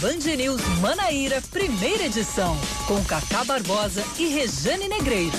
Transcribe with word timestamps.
Band 0.00 0.36
News 0.36 0.62
Manaíra, 0.80 1.42
primeira 1.50 2.04
edição, 2.04 2.56
com 2.86 3.04
Cacá 3.04 3.42
Barbosa 3.42 4.04
e 4.16 4.28
Rejane 4.28 4.86
Negreiro. 4.86 5.32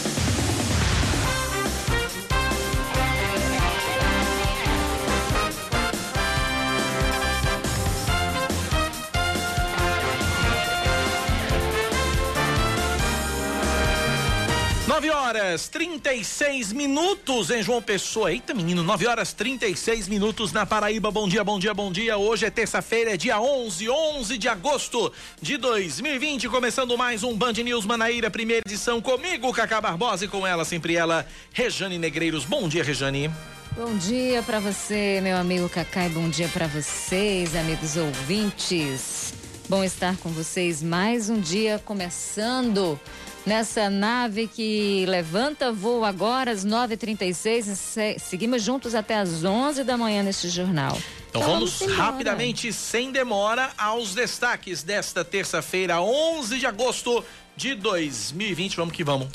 Horas 15.49 15.67
36 15.67 16.71
minutos 16.73 17.49
em 17.49 17.63
João 17.63 17.81
Pessoa. 17.81 18.31
Eita, 18.31 18.53
menino, 18.53 18.83
9 18.83 19.07
horas 19.07 19.33
36 19.33 20.07
minutos 20.07 20.51
na 20.51 20.63
Paraíba. 20.63 21.09
Bom 21.09 21.27
dia, 21.27 21.43
bom 21.43 21.57
dia, 21.57 21.73
bom 21.73 21.91
dia. 21.91 22.17
Hoje 22.17 22.45
é 22.45 22.51
terça-feira, 22.51 23.15
é 23.15 23.17
dia 23.17 23.41
11, 23.41 23.89
11 23.89 24.37
de 24.37 24.47
agosto 24.47 25.11
de 25.41 25.57
2020. 25.57 26.47
Começando 26.49 26.95
mais 26.95 27.23
um 27.23 27.35
Band 27.35 27.53
News 27.53 27.83
Manaíra, 27.83 28.29
primeira 28.29 28.61
edição 28.67 29.01
comigo, 29.01 29.51
Cacá 29.51 29.81
Barbosa, 29.81 30.25
e 30.25 30.27
com 30.27 30.45
ela, 30.45 30.63
sempre 30.63 30.95
ela, 30.95 31.25
Rejane 31.51 31.97
Negreiros. 31.97 32.45
Bom 32.45 32.67
dia, 32.67 32.83
Rejane. 32.83 33.31
Bom 33.75 33.97
dia 33.97 34.43
para 34.43 34.59
você, 34.59 35.19
meu 35.23 35.35
amigo 35.35 35.67
Cacá, 35.67 36.05
e 36.05 36.09
bom 36.09 36.29
dia 36.29 36.47
para 36.49 36.67
vocês, 36.67 37.55
amigos 37.55 37.97
ouvintes. 37.97 39.33
Bom 39.67 39.83
estar 39.83 40.15
com 40.17 40.29
vocês 40.29 40.83
mais 40.83 41.29
um 41.29 41.39
dia 41.39 41.79
começando 41.85 42.99
nessa 43.45 43.89
nave 43.89 44.47
que 44.47 45.05
levanta 45.07 45.71
voo 45.71 46.03
agora 46.03 46.51
às 46.51 46.65
9h36. 46.65 48.19
Seguimos 48.19 48.61
juntos 48.61 48.95
até 48.95 49.15
às 49.15 49.43
11 49.43 49.83
da 49.83 49.97
manhã 49.97 50.23
neste 50.23 50.49
jornal. 50.49 50.97
Então, 51.29 51.41
então 51.41 51.53
vamos, 51.53 51.79
vamos 51.79 51.95
rapidamente, 51.95 52.73
sem 52.73 53.11
demora, 53.11 53.71
aos 53.77 54.15
destaques 54.15 54.81
desta 54.81 55.23
terça-feira, 55.23 56.01
11 56.01 56.59
de 56.59 56.65
agosto 56.65 57.23
de 57.55 57.75
2020. 57.75 58.77
Vamos 58.77 58.93
que 58.93 59.03
vamos. 59.03 59.27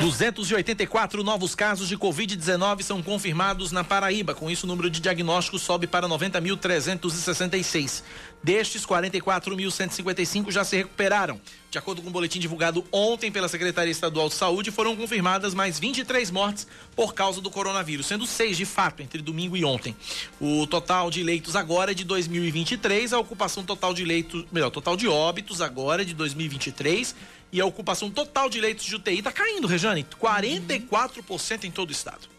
284 0.00 1.24
novos 1.24 1.54
casos 1.54 1.88
de 1.88 1.96
Covid-19 1.98 2.82
são 2.82 3.02
confirmados 3.02 3.72
na 3.72 3.82
Paraíba. 3.82 4.34
Com 4.34 4.50
isso, 4.50 4.64
o 4.64 4.68
número 4.68 4.90
de 4.90 5.00
diagnósticos 5.00 5.62
sobe 5.62 5.86
para 5.86 6.06
90.366. 6.06 8.02
Destes, 8.46 8.86
44.155 8.86 10.52
já 10.52 10.62
se 10.62 10.76
recuperaram. 10.76 11.40
De 11.68 11.78
acordo 11.78 12.00
com 12.00 12.06
o 12.06 12.10
um 12.10 12.12
boletim 12.12 12.38
divulgado 12.38 12.84
ontem 12.92 13.32
pela 13.32 13.48
Secretaria 13.48 13.90
Estadual 13.90 14.28
de 14.28 14.36
Saúde, 14.36 14.70
foram 14.70 14.94
confirmadas 14.94 15.52
mais 15.52 15.80
23 15.80 16.30
mortes 16.30 16.64
por 16.94 17.12
causa 17.12 17.40
do 17.40 17.50
coronavírus, 17.50 18.06
sendo 18.06 18.24
seis 18.24 18.56
de 18.56 18.64
fato 18.64 19.02
entre 19.02 19.20
domingo 19.20 19.56
e 19.56 19.64
ontem. 19.64 19.96
O 20.40 20.64
total 20.64 21.10
de 21.10 21.24
leitos 21.24 21.56
agora 21.56 21.90
é 21.90 21.94
de 21.94 22.04
2023, 22.04 23.12
a 23.14 23.18
ocupação 23.18 23.64
total 23.64 23.92
de 23.92 24.04
leitos, 24.04 24.44
melhor, 24.52 24.70
total 24.70 24.96
de 24.96 25.08
óbitos 25.08 25.60
agora 25.60 26.02
é 26.02 26.04
de 26.04 26.14
2023 26.14 27.16
e 27.50 27.60
a 27.60 27.66
ocupação 27.66 28.12
total 28.12 28.48
de 28.48 28.60
leitos 28.60 28.84
de 28.84 28.94
UTI 28.94 29.18
está 29.18 29.32
caindo, 29.32 29.66
Rejane, 29.66 30.06
44% 30.22 31.64
em 31.64 31.72
todo 31.72 31.88
o 31.88 31.92
estado. 31.92 32.35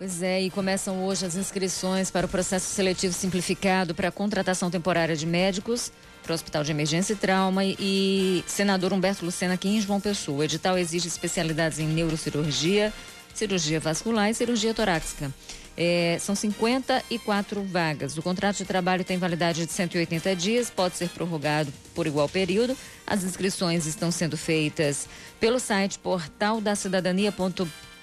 Pois 0.00 0.22
é, 0.22 0.40
e 0.40 0.48
começam 0.48 1.04
hoje 1.04 1.26
as 1.26 1.36
inscrições 1.36 2.10
para 2.10 2.24
o 2.24 2.28
processo 2.28 2.74
seletivo 2.74 3.12
simplificado 3.12 3.94
para 3.94 4.08
a 4.08 4.10
contratação 4.10 4.70
temporária 4.70 5.14
de 5.14 5.26
médicos 5.26 5.92
para 6.22 6.32
o 6.32 6.34
Hospital 6.34 6.64
de 6.64 6.70
Emergência 6.70 7.12
e 7.12 7.16
Trauma 7.16 7.62
e 7.66 8.42
senador 8.46 8.94
Humberto 8.94 9.26
Lucena 9.26 9.52
aqui 9.52 9.68
em 9.68 9.78
João 9.78 10.00
Pessoa. 10.00 10.38
O 10.38 10.42
edital 10.42 10.78
exige 10.78 11.06
especialidades 11.06 11.78
em 11.78 11.86
neurocirurgia, 11.86 12.94
cirurgia 13.34 13.78
vascular 13.78 14.30
e 14.30 14.34
cirurgia 14.34 14.72
torácica. 14.72 15.30
É, 15.76 16.16
são 16.18 16.34
54 16.34 17.62
vagas. 17.64 18.16
O 18.16 18.22
contrato 18.22 18.56
de 18.56 18.64
trabalho 18.64 19.04
tem 19.04 19.18
validade 19.18 19.66
de 19.66 19.72
180 19.72 20.34
dias, 20.34 20.70
pode 20.70 20.96
ser 20.96 21.10
prorrogado 21.10 21.70
por 21.94 22.06
igual 22.06 22.26
período. 22.26 22.74
As 23.06 23.22
inscrições 23.22 23.84
estão 23.84 24.10
sendo 24.10 24.38
feitas 24.38 25.06
pelo 25.38 25.60
site 25.60 25.98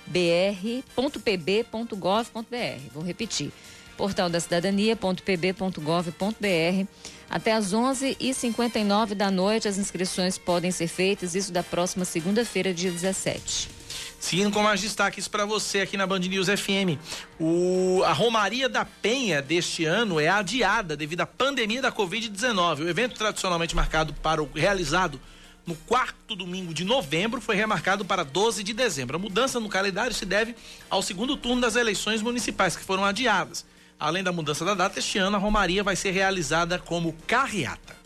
portaldacidadania.br.pb.gov.br. 0.08 2.92
Vou 2.94 3.04
repetir 3.04 3.52
portaldacidadania.pb.gov.br. 3.98 6.88
Até 7.30 7.52
às 7.52 7.74
11h59 7.74 9.14
da 9.14 9.30
noite, 9.30 9.68
as 9.68 9.78
inscrições 9.78 10.38
podem 10.38 10.72
ser 10.72 10.88
feitas, 10.88 11.36
isso 11.36 11.52
da 11.52 11.62
próxima 11.62 12.06
segunda-feira, 12.06 12.74
dia 12.74 12.90
17. 12.90 13.76
Seguindo 14.20 14.52
com 14.52 14.64
mais 14.64 14.82
destaques 14.82 15.28
para 15.28 15.46
você 15.46 15.82
aqui 15.82 15.98
na 15.98 16.08
Band 16.08 16.20
News 16.20 16.48
FM. 16.48 16.98
O, 17.40 18.02
a 18.04 18.14
Romaria 18.14 18.70
da 18.70 18.86
Penha 18.86 19.42
deste 19.42 19.86
ano 19.86 20.20
é 20.20 20.28
adiada 20.28 20.98
devido 20.98 21.22
à 21.22 21.26
pandemia 21.26 21.82
da 21.82 21.92
Covid-19. 21.92 22.80
O 22.80 22.90
evento 22.90 23.18
tradicionalmente 23.18 23.76
marcado 23.76 24.14
para 24.14 24.42
o 24.42 24.50
realizado 24.54 25.20
no 25.68 25.76
quarto 25.76 26.34
domingo 26.34 26.74
de 26.74 26.86
novembro 26.86 27.42
foi 27.42 27.58
remarcado 27.58 28.06
para 28.06 28.24
12 28.24 28.64
de 28.64 28.74
dezembro. 28.74 29.18
A 29.18 29.20
mudança 29.20 29.60
no 29.60 29.68
calendário 29.68 30.16
se 30.16 30.26
deve 30.26 30.56
ao 30.90 31.04
segundo 31.04 31.36
turno 31.36 31.62
das 31.62 31.76
eleições 31.76 32.22
municipais, 32.22 32.78
que 32.78 32.84
foram 32.86 33.04
adiadas. 33.04 33.66
Além 34.00 34.24
da 34.24 34.32
mudança 34.32 34.64
da 34.64 34.74
data, 34.74 35.00
este 35.00 35.18
ano 35.18 35.36
a 35.36 35.40
Romaria 35.40 35.84
vai 35.84 35.98
ser 35.98 36.12
realizada 36.12 36.80
como 36.80 37.14
carreata. 37.28 37.98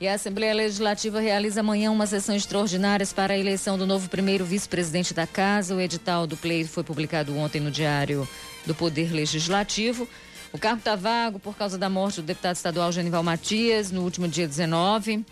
E 0.00 0.06
a 0.06 0.14
Assembleia 0.14 0.54
Legislativa 0.54 1.18
realiza 1.18 1.60
amanhã 1.60 1.90
uma 1.90 2.06
sessão 2.06 2.36
extraordinária 2.36 3.06
para 3.16 3.34
a 3.34 3.38
eleição 3.38 3.76
do 3.76 3.86
novo 3.86 4.08
primeiro 4.08 4.44
vice-presidente 4.44 5.12
da 5.12 5.26
Casa. 5.26 5.74
O 5.74 5.80
edital 5.80 6.26
do 6.26 6.36
pleito 6.36 6.70
foi 6.70 6.84
publicado 6.84 7.36
ontem 7.36 7.60
no 7.60 7.70
Diário 7.70 8.28
do 8.64 8.74
Poder 8.74 9.10
Legislativo. 9.12 10.06
O 10.52 10.58
cargo 10.58 10.78
está 10.78 10.94
vago 10.94 11.40
por 11.40 11.56
causa 11.56 11.76
da 11.76 11.88
morte 11.88 12.20
do 12.20 12.26
deputado 12.26 12.54
estadual 12.54 12.92
Genival 12.92 13.22
Matias 13.22 13.90
no 13.90 14.02
último 14.02 14.28
dia 14.28 14.46
19 14.46 15.24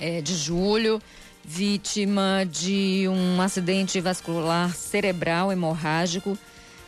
é, 0.00 0.20
de 0.20 0.34
julho, 0.34 1.00
vítima 1.44 2.46
de 2.50 3.06
um 3.08 3.40
acidente 3.40 4.00
vascular 4.00 4.74
cerebral 4.74 5.50
hemorrágico. 5.52 6.38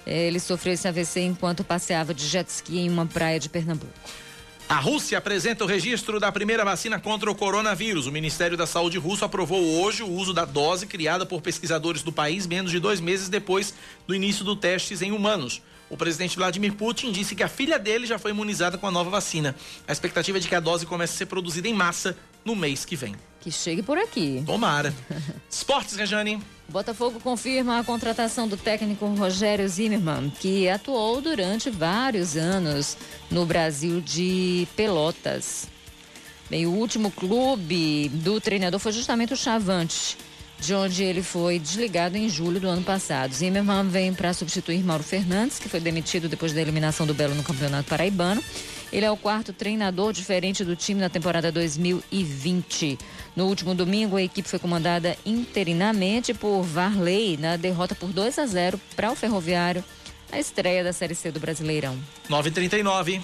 É, 0.07 0.27
ele 0.27 0.41
sofreu 0.41 0.75
esse 0.75 0.89
AVC 0.89 1.21
enquanto 1.21 1.65
passeava 1.65 2.13
de 2.13 2.27
jet 2.27 2.49
ski 2.49 2.81
em 2.81 2.91
uma 2.91 3.07
praia 3.07 3.39
de 3.39 3.49
Pernambuco. 3.49 3.93
A 4.69 4.77
Rússia 4.77 5.19
apresenta 5.19 5.65
o 5.65 5.67
registro 5.67 6.21
da 6.21 6.31
primeira 6.31 6.65
vacina 6.65 6.97
contra 6.97 7.29
o 7.29 7.35
coronavírus. 7.35 8.07
O 8.07 8.13
Ministério 8.13 8.57
da 8.57 8.69
Saúde 8.69 8.99
russo 8.99 9.25
aprovou 9.25 9.61
hoje 9.81 10.05
o 10.05 10.09
uso 10.09 10.33
da 10.33 10.45
dose 10.45 10.87
criada 10.87 11.27
por 11.27 11.43
pesquisadores 11.43 12.05
do 12.05 12.13
país 12.13 12.47
menos 12.47 12.71
de 12.71 12.79
dois 12.79 13.01
meses 13.01 13.29
depois 13.29 13.75
do 14.07 14.15
início 14.15 14.45
dos 14.45 14.59
testes 14.61 15.03
em 15.03 15.11
humanos. 15.11 15.61
O 15.91 15.97
presidente 15.97 16.37
Vladimir 16.37 16.75
Putin 16.75 17.11
disse 17.11 17.35
que 17.35 17.43
a 17.43 17.49
filha 17.49 17.81
dele 17.81 18.07
já 18.07 18.17
foi 18.17 18.31
imunizada 18.31 18.79
com 18.79 18.87
a 18.87 18.93
nova 18.93 19.11
vacina. 19.11 19.57
A 19.89 19.93
expectativa 19.93 20.39
é 20.39 20.41
de 20.41 20.49
que 20.49 20.55
a 20.55 20.61
dose 20.61 20.87
comece 20.87 21.15
a 21.15 21.19
ser 21.19 21.27
produzida 21.27 21.67
em 21.67 21.75
massa 21.75 22.17
no 22.45 22.55
mês 22.57 22.85
que 22.85 22.97
vem. 22.97 23.15
Que 23.41 23.51
chegue 23.51 23.83
por 23.83 23.97
aqui. 23.97 24.43
Tomara. 24.45 24.95
Esportes, 25.49 25.97
Rejane. 25.97 26.41
Botafogo 26.69 27.19
confirma 27.21 27.79
a 27.79 27.85
contratação 27.85 28.47
do 28.47 28.57
técnico 28.57 29.07
Rogério 29.07 29.69
Zimmermann, 29.69 30.31
que 30.31 30.69
atuou 30.69 31.21
durante 31.21 31.69
vários 31.69 32.37
anos 32.37 32.97
no 33.31 33.45
Brasil 33.45 34.01
de 34.01 34.69
Pelotas. 34.77 35.69
Bem, 36.49 36.67
o 36.67 36.73
último 36.73 37.11
clube 37.11 38.09
do 38.09 38.41
treinador 38.41 38.79
foi 38.79 38.93
justamente 38.93 39.33
o 39.33 39.37
Chavante, 39.37 40.17
de 40.61 40.75
onde 40.75 41.03
ele 41.03 41.23
foi 41.23 41.59
desligado 41.59 42.17
em 42.17 42.29
julho 42.29 42.61
do 42.61 42.69
ano 42.69 42.83
passado. 42.83 43.33
Zimmermann 43.33 43.89
vem 43.89 44.13
para 44.13 44.33
substituir 44.33 44.85
Mauro 44.85 45.03
Fernandes, 45.03 45.59
que 45.59 45.69
foi 45.69 45.81
demitido 45.81 46.29
depois 46.29 46.53
da 46.53 46.61
eliminação 46.61 47.07
do 47.07 47.15
Belo 47.15 47.35
no 47.35 47.43
Campeonato 47.43 47.89
Paraibano. 47.89 48.43
Ele 48.93 49.07
é 49.07 49.11
o 49.11 49.17
quarto 49.17 49.53
treinador 49.53 50.13
diferente 50.13 50.65
do 50.65 50.75
time 50.75 51.01
na 51.01 51.09
temporada 51.09 51.51
2020. 51.51 52.99
No 53.37 53.47
último 53.47 53.75
domingo, 53.75 54.17
a 54.17 54.23
equipe 54.23 54.49
foi 54.49 54.59
comandada 54.59 55.17
interinamente 55.25 56.35
por 56.35 56.63
Varley 56.63 57.37
na 57.37 57.57
derrota 57.57 57.95
por 57.95 58.13
2 58.13 58.39
a 58.39 58.47
0 58.47 58.81
para 58.97 59.11
o 59.11 59.17
Ferroviário 59.17 59.85
na 60.31 60.39
estreia 60.39 60.85
da 60.85 60.93
Série 60.93 61.15
C 61.15 61.31
do 61.31 61.41
Brasileirão. 61.41 61.97
9:39. 62.29 63.21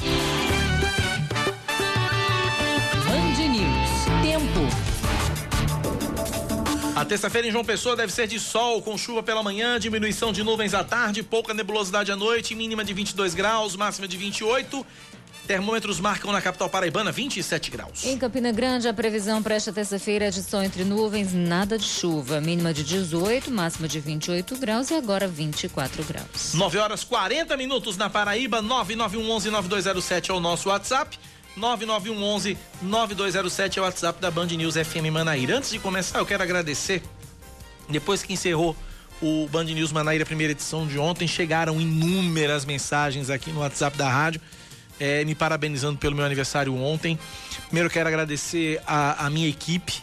A 6.96 7.04
terça-feira 7.04 7.46
em 7.46 7.50
João 7.50 7.62
Pessoa 7.62 7.94
deve 7.94 8.10
ser 8.10 8.26
de 8.26 8.40
sol, 8.40 8.80
com 8.80 8.96
chuva 8.96 9.22
pela 9.22 9.42
manhã, 9.42 9.78
diminuição 9.78 10.32
de 10.32 10.42
nuvens 10.42 10.72
à 10.72 10.82
tarde, 10.82 11.22
pouca 11.22 11.52
nebulosidade 11.52 12.10
à 12.10 12.16
noite, 12.16 12.54
mínima 12.54 12.82
de 12.82 12.94
22 12.94 13.34
graus, 13.34 13.76
máxima 13.76 14.08
de 14.08 14.16
28 14.16 14.84
Termômetros 15.46 16.00
marcam 16.00 16.32
na 16.32 16.42
capital 16.42 16.68
paraibana 16.68 17.12
27 17.12 17.70
graus. 17.70 18.04
Em 18.04 18.18
Campina 18.18 18.50
Grande, 18.50 18.88
a 18.88 18.94
previsão 18.94 19.40
para 19.40 19.54
esta 19.54 19.72
terça-feira 19.72 20.26
é 20.26 20.30
de 20.30 20.42
sol 20.42 20.62
entre 20.62 20.82
nuvens, 20.84 21.32
nada 21.32 21.78
de 21.78 21.84
chuva. 21.84 22.40
Mínima 22.40 22.74
de 22.74 22.82
18, 22.82 23.50
máxima 23.50 23.86
de 23.86 24.00
28 24.00 24.56
graus 24.56 24.90
e 24.90 24.94
agora 24.94 25.28
24 25.28 26.02
graus. 26.02 26.52
9 26.54 26.78
horas 26.78 27.04
40 27.04 27.56
minutos 27.56 27.96
na 27.96 28.10
Paraíba, 28.10 28.60
991119207 28.62 30.30
é 30.30 30.32
o 30.32 30.40
nosso 30.40 30.68
WhatsApp. 30.68 31.16
991119207 31.58 33.76
é 33.76 33.80
o 33.80 33.84
WhatsApp 33.84 34.20
da 34.20 34.30
Band 34.30 34.46
News 34.46 34.74
FM 34.74 35.10
Manaíra. 35.12 35.56
Antes 35.56 35.70
de 35.70 35.78
começar, 35.78 36.18
eu 36.18 36.26
quero 36.26 36.42
agradecer. 36.42 37.02
Depois 37.88 38.22
que 38.22 38.32
encerrou 38.32 38.76
o 39.22 39.48
Band 39.50 39.64
News 39.64 39.92
Manaíra 39.92 40.26
primeira 40.26 40.52
edição 40.52 40.86
de 40.86 40.98
ontem, 40.98 41.26
chegaram 41.26 41.80
inúmeras 41.80 42.64
mensagens 42.64 43.30
aqui 43.30 43.50
no 43.50 43.60
WhatsApp 43.60 43.96
da 43.96 44.10
rádio 44.10 44.40
é, 44.98 45.24
me 45.24 45.34
parabenizando 45.34 45.98
pelo 45.98 46.14
meu 46.14 46.24
aniversário 46.24 46.74
ontem. 46.74 47.18
Primeiro 47.66 47.90
quero 47.90 48.08
agradecer 48.08 48.80
a, 48.86 49.26
a 49.26 49.30
minha 49.30 49.48
equipe 49.48 50.02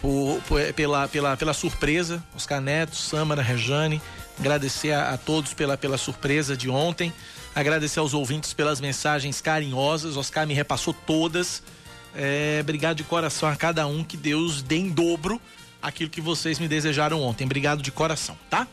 por, 0.00 0.40
por, 0.46 0.60
pela, 0.74 1.08
pela, 1.08 1.36
pela 1.36 1.54
surpresa, 1.54 2.22
Oscar 2.34 2.60
Neto, 2.60 2.96
Samara, 2.96 3.42
Rejane. 3.42 4.00
Agradecer 4.38 4.92
a, 4.92 5.14
a 5.14 5.18
todos 5.18 5.54
pela, 5.54 5.76
pela 5.76 5.98
surpresa 5.98 6.56
de 6.56 6.68
ontem. 6.68 7.12
Agradecer 7.56 8.00
aos 8.00 8.12
ouvintes 8.12 8.52
pelas 8.52 8.82
mensagens 8.82 9.40
carinhosas. 9.40 10.14
Oscar 10.18 10.46
me 10.46 10.52
repassou 10.52 10.92
todas. 10.92 11.62
É, 12.14 12.58
obrigado 12.60 12.98
de 12.98 13.04
coração 13.04 13.48
a 13.48 13.56
cada 13.56 13.86
um. 13.86 14.04
Que 14.04 14.14
Deus 14.14 14.60
dê 14.60 14.76
em 14.76 14.90
dobro 14.90 15.40
aquilo 15.80 16.10
que 16.10 16.20
vocês 16.20 16.58
me 16.58 16.68
desejaram 16.68 17.22
ontem. 17.22 17.44
Obrigado 17.44 17.80
de 17.80 17.90
coração, 17.90 18.36
tá? 18.50 18.68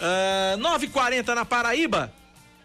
Uh, 0.00 0.58
9h40 0.58 1.32
na 1.32 1.44
Paraíba. 1.44 2.12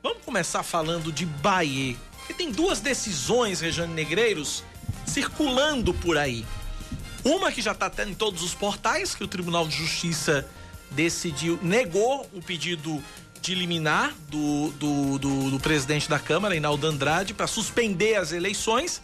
Vamos 0.02 0.24
começar 0.26 0.64
falando 0.64 1.12
de 1.12 1.28
Bahia. 1.28 1.96
Porque 2.18 2.34
tem 2.34 2.52
duas 2.52 2.80
decisões, 2.80 3.62
Rejane 3.62 3.94
Negreiros, 3.94 4.64
circulando 5.06 5.94
por 5.94 6.18
aí. 6.18 6.48
Uma 7.24 7.52
que 7.52 7.62
já 7.62 7.74
está 7.74 7.86
até 7.86 8.06
em 8.06 8.16
todos 8.16 8.42
os 8.42 8.56
portais, 8.56 9.14
que 9.14 9.24
o 9.24 9.28
Tribunal 9.28 9.68
de 9.68 9.76
Justiça 9.76 10.48
decidiu, 10.90 11.60
negou 11.62 12.28
o 12.34 12.42
pedido 12.42 13.04
de 13.42 13.56
liminar 13.56 14.14
do, 14.30 14.70
do, 14.72 15.20
do, 15.20 15.52
do 15.52 15.60
presidente 15.60 16.10
da 16.10 16.20
Câmara, 16.20 16.56
Inaldo 16.56 16.88
Andrade, 16.88 17.34
para 17.34 17.48
suspender 17.48 18.16
as 18.16 18.32
eleições. 18.32 19.02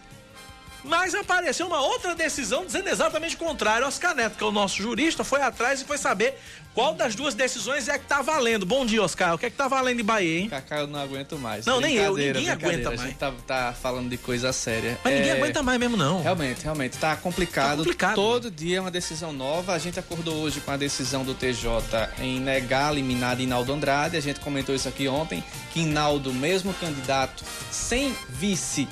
Mas 0.85 1.15
apareceu 1.15 1.67
uma 1.67 1.81
outra 1.81 2.15
decisão 2.15 2.65
dizendo 2.65 2.87
exatamente 2.87 3.35
o 3.35 3.39
contrário. 3.39 3.87
Oscar 3.87 4.15
Neto, 4.15 4.37
que 4.37 4.43
é 4.43 4.47
o 4.47 4.51
nosso 4.51 4.81
jurista, 4.81 5.23
foi 5.23 5.41
atrás 5.41 5.81
e 5.81 5.85
foi 5.85 5.97
saber 5.97 6.35
qual 6.75 6.93
das 6.93 7.15
duas 7.15 7.33
decisões 7.33 7.87
é 7.87 7.97
que 7.97 8.05
tá 8.05 8.21
valendo. 8.21 8.65
Bom 8.65 8.85
dia, 8.85 9.01
Oscar. 9.01 9.33
O 9.33 9.37
que 9.37 9.47
é 9.47 9.49
que 9.49 9.55
tá 9.55 9.67
valendo 9.67 10.01
em 10.01 10.03
Bahia, 10.03 10.39
hein? 10.41 10.49
Cacá, 10.49 10.79
eu 10.79 10.87
não 10.87 10.99
aguento 10.99 11.37
mais. 11.39 11.65
Não, 11.65 11.79
nem 11.79 11.95
eu. 11.95 12.15
Ninguém 12.15 12.49
aguenta 12.49 12.89
mais. 12.89 13.01
A 13.01 13.05
gente 13.05 13.17
tá, 13.17 13.33
tá, 13.47 13.73
falando 13.73 14.09
de 14.09 14.17
coisa 14.17 14.53
séria. 14.53 14.99
Mas 15.03 15.13
é... 15.13 15.17
ninguém 15.17 15.31
aguenta 15.31 15.63
mais 15.63 15.79
mesmo, 15.79 15.97
não. 15.97 16.21
Realmente, 16.21 16.63
realmente. 16.63 16.97
Tá 16.97 17.15
complicado. 17.15 17.69
Tá 17.69 17.77
complicado. 17.77 18.15
Todo 18.15 18.51
dia 18.51 18.77
é 18.77 18.81
uma 18.81 18.91
decisão 18.91 19.33
nova. 19.33 19.73
A 19.73 19.79
gente 19.79 19.99
acordou 19.99 20.35
hoje 20.35 20.59
com 20.59 20.71
a 20.71 20.77
decisão 20.77 21.23
do 21.23 21.33
TJ 21.33 21.65
em 22.19 22.39
negar 22.39 22.89
a 22.89 22.91
eliminada 22.91 23.41
Inaldo 23.41 23.73
Andrade. 23.73 24.17
A 24.17 24.21
gente 24.21 24.39
comentou 24.39 24.75
isso 24.75 24.88
aqui 24.88 25.07
ontem, 25.07 25.43
que 25.71 25.79
Inaldo, 25.79 26.33
mesmo 26.33 26.73
candidato, 26.73 27.43
sem 27.71 28.15
vice 28.29 28.88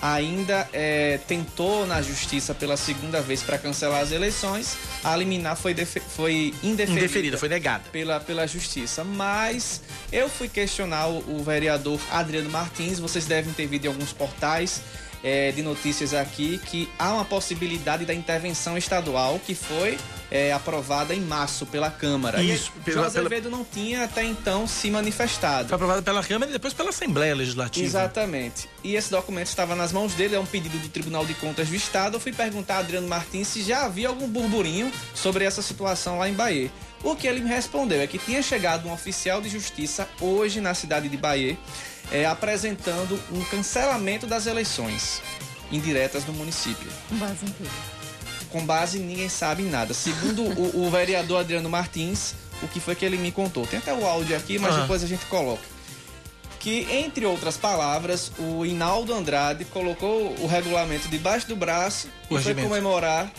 ainda 0.00 0.68
é, 0.72 1.18
tentou 1.26 1.86
na 1.86 2.02
justiça 2.02 2.54
pela 2.54 2.76
segunda 2.76 3.20
vez 3.20 3.42
para 3.42 3.58
cancelar 3.58 4.00
as 4.00 4.12
eleições. 4.12 4.76
A 5.02 5.16
liminar 5.16 5.56
foi, 5.56 5.74
foi 5.74 6.54
indeferida, 6.62 7.00
indeferida, 7.00 7.38
foi 7.38 7.48
negada 7.48 7.84
pela, 7.90 8.20
pela 8.20 8.46
justiça. 8.46 9.04
Mas 9.04 9.80
eu 10.12 10.28
fui 10.28 10.48
questionar 10.48 11.08
o, 11.08 11.38
o 11.38 11.42
vereador 11.42 12.00
Adriano 12.10 12.50
Martins. 12.50 12.98
Vocês 12.98 13.26
devem 13.26 13.52
ter 13.52 13.66
visto 13.66 13.84
em 13.84 13.88
alguns 13.88 14.12
portais 14.12 14.82
é, 15.22 15.52
de 15.52 15.62
notícias 15.62 16.14
aqui 16.14 16.58
que 16.58 16.88
há 16.98 17.12
uma 17.12 17.24
possibilidade 17.24 18.04
da 18.04 18.14
intervenção 18.14 18.76
estadual 18.76 19.40
que 19.44 19.54
foi 19.54 19.98
é, 20.30 20.52
aprovada 20.52 21.14
em 21.14 21.20
março 21.20 21.66
pela 21.66 21.90
Câmara. 21.90 22.42
Isso. 22.42 22.72
E 22.76 22.80
pela, 22.80 23.04
José 23.04 23.20
Azevedo 23.20 23.50
não 23.50 23.64
tinha 23.64 24.04
até 24.04 24.24
então 24.24 24.66
se 24.66 24.90
manifestado. 24.90 25.68
Foi 25.68 25.76
aprovada 25.76 26.02
pela 26.02 26.22
Câmara 26.22 26.50
e 26.50 26.52
depois 26.52 26.74
pela 26.74 26.90
Assembleia 26.90 27.34
Legislativa. 27.34 27.86
Exatamente. 27.86 28.68
E 28.82 28.94
esse 28.94 29.10
documento 29.10 29.48
estava 29.48 29.74
nas 29.74 29.92
mãos 29.92 30.14
dele, 30.14 30.34
é 30.34 30.40
um 30.40 30.46
pedido 30.46 30.78
do 30.78 30.88
Tribunal 30.88 31.24
de 31.24 31.34
Contas 31.34 31.68
do 31.68 31.74
Estado. 31.74 32.16
Eu 32.16 32.20
fui 32.20 32.32
perguntar 32.32 32.76
a 32.76 32.78
Adriano 32.78 33.08
Martins 33.08 33.48
se 33.48 33.62
já 33.62 33.84
havia 33.84 34.08
algum 34.08 34.28
burburinho 34.28 34.92
sobre 35.14 35.44
essa 35.44 35.62
situação 35.62 36.18
lá 36.18 36.28
em 36.28 36.34
Bahia. 36.34 36.70
O 37.04 37.14
que 37.14 37.26
ele 37.26 37.40
me 37.40 37.48
respondeu 37.48 38.00
é 38.00 38.06
que 38.06 38.18
tinha 38.18 38.42
chegado 38.42 38.88
um 38.88 38.92
oficial 38.92 39.40
de 39.40 39.48
justiça 39.48 40.08
hoje 40.20 40.60
na 40.60 40.74
cidade 40.74 41.08
de 41.08 41.16
Bahia 41.16 41.56
é, 42.10 42.26
apresentando 42.26 43.20
um 43.32 43.44
cancelamento 43.44 44.26
das 44.26 44.46
eleições 44.46 45.22
indiretas 45.70 46.24
no 46.24 46.32
município. 46.32 46.88
Com 47.08 47.16
base 47.16 47.44
em 47.44 47.48
quê? 47.48 47.64
Com 48.50 48.64
base 48.64 48.98
em 48.98 49.02
ninguém 49.02 49.28
sabe 49.28 49.62
em 49.62 49.68
nada. 49.68 49.92
Segundo 49.92 50.42
o, 50.42 50.86
o, 50.86 50.90
vereador 50.90 51.40
Adriano 51.40 51.68
Martins, 51.68 52.34
o 52.62 52.68
que 52.68 52.80
foi 52.80 52.94
que 52.94 53.04
ele 53.04 53.16
me 53.16 53.32
contou. 53.32 53.66
Tem 53.66 53.78
até 53.78 53.92
o 53.92 54.06
áudio 54.06 54.36
aqui, 54.36 54.58
mas 54.58 54.74
ah. 54.76 54.80
depois 54.80 55.02
a 55.02 55.06
gente 55.06 55.26
coloca. 55.26 55.62
Que, 56.60 56.86
entre 56.90 57.24
outras 57.24 57.56
palavras, 57.56 58.32
o 58.38 58.64
Inaldo 58.64 59.14
Andrade 59.14 59.64
colocou 59.66 60.34
o 60.40 60.46
regulamento 60.46 61.08
debaixo 61.08 61.46
do 61.46 61.54
braço 61.54 62.08
o 62.28 62.38
e 62.38 62.42
foi 62.42 62.54
comemorar. 62.54 63.30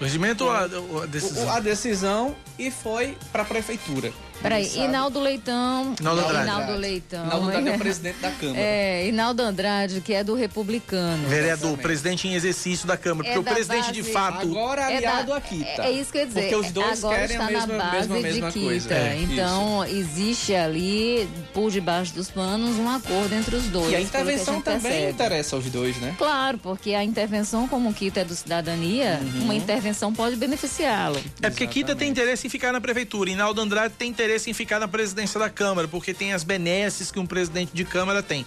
O 0.00 0.04
regimento 0.04 0.44
ou 0.44 0.50
a, 0.50 0.62
a 0.62 1.06
decisão? 1.06 1.50
A 1.50 1.60
decisão 1.60 2.36
e 2.56 2.70
foi 2.70 3.16
para 3.32 3.42
a 3.42 3.44
prefeitura. 3.44 4.12
Peraí, 4.40 4.70
Inaldo 4.76 5.20
Leitão. 5.20 5.94
Inaldo 6.00 6.20
Andrade. 6.22 6.44
Inaldo 6.44 6.72
Leitão. 6.76 7.26
Inaldo 7.26 7.46
Andrade 7.48 7.68
é 7.68 7.74
o 7.74 7.78
presidente 7.78 8.18
da 8.20 8.30
Câmara. 8.30 8.60
É, 8.60 9.08
Inaldo 9.08 9.42
Andrade, 9.42 10.00
que 10.00 10.12
é 10.14 10.22
do 10.22 10.34
Republicano. 10.34 11.28
Vereador, 11.28 11.52
Exatamente. 11.52 11.82
presidente 11.82 12.28
em 12.28 12.34
exercício 12.34 12.86
da 12.86 12.96
Câmara. 12.96 13.28
É 13.28 13.32
porque 13.34 13.50
o 13.50 13.54
presidente, 13.54 13.86
base... 13.86 13.92
de 13.92 14.02
fato. 14.04 14.48
Agora 14.48 14.86
aliado 14.86 15.22
é 15.22 15.34
da... 15.34 15.36
a 15.36 15.40
Kita. 15.40 15.82
É, 15.82 15.90
isso 15.90 16.12
que 16.12 16.18
eu 16.18 16.22
ia 16.22 16.26
dizer. 16.28 16.40
Porque 16.42 16.56
os 16.56 16.70
dois 16.70 17.04
Agora 17.04 17.18
querem 17.18 17.36
está 17.36 17.46
a 17.46 17.50
mesma, 17.50 17.76
na 17.76 17.84
base 17.84 18.08
mesma, 18.08 18.28
mesma 18.28 18.50
de 18.50 18.60
coisa. 18.60 18.94
É, 18.94 19.18
então, 19.20 19.84
isso. 19.84 19.96
existe 19.96 20.54
ali, 20.54 21.28
por 21.52 21.70
debaixo 21.70 22.14
dos 22.14 22.30
panos, 22.30 22.76
um 22.76 22.88
acordo 22.88 23.34
entre 23.34 23.56
os 23.56 23.64
dois. 23.64 23.90
E 23.90 23.96
a 23.96 24.00
intervenção 24.00 24.58
a 24.58 24.62
também 24.62 24.80
percebe. 24.80 25.12
interessa 25.12 25.56
aos 25.56 25.64
dois, 25.66 25.96
né? 25.96 26.14
Claro, 26.16 26.58
porque 26.58 26.94
a 26.94 27.02
intervenção, 27.02 27.66
como 27.66 27.92
Kita 27.92 28.20
é 28.20 28.24
do 28.24 28.34
cidadania, 28.34 29.20
uhum. 29.20 29.44
uma 29.44 29.54
intervenção 29.54 30.12
pode 30.12 30.36
beneficiá-lo. 30.36 31.20
É 31.42 31.50
porque 31.50 31.66
Kita 31.66 31.96
tem 31.96 32.08
interesse 32.08 32.46
em 32.46 32.50
ficar 32.50 32.72
na 32.72 32.80
prefeitura. 32.80 33.30
Inaldo 33.30 33.60
Andrade 33.60 33.94
tem 33.98 34.10
interesse 34.10 34.27
em 34.36 34.52
ficar 34.52 34.78
na 34.78 34.88
presidência 34.88 35.38
da 35.38 35.48
Câmara, 35.48 35.88
porque 35.88 36.12
tem 36.12 36.32
as 36.32 36.44
benesses 36.44 37.10
que 37.10 37.18
um 37.18 37.26
presidente 37.26 37.72
de 37.72 37.84
Câmara 37.84 38.22
tem. 38.22 38.44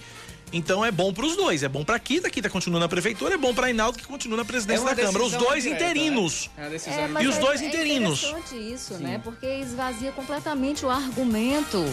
Então 0.53 0.83
é 0.83 0.91
bom 0.91 1.13
para 1.13 1.25
os 1.25 1.35
dois, 1.35 1.63
é 1.63 1.69
bom 1.69 1.83
para 1.83 1.97
Kita, 1.97 2.29
Kita 2.29 2.49
continua 2.49 2.79
na 2.79 2.89
prefeitura, 2.89 3.35
é 3.35 3.37
bom 3.37 3.53
para 3.53 3.69
Inaldo 3.69 3.97
que 3.97 4.05
continua 4.05 4.37
na 4.37 4.45
presidência 4.45 4.83
é 4.83 4.95
da 4.95 4.95
Câmara. 4.95 5.23
Os 5.23 5.31
dois 5.31 5.63
direta, 5.63 5.83
interinos. 5.85 6.49
Né? 6.57 6.77
É, 7.19 7.23
e 7.23 7.27
os 7.27 7.37
dois 7.37 7.61
é, 7.61 7.65
interinos. 7.65 8.23
É 8.23 8.27
interessante 8.27 8.73
isso, 8.73 8.95
Sim. 8.95 9.03
né? 9.03 9.21
Porque 9.23 9.45
esvazia 9.45 10.11
completamente 10.11 10.85
o 10.85 10.89
argumento 10.89 11.85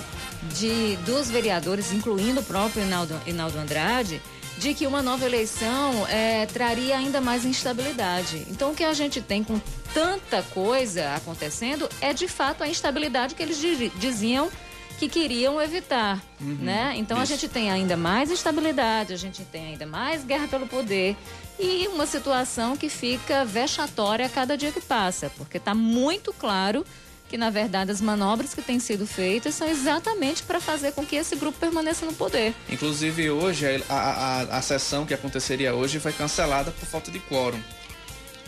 de 0.59 0.97
dos 1.07 1.31
vereadores, 1.31 1.93
incluindo 1.93 2.41
o 2.41 2.43
próprio 2.43 2.83
Inaldo, 2.83 3.21
Inaldo 3.27 3.59
Andrade, 3.59 4.21
de 4.59 4.75
que 4.75 4.87
uma 4.87 5.01
nova 5.01 5.25
eleição 5.25 6.07
é, 6.09 6.45
traria 6.47 6.99
ainda 6.99 7.21
mais 7.21 7.45
instabilidade. 7.45 8.45
Então, 8.51 8.73
o 8.73 8.75
que 8.75 8.85
a 8.85 8.93
gente 8.93 9.21
tem 9.21 9.45
com 9.45 9.61
tanta 9.95 10.43
coisa 10.43 11.15
acontecendo 11.15 11.89
é 12.01 12.13
de 12.13 12.27
fato 12.27 12.63
a 12.63 12.69
instabilidade 12.69 13.35
que 13.35 13.43
eles 13.43 13.59
diziam 13.97 14.51
que 14.99 15.09
queriam 15.09 15.63
evitar, 15.63 16.21
uhum, 16.41 16.57
né? 16.61 16.95
Então 16.97 17.23
isso. 17.23 17.33
a 17.33 17.37
gente 17.37 17.49
tem 17.49 17.71
ainda 17.71 17.97
mais 17.97 18.33
instabilidade, 18.33 19.13
a 19.13 19.17
gente 19.17 19.45
tem 19.45 19.69
ainda 19.69 19.87
mais 19.87 20.25
guerra 20.25 20.49
pelo 20.49 20.67
poder 20.67 21.17
e 21.57 21.87
uma 21.87 22.05
situação 22.05 22.77
que 22.77 22.89
fica 22.89 23.45
vexatória 23.45 24.27
a 24.27 24.29
cada 24.29 24.57
dia 24.57 24.73
que 24.73 24.81
passa, 24.81 25.31
porque 25.39 25.59
está 25.59 25.73
muito 25.73 26.33
claro 26.33 26.85
que 27.29 27.37
na 27.37 27.51
verdade 27.51 27.91
as 27.91 28.01
manobras 28.01 28.55
que 28.55 28.63
têm 28.63 28.79
sido 28.81 29.07
feitas 29.07 29.55
são 29.55 29.69
exatamente 29.69 30.43
para 30.43 30.61
fazer 30.61 30.93
com 30.93 31.05
que 31.05 31.17
esse 31.17 31.37
grupo 31.37 31.59
permaneça 31.59 32.07
no 32.07 32.13
poder. 32.13 32.55
Inclusive 32.69 33.31
hoje 33.31 33.85
a, 33.89 33.95
a, 33.95 34.41
a 34.59 34.63
sessão 34.63 35.05
que 35.05 35.15
aconteceria 35.15 35.75
hoje 35.75 36.01
foi 36.01 36.13
cancelada 36.13 36.71
por 36.71 36.87
falta 36.87 37.11
de 37.11 37.19
quórum. 37.21 37.61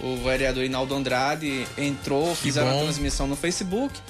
O 0.03 0.17
vereador 0.17 0.65
Inaldo 0.65 0.95
Andrade 0.95 1.67
entrou, 1.77 2.35
fizeram 2.35 2.71
a 2.71 2.83
transmissão 2.85 3.27
no 3.27 3.37
Facebook, 3.37 4.01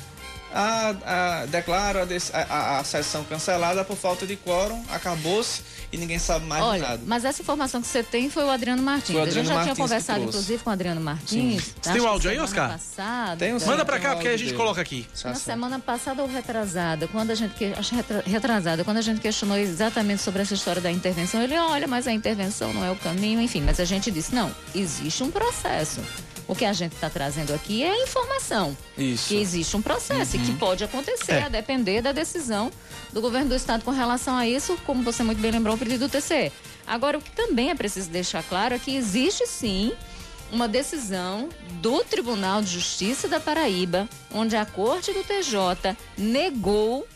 a, 0.52 1.42
a, 1.42 1.47
declaro 1.47 2.00
a, 2.00 2.38
a, 2.38 2.78
a, 2.78 2.85
sessão 2.85 3.25
cancelada 3.25 3.85
por 3.85 3.97
falta 3.97 4.26
de 4.26 4.37
quórum, 4.37 4.83
acabou-se 4.90 5.62
e 5.92 5.97
ninguém 5.97 6.19
sabe 6.19 6.47
mais 6.47 6.62
Olha, 6.62 6.83
nada. 6.83 7.02
Mas 7.07 7.25
essa 7.25 7.42
informação 7.42 7.80
que 7.80 7.88
você 7.88 8.02
tem 8.02 8.30
foi 8.30 8.45
o 8.45 8.50
Adriano 8.50 8.83
Martins. 8.83 9.12
Foi 9.12 9.16
o 9.16 9.23
Adriano 9.23 9.40
a 9.40 9.42
gente 9.42 9.49
já 9.49 9.54
Martins 9.54 9.75
tinha 9.75 9.85
conversado, 9.85 10.25
inclusive, 10.25 10.62
com 10.62 10.71
o 10.71 10.73
Adriano 10.73 11.00
Martins. 11.00 11.75
Você 11.80 11.92
tem 11.92 12.00
o 12.00 12.07
áudio 12.07 12.30
aí, 12.30 12.38
Oscar? 12.38 12.71
Passada, 12.71 13.37
tem 13.37 13.54
um, 13.54 13.59
Manda 13.64 13.85
pra 13.85 13.99
cá, 13.99 14.14
porque 14.14 14.28
a 14.28 14.37
gente 14.37 14.47
dele. 14.47 14.57
coloca 14.57 14.80
aqui. 14.80 15.07
Na 15.25 15.35
semana 15.35 15.78
passada 15.78 16.23
ou 16.23 16.28
retrasada, 16.28 17.09
quando 17.09 17.30
a 17.30 17.35
gente. 17.35 17.52
Acho 17.76 17.95
retrasada, 18.26 18.85
quando 18.85 18.99
a 18.99 19.02
gente 19.02 19.21
questionou 19.21 19.57
exatamente 19.57 20.23
sobre 20.23 20.42
essa 20.42 20.54
história 20.54 20.80
da 20.80 20.90
intervenção, 20.90 21.42
ele, 21.42 21.57
olha, 21.57 21.87
mas 21.87 22.07
a 22.07 22.12
intervenção 22.12 22.73
não 22.73 22.85
é 22.85 22.90
o 22.90 22.97
caminho, 22.97 23.40
enfim. 23.40 23.62
Mas 23.62 23.80
a 23.80 23.85
gente 23.85 24.11
disse, 24.11 24.35
não, 24.35 24.50
existe 24.75 25.23
um 25.23 25.30
processo. 25.30 26.00
O 26.50 26.54
que 26.57 26.64
a 26.64 26.73
gente 26.73 26.95
está 26.95 27.09
trazendo 27.09 27.54
aqui 27.54 27.85
é 27.85 27.90
a 27.92 28.02
informação. 28.02 28.76
Isso. 28.99 29.28
Que 29.28 29.37
existe 29.37 29.76
um 29.76 29.80
processo 29.80 30.37
uhum. 30.37 30.42
e 30.42 30.47
que 30.47 30.52
pode 30.54 30.83
acontecer, 30.83 31.35
é. 31.35 31.42
a 31.45 31.49
depender 31.49 32.02
da 32.02 32.11
decisão 32.11 32.73
do 33.12 33.21
governo 33.21 33.50
do 33.50 33.54
estado 33.54 33.85
com 33.85 33.92
relação 33.92 34.35
a 34.35 34.49
isso, 34.49 34.76
como 34.85 35.04
você 35.04 35.23
muito 35.23 35.40
bem 35.40 35.52
lembrou, 35.52 35.76
o 35.76 35.78
pedido 35.78 36.09
do 36.09 36.11
TCE. 36.11 36.50
Agora, 36.85 37.19
o 37.19 37.23
que 37.23 37.30
também 37.30 37.71
é 37.71 37.75
preciso 37.76 38.11
deixar 38.11 38.42
claro 38.42 38.75
é 38.75 38.80
que 38.80 38.97
existe 38.97 39.47
sim 39.47 39.92
uma 40.50 40.66
decisão 40.66 41.50
do 41.75 42.02
Tribunal 42.02 42.61
de 42.62 42.73
Justiça 42.73 43.28
da 43.28 43.38
Paraíba, 43.38 44.09
onde 44.35 44.57
a 44.57 44.66
Corte 44.66 45.12
do 45.12 45.23
TJ 45.23 45.97
negou 46.19 47.07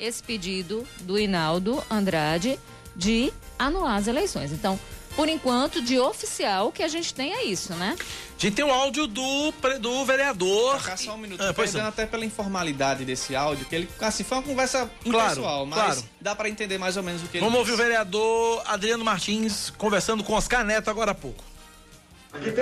esse 0.00 0.22
pedido 0.22 0.88
do 1.02 1.18
Hinaldo 1.18 1.84
Andrade 1.90 2.58
de 2.96 3.30
anular 3.58 3.96
as 3.96 4.06
eleições. 4.06 4.50
Então, 4.50 4.80
por 5.18 5.28
enquanto, 5.28 5.82
de 5.82 5.98
oficial, 5.98 6.70
que 6.70 6.80
a 6.80 6.86
gente 6.86 7.12
tem 7.12 7.32
é 7.34 7.42
isso, 7.42 7.74
né? 7.74 7.96
A 7.98 8.40
gente 8.40 8.54
tem 8.54 8.64
o 8.64 8.70
áudio 8.70 9.08
do, 9.08 9.52
do 9.80 10.04
vereador. 10.04 10.80
Cá 10.80 10.96
só 10.96 11.14
um 11.14 11.18
minuto, 11.18 11.42
Ah, 11.42 11.52
pois 11.52 11.72
perdendo 11.72 11.88
até 11.88 12.06
pela 12.06 12.24
informalidade 12.24 13.04
desse 13.04 13.34
áudio, 13.34 13.66
que 13.66 13.74
ele, 13.74 13.88
assim, 14.00 14.22
foi 14.22 14.38
uma 14.38 14.44
conversa 14.44 14.88
Claro, 15.02 15.32
impessoal, 15.32 15.66
mas 15.66 15.78
claro. 15.96 16.04
dá 16.20 16.36
pra 16.36 16.48
entender 16.48 16.78
mais 16.78 16.96
ou 16.96 17.02
menos 17.02 17.20
o 17.24 17.26
que 17.26 17.38
ele 17.38 17.44
Vamos 17.44 17.58
ouvir 17.58 17.72
o 17.72 17.74
disse. 17.74 17.82
vereador 17.88 18.62
Adriano 18.64 19.04
Martins 19.04 19.70
conversando 19.76 20.22
com 20.22 20.34
Oscar 20.34 20.64
Neto 20.64 20.88
agora 20.88 21.10
há 21.10 21.14
pouco. 21.16 21.42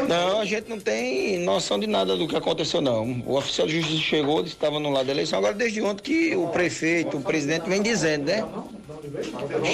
Não, 0.08 0.40
a 0.40 0.44
gente 0.44 0.68
não 0.68 0.78
tem 0.78 1.38
noção 1.40 1.78
de 1.78 1.88
nada 1.88 2.16
do 2.16 2.28
que 2.28 2.36
aconteceu, 2.36 2.80
não. 2.80 3.22
O 3.26 3.36
oficial 3.36 3.66
de 3.66 3.80
justiça 3.80 4.02
chegou, 4.02 4.44
estava 4.44 4.78
no 4.78 4.90
lado 4.90 5.06
da 5.06 5.12
eleição. 5.12 5.40
Agora, 5.40 5.54
desde 5.54 5.82
ontem 5.82 6.02
que 6.02 6.36
o 6.36 6.46
prefeito, 6.48 7.16
o 7.16 7.20
presidente 7.20 7.68
vem 7.68 7.82
dizendo, 7.82 8.26
né? 8.26 8.46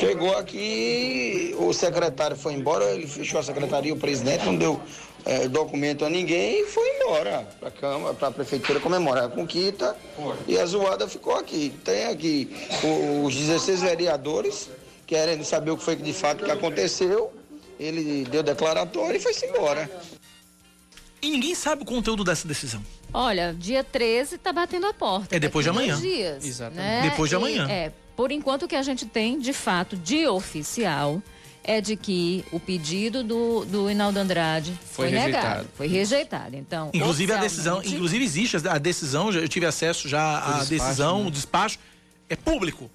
Chegou 0.00 0.36
aqui, 0.36 1.54
o 1.58 1.72
secretário 1.74 2.36
foi 2.36 2.54
embora, 2.54 2.84
ele 2.94 3.06
fechou 3.06 3.38
a 3.38 3.42
secretaria, 3.42 3.92
o 3.92 3.98
presidente 3.98 4.46
não 4.46 4.56
deu 4.56 4.80
eh, 5.26 5.46
documento 5.48 6.04
a 6.04 6.10
ninguém 6.10 6.62
e 6.62 6.66
foi 6.66 6.88
embora 6.96 7.46
para 7.60 7.68
a 7.68 7.72
Câmara, 7.72 8.14
para 8.14 8.28
a 8.28 8.30
Prefeitura 8.32 8.80
comemorar 8.80 9.24
a 9.24 9.28
conquista. 9.28 9.94
E 10.48 10.58
a 10.58 10.64
zoada 10.64 11.06
ficou 11.06 11.34
aqui. 11.34 11.72
Tem 11.84 12.06
aqui 12.06 12.50
os 13.24 13.34
16 13.34 13.82
vereadores 13.82 14.70
querendo 15.06 15.44
saber 15.44 15.70
o 15.70 15.76
que 15.76 15.84
foi 15.84 15.96
que 15.96 16.02
de 16.02 16.14
fato 16.14 16.44
que 16.44 16.50
aconteceu. 16.50 17.30
Ele 17.82 18.24
deu 18.30 18.42
declaratório 18.42 19.16
e 19.16 19.20
foi-se 19.20 19.44
embora. 19.46 19.90
E 21.20 21.30
ninguém 21.30 21.54
sabe 21.54 21.82
o 21.82 21.84
conteúdo 21.84 22.24
dessa 22.24 22.46
decisão. 22.46 22.82
Olha, 23.12 23.54
dia 23.58 23.84
13 23.84 24.38
tá 24.38 24.52
batendo 24.52 24.86
a 24.86 24.94
porta. 24.94 25.34
É 25.34 25.38
depois 25.38 25.64
de 25.64 25.70
amanhã. 25.70 25.94
dois 25.98 26.00
Dias, 26.14 26.44
Exatamente. 26.44 26.80
né? 26.82 27.02
Depois 27.10 27.28
de 27.28 27.34
E, 27.34 27.36
amanhã. 27.36 27.68
é, 27.68 27.92
por 28.16 28.30
enquanto 28.32 28.64
o 28.64 28.68
que 28.68 28.74
a 28.76 28.82
gente 28.82 29.06
tem, 29.06 29.38
de 29.38 29.52
fato, 29.52 29.96
de 29.96 30.26
oficial, 30.26 31.22
é 31.64 31.80
de 31.80 31.94
que 31.96 32.44
o 32.50 32.58
pedido 32.58 33.22
do, 33.22 33.64
do 33.64 33.88
Inaldo 33.90 34.18
Andrade 34.18 34.72
Foi 34.90 35.08
foi, 35.08 35.10
negado. 35.10 35.32
rejeitado. 35.32 35.68
Foi 35.76 35.86
rejeitado. 35.86 36.56
Então, 36.56 36.90
Inclusive 36.92 37.32
a 37.32 37.36
decisão, 37.36 37.82
inclusive 37.84 38.24
existe 38.24 38.56
a 38.68 38.78
decisão, 38.78 39.30
já- 39.30 39.40
eu 39.40 39.48
tive 39.48 39.66
acesso 39.66 40.08
já 40.08 40.38
à 40.38 40.40
despacho, 40.58 40.68
decisão, 40.70 41.20
né? 41.22 41.28
o 41.28 41.30
despacho 41.30 41.78
é 42.28 42.34
público. 42.34 42.90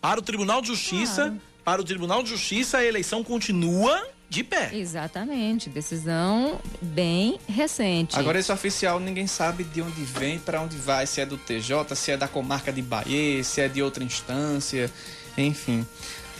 Para 0.00 0.20
o 0.20 0.22
Tribunal 0.22 0.60
de 0.60 0.66
Justiça, 0.68 1.34
para 1.64 1.80
o 1.80 1.84
Tribunal 1.84 2.22
de 2.22 2.28
Justiça 2.28 2.78
a 2.78 2.84
eleição 2.84 3.24
continua 3.24 4.06
de 4.32 4.42
pé. 4.42 4.70
Exatamente, 4.72 5.68
decisão 5.68 6.58
bem 6.80 7.38
recente. 7.46 8.18
Agora 8.18 8.38
esse 8.38 8.50
oficial 8.50 8.98
ninguém 8.98 9.26
sabe 9.26 9.62
de 9.62 9.82
onde 9.82 10.02
vem, 10.04 10.38
pra 10.38 10.62
onde 10.62 10.74
vai, 10.76 11.06
se 11.06 11.20
é 11.20 11.26
do 11.26 11.36
TJ, 11.36 11.94
se 11.94 12.12
é 12.12 12.16
da 12.16 12.26
comarca 12.26 12.72
de 12.72 12.80
Bahia, 12.80 13.44
se 13.44 13.60
é 13.60 13.68
de 13.68 13.82
outra 13.82 14.02
instância, 14.02 14.90
enfim. 15.36 15.86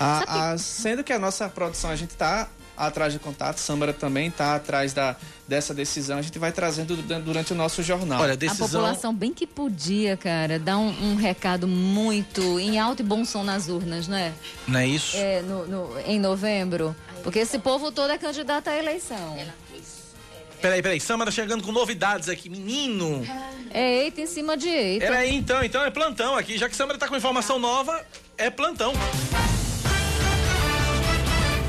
A- 0.00 0.52
a- 0.52 0.58
sendo 0.58 1.04
que 1.04 1.12
a 1.12 1.18
nossa 1.18 1.48
produção 1.50 1.90
a 1.90 1.96
gente 1.96 2.14
tá 2.16 2.48
atrás 2.74 3.12
de 3.12 3.18
contato, 3.18 3.58
Sâmara 3.58 3.92
também 3.92 4.30
tá 4.30 4.56
atrás 4.56 4.94
da, 4.94 5.14
dessa 5.46 5.74
decisão, 5.74 6.18
a 6.18 6.22
gente 6.22 6.38
vai 6.38 6.50
trazendo 6.50 6.96
du- 6.96 7.20
durante 7.20 7.52
o 7.52 7.54
nosso 7.54 7.82
jornal. 7.82 8.22
Olha, 8.22 8.30
a 8.30 8.32
A 8.32 8.36
decisão 8.36 8.66
população 8.66 9.14
bem 9.14 9.32
que 9.34 9.46
podia, 9.46 10.16
cara, 10.16 10.58
dar 10.58 10.78
um, 10.78 11.12
um 11.12 11.14
recado 11.14 11.68
muito 11.68 12.58
em 12.58 12.78
alto 12.78 13.00
e 13.00 13.04
bom 13.04 13.24
som 13.26 13.44
nas 13.44 13.68
urnas, 13.68 14.08
né? 14.08 14.32
não 14.66 14.80
é 14.80 14.86
isso? 14.86 15.14
É, 15.16 15.42
no, 15.42 15.66
no- 15.66 16.00
em 16.06 16.18
novembro. 16.18 16.96
Porque 17.22 17.38
esse 17.40 17.58
povo 17.58 17.92
todo 17.92 18.10
é 18.10 18.18
candidato 18.18 18.68
à 18.68 18.76
eleição. 18.76 19.36
Peraí, 20.60 20.80
peraí, 20.80 21.00
Samara 21.00 21.30
chegando 21.30 21.64
com 21.64 21.72
novidades 21.72 22.28
aqui, 22.28 22.48
menino. 22.48 23.26
É 23.70 24.04
eita 24.04 24.20
em 24.20 24.26
cima 24.26 24.56
de 24.56 24.68
eita. 24.68 25.06
Peraí, 25.06 25.34
então, 25.34 25.62
então 25.62 25.82
é 25.84 25.90
plantão 25.90 26.36
aqui, 26.36 26.56
já 26.56 26.68
que 26.68 26.76
Samara 26.76 26.98
tá 26.98 27.08
com 27.08 27.16
informação 27.16 27.58
nova, 27.58 28.04
é 28.38 28.48
plantão. 28.48 28.92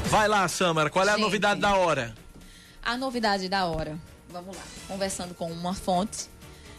Vai 0.05 0.27
lá, 0.27 0.47
Samara, 0.47 0.91
qual 0.91 1.05
é 1.05 1.09
a 1.09 1.13
Gente. 1.13 1.21
novidade 1.23 1.59
da 1.59 1.75
hora? 1.75 2.13
A 2.83 2.95
novidade 2.95 3.49
da 3.49 3.65
hora, 3.65 3.97
vamos 4.29 4.55
lá, 4.55 4.61
conversando 4.87 5.33
com 5.33 5.51
uma 5.51 5.73
fonte 5.73 6.27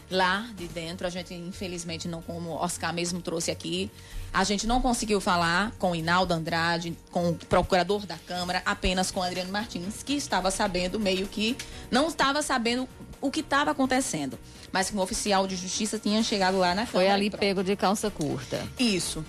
lá 0.09 0.47
de 0.55 0.67
dentro, 0.67 1.05
a 1.05 1.09
gente 1.09 1.33
infelizmente 1.33 2.07
não, 2.07 2.21
como 2.21 2.51
o 2.51 2.55
Oscar 2.55 2.93
mesmo 2.93 3.21
trouxe 3.21 3.51
aqui, 3.51 3.91
a 4.35 4.43
gente 4.43 4.67
não 4.67 4.81
conseguiu 4.81 5.21
falar 5.21 5.71
com 5.79 5.91
o 5.91 5.95
Inaldo 5.95 6.33
Andrade, 6.33 6.93
com 7.09 7.29
o 7.29 7.33
procurador 7.33 8.05
da 8.05 8.17
Câmara, 8.17 8.61
apenas 8.65 9.09
com 9.09 9.21
o 9.21 9.23
Adriano 9.23 9.49
Martins, 9.49 10.03
que 10.03 10.11
estava 10.11 10.51
sabendo 10.51 10.99
meio 10.99 11.25
que, 11.25 11.55
não 11.89 12.09
estava 12.09 12.41
sabendo 12.41 12.85
o 13.21 13.31
que 13.31 13.39
estava 13.39 13.71
acontecendo, 13.71 14.37
mas 14.73 14.89
que 14.89 14.97
um 14.97 14.99
oficial 14.99 15.47
de 15.47 15.55
justiça 15.55 15.97
tinha 15.97 16.21
chegado 16.21 16.57
lá 16.57 16.75
na 16.75 16.85
Foi 16.85 17.05
Câmara 17.05 17.13
ali 17.15 17.27
e 17.27 17.29
pronto. 17.29 17.39
pego 17.39 17.63
de 17.63 17.77
calça 17.77 18.11
curta. 18.11 18.61
Isso. 18.77 19.23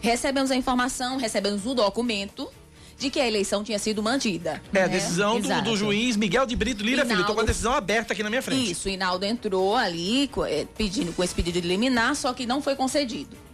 Recebemos 0.00 0.50
a 0.50 0.56
informação, 0.56 1.18
recebemos 1.18 1.66
o 1.66 1.74
documento 1.74 2.50
de 2.96 3.10
que 3.10 3.20
a 3.20 3.28
eleição 3.28 3.62
tinha 3.62 3.78
sido 3.78 4.02
mantida. 4.02 4.62
É 4.72 4.84
a 4.84 4.86
né? 4.86 4.88
decisão 4.88 5.38
do, 5.38 5.62
do 5.62 5.76
juiz 5.76 6.16
Miguel 6.16 6.46
de 6.46 6.56
Brito 6.56 6.82
Lira 6.82 7.04
Filho. 7.04 7.20
Eu 7.20 7.26
tô 7.26 7.34
com 7.34 7.42
a 7.42 7.44
decisão 7.44 7.74
aberta 7.74 8.14
aqui 8.14 8.22
na 8.22 8.30
minha 8.30 8.42
frente. 8.42 8.70
Isso, 8.70 8.88
o 8.88 8.90
Hinaldo 8.90 9.26
entrou 9.26 9.76
ali 9.76 10.30
eh, 10.46 10.66
pedindo 10.78 11.12
com 11.12 11.22
esse 11.22 11.34
pedido 11.34 11.60
de 11.60 11.68
liminar, 11.68 12.16
só 12.16 12.32
que 12.32 12.46
não 12.46 12.62
foi 12.62 12.74
concedido. 12.74 13.47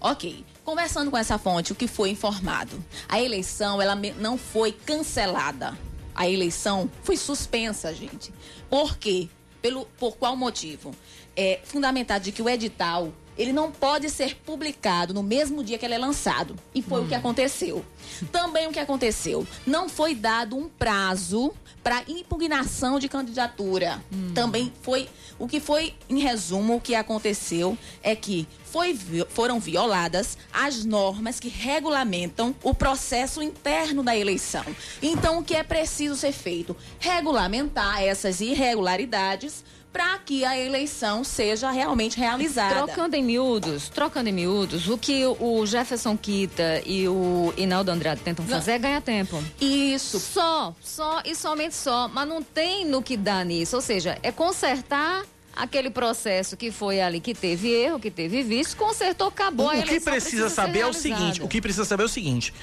Ok. 0.00 0.44
Conversando 0.64 1.10
com 1.10 1.16
essa 1.16 1.36
fonte, 1.36 1.72
o 1.72 1.74
que 1.74 1.86
foi 1.86 2.10
informado? 2.10 2.82
A 3.08 3.20
eleição, 3.20 3.82
ela 3.82 3.94
não 4.18 4.38
foi 4.38 4.72
cancelada. 4.72 5.76
A 6.14 6.28
eleição 6.28 6.90
foi 7.02 7.16
suspensa, 7.16 7.94
gente. 7.94 8.32
Por 8.68 8.96
quê? 8.96 9.28
Pelo, 9.60 9.84
por 9.98 10.16
qual 10.16 10.36
motivo? 10.36 10.94
É 11.36 11.60
fundamentado 11.64 12.24
de 12.24 12.32
que 12.32 12.40
o 12.40 12.48
edital, 12.48 13.12
ele 13.40 13.54
não 13.54 13.72
pode 13.72 14.10
ser 14.10 14.36
publicado 14.36 15.14
no 15.14 15.22
mesmo 15.22 15.64
dia 15.64 15.78
que 15.78 15.86
ele 15.86 15.94
é 15.94 15.98
lançado. 15.98 16.54
E 16.74 16.82
foi 16.82 17.02
o 17.02 17.08
que 17.08 17.14
aconteceu. 17.14 17.82
Também 18.30 18.66
o 18.66 18.70
que 18.70 18.78
aconteceu? 18.78 19.46
Não 19.66 19.88
foi 19.88 20.14
dado 20.14 20.58
um 20.58 20.68
prazo 20.68 21.50
para 21.82 22.02
impugnação 22.06 22.98
de 22.98 23.08
candidatura. 23.08 24.04
Também 24.34 24.70
foi 24.82 25.08
o 25.38 25.48
que 25.48 25.58
foi 25.58 25.94
em 26.06 26.18
resumo 26.18 26.76
o 26.76 26.80
que 26.82 26.94
aconteceu 26.94 27.78
é 28.02 28.14
que 28.14 28.46
foi 28.62 28.94
foram 29.30 29.58
violadas 29.58 30.36
as 30.52 30.84
normas 30.84 31.40
que 31.40 31.48
regulamentam 31.48 32.54
o 32.62 32.74
processo 32.74 33.42
interno 33.42 34.02
da 34.02 34.14
eleição. 34.14 34.64
Então 35.00 35.38
o 35.38 35.42
que 35.42 35.54
é 35.54 35.62
preciso 35.62 36.14
ser 36.14 36.32
feito? 36.32 36.76
Regulamentar 36.98 38.02
essas 38.02 38.42
irregularidades 38.42 39.64
para 39.92 40.18
que 40.18 40.44
a 40.44 40.56
eleição 40.56 41.24
seja 41.24 41.70
realmente 41.70 42.18
realizada. 42.18 42.86
Trocando 42.86 43.16
em 43.16 43.22
miúdos, 43.24 43.88
trocando 43.88 44.28
em 44.28 44.32
miúdos, 44.32 44.88
o 44.88 44.96
que 44.96 45.24
o 45.26 45.66
Jefferson 45.66 46.16
Quita 46.16 46.80
e 46.86 47.08
o 47.08 47.52
Inaldo 47.56 47.90
Andrade 47.90 48.20
tentam 48.20 48.46
fazer 48.46 48.72
é 48.72 48.78
ganhar 48.78 49.00
tempo. 49.02 49.42
Isso. 49.60 50.20
Só, 50.20 50.74
só 50.80 51.20
e 51.24 51.34
somente 51.34 51.74
só. 51.74 52.08
Mas 52.08 52.28
não 52.28 52.42
tem 52.42 52.84
no 52.84 53.02
que 53.02 53.16
dar 53.16 53.44
nisso. 53.44 53.74
Ou 53.76 53.82
seja, 53.82 54.16
é 54.22 54.30
consertar 54.30 55.24
aquele 55.56 55.90
processo 55.90 56.56
que 56.56 56.70
foi 56.70 57.00
ali, 57.00 57.20
que 57.20 57.34
teve 57.34 57.68
erro, 57.68 57.98
que 57.98 58.10
teve 58.10 58.42
vício, 58.42 58.76
consertou, 58.76 59.28
acabou 59.28 59.66
O, 59.66 59.70
a 59.70 59.72
o 59.72 59.76
eleição. 59.76 59.98
que 59.98 60.04
precisa 60.04 60.48
ser 60.48 60.54
saber 60.54 60.80
é 60.80 60.86
o 60.86 60.92
seguinte: 60.92 61.42
o 61.42 61.48
que 61.48 61.60
precisa 61.60 61.84
saber 61.84 62.04
é 62.04 62.06
o 62.06 62.08
seguinte. 62.08 62.54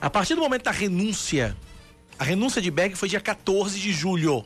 A 0.00 0.08
partir 0.08 0.34
do 0.34 0.40
momento 0.40 0.62
da 0.62 0.70
renúncia, 0.70 1.56
a 2.18 2.22
renúncia 2.24 2.62
de 2.62 2.70
Berg 2.70 2.94
foi 2.94 3.08
dia 3.08 3.20
14 3.20 3.78
de 3.78 3.92
julho. 3.92 4.44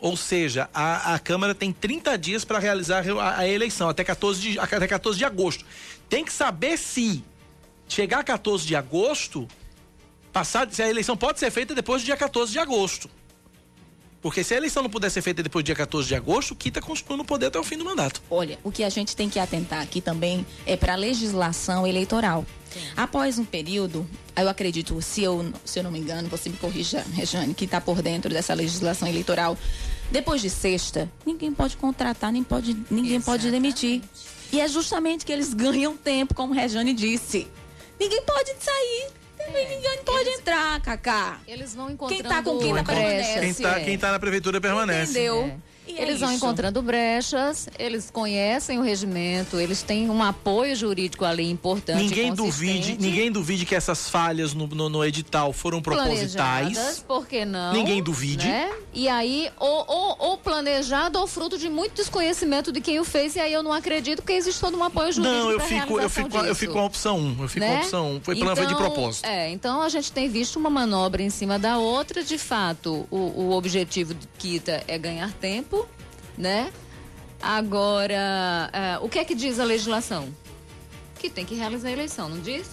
Ou 0.00 0.16
seja, 0.16 0.68
a, 0.74 1.14
a 1.14 1.18
Câmara 1.18 1.54
tem 1.54 1.72
30 1.72 2.16
dias 2.18 2.44
para 2.44 2.58
realizar 2.58 3.04
a, 3.08 3.38
a 3.38 3.48
eleição, 3.48 3.88
até 3.88 4.04
14, 4.04 4.40
de, 4.40 4.58
até 4.58 4.86
14 4.86 5.18
de 5.18 5.24
agosto. 5.24 5.64
Tem 6.08 6.24
que 6.24 6.32
saber 6.32 6.76
se 6.76 7.24
chegar 7.88 8.20
a 8.20 8.24
14 8.24 8.66
de 8.66 8.76
agosto, 8.76 9.48
passar, 10.32 10.70
se 10.70 10.82
a 10.82 10.88
eleição 10.88 11.16
pode 11.16 11.38
ser 11.38 11.50
feita 11.50 11.74
depois 11.74 12.02
do 12.02 12.06
dia 12.06 12.16
14 12.16 12.52
de 12.52 12.58
agosto. 12.58 13.08
Porque 14.20 14.42
se 14.42 14.54
a 14.54 14.56
eleição 14.56 14.82
não 14.82 14.90
puder 14.90 15.10
ser 15.10 15.22
feita 15.22 15.42
depois 15.42 15.62
do 15.62 15.66
dia 15.66 15.74
14 15.74 16.08
de 16.08 16.14
agosto, 16.14 16.52
o 16.52 16.56
Kita 16.56 16.80
continua 16.80 17.16
no 17.16 17.24
poder 17.24 17.46
até 17.46 17.58
o 17.58 17.64
fim 17.64 17.76
do 17.76 17.84
mandato. 17.84 18.22
Olha, 18.30 18.58
o 18.64 18.72
que 18.72 18.82
a 18.82 18.88
gente 18.88 19.14
tem 19.14 19.28
que 19.28 19.38
atentar 19.38 19.80
aqui 19.80 20.00
também 20.00 20.44
é 20.66 20.76
para 20.76 20.94
a 20.94 20.96
legislação 20.96 21.86
eleitoral. 21.86 22.44
Após 22.96 23.38
um 23.38 23.44
período, 23.44 24.06
eu 24.36 24.48
acredito, 24.48 25.00
se 25.00 25.22
eu, 25.22 25.52
se 25.64 25.78
eu 25.78 25.82
não 25.82 25.90
me 25.90 25.98
engano, 25.98 26.28
você 26.28 26.48
me 26.48 26.56
corrija, 26.56 27.04
Rejane, 27.14 27.54
que 27.54 27.64
está 27.64 27.80
por 27.80 28.02
dentro 28.02 28.30
dessa 28.30 28.52
legislação 28.54 29.08
eleitoral. 29.08 29.56
Depois 30.10 30.40
de 30.40 30.50
sexta, 30.50 31.10
ninguém 31.24 31.52
pode 31.52 31.76
contratar, 31.76 32.32
nem 32.32 32.42
pode, 32.42 32.76
ninguém 32.90 33.20
pode 33.20 33.50
demitir. 33.50 34.02
E 34.52 34.60
é 34.60 34.68
justamente 34.68 35.24
que 35.24 35.32
eles 35.32 35.52
ganham 35.52 35.96
tempo, 35.96 36.34
como 36.34 36.54
Rejane 36.54 36.92
disse. 36.92 37.48
Ninguém 37.98 38.22
pode 38.22 38.52
sair, 38.60 39.08
ninguém 39.52 39.98
pode 40.04 40.28
entrar, 40.30 40.80
Cacá. 40.80 41.40
Eles 41.46 41.74
vão 41.74 41.90
encontrando 41.90 42.22
Quem 42.22 42.30
tá 42.30 42.42
com 42.42 42.58
quem 42.58 42.74
tá 42.74 42.82
brechas. 42.82 43.26
permanece. 43.26 43.40
Quem 43.40 43.54
tá, 43.54 43.80
quem 43.80 43.98
tá 43.98 44.12
na 44.12 44.18
prefeitura 44.18 44.60
permanece. 44.60 45.12
Entendeu? 45.12 45.42
É. 45.44 45.75
E 45.86 45.98
é 45.98 46.02
eles 46.02 46.20
vão 46.20 46.28
isso. 46.30 46.38
encontrando 46.44 46.82
brechas, 46.82 47.68
eles 47.78 48.10
conhecem 48.10 48.78
o 48.78 48.82
regimento, 48.82 49.58
eles 49.58 49.82
têm 49.82 50.10
um 50.10 50.22
apoio 50.22 50.74
jurídico 50.74 51.24
ali 51.24 51.48
importante. 51.50 52.02
Ninguém 52.02 52.32
duvide, 52.34 52.96
ninguém 53.00 53.30
duvide 53.30 53.64
que 53.64 53.74
essas 53.74 54.08
falhas 54.08 54.52
no, 54.54 54.66
no, 54.66 54.88
no 54.88 55.04
edital 55.04 55.52
foram 55.52 55.80
planejadas, 55.80 56.72
propositais. 56.76 57.04
por 57.06 57.26
que 57.26 57.44
não? 57.44 57.72
Ninguém 57.72 58.02
duvide. 58.02 58.46
né? 58.46 58.72
E 58.92 59.08
aí, 59.08 59.50
ou, 59.58 59.84
ou, 59.86 60.16
ou 60.18 60.38
planejado 60.38 61.18
ou 61.18 61.26
fruto 61.26 61.58
de 61.58 61.68
muito 61.68 61.94
desconhecimento 61.94 62.72
de 62.72 62.80
quem 62.80 62.98
o 62.98 63.04
fez, 63.04 63.36
e 63.36 63.40
aí 63.40 63.52
eu 63.52 63.62
não 63.62 63.72
acredito 63.72 64.22
que 64.22 64.32
existe 64.32 64.60
todo 64.60 64.76
um 64.76 64.82
apoio 64.84 65.12
jurídico 65.12 65.38
Não, 65.38 65.50
eu 65.50 65.60
fico, 65.60 66.00
eu 66.00 66.08
fico, 66.10 66.36
eu 66.38 66.42
disso, 66.42 66.54
fico 66.54 66.72
com 66.72 66.80
a 66.80 66.84
opção 66.84 67.18
1. 67.18 67.42
Eu 67.42 67.48
fico 67.48 67.66
com 67.66 67.72
né? 67.72 67.76
a 67.76 67.80
opção 67.80 68.12
1. 68.16 68.20
Foi, 68.22 68.36
plan- 68.36 68.56
foi 68.56 68.66
de 68.66 68.72
Então, 68.72 68.84
propósito. 68.90 69.24
É, 69.26 69.50
então 69.50 69.82
a 69.82 69.88
gente 69.88 70.10
tem 70.12 70.28
visto 70.28 70.56
uma 70.56 70.70
manobra 70.70 71.22
em 71.22 71.30
cima 71.30 71.58
da 71.58 71.78
outra. 71.78 72.22
De 72.22 72.38
fato, 72.38 73.06
o, 73.10 73.16
o 73.16 73.52
objetivo 73.52 74.14
de 74.14 74.26
Kita 74.38 74.82
é 74.88 74.96
ganhar 74.98 75.30
tempo, 75.34 75.75
né? 76.36 76.72
Agora, 77.40 78.70
é, 78.72 78.98
o 79.00 79.08
que 79.08 79.18
é 79.18 79.24
que 79.24 79.34
diz 79.34 79.58
a 79.58 79.64
legislação? 79.64 80.28
Que 81.18 81.28
tem 81.28 81.44
que 81.44 81.54
realizar 81.54 81.88
a 81.88 81.92
eleição, 81.92 82.28
não 82.28 82.40
diz? 82.40 82.66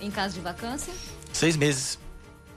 Em 0.00 0.10
caso 0.10 0.34
de 0.34 0.40
vacância? 0.40 0.92
Seis 1.32 1.56
meses. 1.56 1.98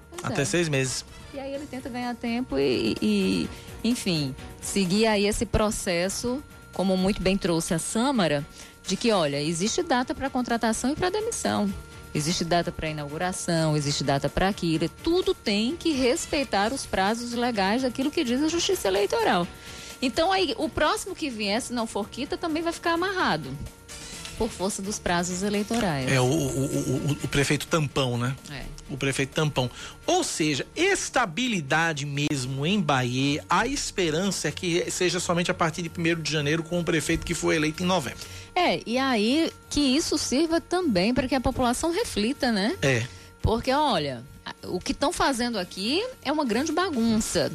Pois 0.10 0.26
Até 0.26 0.42
é. 0.42 0.46
seis 0.46 0.70
meses. 0.70 1.06
E 1.34 1.40
aí 1.40 1.54
ele 1.54 1.66
tenta 1.66 1.90
ganhar 1.90 2.14
tempo 2.16 2.58
e, 2.58 2.96
e, 3.02 3.50
enfim, 3.84 4.36
seguir 4.62 5.08
aí 5.08 5.26
esse 5.26 5.46
processo, 5.46 6.44
como 6.74 6.98
muito 6.98 7.22
bem 7.22 7.38
trouxe 7.38 7.74
a 7.74 7.80
Sâmara, 7.80 8.46
de 8.86 8.98
que, 8.98 9.12
olha, 9.12 9.42
existe 9.42 9.82
data 9.82 10.14
para 10.14 10.30
contratação 10.30 10.92
e 10.92 10.96
para 10.96 11.10
demissão. 11.10 11.72
Existe 12.14 12.44
data 12.44 12.72
para 12.72 12.90
inauguração, 12.90 13.78
existe 13.78 14.04
data 14.04 14.28
para 14.28 14.50
aquilo. 14.50 14.90
Tudo 15.02 15.34
tem 15.34 15.78
que 15.78 15.94
respeitar 15.94 16.74
os 16.74 16.86
prazos 16.86 17.32
legais 17.32 17.84
daquilo 17.84 18.12
que 18.12 18.24
diz 18.24 18.44
a 18.44 18.50
Justiça 18.50 18.90
Eleitoral. 18.90 19.48
Então, 20.02 20.32
aí, 20.32 20.54
o 20.58 20.68
próximo 20.68 21.16
que 21.16 21.30
vier, 21.30 21.62
se 21.62 21.74
não 21.74 21.86
for 21.86 22.10
quita, 22.10 22.38
também 22.38 22.64
vai 22.64 22.74
ficar 22.74 22.94
amarrado. 22.94 23.50
Por 24.38 24.50
força 24.50 24.82
dos 24.82 24.98
prazos 24.98 25.44
eleitorais. 25.44 26.12
É 26.12 26.20
o, 26.20 26.24
o, 26.24 26.30
o, 26.30 27.12
o- 27.24 27.28
prefeito 27.28 27.68
tampão, 27.68 28.18
né? 28.18 28.36
É. 28.50 28.64
O 28.90 28.98
prefeito 28.98 29.34
tampão. 29.34 29.70
Ou 30.08 30.24
seja, 30.24 30.66
estabilidade 30.76 32.06
mesmo 32.08 32.66
em 32.66 32.82
Bahia, 32.82 33.44
a 33.48 33.68
esperança 33.68 34.48
é 34.48 34.52
que 34.52 34.90
seja 34.90 35.20
somente 35.20 35.52
a 35.52 35.54
partir 35.54 35.84
de 35.84 35.92
1 35.96 36.22
de 36.22 36.32
janeiro 36.32 36.64
com 36.64 36.80
o 36.80 36.84
prefeito 36.84 37.24
que 37.26 37.36
foi 37.36 37.56
eleito 37.56 37.84
em 37.84 37.86
novembro. 37.86 38.20
É, 38.56 38.82
e 38.86 38.98
aí 38.98 39.52
que 39.70 39.80
isso 39.80 40.18
sirva 40.18 40.60
também 40.60 41.14
para 41.14 41.28
que 41.28 41.36
a 41.36 41.42
população 41.42 41.92
reflita, 41.92 42.52
né? 42.52 42.76
É. 42.82 43.06
Porque, 43.44 43.72
olha, 43.72 44.24
o 44.64 44.80
que 44.80 44.92
estão 44.92 45.14
fazendo 45.14 45.60
aqui 45.60 46.04
é 46.24 46.32
uma 46.32 46.46
grande 46.46 46.72
bagunça. 46.72 47.52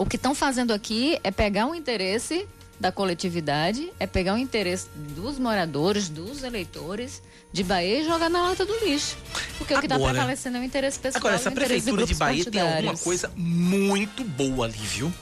O 0.00 0.06
que 0.06 0.16
estão 0.16 0.34
fazendo 0.34 0.72
aqui 0.72 1.20
é 1.22 1.30
pegar 1.30 1.66
o 1.66 1.74
interesse 1.74 2.48
da 2.80 2.90
coletividade, 2.90 3.92
é 4.00 4.06
pegar 4.06 4.32
o 4.32 4.38
interesse 4.38 4.86
dos 5.14 5.38
moradores, 5.38 6.08
dos 6.08 6.42
eleitores 6.42 7.22
de 7.52 7.62
Bahia 7.62 8.00
e 8.00 8.04
jogar 8.06 8.30
na 8.30 8.40
lata 8.48 8.64
do 8.64 8.72
lixo. 8.82 9.18
Porque 9.58 9.74
o 9.74 9.78
que 9.78 9.84
está 9.84 9.96
Agora- 9.96 10.14
prevalecendo 10.14 10.56
é 10.56 10.60
o 10.60 10.64
interesse 10.64 10.98
pessoal. 10.98 11.20
Agora, 11.20 11.34
e 11.34 11.36
essa 11.36 11.50
prefeitura 11.50 12.06
de 12.06 12.14
Bahia 12.14 12.44
tem 12.46 12.62
alguma 12.62 12.96
coisa 12.96 13.30
muito 13.36 14.24
boa 14.24 14.64
ali, 14.64 14.78
viu? 14.78 15.12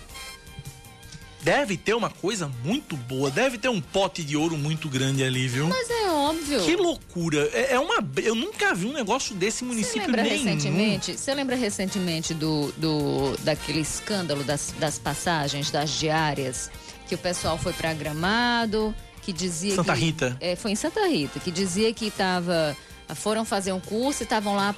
Deve 1.49 1.79
ter 1.79 1.95
uma 1.95 2.11
coisa 2.11 2.51
muito 2.63 2.95
boa, 2.95 3.31
deve 3.31 3.57
ter 3.57 3.71
um 3.71 3.81
pote 3.81 4.23
de 4.23 4.37
ouro 4.37 4.59
muito 4.59 4.87
grande 4.87 5.25
ali, 5.25 5.49
viu? 5.49 5.67
Mas 5.67 5.89
é 5.89 6.11
óbvio. 6.11 6.63
Que 6.63 6.77
loucura! 6.77 7.49
É, 7.55 7.73
é 7.75 7.81
uma. 7.81 8.07
Eu 8.23 8.35
nunca 8.35 8.75
vi 8.75 8.87
um 8.87 8.93
negócio 8.93 9.35
desse 9.35 9.65
em 9.65 9.69
Você 9.69 9.75
município 9.75 10.01
lembra 10.03 10.23
nenhum. 10.25 10.45
recentemente? 10.45 11.17
Você 11.17 11.35
lembra 11.35 11.57
recentemente 11.57 12.35
do, 12.35 12.71
do 12.77 13.35
daquele 13.45 13.81
escândalo 13.81 14.45
das, 14.45 14.75
das 14.79 14.99
passagens 14.99 15.71
das 15.71 15.91
diárias 15.91 16.71
que 17.09 17.15
o 17.15 17.19
pessoal 17.19 17.57
foi 17.57 17.73
para 17.73 17.95
Gramado, 17.95 18.95
que 19.23 19.33
dizia 19.33 19.75
Santa 19.75 19.95
que, 19.95 20.01
Rita. 20.01 20.37
É, 20.41 20.55
foi 20.55 20.73
em 20.73 20.77
Santa 20.77 21.07
Rita, 21.09 21.41
que 21.41 21.51
dizia 21.51 21.93
que 21.95 22.09
estava 22.09 22.77
foram 23.15 23.43
fazer 23.47 23.73
um 23.73 23.81
curso 23.81 24.23
e 24.23 24.25
estavam 24.25 24.55
lá 24.55 24.69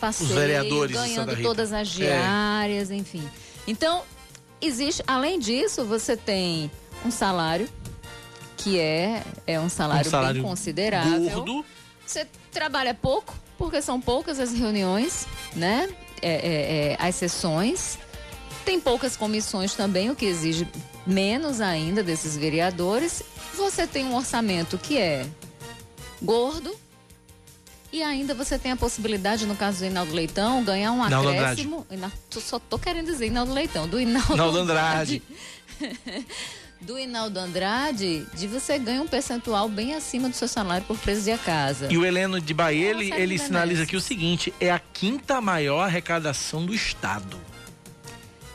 de 0.86 0.92
ganhando 0.94 1.36
todas 1.42 1.72
as 1.72 1.88
É. 1.88 1.90
diárias, 1.96 2.90
enfim. 2.92 3.28
Então, 3.66 4.02
existe, 4.60 5.02
além 5.06 5.38
disso, 5.38 5.84
você 5.84 6.16
tem 6.16 6.70
um 7.04 7.10
salário 7.10 7.68
que 8.56 8.78
é, 8.78 9.22
é 9.46 9.58
um 9.58 9.68
salário, 9.68 10.08
Um 10.08 10.10
salário 10.10 10.42
bem 10.42 10.50
considerável. 10.50 11.30
Gordo. 11.30 11.64
Você 12.06 12.26
trabalha 12.52 12.92
pouco, 12.92 13.34
porque 13.56 13.80
são 13.80 14.00
poucas 14.00 14.38
as 14.38 14.52
reuniões, 14.52 15.26
né? 15.54 15.88
É, 16.20 16.28
é, 16.28 16.92
é, 16.92 16.96
as 16.98 17.14
sessões. 17.14 17.98
Tem 18.64 18.78
poucas 18.78 19.16
comissões 19.16 19.74
também, 19.74 20.10
o 20.10 20.16
que 20.16 20.26
exige 20.26 20.68
menos 21.06 21.60
ainda 21.60 22.02
desses 22.02 22.36
vereadores. 22.36 23.22
Você 23.54 23.86
tem 23.86 24.04
um 24.04 24.14
orçamento 24.14 24.76
que 24.76 24.98
é 24.98 25.26
gordo. 26.20 26.74
E 27.92 28.02
ainda 28.02 28.34
você 28.34 28.56
tem 28.58 28.70
a 28.72 28.76
possibilidade, 28.76 29.46
no 29.46 29.56
caso 29.56 29.80
do 29.80 29.84
Hinaldo 29.86 30.12
Leitão, 30.14 30.62
ganhar 30.62 30.92
um 30.92 31.04
Hinaldo 31.06 31.28
acréscimo. 31.30 31.86
Ina- 31.90 32.12
tu- 32.30 32.40
Só 32.40 32.58
tô 32.58 32.78
querendo 32.78 33.06
dizer 33.06 33.26
Hinaldo 33.26 33.52
Leitão, 33.52 33.88
do 33.88 34.00
Hinaldo, 34.00 34.32
Hinaldo 34.34 34.58
Andrade. 34.58 35.22
do 36.80 36.98
Hinaldo 36.98 37.38
Andrade, 37.38 38.26
de 38.34 38.46
você 38.46 38.78
ganhar 38.78 39.02
um 39.02 39.06
percentual 39.08 39.68
bem 39.68 39.94
acima 39.94 40.28
do 40.28 40.36
seu 40.36 40.48
salário 40.48 40.86
por 40.86 40.96
presidir 40.98 41.34
a 41.34 41.38
casa. 41.38 41.88
E 41.90 41.98
o 41.98 42.04
Heleno 42.06 42.40
de 42.40 42.54
Bahia, 42.54 42.90
É 42.92 43.20
ele, 43.20 43.36
de 43.36 43.44
sinaliza 43.44 43.82
aqui 43.82 43.96
o 43.96 44.00
seguinte: 44.00 44.54
é 44.60 44.70
a 44.70 44.78
quinta 44.78 45.40
maior 45.40 45.82
arrecadação 45.82 46.64
do 46.64 46.72
Estado. 46.74 47.38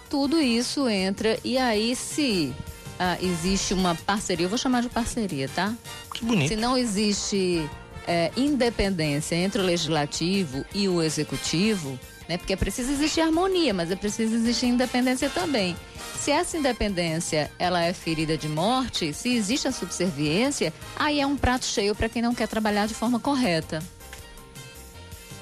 tudo 0.09 0.39
isso 0.41 0.87
entra 0.87 1.37
e 1.43 1.57
aí 1.57 1.93
se 1.95 2.53
ah, 2.97 3.17
existe 3.21 3.73
uma 3.73 3.93
parceria, 3.95 4.45
eu 4.45 4.49
vou 4.49 4.57
chamar 4.57 4.81
de 4.81 4.87
parceria, 4.89 5.49
tá? 5.49 5.73
Que 6.13 6.23
bonito. 6.23 6.47
Se 6.47 6.55
não 6.55 6.77
existe 6.77 7.69
eh, 8.07 8.31
independência 8.37 9.35
entre 9.35 9.61
o 9.61 9.65
legislativo 9.65 10.65
e 10.73 10.87
o 10.87 11.01
executivo, 11.01 11.99
né? 12.27 12.37
Porque 12.37 12.53
é 12.53 12.55
preciso 12.55 12.91
existir 12.91 13.21
harmonia, 13.21 13.73
mas 13.73 13.91
é 13.91 13.95
preciso 13.95 14.35
existir 14.35 14.67
independência 14.67 15.29
também. 15.29 15.75
Se 16.19 16.31
essa 16.31 16.57
independência 16.57 17.51
ela 17.59 17.83
é 17.83 17.93
ferida 17.93 18.37
de 18.37 18.47
morte, 18.47 19.13
se 19.13 19.35
existe 19.35 19.67
a 19.67 19.71
subserviência, 19.71 20.73
aí 20.95 21.19
é 21.19 21.27
um 21.27 21.37
prato 21.37 21.65
cheio 21.65 21.93
para 21.93 22.09
quem 22.09 22.21
não 22.21 22.33
quer 22.33 22.47
trabalhar 22.47 22.87
de 22.87 22.93
forma 22.93 23.19
correta, 23.19 23.81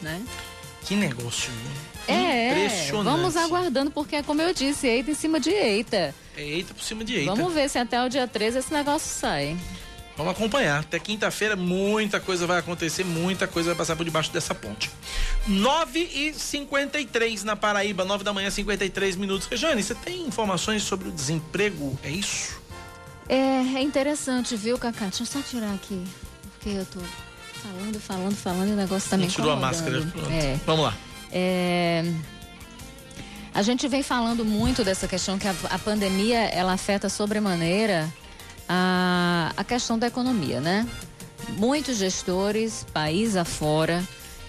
né? 0.01 0.21
Que 0.85 0.95
negócio? 0.95 1.51
É, 2.07 2.51
Impressionante. 2.51 3.05
vamos 3.05 3.37
aguardando, 3.37 3.89
porque 3.91 4.17
é 4.17 4.23
como 4.23 4.41
eu 4.41 4.53
disse, 4.53 4.85
eita 4.87 5.11
em 5.11 5.13
cima 5.13 5.39
de 5.39 5.49
eita. 5.49 6.13
É 6.35 6.41
eita 6.43 6.73
por 6.73 6.83
cima 6.83 7.05
de 7.05 7.15
eita. 7.15 7.33
Vamos 7.33 7.53
ver 7.53 7.69
se 7.69 7.77
até 7.77 8.03
o 8.03 8.09
dia 8.09 8.27
13 8.27 8.57
esse 8.59 8.73
negócio 8.73 9.07
sai. 9.07 9.55
Vamos 10.15 10.33
acompanhar. 10.33 10.81
Até 10.81 10.99
quinta-feira, 10.99 11.55
muita 11.55 12.19
coisa 12.19 12.45
vai 12.45 12.59
acontecer, 12.59 13.03
muita 13.03 13.47
coisa 13.47 13.69
vai 13.69 13.77
passar 13.77 13.95
por 13.95 14.05
debaixo 14.05 14.31
dessa 14.31 14.53
ponte. 14.53 14.91
9 15.47 15.99
e 15.99 16.33
53 16.33 17.43
na 17.43 17.55
Paraíba, 17.55 18.05
9 18.05 18.23
da 18.23 18.31
manhã, 18.31 18.49
53 18.49 19.15
minutos. 19.15 19.47
Rejane, 19.47 19.81
você 19.81 19.95
tem 19.95 20.21
informações 20.27 20.83
sobre 20.83 21.09
o 21.09 21.11
desemprego? 21.11 21.97
É 22.03 22.11
isso? 22.11 22.61
É, 23.27 23.35
é 23.35 23.81
interessante, 23.81 24.55
viu, 24.55 24.77
Cacá? 24.77 25.05
Deixa 25.05 25.23
eu 25.23 25.27
só 25.27 25.41
tirar 25.41 25.73
aqui, 25.73 26.03
porque 26.51 26.69
eu 26.69 26.85
tô 26.85 26.99
falando, 27.63 27.99
falando, 27.99 28.35
falando 28.35 28.69
e 28.69 28.73
o 28.73 28.75
negócio 28.75 29.09
tá 29.09 29.17
me 29.17 29.27
tirou 29.27 29.51
a 29.51 29.55
máscara. 29.55 29.99
É. 30.31 30.59
Vamos 30.65 30.85
lá. 30.85 30.93
É, 31.31 32.03
A 33.53 33.61
gente 33.63 33.87
vem 33.87 34.03
falando 34.03 34.45
muito 34.45 34.83
dessa 34.83 35.07
questão 35.07 35.39
que 35.39 35.47
a, 35.47 35.55
a 35.71 35.79
pandemia 35.79 36.39
ela 36.49 36.73
afeta 36.73 37.09
sobremaneira 37.09 38.13
a, 38.75 39.53
a 39.55 39.63
questão 39.63 39.99
da 39.99 40.07
economia, 40.07 40.59
né? 40.59 40.87
Muitos 41.49 41.97
gestores, 41.97 42.83
país 42.91 43.35
afora, 43.35 44.03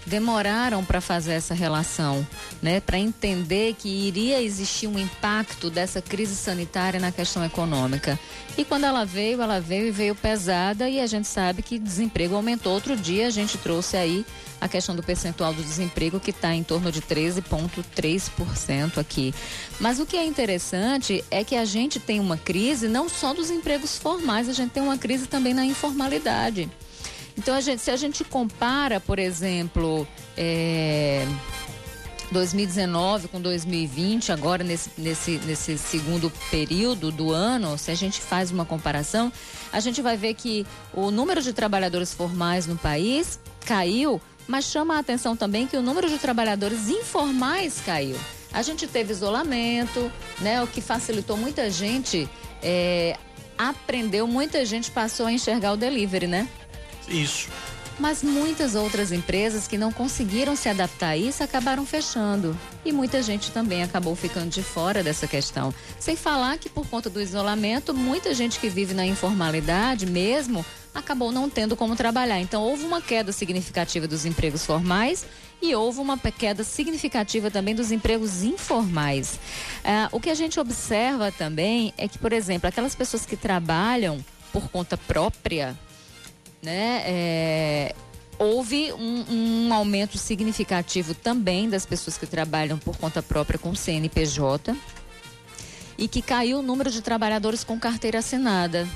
demoraram 0.06 0.84
para 0.84 1.00
fazer 1.00 1.32
essa 1.32 1.54
relação, 1.54 2.26
né? 2.62 2.80
Para 2.80 2.98
entender 2.98 3.74
que 3.74 3.88
iria 3.88 4.42
existir 4.42 4.86
um 4.86 4.98
impacto 4.98 5.70
dessa 5.70 6.00
crise 6.02 6.36
sanitária 6.36 7.00
na 7.00 7.10
questão 7.12 7.44
econômica. 7.44 8.18
E 8.56 8.64
quando 8.64 8.84
ela 8.84 9.04
veio, 9.04 9.42
ela 9.42 9.60
veio 9.60 9.88
e 9.88 9.90
veio 9.90 10.14
pesada 10.14 10.88
e 10.88 11.00
a 11.00 11.06
gente 11.06 11.26
sabe 11.26 11.62
que 11.62 11.78
desemprego 11.78 12.36
aumentou. 12.36 12.72
Outro 12.72 12.96
dia 12.96 13.26
a 13.26 13.30
gente 13.30 13.58
trouxe 13.58 13.96
aí 13.96 14.24
a 14.60 14.68
questão 14.68 14.94
do 14.94 15.02
percentual 15.02 15.52
do 15.52 15.62
desemprego 15.62 16.20
que 16.20 16.30
está 16.30 16.54
em 16.54 16.62
torno 16.62 16.90
de 16.92 17.02
13,3% 17.02 18.98
aqui. 18.98 19.34
Mas 19.80 19.98
o 19.98 20.06
que 20.06 20.16
é 20.16 20.24
interessante 20.24 21.24
é 21.30 21.42
que 21.42 21.56
a 21.56 21.64
gente 21.64 21.98
tem 21.98 22.20
uma 22.20 22.36
crise 22.36 22.88
não 22.88 23.08
só 23.08 23.34
dos 23.34 23.50
empregos 23.50 23.98
formais, 23.98 24.48
a 24.48 24.52
gente 24.52 24.70
tem 24.70 24.82
uma 24.82 24.96
crise 24.96 25.26
também 25.26 25.52
na 25.52 25.64
informalidade. 25.64 26.70
Então, 27.36 27.54
a 27.54 27.60
gente, 27.60 27.82
se 27.82 27.90
a 27.90 27.96
gente 27.96 28.22
compara, 28.24 29.00
por 29.00 29.18
exemplo, 29.18 30.06
é, 30.36 31.26
2019 32.30 33.28
com 33.28 33.40
2020, 33.40 34.32
agora 34.32 34.64
nesse, 34.64 34.90
nesse, 34.98 35.38
nesse 35.38 35.78
segundo 35.78 36.30
período 36.50 37.10
do 37.10 37.32
ano, 37.32 37.76
se 37.78 37.90
a 37.90 37.94
gente 37.94 38.20
faz 38.20 38.50
uma 38.50 38.64
comparação, 38.64 39.32
a 39.72 39.80
gente 39.80 40.00
vai 40.00 40.16
ver 40.16 40.34
que 40.34 40.66
o 40.92 41.10
número 41.10 41.42
de 41.42 41.52
trabalhadores 41.52 42.12
formais 42.12 42.66
no 42.66 42.76
país 42.76 43.38
caiu, 43.64 44.20
mas 44.46 44.66
chama 44.66 44.96
a 44.96 44.98
atenção 44.98 45.36
também 45.36 45.66
que 45.66 45.76
o 45.76 45.82
número 45.82 46.08
de 46.08 46.18
trabalhadores 46.18 46.88
informais 46.88 47.80
caiu. 47.84 48.16
A 48.52 48.62
gente 48.62 48.86
teve 48.86 49.12
isolamento, 49.12 50.10
né, 50.40 50.62
o 50.62 50.66
que 50.66 50.80
facilitou 50.80 51.36
muita 51.36 51.70
gente 51.70 52.28
é, 52.62 53.16
aprendeu, 53.58 54.26
muita 54.26 54.64
gente 54.64 54.90
passou 54.90 55.26
a 55.26 55.32
enxergar 55.32 55.72
o 55.72 55.76
delivery, 55.76 56.26
né? 56.26 56.48
Isso. 57.08 57.48
Mas 57.98 58.24
muitas 58.24 58.74
outras 58.74 59.12
empresas 59.12 59.68
que 59.68 59.78
não 59.78 59.92
conseguiram 59.92 60.56
se 60.56 60.68
adaptar 60.68 61.10
a 61.10 61.16
isso 61.16 61.44
acabaram 61.44 61.86
fechando. 61.86 62.58
E 62.84 62.90
muita 62.90 63.22
gente 63.22 63.52
também 63.52 63.84
acabou 63.84 64.16
ficando 64.16 64.48
de 64.48 64.62
fora 64.62 65.02
dessa 65.02 65.28
questão. 65.28 65.72
Sem 65.98 66.16
falar 66.16 66.58
que, 66.58 66.68
por 66.68 66.88
conta 66.88 67.08
do 67.08 67.20
isolamento, 67.20 67.94
muita 67.94 68.34
gente 68.34 68.58
que 68.58 68.68
vive 68.68 68.94
na 68.94 69.06
informalidade 69.06 70.06
mesmo 70.06 70.66
acabou 70.92 71.30
não 71.30 71.48
tendo 71.48 71.76
como 71.76 71.94
trabalhar. 71.94 72.40
Então, 72.40 72.62
houve 72.62 72.84
uma 72.84 73.00
queda 73.00 73.30
significativa 73.30 74.08
dos 74.08 74.24
empregos 74.24 74.66
formais 74.66 75.24
e 75.62 75.74
houve 75.74 76.00
uma 76.00 76.18
queda 76.18 76.64
significativa 76.64 77.48
também 77.48 77.76
dos 77.76 77.92
empregos 77.92 78.42
informais. 78.42 79.38
Ah, 79.84 80.08
o 80.10 80.20
que 80.20 80.30
a 80.30 80.34
gente 80.34 80.58
observa 80.58 81.30
também 81.30 81.94
é 81.96 82.08
que, 82.08 82.18
por 82.18 82.32
exemplo, 82.32 82.68
aquelas 82.68 82.94
pessoas 82.94 83.24
que 83.24 83.36
trabalham 83.36 84.24
por 84.52 84.68
conta 84.68 84.96
própria, 84.96 85.76
né, 86.64 87.02
é, 87.04 87.94
houve 88.38 88.90
um, 88.94 89.24
um, 89.68 89.74
aumento 89.74 90.16
significativo 90.16 91.14
também 91.14 91.68
das 91.68 91.84
pessoas 91.84 92.16
que 92.16 92.26
trabalham 92.26 92.78
por 92.78 92.96
conta 92.96 93.22
própria 93.22 93.58
com 93.58 93.74
CNPJ 93.74 94.74
e 95.98 96.08
que 96.08 96.22
caiu 96.22 96.60
o 96.60 96.62
número 96.62 96.90
de 96.90 97.02
trabalhadores 97.02 97.62
com 97.62 97.78
carteira 97.78 98.18
assinada. 98.20 98.88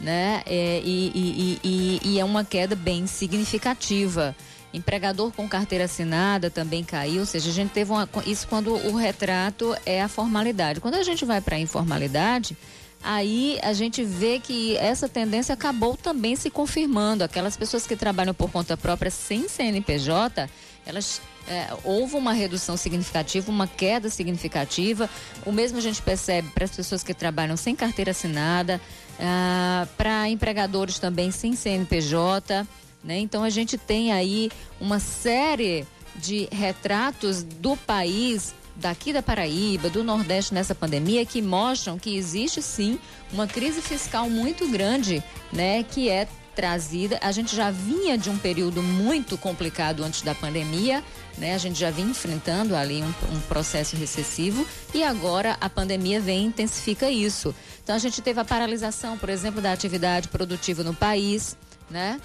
Né? 0.00 0.42
É, 0.44 0.82
e, 0.84 1.12
e, 1.14 1.60
e, 1.62 2.00
e 2.04 2.18
é 2.18 2.24
uma 2.24 2.44
queda 2.44 2.74
bem 2.74 3.06
significativa. 3.06 4.34
Empregador 4.74 5.30
com 5.30 5.48
carteira 5.48 5.84
assinada 5.84 6.50
também 6.50 6.82
caiu, 6.82 7.20
ou 7.20 7.26
seja, 7.26 7.50
a 7.50 7.52
gente 7.52 7.70
teve 7.70 7.92
uma, 7.92 8.08
isso 8.26 8.48
quando 8.48 8.74
o 8.74 8.96
retrato 8.96 9.76
é 9.86 10.02
a 10.02 10.08
formalidade. 10.08 10.80
Quando 10.80 10.96
a 10.96 11.02
gente 11.04 11.24
vai 11.24 11.40
para 11.40 11.54
a 11.56 11.60
informalidade, 11.60 12.56
aí 13.02 13.58
a 13.62 13.72
gente 13.72 14.04
vê 14.04 14.38
que 14.38 14.76
essa 14.76 15.08
tendência 15.08 15.52
acabou 15.52 15.96
também 15.96 16.36
se 16.36 16.50
confirmando. 16.50 17.24
Aquelas 17.24 17.56
pessoas 17.56 17.86
que 17.86 17.96
trabalham 17.96 18.34
por 18.34 18.50
conta 18.50 18.76
própria 18.76 19.10
sem 19.10 19.48
CNPJ, 19.48 20.48
elas 20.86 21.20
é, 21.48 21.68
houve 21.84 22.16
uma 22.16 22.32
redução 22.32 22.76
significativa, 22.76 23.50
uma 23.50 23.66
queda 23.66 24.08
significativa. 24.08 25.08
O 25.44 25.52
mesmo 25.52 25.78
a 25.78 25.80
gente 25.80 26.00
percebe 26.00 26.48
para 26.50 26.64
as 26.64 26.70
pessoas 26.70 27.02
que 27.02 27.12
trabalham 27.12 27.56
sem 27.56 27.74
carteira 27.74 28.12
assinada, 28.12 28.80
ah, 29.18 29.86
para 29.96 30.28
empregadores 30.28 30.98
também 30.98 31.30
sem 31.30 31.54
CNPJ. 31.54 32.66
Né? 33.02 33.18
Então 33.18 33.42
a 33.42 33.50
gente 33.50 33.76
tem 33.76 34.12
aí 34.12 34.50
uma 34.80 35.00
série 35.00 35.86
de 36.16 36.48
retratos 36.52 37.42
do 37.42 37.76
país 37.76 38.54
daqui 38.76 39.12
da 39.12 39.22
Paraíba, 39.22 39.90
do 39.90 40.02
Nordeste 40.02 40.54
nessa 40.54 40.74
pandemia, 40.74 41.26
que 41.26 41.42
mostram 41.42 41.98
que 41.98 42.16
existe 42.16 42.62
sim 42.62 42.98
uma 43.32 43.46
crise 43.46 43.80
fiscal 43.80 44.28
muito 44.28 44.68
grande, 44.68 45.22
né, 45.52 45.82
que 45.82 46.08
é 46.08 46.26
trazida. 46.54 47.18
A 47.22 47.32
gente 47.32 47.54
já 47.56 47.70
vinha 47.70 48.16
de 48.16 48.30
um 48.30 48.36
período 48.36 48.82
muito 48.82 49.38
complicado 49.38 50.02
antes 50.04 50.22
da 50.22 50.34
pandemia, 50.34 51.02
né? 51.38 51.54
A 51.54 51.58
gente 51.58 51.78
já 51.78 51.90
vinha 51.90 52.10
enfrentando 52.10 52.76
ali 52.76 53.02
um, 53.02 53.34
um 53.34 53.40
processo 53.48 53.96
recessivo 53.96 54.66
e 54.92 55.02
agora 55.02 55.56
a 55.60 55.70
pandemia 55.70 56.20
vem 56.20 56.42
e 56.42 56.46
intensifica 56.46 57.10
isso. 57.10 57.54
Então 57.82 57.96
a 57.96 57.98
gente 57.98 58.20
teve 58.20 58.40
a 58.40 58.44
paralisação, 58.44 59.16
por 59.16 59.28
exemplo, 59.28 59.60
da 59.60 59.72
atividade 59.72 60.28
produtiva 60.28 60.82
no 60.82 60.94
país, 60.94 61.56
né? 61.90 62.20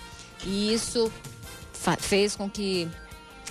E 0.45 0.73
isso 0.73 1.11
fez 1.99 2.35
com 2.35 2.49
que 2.49 2.87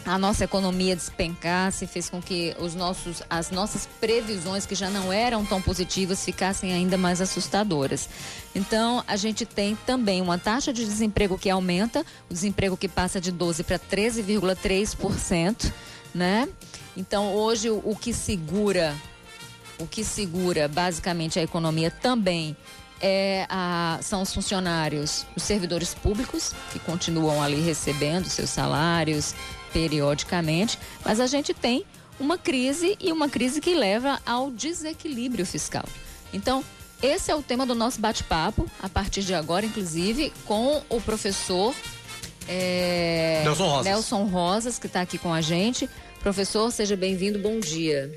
a 0.07 0.19
nossa 0.19 0.45
economia 0.45 0.95
despencasse, 0.95 1.87
fez 1.87 2.09
com 2.09 2.23
que 2.23 2.55
os 2.61 2.75
nossos, 2.75 3.23
as 3.29 3.51
nossas 3.51 3.89
previsões, 4.01 4.65
que 4.65 4.75
já 4.75 4.89
não 4.89 5.13
eram 5.13 5.45
tão 5.45 5.61
positivas, 5.61 6.25
ficassem 6.25 6.73
ainda 6.73 6.97
mais 6.97 7.21
assustadoras. 7.21 8.09
Então, 8.55 9.03
a 9.07 9.17
gente 9.17 9.45
tem 9.45 9.77
também 9.85 10.23
uma 10.23 10.39
taxa 10.39 10.73
de 10.73 10.85
desemprego 10.85 11.37
que 11.37 11.51
aumenta, 11.51 12.07
o 12.31 12.35
desemprego 12.35 12.77
que 12.77 12.89
passa 12.89 13.21
de 13.21 13.33
12% 13.33 13.65
para 13.65 13.79
13,3%, 13.79 15.73
né? 16.15 16.49
Então, 16.97 17.35
hoje, 17.35 17.69
o, 17.69 17.97
que 18.01 18.15
segura, 18.15 18.95
o 19.79 19.87
que 19.87 20.05
segura 20.05 20.69
basicamente 20.69 21.39
a 21.39 21.43
economia 21.43 21.91
também 21.91 22.57
é 23.01 23.45
a, 23.51 23.99
são 24.01 24.23
os 24.23 24.33
funcionários, 24.33 25.27
os 25.37 25.43
servidores 25.43 25.93
públicos, 25.93 26.55
que 26.73 26.79
continuam 26.79 27.43
ali 27.43 27.61
recebendo 27.61 28.29
seus 28.29 28.51
salários 28.51 29.35
periodicamente, 29.73 30.79
mas 31.05 31.21
a 31.21 31.27
gente 31.27 31.53
tem 31.53 31.85
uma 32.19 32.39
crise 32.39 32.97
e 33.01 33.13
uma 33.13 33.29
crise 33.29 33.61
que 33.61 33.75
leva 33.75 34.21
ao 34.25 34.51
desequilíbrio 34.51 35.45
fiscal. 35.45 35.85
Então, 36.33 36.65
esse 37.03 37.31
é 37.31 37.35
o 37.35 37.43
tema 37.43 37.67
do 37.67 37.75
nosso 37.75 38.01
bate-papo, 38.01 38.67
a 38.83 38.89
partir 38.89 39.23
de 39.23 39.35
agora, 39.35 39.67
inclusive, 39.67 40.33
com 40.47 40.83
o 40.89 41.01
professor 41.01 41.75
é, 42.49 43.43
Nelson 43.45 43.65
Rosas, 43.67 43.85
Nelson 43.85 44.25
Rosas 44.25 44.79
que 44.79 44.87
está 44.87 45.01
aqui 45.03 45.19
com 45.19 45.33
a 45.33 45.41
gente. 45.41 45.89
Professor, 46.21 46.71
seja 46.71 46.97
bem-vindo, 46.97 47.39
bom 47.39 47.61
dia. 47.61 48.11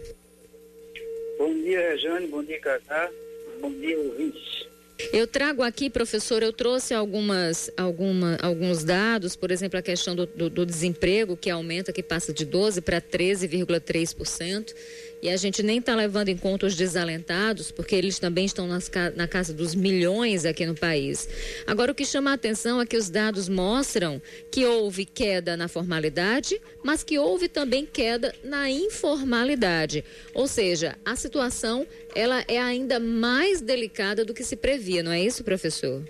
Bom 1.38 1.54
dia, 1.54 1.92
Rejane, 1.92 2.28
bom 2.28 2.44
dia, 2.44 2.60
Cacá, 2.60 3.10
bom 3.62 3.72
dia, 3.72 3.98
ouvintes. 3.98 4.69
Eu 5.14 5.26
trago 5.26 5.64
aqui, 5.64 5.90
professor, 5.90 6.44
eu 6.44 6.52
trouxe 6.52 6.94
algumas, 6.94 7.72
alguma, 7.78 8.38
alguns 8.42 8.84
dados, 8.84 9.36
por 9.36 9.50
exemplo, 9.50 9.80
a 9.80 9.82
questão 9.82 10.16
do, 10.16 10.26
do, 10.26 10.50
do 10.50 10.66
desemprego, 10.66 11.38
que 11.38 11.50
aumenta, 11.50 11.94
que 11.94 12.04
passa 12.04 12.34
de 12.34 12.46
12% 12.46 12.82
para 12.82 13.02
13,3%. 13.02 14.74
E 15.22 15.30
a 15.30 15.36
gente 15.36 15.62
nem 15.62 15.80
está 15.80 15.96
levando 15.96 16.30
em 16.30 16.38
conta 16.38 16.66
os 16.66 16.76
desalentados, 16.76 17.72
porque 17.72 17.94
eles 17.94 18.20
também 18.20 18.46
estão 18.46 18.68
nas, 18.68 18.90
na 19.16 19.28
casa 19.28 19.54
dos 19.54 19.76
milhões 19.76 20.46
aqui 20.46 20.66
no 20.66 20.76
país. 20.76 21.28
Agora, 21.68 21.92
o 21.92 21.96
que 21.96 22.06
chama 22.06 22.32
a 22.32 22.36
atenção 22.36 22.80
é 22.80 22.86
que 22.86 22.96
os 22.96 23.10
dados 23.10 23.50
mostram 23.50 24.22
que 24.50 24.66
houve 24.66 25.06
queda 25.06 25.58
na 25.58 25.68
formalidade, 25.68 26.62
mas 26.84 27.04
que 27.04 27.20
houve 27.20 27.50
também 27.50 27.86
queda 27.86 28.34
na 28.44 28.70
informalidade. 28.70 30.06
Ou 30.34 30.48
seja, 30.48 30.98
a 31.04 31.16
situação 31.18 31.86
ela 32.16 32.44
é 32.48 32.58
ainda 32.58 32.98
mais 32.98 33.60
delicada 33.60 34.24
do 34.24 34.34
que 34.34 34.44
se 34.44 34.56
previa, 34.56 35.04
não 35.04 35.12
é 35.12 35.22
isso, 35.22 35.44
professor? 35.44 36.02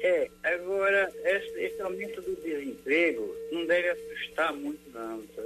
É, 0.00 0.30
agora, 0.42 1.12
esse, 1.24 1.60
esse 1.60 1.82
aumento 1.82 2.22
do 2.22 2.36
desemprego 2.36 3.34
não 3.50 3.66
deve 3.66 3.88
assustar 3.90 4.54
muito, 4.54 4.80
não, 4.94 5.22
tá? 5.34 5.42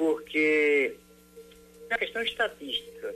Porque 0.00 0.94
é 1.90 1.92
uma 1.92 1.98
questão 1.98 2.22
estatística. 2.22 3.14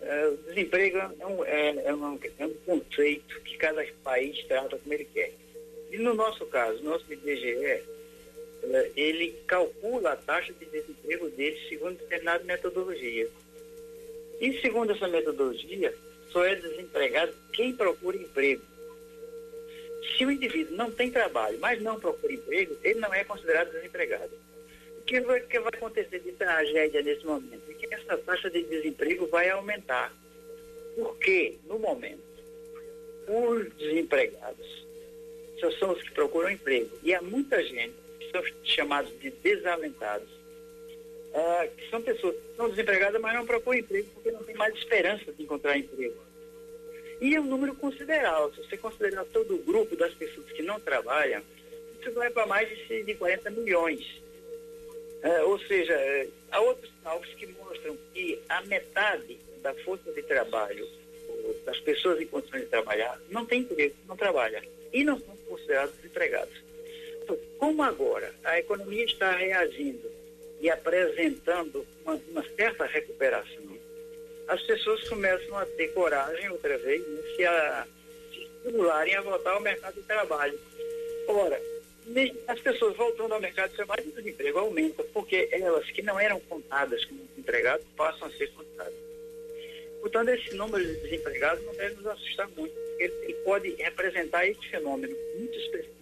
É, 0.00 0.26
o 0.28 0.36
desemprego 0.48 0.96
é 0.96 1.26
um, 1.26 1.44
é, 1.44 1.88
é, 1.88 1.94
um, 1.94 2.18
é 2.38 2.46
um 2.46 2.54
conceito 2.64 3.38
que 3.42 3.58
cada 3.58 3.84
país 4.02 4.42
trata 4.44 4.78
como 4.78 4.94
ele 4.94 5.06
quer. 5.12 5.30
E 5.90 5.98
no 5.98 6.14
nosso 6.14 6.46
caso, 6.46 6.82
nosso 6.82 7.04
IBGE, 7.12 7.66
é, 7.66 7.82
ele 8.96 9.36
calcula 9.46 10.12
a 10.12 10.16
taxa 10.16 10.54
de 10.54 10.64
desemprego 10.64 11.28
dele 11.28 11.60
segundo 11.68 11.98
determinada 11.98 12.42
metodologia. 12.44 13.28
E 14.40 14.58
segundo 14.62 14.92
essa 14.92 15.08
metodologia, 15.08 15.94
só 16.30 16.46
é 16.46 16.54
desempregado 16.54 17.34
quem 17.52 17.76
procura 17.76 18.16
emprego. 18.16 18.62
Se 20.16 20.24
o 20.24 20.30
indivíduo 20.30 20.78
não 20.78 20.90
tem 20.90 21.10
trabalho, 21.10 21.58
mas 21.60 21.82
não 21.82 22.00
procura 22.00 22.32
emprego, 22.32 22.74
ele 22.82 23.00
não 23.00 23.12
é 23.12 23.22
considerado 23.22 23.70
desempregado 23.70 24.32
que 25.06 25.20
vai, 25.20 25.40
que 25.40 25.60
vai 25.60 25.72
acontecer 25.74 26.20
de 26.20 26.32
tragédia 26.32 27.02
nesse 27.02 27.24
momento? 27.24 27.62
É 27.70 27.74
que 27.74 27.94
essa 27.94 28.16
taxa 28.18 28.50
de 28.50 28.62
desemprego 28.64 29.26
vai 29.26 29.48
aumentar. 29.50 30.14
Porque, 30.96 31.58
no 31.66 31.78
momento, 31.78 32.22
os 33.26 33.72
desempregados 33.76 34.82
são 35.78 35.92
os 35.92 36.02
que 36.02 36.10
procuram 36.10 36.50
emprego. 36.50 36.90
E 37.02 37.14
há 37.14 37.22
muita 37.22 37.62
gente, 37.62 37.94
que 38.18 38.30
são 38.30 38.42
chamados 38.64 39.12
de 39.20 39.30
desalentados, 39.30 40.28
uh, 40.28 41.70
que 41.76 41.88
são 41.88 42.02
pessoas 42.02 42.34
que 42.34 42.56
são 42.56 42.68
desempregadas, 42.68 43.20
mas 43.20 43.34
não 43.34 43.46
procuram 43.46 43.78
emprego 43.78 44.08
porque 44.14 44.30
não 44.30 44.42
tem 44.42 44.54
mais 44.56 44.74
esperança 44.74 45.32
de 45.32 45.42
encontrar 45.42 45.76
emprego. 45.76 46.16
E 47.20 47.36
é 47.36 47.40
um 47.40 47.44
número 47.44 47.74
considerável. 47.76 48.52
Se 48.54 48.64
você 48.64 48.76
considerar 48.76 49.24
todo 49.26 49.54
o 49.54 49.58
grupo 49.58 49.94
das 49.94 50.12
pessoas 50.14 50.50
que 50.50 50.62
não 50.62 50.80
trabalham, 50.80 51.42
isso 52.00 52.12
vai 52.12 52.30
para 52.30 52.46
mais 52.46 52.68
de 52.68 53.14
40 53.14 53.50
milhões. 53.50 54.21
É, 55.22 55.42
ou 55.42 55.58
seja, 55.60 55.92
é, 55.92 56.28
há 56.50 56.60
outros 56.60 56.90
cálculos 57.02 57.34
que 57.34 57.46
mostram 57.46 57.96
que 58.12 58.40
a 58.48 58.60
metade 58.62 59.38
da 59.62 59.72
força 59.76 60.12
de 60.12 60.22
trabalho 60.22 60.86
das 61.64 61.78
pessoas 61.80 62.20
em 62.20 62.26
condições 62.26 62.62
de 62.62 62.66
trabalhar 62.66 63.20
não 63.30 63.46
tem 63.46 63.60
emprego, 63.60 63.94
não 64.08 64.16
trabalha 64.16 64.62
e 64.92 65.04
não 65.04 65.18
são 65.20 65.36
considerados 65.48 65.94
desempregados. 65.96 66.54
Então, 67.22 67.38
como 67.58 67.82
agora 67.82 68.34
a 68.42 68.58
economia 68.58 69.04
está 69.04 69.32
reagindo 69.36 70.10
e 70.60 70.68
apresentando 70.68 71.86
uma, 72.04 72.20
uma 72.28 72.44
certa 72.56 72.84
recuperação, 72.84 73.62
as 74.48 74.60
pessoas 74.62 75.08
começam 75.08 75.56
a 75.56 75.64
ter 75.64 75.88
coragem 75.88 76.50
outra 76.50 76.76
vez 76.78 77.06
né, 77.06 77.22
se, 77.36 77.44
a, 77.44 77.86
se 78.32 78.42
estimularem 78.42 79.14
a 79.14 79.22
voltar 79.22 79.52
ao 79.52 79.60
mercado 79.60 79.94
de 79.94 80.02
trabalho. 80.02 80.58
Ora, 81.28 81.60
as 82.48 82.60
pessoas 82.60 82.96
voltando 82.96 83.34
ao 83.34 83.40
mercado 83.40 83.70
de 83.70 83.76
trabalho, 83.76 84.04
o 84.06 84.12
desemprego 84.12 84.58
aumenta, 84.58 85.02
porque 85.12 85.48
elas 85.50 85.90
que 85.90 86.02
não 86.02 86.18
eram 86.18 86.40
contadas 86.40 87.04
como 87.04 87.20
empregados 87.36 87.86
passam 87.96 88.28
a 88.28 88.30
ser 88.32 88.50
contadas. 88.52 88.94
Portanto, 90.00 90.30
esse 90.30 90.54
número 90.54 90.84
de 90.84 91.00
desempregados 91.00 91.64
não 91.64 91.74
deve 91.74 91.94
nos 91.94 92.06
assustar 92.06 92.48
muito. 92.56 92.74
Ele, 92.98 93.14
ele 93.22 93.34
pode 93.44 93.70
representar 93.76 94.46
esse 94.46 94.68
fenômeno 94.68 95.16
muito 95.38 95.56
específico. 95.58 96.01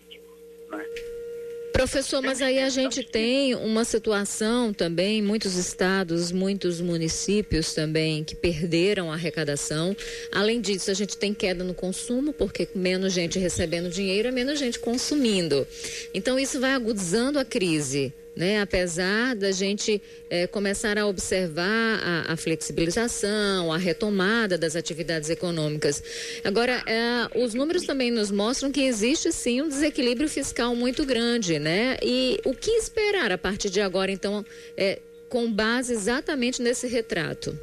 Professor, 1.81 2.23
mas 2.23 2.43
aí 2.43 2.59
a 2.59 2.69
gente 2.69 3.03
tem 3.03 3.55
uma 3.55 3.87
situação 3.87 4.71
também, 4.71 5.23
muitos 5.23 5.57
estados, 5.57 6.31
muitos 6.31 6.79
municípios 6.79 7.73
também 7.73 8.23
que 8.23 8.35
perderam 8.35 9.11
a 9.11 9.15
arrecadação. 9.15 9.97
Além 10.31 10.61
disso, 10.61 10.91
a 10.91 10.95
gente 10.95 11.17
tem 11.17 11.33
queda 11.33 11.65
no 11.65 11.73
consumo, 11.73 12.35
porque 12.35 12.69
menos 12.75 13.15
gente 13.15 13.39
recebendo 13.39 13.89
dinheiro 13.89 14.29
é 14.29 14.31
menos 14.31 14.59
gente 14.59 14.79
consumindo. 14.79 15.67
Então, 16.13 16.39
isso 16.39 16.61
vai 16.61 16.75
agudizando 16.75 17.39
a 17.39 17.47
crise 17.47 18.13
né? 18.35 18.61
Apesar 18.61 19.35
da 19.35 19.51
gente 19.53 20.01
é, 20.29 20.47
começar 20.47 20.99
a 20.99 21.07
observar 21.07 22.01
a, 22.03 22.33
a, 22.33 22.37
flexibilização, 22.37 23.73
a 23.73 23.77
retomada 23.77 24.57
das 24.57 24.77
atividades 24.77 25.31
econômicas. 25.31 26.03
Agora, 26.45 26.83
é, 26.87 27.39
os 27.39 27.55
números 27.55 27.85
também 27.85 28.11
nos 28.11 28.31
mostram 28.31 28.71
que 28.71 28.83
existe 28.83 29.33
sim 29.33 29.63
um 29.63 29.69
desequilíbrio 29.69 30.29
fiscal 30.29 30.75
muito 30.75 31.05
grande, 31.05 31.59
né? 31.59 31.97
E 32.03 32.41
o 32.45 32.55
que 32.55 32.71
esperar 32.73 33.33
a 33.33 33.39
partir 33.39 33.71
de 33.71 33.81
agora, 33.81 34.11
então, 34.11 34.45
é, 34.77 35.01
com 35.29 35.51
base 35.51 35.93
exatamente 35.93 36.63
nesse 36.63 36.87
retrato? 36.87 37.57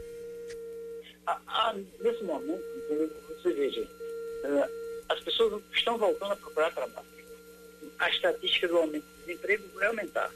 nesse 1.99 2.23
momento, 2.23 2.63
você 3.29 3.51
veja, 3.51 3.85
as 5.09 5.19
pessoas 5.19 5.61
estão 5.73 5.97
voltando 5.97 6.31
a 6.31 6.35
procurar 6.37 6.71
trabalho. 6.71 7.07
A 7.99 8.09
estatística 8.09 8.67
do 8.67 8.77
aumento 8.77 9.03
do 9.03 9.25
desemprego 9.25 9.63
vai 9.73 9.87
aumentar 9.87 10.31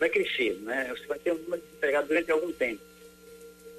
vai 0.00 0.08
crescer, 0.08 0.54
né? 0.62 0.88
Você 0.96 1.06
vai 1.06 1.18
ter 1.18 1.32
um 1.32 1.38
número 1.38 1.60
de 1.60 1.66
desempregados 1.68 2.08
durante 2.08 2.32
algum 2.32 2.50
tempo. 2.52 2.82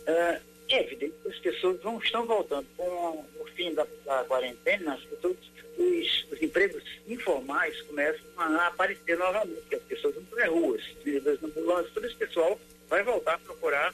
Uh, 0.04 0.42
é 0.70 0.84
evidente 0.84 1.16
que 1.22 1.30
as 1.30 1.40
pessoas 1.40 1.82
vão, 1.82 1.98
estão 1.98 2.26
voltando 2.26 2.66
com 2.78 3.26
o 3.40 3.46
fim 3.56 3.74
da, 3.74 3.86
da 4.06 4.24
quarentena, 4.24 4.94
as 4.94 5.04
pessoas, 5.04 5.36
os, 5.78 6.28
os, 6.32 6.42
empregos 6.42 6.84
informais 7.08 7.82
começam 7.82 8.22
a 8.38 8.68
aparecer 8.68 9.18
novamente, 9.18 9.62
que 9.68 9.76
as 9.76 9.82
pessoas 9.84 10.16
vão 10.16 10.24
para 10.26 10.46
as 10.46 10.50
ruas, 10.50 10.84
vendedores 11.04 11.44
ambulâncias, 11.44 11.94
todo 11.94 12.06
esse 12.06 12.16
pessoal 12.16 12.60
vai 12.88 13.04
voltar 13.04 13.34
a 13.34 13.40
procurar 13.40 13.94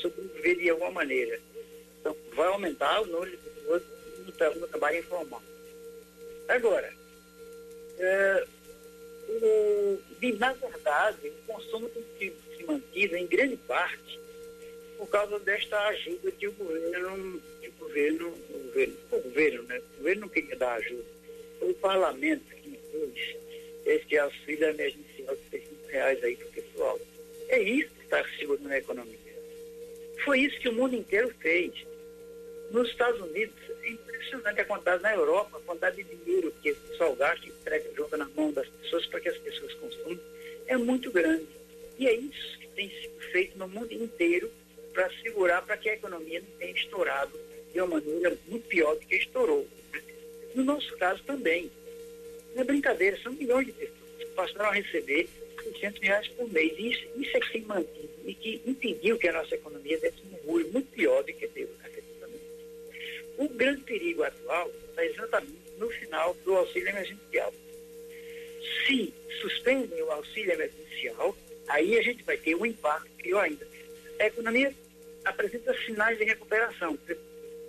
sobreviver 0.00 0.56
de 0.56 0.70
alguma 0.70 0.90
maneira. 0.90 1.38
Então, 2.00 2.16
vai 2.34 2.48
aumentar 2.48 3.00
o 3.02 3.06
número 3.06 3.30
de 3.30 3.36
pessoas 3.36 3.82
no, 4.18 4.60
no 4.60 4.68
trabalho 4.68 4.98
informal. 4.98 5.42
Agora, 6.48 6.92
uh, 7.98 8.48
na 10.38 10.52
verdade, 10.52 11.28
o 11.28 11.52
consumo 11.52 11.88
tem 11.88 12.04
se, 12.18 12.56
se 12.56 12.64
mantido 12.64 13.16
em 13.16 13.26
grande 13.26 13.56
parte 13.56 14.18
por 14.96 15.08
causa 15.08 15.38
desta 15.40 15.78
ajuda 15.88 16.30
que 16.32 16.48
o 16.48 16.52
governo, 16.52 17.42
que 17.60 17.68
o 17.68 17.72
governo, 17.72 18.28
o 18.28 18.58
governo, 18.64 18.96
o 19.12 19.20
governo, 19.20 19.62
né? 19.64 19.78
O 19.78 19.96
governo 19.98 20.20
não 20.22 20.28
queria 20.28 20.56
dar 20.56 20.74
ajuda. 20.74 21.04
Foi 21.58 21.70
o 21.70 21.74
parlamento 21.74 22.54
que 22.56 22.68
impôs 22.68 23.36
esse 23.86 24.18
auxílio 24.18 24.68
emergencial 24.68 25.36
de 25.36 25.50
600 25.50 25.90
reais 25.90 26.24
aí 26.24 26.36
para 26.36 26.46
o 26.46 26.52
pessoal. 26.52 27.00
É 27.48 27.60
isso 27.60 27.90
que 27.90 28.04
está 28.04 28.24
segurando 28.38 28.70
a 28.70 28.78
economia. 28.78 29.18
Foi 30.24 30.40
isso 30.40 30.58
que 30.60 30.68
o 30.68 30.72
mundo 30.72 30.96
inteiro 30.96 31.32
fez. 31.40 31.72
Nos 32.70 32.90
Estados 32.90 33.20
Unidos, 33.20 33.54
é 33.82 33.90
impressionante 34.28 34.60
a 34.60 34.64
quantidade, 34.64 35.02
na 35.02 35.14
Europa, 35.14 35.56
a 35.56 35.60
quantidade 35.60 36.02
de 36.02 36.16
dinheiro 36.16 36.52
que 36.62 36.72
o 36.72 36.76
pessoal 36.76 37.14
gasta 37.16 37.46
entrega, 37.46 37.90
joga 37.96 38.16
na 38.16 38.28
mão 38.28 38.52
das 38.52 38.68
pessoas 38.68 39.06
para 39.06 39.20
que 39.20 39.28
as 39.28 39.38
pessoas 39.38 39.72
consumam, 39.74 40.20
é 40.66 40.76
muito 40.76 41.10
grande. 41.10 41.46
E 41.98 42.06
é 42.06 42.14
isso 42.14 42.58
que 42.58 42.68
tem 42.68 42.90
sido 42.90 43.20
feito 43.32 43.58
no 43.58 43.68
mundo 43.68 43.92
inteiro 43.92 44.50
para 44.92 45.10
segurar 45.22 45.62
para 45.62 45.76
que 45.76 45.88
a 45.88 45.94
economia 45.94 46.40
não 46.40 46.58
tenha 46.58 46.72
estourado 46.72 47.38
de 47.72 47.80
uma 47.80 48.00
maneira 48.00 48.36
muito 48.46 48.66
pior 48.68 48.94
do 48.94 49.06
que 49.06 49.16
estourou. 49.16 49.66
No 50.54 50.64
nosso 50.64 50.96
caso 50.96 51.22
também. 51.24 51.70
Não 52.54 52.62
é 52.62 52.64
brincadeira, 52.64 53.18
são 53.22 53.32
milhões 53.32 53.66
de 53.66 53.72
pessoas 53.72 53.98
que 54.18 54.26
passaram 54.26 54.70
a 54.70 54.72
receber 54.72 55.28
600 55.62 56.00
reais 56.00 56.28
por 56.28 56.50
mês. 56.50 56.72
Isso, 56.78 57.06
isso 57.16 57.36
é 57.36 57.40
que 57.40 57.52
tem 57.52 57.62
mantido 57.62 58.08
e 58.24 58.34
que 58.34 58.62
impediu 58.66 59.18
que 59.18 59.28
a 59.28 59.32
nossa 59.32 59.54
economia 59.54 59.98
desse 59.98 60.20
um 60.22 60.30
mergulho 60.30 60.72
muito 60.72 60.90
pior 60.90 61.22
do 61.22 61.32
que 61.32 61.46
deu. 61.48 61.68
O 63.38 63.48
grande 63.48 63.82
perigo 63.82 64.24
atual 64.24 64.68
está 64.90 65.04
exatamente 65.04 65.70
no 65.78 65.88
final 65.90 66.34
do 66.44 66.56
auxílio 66.56 66.88
emergencial. 66.88 67.54
Se 68.84 69.14
suspendem 69.40 70.02
o 70.02 70.10
auxílio 70.10 70.52
emergencial, 70.52 71.36
aí 71.68 71.96
a 71.96 72.02
gente 72.02 72.24
vai 72.24 72.36
ter 72.36 72.56
um 72.56 72.66
impacto 72.66 73.08
pior 73.22 73.44
ainda. 73.44 73.66
A 74.18 74.26
economia 74.26 74.74
apresenta 75.24 75.72
sinais 75.84 76.18
de 76.18 76.24
recuperação, 76.24 76.98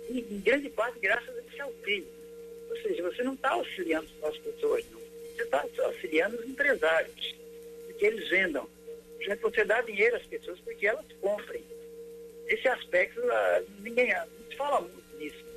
em 0.08 0.40
grande 0.40 0.68
parte 0.70 0.98
graças 0.98 1.36
a 1.36 1.40
esse 1.40 1.60
auxílio. 1.60 2.08
Ou 2.68 2.76
seja, 2.82 3.02
você 3.04 3.22
não 3.22 3.34
está 3.34 3.50
auxiliando 3.50 4.08
as 4.24 4.36
pessoas, 4.38 4.84
não. 4.90 5.00
Você 5.36 5.42
está 5.42 5.64
auxiliando 5.84 6.36
os 6.36 6.48
empresários, 6.48 7.36
porque 7.86 8.06
eles 8.06 8.28
vendam. 8.28 8.68
Você 9.40 9.64
dá 9.64 9.80
dinheiro 9.82 10.16
às 10.16 10.26
pessoas 10.26 10.58
porque 10.60 10.86
elas 10.86 11.04
comprem. 11.20 11.62
Esse 12.48 12.66
aspecto, 12.66 13.20
ah, 13.30 13.62
ninguém 13.78 14.12
fala 14.56 14.80
muito 14.80 15.16
nisso. 15.16 15.49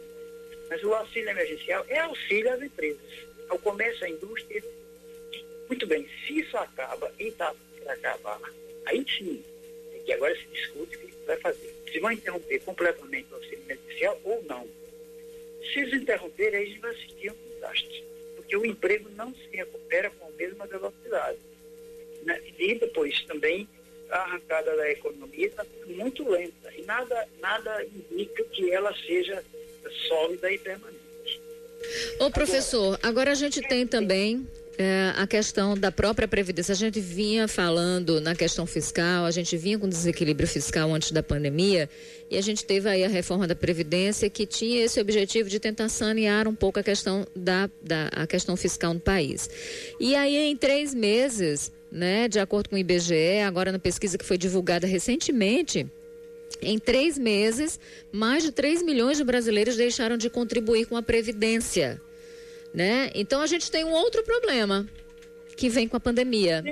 Mas 0.69 0.83
o 0.83 0.93
auxílio 0.93 1.29
emergencial 1.29 1.85
é 1.87 1.99
auxílio 1.99 2.51
às 2.53 2.61
empresas, 2.61 3.01
ao 3.49 3.59
comércio, 3.59 4.05
à 4.05 4.09
indústria. 4.09 4.63
Muito 5.67 5.85
bem, 5.87 6.07
se 6.25 6.39
isso 6.39 6.57
acaba 6.57 7.11
e 7.19 7.27
está 7.27 7.53
para 7.83 7.93
acabar, 7.93 8.39
aí 8.85 9.05
sim, 9.17 9.43
é 9.93 9.99
que 9.99 10.13
agora 10.13 10.35
se 10.35 10.45
discute 10.47 10.97
o 10.97 10.99
que 10.99 11.25
vai 11.25 11.37
fazer. 11.37 11.73
Se 11.91 11.99
vão 11.99 12.11
interromper 12.11 12.59
completamente 12.61 13.31
o 13.31 13.35
auxílio 13.35 13.61
emergencial 13.65 14.19
ou 14.23 14.43
não. 14.43 14.67
Se 15.71 15.79
eles 15.79 16.01
interromperem, 16.01 16.59
aí 16.59 16.79
vai 16.79 16.91
assistir 16.91 17.31
um 17.31 17.53
desastre, 17.53 18.03
porque 18.35 18.55
o 18.57 18.65
emprego 18.65 19.09
não 19.11 19.33
se 19.33 19.47
recupera 19.51 20.09
com 20.11 20.27
a 20.27 20.31
mesma 20.31 20.67
velocidade. 20.67 21.39
Né? 22.23 22.41
E 22.57 22.75
depois 22.75 23.23
também 23.25 23.67
a 24.09 24.17
arrancada 24.17 24.75
da 24.75 24.91
economia 24.91 25.47
está 25.47 25.65
muito 25.85 26.29
lenta 26.29 26.71
e 26.77 26.83
nada, 26.83 27.27
nada 27.39 27.85
indica 27.85 28.43
que 28.45 28.71
ela 28.71 28.93
seja 28.95 29.43
sólida 30.07 30.51
e 30.51 30.57
permanente. 30.57 31.03
Ô 32.19 32.31
professor, 32.31 32.93
agora, 32.95 33.07
agora 33.07 33.31
a 33.31 33.35
gente 33.35 33.61
tem 33.61 33.85
também 33.85 34.47
é, 34.77 35.13
a 35.15 35.27
questão 35.27 35.77
da 35.77 35.91
própria 35.91 36.27
Previdência. 36.27 36.71
A 36.71 36.75
gente 36.75 36.99
vinha 36.99 37.47
falando 37.47 38.19
na 38.19 38.35
questão 38.35 38.65
fiscal, 38.65 39.25
a 39.25 39.31
gente 39.31 39.55
vinha 39.57 39.77
com 39.77 39.87
desequilíbrio 39.87 40.47
fiscal 40.47 40.93
antes 40.93 41.11
da 41.11 41.21
pandemia 41.21 41.89
e 42.29 42.37
a 42.37 42.41
gente 42.41 42.65
teve 42.65 42.89
aí 42.89 43.03
a 43.03 43.07
reforma 43.07 43.47
da 43.47 43.55
Previdência 43.55 44.29
que 44.29 44.45
tinha 44.45 44.83
esse 44.83 44.99
objetivo 44.99 45.49
de 45.49 45.59
tentar 45.59 45.89
sanear 45.89 46.47
um 46.47 46.55
pouco 46.55 46.79
a 46.79 46.83
questão, 46.83 47.27
da, 47.35 47.69
da 47.81 48.07
a 48.11 48.25
questão 48.27 48.55
fiscal 48.55 48.93
no 48.93 48.99
país. 48.99 49.49
E 49.99 50.15
aí, 50.15 50.35
em 50.37 50.55
três 50.55 50.93
meses, 50.93 51.71
né, 51.91 52.27
de 52.27 52.39
acordo 52.39 52.69
com 52.69 52.75
o 52.75 52.79
IBGE, 52.79 53.41
agora 53.45 53.71
na 53.71 53.79
pesquisa 53.79 54.17
que 54.17 54.25
foi 54.25 54.37
divulgada 54.37 54.87
recentemente, 54.87 55.87
em 56.61 56.79
três 56.79 57.17
meses, 57.17 57.79
mais 58.11 58.43
de 58.43 58.51
3 58.51 58.81
milhões 58.83 59.17
de 59.17 59.23
brasileiros 59.23 59.75
deixaram 59.75 60.17
de 60.17 60.29
contribuir 60.29 60.85
com 60.85 60.97
a 60.97 61.01
Previdência. 61.01 62.01
Né? 62.73 63.11
Então 63.13 63.41
a 63.41 63.47
gente 63.47 63.69
tem 63.69 63.85
um 63.85 63.91
outro 63.91 64.23
problema 64.23 64.87
que 65.55 65.69
vem 65.69 65.87
com 65.87 65.97
a 65.97 65.99
pandemia. 65.99 66.63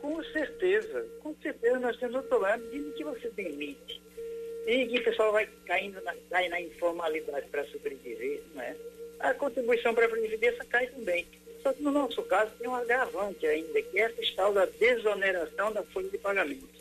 Com 0.00 0.22
certeza, 0.24 1.06
com 1.20 1.34
certeza 1.42 1.78
nós 1.78 1.96
temos 1.96 2.16
outro 2.16 2.30
problema 2.30 2.58
de 2.58 2.80
que 2.92 3.04
você 3.04 3.30
demite. 3.30 4.00
E 4.66 4.86
que 4.86 4.98
o 4.98 5.04
pessoal 5.04 5.32
vai 5.32 5.48
caindo 5.66 6.00
na, 6.02 6.14
cai 6.28 6.48
na 6.48 6.60
informalidade 6.60 7.48
para 7.48 7.64
sobreviver, 7.66 8.42
né? 8.54 8.76
A 9.18 9.34
contribuição 9.34 9.94
para 9.94 10.06
a 10.06 10.08
Previdência 10.08 10.64
cai 10.64 10.86
também. 10.86 11.26
Só 11.62 11.72
que 11.72 11.82
no 11.82 11.90
nosso 11.90 12.22
caso 12.22 12.52
tem 12.58 12.68
um 12.68 12.74
agravante 12.74 13.46
ainda, 13.46 13.82
que 13.82 13.98
é 13.98 14.02
essa 14.02 14.22
tal 14.34 14.52
da 14.52 14.66
desoneração 14.66 15.72
da 15.72 15.82
folha 15.82 16.08
de 16.08 16.18
pagamento 16.18 16.79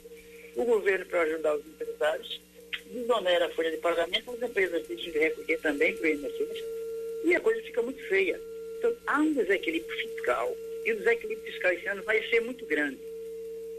o 0.61 0.65
governo, 0.65 1.05
para 1.05 1.21
ajudar 1.21 1.55
os 1.55 1.65
empresários, 1.65 2.41
desonera 2.85 3.45
a 3.45 3.49
folha 3.49 3.71
de 3.71 3.77
pagamento, 3.77 4.31
as 4.31 4.41
empresas 4.41 4.85
têm 4.87 4.97
de 4.97 5.11
recolher 5.11 5.59
também 5.59 5.95
o 5.95 6.05
INSS, 6.05 6.63
e 7.23 7.35
a 7.35 7.39
coisa 7.39 7.61
fica 7.61 7.81
muito 7.81 8.01
feia. 8.07 8.39
Então, 8.77 8.95
há 9.07 9.19
um 9.19 9.33
desequilíbrio 9.33 9.97
fiscal, 9.97 10.57
e 10.85 10.91
o 10.91 10.97
desequilíbrio 10.97 11.51
fiscal 11.51 11.71
esse 11.71 11.87
ano 11.87 12.03
vai 12.03 12.21
ser 12.29 12.41
muito 12.41 12.65
grande. 12.65 12.99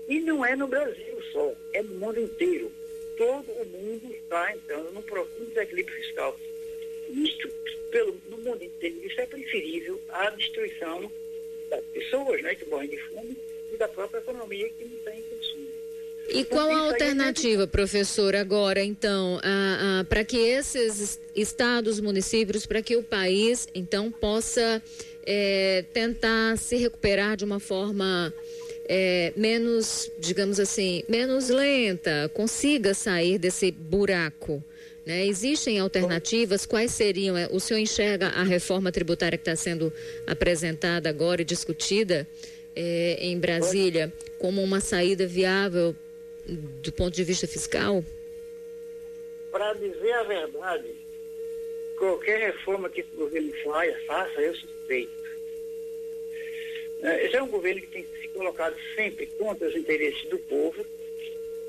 E 0.09 0.21
não 0.21 0.45
é 0.45 0.57
no 0.57 0.67
Brasil 0.67 1.23
só, 1.33 1.53
é 1.73 1.83
no 1.83 1.95
mundo 1.95 2.21
inteiro. 2.21 2.73
Todo 3.17 3.53
o 3.53 3.65
mundo 3.67 4.15
está 4.15 4.55
entrando 4.55 4.93
num 4.93 5.03
profundo 5.03 5.47
desequilíbrio 5.47 5.97
fiscal. 5.97 6.39
Isso, 7.11 7.49
pelo, 7.91 8.21
no 8.29 8.39
mundo 8.39 8.65
inteiro, 8.65 9.05
isso 9.05 9.21
é 9.21 9.27
preferível 9.27 10.01
à 10.09 10.31
destruição 10.31 11.11
das 11.69 11.85
pessoas 11.87 12.43
né, 12.43 12.55
que 12.55 12.69
morrem 12.69 12.89
de 12.89 12.99
fome 12.99 13.37
e 13.73 13.77
da 13.77 13.89
própria 13.89 14.19
economia 14.19 14.69
que 14.71 14.85
não 14.85 14.99
tem. 14.99 15.25
E 16.33 16.45
qual 16.45 16.71
a 16.71 16.79
alternativa, 16.79 17.67
professor, 17.67 18.37
agora, 18.37 18.83
então, 18.83 19.41
para 20.09 20.25
que 20.25 20.37
esses 20.37 21.19
estados, 21.35 21.99
municípios, 21.99 22.67
para 22.67 22.81
que 22.83 22.97
o 22.97 23.03
país, 23.03 23.67
então, 23.75 24.11
possa 24.11 24.83
é, 25.27 25.85
tentar 25.93 26.57
se 26.57 26.77
recuperar 26.77 27.37
de 27.37 27.45
uma 27.45 27.59
forma 27.61 28.33
é, 28.89 29.33
menos, 29.37 30.11
digamos 30.19 30.59
assim, 30.59 31.03
menos 31.09 31.49
lenta, 31.49 32.31
consiga 32.35 32.95
sair 32.95 33.39
desse 33.39 33.71
buraco? 33.71 34.63
Né? 35.05 35.27
Existem 35.27 35.79
alternativas? 35.79 36.67
Quais 36.67 36.93
seriam? 36.93 37.37
É, 37.37 37.49
o 37.51 37.59
senhor 37.59 37.81
enxerga 37.81 38.29
a 38.29 38.43
reforma 38.43 38.93
tributária 38.93 39.39
que 39.39 39.43
está 39.43 39.57
sendo 39.57 39.93
apresentada 40.27 41.09
agora 41.09 41.43
e 41.43 41.45
discutida 41.45 42.27
é, 42.77 43.19
em 43.21 43.39
Brasília 43.39 44.13
como 44.39 44.63
uma 44.63 44.81
saída 44.81 45.27
viável 45.27 45.95
do 46.57 46.93
ponto 46.93 47.15
de 47.15 47.25
vista 47.25 47.47
fiscal? 47.47 48.05
Para 49.51 49.73
dizer 49.75 50.13
a 50.13 50.23
verdade, 50.25 50.95
qualquer 51.99 52.41
reforma 52.41 52.89
que 52.89 53.01
esse 53.01 53.11
governo 53.15 53.53
faça, 54.07 54.41
eu 54.41 54.55
suspeito. 54.55 55.21
É, 57.03 57.27
esse 57.27 57.37
é 57.37 57.43
um 57.43 57.49
governo 57.49 57.81
que 57.81 57.87
tem 57.89 58.07
se 58.21 58.29
colocado 58.29 58.77
sempre 58.95 59.27
contra 59.27 59.69
os 59.69 59.75
interesses 59.75 60.23
do 60.29 60.39
povo. 60.41 60.85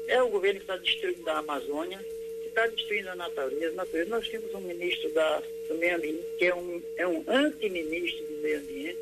É 0.07 0.21
o 0.21 0.29
governo 0.29 0.59
que 0.59 0.63
está 0.63 0.77
destruindo 0.77 1.29
a 1.29 1.37
Amazônia, 1.37 1.99
que 2.41 2.49
está 2.49 2.67
destruindo 2.67 3.09
a 3.09 3.15
natureza. 3.15 3.75
natureza. 3.75 4.09
Nós 4.09 4.27
temos 4.27 4.53
um 4.53 4.61
ministro 4.61 5.09
da, 5.11 5.41
do 5.67 5.75
meio 5.75 5.95
ambiente 5.95 6.25
que 6.37 6.45
é 6.45 6.55
um, 6.55 6.81
é 6.97 7.07
um 7.07 7.23
anti-ministro 7.27 8.25
do 8.25 8.37
meio 8.41 8.59
ambiente. 8.59 8.99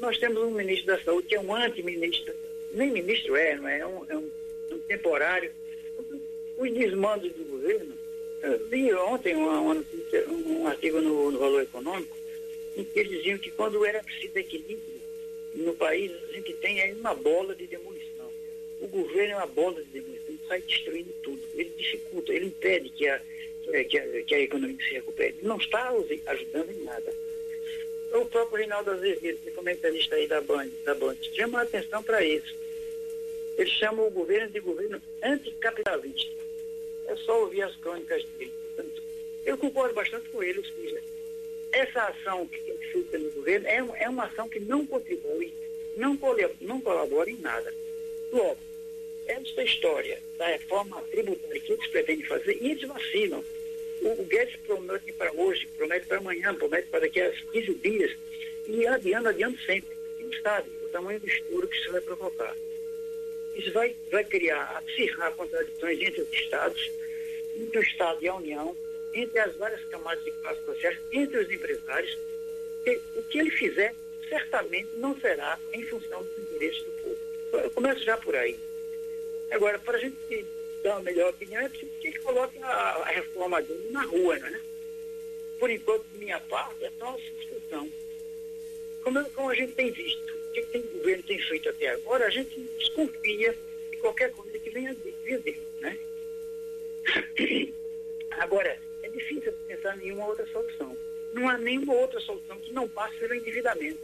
Nós 0.00 0.18
temos 0.18 0.42
um 0.42 0.50
ministro 0.50 0.86
da 0.86 1.02
saúde 1.02 1.28
que 1.28 1.34
é 1.34 1.40
um 1.40 1.54
anti-ministro, 1.54 2.34
nem 2.72 2.90
ministro 2.90 3.36
é, 3.36 3.56
não 3.56 3.68
é? 3.68 3.78
É 3.78 3.86
um, 3.86 4.04
é 4.08 4.16
um, 4.16 4.20
um 4.20 4.30
temporário. 4.86 5.52
Os 6.56 6.72
desmandos 6.72 7.32
do 7.32 7.44
governo 7.44 8.04
eu 8.72 9.06
ontem 9.06 9.34
uma, 9.34 9.58
uma 9.58 9.84
um 10.28 10.66
artigo 10.66 11.00
no, 11.00 11.30
no, 11.30 11.38
Valor 11.38 11.62
Econômico 11.62 12.14
em 12.76 12.84
que 12.84 12.98
eles 12.98 13.18
diziam 13.18 13.38
que 13.38 13.50
quando 13.50 13.84
era 13.86 14.02
preciso 14.02 14.36
equilíbrio 14.38 14.94
no 15.54 15.74
país, 15.74 16.12
a 16.28 16.32
gente 16.32 16.52
tem 16.54 16.80
aí 16.82 16.92
uma 16.92 17.14
bola 17.14 17.54
de 17.54 17.66
demolição. 17.66 18.28
O 18.80 18.88
governo 18.88 19.34
é 19.34 19.36
uma 19.36 19.46
bola 19.46 19.82
de 19.82 20.00
demolição, 20.00 20.36
sai 20.48 20.60
destruindo 20.62 21.10
tudo. 21.22 21.40
Ele 21.54 21.72
dificulta, 21.76 22.32
ele 22.32 22.46
impede 22.46 22.90
que 22.90 23.08
a, 23.08 23.20
que 23.88 23.98
a, 23.98 24.22
que 24.24 24.34
a 24.34 24.40
economia 24.40 24.76
se 24.76 24.94
recupere. 24.94 25.36
Não 25.42 25.56
está 25.56 25.92
ajudando 26.26 26.70
em 26.70 26.82
nada. 26.82 27.14
O 28.12 28.26
próprio 28.26 28.58
Reinaldo 28.58 28.90
Azevedo, 28.90 29.38
é 29.46 29.50
comentarista 29.52 30.16
aí 30.16 30.26
da 30.26 30.40
Band, 30.40 30.68
da 30.84 30.94
Band 30.94 31.16
chama 31.32 31.60
a 31.60 31.62
atenção 31.62 32.02
para 32.02 32.24
isso. 32.24 32.54
Ele 33.56 33.70
chama 33.70 34.02
o 34.02 34.10
governo 34.10 34.48
de 34.50 34.60
governo 34.60 35.00
anticapitalista 35.22 36.34
é 37.06 37.16
só 37.16 37.40
ouvir 37.42 37.62
as 37.62 37.76
crônicas 37.76 38.24
dele. 38.38 38.52
Eu 39.44 39.58
concordo 39.58 39.94
bastante 39.94 40.28
com 40.30 40.42
ele, 40.42 40.62
seja, 40.74 41.02
essa 41.70 42.04
ação 42.04 42.46
que 42.46 42.58
tem 42.60 42.78
feita 42.78 43.10
pelo 43.10 43.30
governo 43.32 43.66
é, 43.66 44.04
é 44.04 44.08
uma 44.08 44.24
ação 44.24 44.48
que 44.48 44.58
não 44.58 44.86
contribui, 44.86 45.52
não, 45.96 46.18
não 46.60 46.80
colabora 46.80 47.30
em 47.30 47.36
nada. 47.36 47.72
Logo, 48.32 48.58
essa 49.26 49.62
história 49.62 50.18
da 50.38 50.46
reforma 50.46 51.02
tributária 51.10 51.60
que 51.60 51.72
eles 51.72 51.86
pretendem 51.88 52.26
fazer, 52.26 52.56
e 52.60 52.70
eles 52.70 52.88
vacilam. 52.88 53.44
O, 54.00 54.22
o 54.22 54.24
Guedes 54.24 54.56
promete 54.66 55.12
para 55.12 55.32
hoje, 55.32 55.68
promete 55.76 56.06
para 56.06 56.18
amanhã, 56.18 56.54
promete 56.54 56.88
para 56.88 57.00
daqui 57.00 57.20
a 57.20 57.30
15 57.30 57.74
dias, 57.74 58.16
e 58.66 58.86
adiando, 58.86 59.28
adiando 59.28 59.58
sempre. 59.60 59.94
Quem 60.16 60.40
sabe 60.40 60.70
o 60.82 60.88
tamanho 60.88 61.20
do 61.20 61.28
estouro 61.28 61.68
que 61.68 61.76
isso 61.76 61.92
vai 61.92 62.00
provocar. 62.00 62.56
Isso 63.54 63.72
vai, 63.72 63.94
vai 64.10 64.24
criar, 64.24 64.76
acirrar 64.78 65.32
contradições 65.32 66.00
entre 66.00 66.20
os 66.22 66.32
Estados, 66.32 66.90
entre 67.56 67.78
o 67.78 67.82
Estado 67.82 68.18
e 68.22 68.28
a 68.28 68.34
União, 68.34 68.76
entre 69.12 69.38
as 69.38 69.54
várias 69.56 69.82
camadas 69.84 70.24
de 70.24 70.32
classes 70.32 70.64
sociais, 70.64 70.98
entre 71.12 71.38
os 71.38 71.50
empresários. 71.50 72.18
O 73.14 73.22
que 73.22 73.38
ele 73.38 73.50
fizer, 73.50 73.94
certamente 74.28 74.88
não 74.96 75.18
será 75.20 75.58
em 75.72 75.82
função 75.84 76.22
dos 76.22 76.38
interesses 76.38 76.82
do 76.82 76.90
povo. 77.02 77.18
Eu 77.52 77.70
começo 77.70 78.02
já 78.02 78.16
por 78.16 78.34
aí. 78.34 78.58
Agora, 79.50 79.78
para 79.78 79.96
a 79.96 80.00
gente 80.00 80.46
dar 80.82 80.96
uma 80.96 81.02
melhor 81.02 81.30
opinião, 81.30 81.62
é 81.62 81.68
preciso 81.68 81.92
que 82.00 82.08
ele 82.08 82.18
coloque 82.18 82.58
a, 82.60 82.66
a 82.66 83.04
reforma 83.06 83.62
dele 83.62 83.88
na 83.90 84.02
rua, 84.02 84.38
né? 84.38 84.60
Por 85.58 85.70
enquanto, 85.70 86.04
de 86.12 86.18
minha 86.18 86.40
parte, 86.40 86.84
é 86.84 86.90
só 86.98 87.10
uma 87.10 87.18
substituição. 87.18 87.90
Como, 89.02 89.30
como 89.30 89.50
a 89.50 89.54
gente 89.54 89.72
tem 89.72 89.90
visto, 89.90 90.34
que 90.54 90.66
tem, 90.66 90.80
o 90.80 90.98
governo 90.98 91.22
tem 91.24 91.38
feito 91.38 91.68
até 91.68 91.88
agora, 91.88 92.26
a 92.26 92.30
gente 92.30 92.60
desconfia 92.78 93.56
de 93.90 93.96
qualquer 93.98 94.30
coisa 94.32 94.58
que 94.58 94.70
venha 94.70 94.94
dele, 94.94 95.60
né? 95.80 95.98
Agora, 98.30 98.78
é 99.02 99.08
difícil 99.08 99.52
pensar 99.66 99.96
em 99.96 100.00
nenhuma 100.00 100.26
outra 100.26 100.46
solução. 100.46 100.96
Não 101.32 101.48
há 101.48 101.58
nenhuma 101.58 101.94
outra 101.94 102.20
solução 102.20 102.58
que 102.60 102.72
não 102.72 102.88
passe 102.88 103.16
pelo 103.16 103.34
endividamento. 103.34 104.00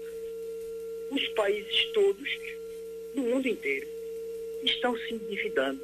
Os 1.11 1.27
países 1.29 1.87
todos, 1.87 2.39
no 3.15 3.23
mundo 3.23 3.49
inteiro, 3.49 3.87
estão 4.63 4.97
se 4.99 5.15
endividando. 5.15 5.81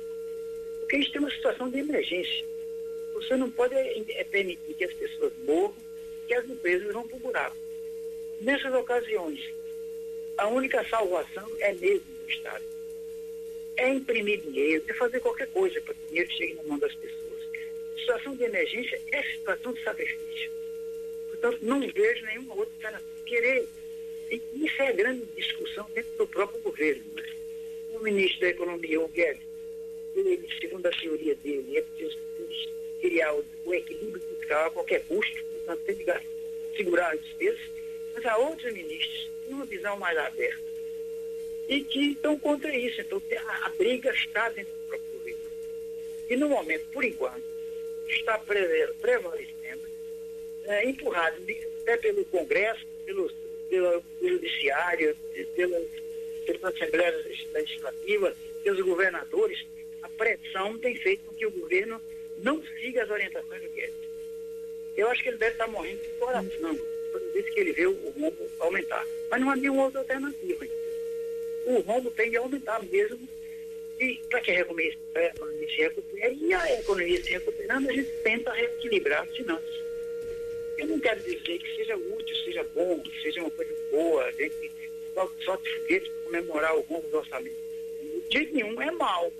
Porque 0.80 0.96
eles 0.96 1.10
têm 1.10 1.20
uma 1.20 1.30
situação 1.30 1.68
de 1.68 1.78
emergência. 1.78 2.44
Você 3.14 3.36
não 3.36 3.50
pode 3.50 3.74
é, 3.74 4.24
permitir 4.24 4.74
que 4.74 4.84
as 4.84 4.92
pessoas 4.92 5.32
morram, 5.44 5.74
que 6.28 6.34
as 6.34 6.48
empresas 6.48 6.92
vão 6.92 7.06
para 7.06 7.16
o 7.16 7.20
buraco. 7.20 7.56
Nessas 8.40 8.72
ocasiões, 8.74 9.40
a 10.36 10.48
única 10.48 10.84
salvação 10.88 11.48
é 11.60 11.72
mesmo 11.74 12.06
do 12.22 12.30
Estado. 12.30 12.64
É 13.76 13.88
imprimir 13.88 14.40
dinheiro, 14.40 14.84
é 14.88 14.94
fazer 14.94 15.20
qualquer 15.20 15.48
coisa 15.48 15.80
para 15.80 15.94
que 15.94 16.04
o 16.04 16.08
dinheiro 16.08 16.32
chegue 16.32 16.54
na 16.54 16.62
mão 16.64 16.78
das 16.78 16.94
pessoas. 16.94 17.42
Situação 17.98 18.36
de 18.36 18.44
emergência 18.44 19.00
é 19.12 19.22
situação 19.22 19.72
de 19.72 19.82
sacrifício. 19.82 20.50
Portanto, 21.30 21.58
não 21.62 21.80
vejo 21.80 22.24
nenhuma 22.26 22.54
outra 22.54 22.72
alternativa. 22.74 23.16
Querer. 23.26 23.68
Isso 24.30 24.82
é 24.82 24.92
grande 24.92 25.24
discussão 25.36 25.86
dentro 25.94 26.12
do 26.16 26.28
próprio 26.28 26.60
governo. 26.60 27.04
Né? 27.14 27.24
O 27.92 27.98
ministro 28.00 28.40
da 28.40 28.48
Economia, 28.48 29.00
o 29.00 29.08
Guedes, 29.08 29.42
ele, 30.14 30.48
segundo 30.60 30.86
a 30.86 30.90
teoria 30.90 31.34
dele, 31.36 31.76
é 31.76 31.82
preciso 31.82 32.18
criar 33.00 33.34
o, 33.34 33.44
o 33.64 33.74
equilíbrio 33.74 34.22
fiscal 34.38 34.66
a 34.66 34.70
qualquer 34.70 35.04
custo, 35.04 35.44
portanto, 35.44 35.80
tem 35.84 35.96
que 35.96 36.76
segurar 36.76 37.12
as 37.12 37.20
despesas. 37.20 37.60
Mas 38.16 38.24
há 38.24 38.38
outros 38.38 38.72
ministros 38.72 39.30
uma 39.46 39.66
visão 39.66 39.94
mais 39.98 40.16
aberta. 40.16 40.64
E 41.68 41.84
que 41.84 42.12
estão 42.12 42.38
contra 42.38 42.74
isso. 42.74 42.98
Então, 42.98 43.22
a, 43.46 43.66
a 43.66 43.68
briga 43.70 44.10
está 44.10 44.48
dentro 44.48 44.72
do 44.72 44.88
próprio 44.88 45.12
governo. 45.12 45.40
E, 46.30 46.36
no 46.36 46.48
momento, 46.48 46.86
por 46.92 47.04
enquanto, 47.04 47.44
está 48.08 48.38
prevalecendo, 48.38 49.82
é, 50.64 50.88
empurrado 50.88 51.36
até 51.82 51.98
pelo 51.98 52.24
Congresso, 52.24 52.86
pelo, 53.04 53.30
pelo, 53.68 54.02
pelo 54.02 54.30
Judiciário, 54.30 55.14
pela, 55.54 55.80
pela 56.46 56.70
Assembleia 56.70 57.24
Legislativa, 57.52 58.34
pelos 58.64 58.80
governadores, 58.80 59.66
a 60.02 60.08
pressão 60.08 60.78
tem 60.78 60.96
feito 60.96 61.24
com 61.26 61.34
que 61.34 61.46
o 61.46 61.50
governo 61.50 62.00
não 62.38 62.62
siga 62.62 63.02
as 63.02 63.10
orientações 63.10 63.62
do 63.62 63.68
Guedes. 63.68 63.94
Eu 64.96 65.10
acho 65.10 65.22
que 65.22 65.28
ele 65.28 65.36
deve 65.36 65.52
estar 65.52 65.66
morrendo 65.66 66.00
de 66.00 66.08
coração 66.18 66.95
toda 67.18 67.32
vez 67.32 67.48
que 67.50 67.60
ele 67.60 67.72
vê 67.72 67.86
o 67.86 68.10
rombo 68.10 68.50
aumentar. 68.58 69.06
Mas 69.30 69.40
não 69.40 69.50
há 69.50 69.56
nenhuma 69.56 69.84
outra 69.84 70.00
alternativa. 70.00 70.66
O 71.64 71.80
rombo 71.80 72.10
tem 72.10 72.30
de 72.30 72.36
aumentar 72.36 72.82
mesmo. 72.84 73.18
E 73.98 74.20
para 74.28 74.40
que 74.40 74.50
a 74.50 74.60
economia, 74.60 74.92
se 75.68 75.76
recupere 75.76 76.36
e 76.38 76.52
a 76.52 76.80
economia 76.80 77.22
se 77.22 77.30
recuperando, 77.30 77.88
a 77.88 77.92
gente 77.92 78.10
tenta 78.22 78.52
reequilibrar 78.52 79.22
as 79.22 79.34
finanças. 79.34 79.76
Eu 80.76 80.86
não 80.88 81.00
quero 81.00 81.20
dizer 81.20 81.58
que 81.58 81.76
seja 81.76 81.96
útil, 81.96 82.36
seja 82.44 82.62
bom, 82.74 83.00
que 83.00 83.22
seja 83.22 83.40
uma 83.40 83.50
coisa 83.50 83.74
boa, 83.90 84.24
a 84.24 84.32
gente 84.32 84.70
só 85.44 85.56
de 85.56 85.70
foguete 85.70 86.10
para 86.10 86.24
comemorar 86.24 86.76
o 86.76 86.82
rombo 86.82 87.08
do 87.08 87.16
orçamento. 87.16 87.56
De 88.28 88.38
jeito 88.38 88.54
nenhum 88.54 88.82
é 88.82 88.90
mal. 88.90 89.32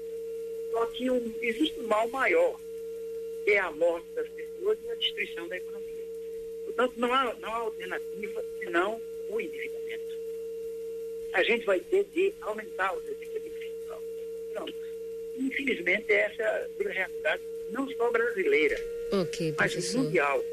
Só 0.71 0.87
que 0.87 1.11
um, 1.11 1.35
existe 1.43 1.79
um 1.81 1.87
mal 1.87 2.09
maior, 2.09 2.59
que 3.45 3.53
é 3.53 3.59
a 3.59 3.71
morte 3.73 4.07
das 4.15 4.29
pessoas 4.31 4.79
e 4.85 4.91
a 4.91 4.95
destruição 4.95 5.47
da 5.49 5.57
economia. 5.59 5.86
Portanto, 6.77 6.93
não 6.99 7.15
há, 7.15 7.35
não 7.41 7.49
há 7.49 7.57
alternativa 7.57 8.45
senão 8.59 9.01
o 9.31 9.41
endividamento. 9.41 10.19
A 11.33 11.43
gente 11.43 11.65
vai 11.65 11.81
ter 11.81 12.05
de 12.13 12.35
aumentar 12.43 12.95
o 12.95 13.01
desequilíbrio 13.01 13.53
fiscal. 13.53 14.03
Pronto. 14.53 14.75
Infelizmente, 15.39 16.13
essa 16.13 16.43
é 16.43 16.69
a 16.87 16.93
realidade 16.93 17.43
não 17.71 17.89
só 17.91 18.11
brasileira, 18.11 18.79
okay, 19.11 19.55
mas 19.59 19.95
mundial. 19.95 20.45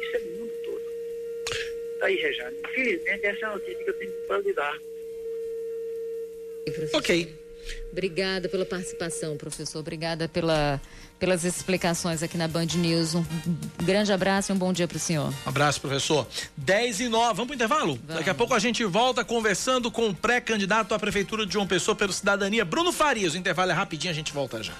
Isso 0.00 0.16
é 0.16 0.20
no 0.20 0.30
mundo 0.38 0.52
todo. 0.64 0.82
Tá 1.98 2.06
aí, 2.06 2.16
Rejane. 2.16 2.56
Infelizmente, 2.70 3.26
essa 3.26 3.44
é 3.44 3.48
a 3.48 3.52
notícia 3.52 3.84
que 3.84 3.90
eu 3.90 3.94
tenho 3.94 4.12
para 4.26 4.38
lhe 4.38 4.52
dar. 4.52 4.82
Ok. 6.92 7.28
Obrigada 7.90 8.48
pela 8.48 8.64
participação, 8.64 9.36
professor. 9.36 9.80
Obrigada 9.80 10.28
pela, 10.28 10.80
pelas 11.18 11.44
explicações 11.44 12.22
aqui 12.22 12.36
na 12.36 12.48
Band 12.48 12.66
News. 12.76 13.14
Um 13.14 13.24
grande 13.82 14.12
abraço 14.12 14.52
e 14.52 14.54
um 14.54 14.58
bom 14.58 14.72
dia 14.72 14.88
para 14.88 14.96
o 14.96 15.00
senhor. 15.00 15.32
Um 15.46 15.48
abraço, 15.48 15.80
professor. 15.80 16.26
10 16.56 17.00
e 17.00 17.08
9. 17.08 17.34
Vamos 17.34 17.46
para 17.46 17.52
o 17.52 17.54
intervalo? 17.54 17.94
Vamos. 17.94 18.16
Daqui 18.16 18.30
a 18.30 18.34
pouco 18.34 18.54
a 18.54 18.58
gente 18.58 18.84
volta 18.84 19.24
conversando 19.24 19.90
com 19.90 20.08
o 20.08 20.14
pré-candidato 20.14 20.94
à 20.94 20.98
Prefeitura 20.98 21.46
de 21.46 21.52
João 21.52 21.66
Pessoa 21.66 21.94
pelo 21.94 22.12
Cidadania, 22.12 22.64
Bruno 22.64 22.92
Farias. 22.92 23.34
O 23.34 23.36
intervalo 23.36 23.70
é 23.70 23.74
rapidinho, 23.74 24.10
a 24.10 24.14
gente 24.14 24.32
volta 24.32 24.62
já. 24.62 24.74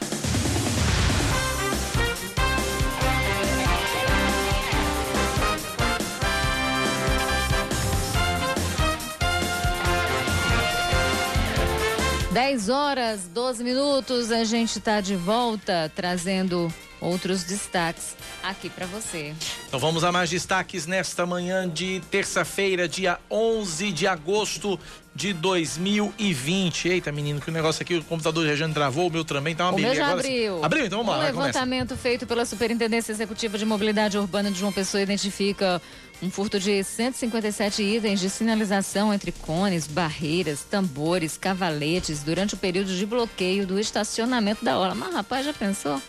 10 12.32 12.70
horas, 12.70 13.28
12 13.28 13.62
minutos, 13.62 14.32
a 14.32 14.42
gente 14.42 14.78
está 14.78 15.02
de 15.02 15.14
volta 15.14 15.92
trazendo 15.94 16.72
outros 16.98 17.44
destaques 17.44 18.16
aqui 18.42 18.70
para 18.70 18.86
você. 18.86 19.34
Então 19.68 19.78
vamos 19.78 20.02
a 20.02 20.10
mais 20.10 20.30
destaques 20.30 20.86
nesta 20.86 21.26
manhã 21.26 21.68
de 21.68 22.00
terça-feira, 22.10 22.88
dia 22.88 23.18
11 23.30 23.92
de 23.92 24.06
agosto 24.06 24.80
de 25.14 25.34
2020. 25.34 26.88
Eita, 26.88 27.12
menino, 27.12 27.38
que 27.38 27.50
o 27.50 27.52
negócio 27.52 27.82
aqui, 27.82 27.96
o 27.96 28.04
computador 28.04 28.56
já 28.56 28.66
travou, 28.70 29.08
o 29.08 29.12
meu 29.12 29.26
também 29.26 29.54
tá 29.54 29.64
uma 29.64 29.72
o 29.72 29.76
beleza. 29.76 29.94
Meu 29.94 30.02
já 30.02 30.06
Agora, 30.12 30.26
abriu. 30.26 30.64
Abriu, 30.64 30.86
então 30.86 30.98
vamos 31.00 31.14
um 31.14 31.18
lá. 31.18 31.24
levantamento 31.24 31.94
feito 31.98 32.26
pela 32.26 32.46
Superintendência 32.46 33.12
Executiva 33.12 33.58
de 33.58 33.66
Mobilidade 33.66 34.16
Urbana 34.16 34.50
de 34.50 34.58
João 34.58 34.72
Pessoa 34.72 35.02
identifica 35.02 35.82
um 36.22 36.30
furto 36.30 36.60
de 36.60 36.84
157 36.84 37.82
itens 37.82 38.20
de 38.20 38.30
sinalização 38.30 39.12
entre 39.12 39.32
cones, 39.32 39.88
barreiras, 39.88 40.62
tambores, 40.62 41.36
cavaletes 41.36 42.22
durante 42.22 42.54
o 42.54 42.56
período 42.56 42.94
de 42.94 43.04
bloqueio 43.04 43.66
do 43.66 43.78
estacionamento 43.78 44.64
da 44.64 44.78
hora. 44.78 44.94
Mas 44.94 45.12
rapaz, 45.12 45.44
já 45.44 45.52
pensou? 45.52 46.00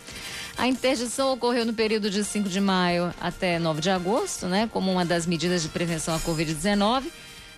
A 0.56 0.68
interdição 0.68 1.32
ocorreu 1.32 1.64
no 1.64 1.74
período 1.74 2.08
de 2.08 2.22
5 2.22 2.48
de 2.48 2.60
maio 2.60 3.12
até 3.20 3.58
9 3.58 3.80
de 3.80 3.90
agosto, 3.90 4.46
né, 4.46 4.70
como 4.72 4.92
uma 4.92 5.04
das 5.04 5.26
medidas 5.26 5.62
de 5.62 5.68
prevenção 5.68 6.14
à 6.14 6.20
Covid-19. 6.20 7.06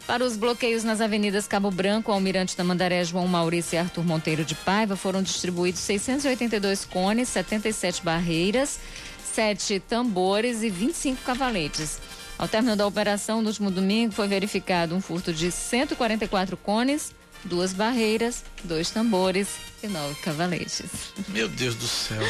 Para 0.07 0.25
os 0.25 0.35
bloqueios 0.37 0.83
nas 0.83 1.03
avenidas 1.03 1.47
Cabo 1.47 1.71
Branco, 1.71 2.11
Almirante 2.11 2.57
Tamandaré, 2.57 3.05
João 3.05 3.27
Maurício 3.27 3.77
e 3.77 3.79
Arthur 3.79 4.05
Monteiro 4.05 4.47
de 4.47 4.55
Paiva, 4.55 4.97
foram 4.97 5.23
distribuídos 5.23 5.81
682 5.81 6.87
cones, 6.87 7.29
77 7.29 8.03
barreiras, 8.03 8.79
7 9.35 9.81
tambores 9.81 10.63
e 10.63 10.71
25 10.71 11.23
cavaletes. 11.23 11.99
Ao 12.39 12.47
término 12.47 12.76
da 12.76 12.87
operação, 12.87 13.41
no 13.41 13.49
último 13.49 13.70
domingo, 13.70 14.12
foi 14.12 14.28
verificado 14.28 14.95
um 14.95 15.01
furto 15.01 15.32
de 15.32 15.51
144 15.51 16.55
cones, 16.57 17.14
duas 17.47 17.73
barreiras, 17.73 18.45
dois 18.65 18.91
tambores 18.91 19.49
e 19.83 19.89
nove 19.89 20.15
cavaletes. 20.17 20.83
Meu 21.29 21.49
Deus 21.49 21.75
do 21.75 21.87
céu. 21.87 22.21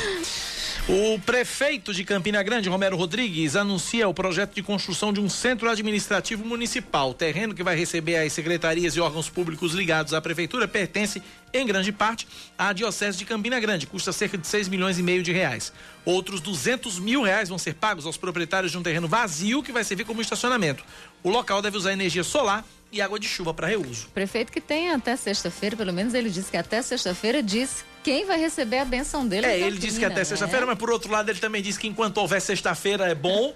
O 0.89 1.19
prefeito 1.19 1.93
de 1.93 2.05
Campina 2.05 2.41
Grande, 2.45 2.69
Romero 2.69 2.97
Rodrigues, 2.97 3.57
anuncia 3.57 4.09
o 4.09 4.15
projeto 4.15 4.55
de 4.55 4.63
construção 4.63 5.13
de 5.13 5.19
um 5.19 5.29
centro 5.29 5.69
administrativo 5.69 6.45
municipal. 6.45 7.11
O 7.11 7.15
terreno 7.15 7.55
que 7.55 7.63
vai 7.65 7.75
receber 7.75 8.17
as 8.17 8.33
secretarias 8.33 8.95
e 8.95 9.01
órgãos 9.01 9.29
públicos 9.29 9.73
ligados 9.73 10.15
à 10.15 10.21
prefeitura 10.21 10.69
pertence, 10.69 11.21
em 11.53 11.67
grande 11.67 11.91
parte, 11.91 12.29
à 12.57 12.73
Diocese 12.73 13.19
de 13.19 13.25
Campina 13.25 13.59
Grande. 13.59 13.85
Custa 13.85 14.13
cerca 14.13 14.39
de 14.39 14.47
6 14.47 14.69
milhões 14.69 14.97
e 14.97 15.03
meio 15.03 15.25
de 15.25 15.33
reais. 15.33 15.73
Outros 16.05 16.41
200 16.41 17.01
mil 17.01 17.23
reais 17.23 17.49
vão 17.49 17.59
ser 17.59 17.75
pagos 17.75 18.07
aos 18.07 18.17
proprietários 18.17 18.71
de 18.71 18.79
um 18.79 18.83
terreno 18.83 19.09
vazio 19.09 19.65
que 19.65 19.73
vai 19.73 19.83
servir 19.83 20.05
como 20.05 20.21
estacionamento. 20.21 20.85
O 21.21 21.31
local 21.31 21.61
deve 21.61 21.77
usar 21.77 21.95
energia 21.95 22.23
solar 22.23 22.65
e 22.93 23.01
água 23.01 23.19
de 23.19 23.29
chuva 23.29 23.53
para 23.53 23.67
reuso. 23.67 24.09
Prefeito 24.15 24.53
que 24.53 24.61
tem 24.61 24.91
até 24.91 25.17
sexta-feira, 25.17 25.77
pelo 25.77 25.93
menos 25.93 26.15
ele 26.15 26.31
disse 26.31 26.51
que 26.51 26.57
até 26.57 26.81
sexta-feira 26.83 27.43
diz 27.43 27.85
quem 28.07 28.25
vai 28.25 28.39
receber 28.39 28.79
a 28.79 28.85
benção 28.85 29.27
dele. 29.27 29.47
É, 29.47 29.59
ele 29.59 29.79
disse 29.79 29.99
que 29.99 30.05
até 30.05 30.23
sexta-feira, 30.23 30.61
né? 30.61 30.67
mas 30.71 30.79
por 30.79 30.93
outro 30.93 31.11
lado 31.11 31.29
ele 31.29 31.41
também 31.41 31.61
disse 31.61 31.77
que 31.77 31.89
enquanto 31.89 32.19
houver 32.19 32.41
sexta-feira 32.41 33.09
é 33.09 33.17
bom. 33.17 33.53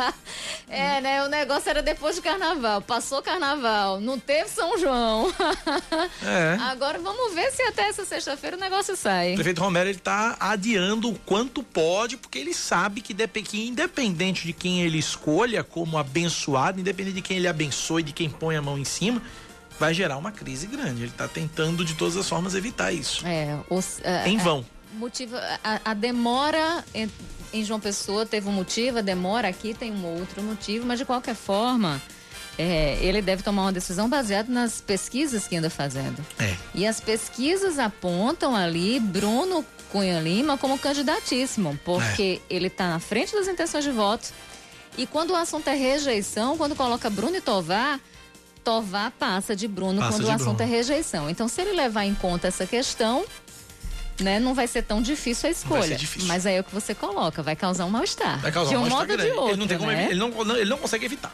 é, 0.66 0.98
né? 1.02 1.22
O 1.22 1.28
negócio 1.28 1.68
era 1.68 1.82
depois 1.82 2.16
do 2.16 2.22
carnaval. 2.22 2.80
Passou 2.80 3.20
carnaval, 3.20 4.00
não 4.00 4.18
teve 4.18 4.48
São 4.48 4.78
João. 4.78 5.30
é. 6.24 6.56
Agora 6.58 6.98
vamos 6.98 7.34
ver 7.34 7.52
se 7.52 7.60
até 7.64 7.82
essa 7.88 8.06
sexta-feira 8.06 8.56
o 8.56 8.60
negócio 8.60 8.96
sai. 8.96 9.32
O 9.32 9.34
prefeito 9.34 9.60
Romero 9.60 9.90
ele 9.90 9.98
tá 9.98 10.38
adiando 10.40 11.10
o 11.10 11.18
quanto 11.18 11.62
pode, 11.62 12.16
porque 12.16 12.38
ele 12.38 12.54
sabe 12.54 13.02
que, 13.02 13.12
que 13.42 13.68
independente 13.68 14.46
de 14.46 14.54
quem 14.54 14.84
ele 14.84 14.96
escolha 14.96 15.62
como 15.62 15.98
abençoado, 15.98 16.80
independente 16.80 17.16
de 17.16 17.22
quem 17.22 17.36
ele 17.36 17.46
abençoe, 17.46 18.02
de 18.02 18.14
quem 18.14 18.30
põe 18.30 18.56
a 18.56 18.62
mão 18.62 18.78
em 18.78 18.86
cima, 18.86 19.20
vai 19.78 19.94
gerar 19.94 20.16
uma 20.16 20.32
crise 20.32 20.66
grande. 20.66 21.02
Ele 21.02 21.10
está 21.10 21.28
tentando 21.28 21.84
de 21.84 21.94
todas 21.94 22.16
as 22.16 22.28
formas 22.28 22.54
evitar 22.54 22.92
isso. 22.92 23.26
É, 23.26 23.58
os, 23.68 23.98
uh, 23.98 24.26
em 24.26 24.38
vão. 24.38 24.64
motivo, 24.94 25.36
a, 25.36 25.80
a 25.84 25.94
demora 25.94 26.84
em, 26.94 27.10
em, 27.52 27.64
João 27.64 27.80
Pessoa 27.80 28.24
teve 28.24 28.48
um 28.48 28.52
motivo, 28.52 28.98
a 28.98 29.02
demora 29.02 29.48
aqui 29.48 29.74
tem 29.74 29.92
um 29.92 30.04
outro 30.18 30.42
motivo, 30.42 30.86
mas 30.86 30.98
de 30.98 31.04
qualquer 31.04 31.34
forma. 31.34 32.00
É, 32.58 32.96
ele 33.02 33.20
deve 33.20 33.42
tomar 33.42 33.64
uma 33.64 33.72
decisão 33.72 34.08
baseada 34.08 34.50
nas 34.50 34.80
pesquisas 34.80 35.46
que 35.46 35.54
anda 35.56 35.68
fazendo. 35.68 36.24
É. 36.38 36.56
E 36.74 36.86
as 36.86 36.98
pesquisas 36.98 37.78
apontam 37.78 38.56
ali 38.56 38.98
Bruno 38.98 39.62
Cunha 39.92 40.18
Lima 40.20 40.56
como 40.56 40.78
candidatíssimo, 40.78 41.78
porque 41.84 42.40
é. 42.50 42.54
ele 42.54 42.68
está 42.68 42.88
na 42.88 42.98
frente 42.98 43.34
das 43.34 43.46
intenções 43.46 43.84
de 43.84 43.90
voto. 43.90 44.32
E 44.96 45.06
quando 45.06 45.32
o 45.32 45.36
assunto 45.36 45.68
é 45.68 45.74
rejeição, 45.74 46.56
quando 46.56 46.74
coloca 46.74 47.10
Bruno 47.10 47.36
e 47.36 47.40
Tovar, 47.42 48.00
Tovar 48.66 49.12
passa 49.12 49.54
de 49.54 49.68
Bruno 49.68 50.00
passa 50.00 50.14
quando 50.14 50.24
de 50.24 50.28
o 50.28 50.34
assunto 50.34 50.56
Bruno. 50.56 50.72
é 50.72 50.76
rejeição. 50.76 51.30
Então, 51.30 51.46
se 51.46 51.60
ele 51.60 51.70
levar 51.70 52.04
em 52.04 52.16
conta 52.16 52.48
essa 52.48 52.66
questão, 52.66 53.24
né, 54.20 54.40
não 54.40 54.54
vai 54.54 54.66
ser 54.66 54.82
tão 54.82 55.00
difícil 55.00 55.48
a 55.48 55.52
escolha. 55.52 55.96
Difícil. 55.96 56.26
Mas 56.26 56.44
aí 56.46 56.56
é 56.56 56.60
o 56.60 56.64
que 56.64 56.74
você 56.74 56.92
coloca, 56.92 57.44
vai 57.44 57.54
causar 57.54 57.84
um 57.84 57.90
mal-estar. 57.90 58.40
Vai 58.40 58.50
causar 58.50 58.70
de 58.70 58.76
um, 58.76 58.82
um 58.82 58.88
modo 58.88 59.08
ou 59.08 59.16
de 59.16 59.30
outro. 59.30 59.50
Ele 59.50 59.56
não, 59.56 59.66
tem 59.68 59.78
como, 59.78 59.92
né? 59.92 60.08
ele, 60.10 60.18
não, 60.18 60.56
ele 60.56 60.68
não 60.68 60.78
consegue 60.78 61.04
evitar. 61.04 61.32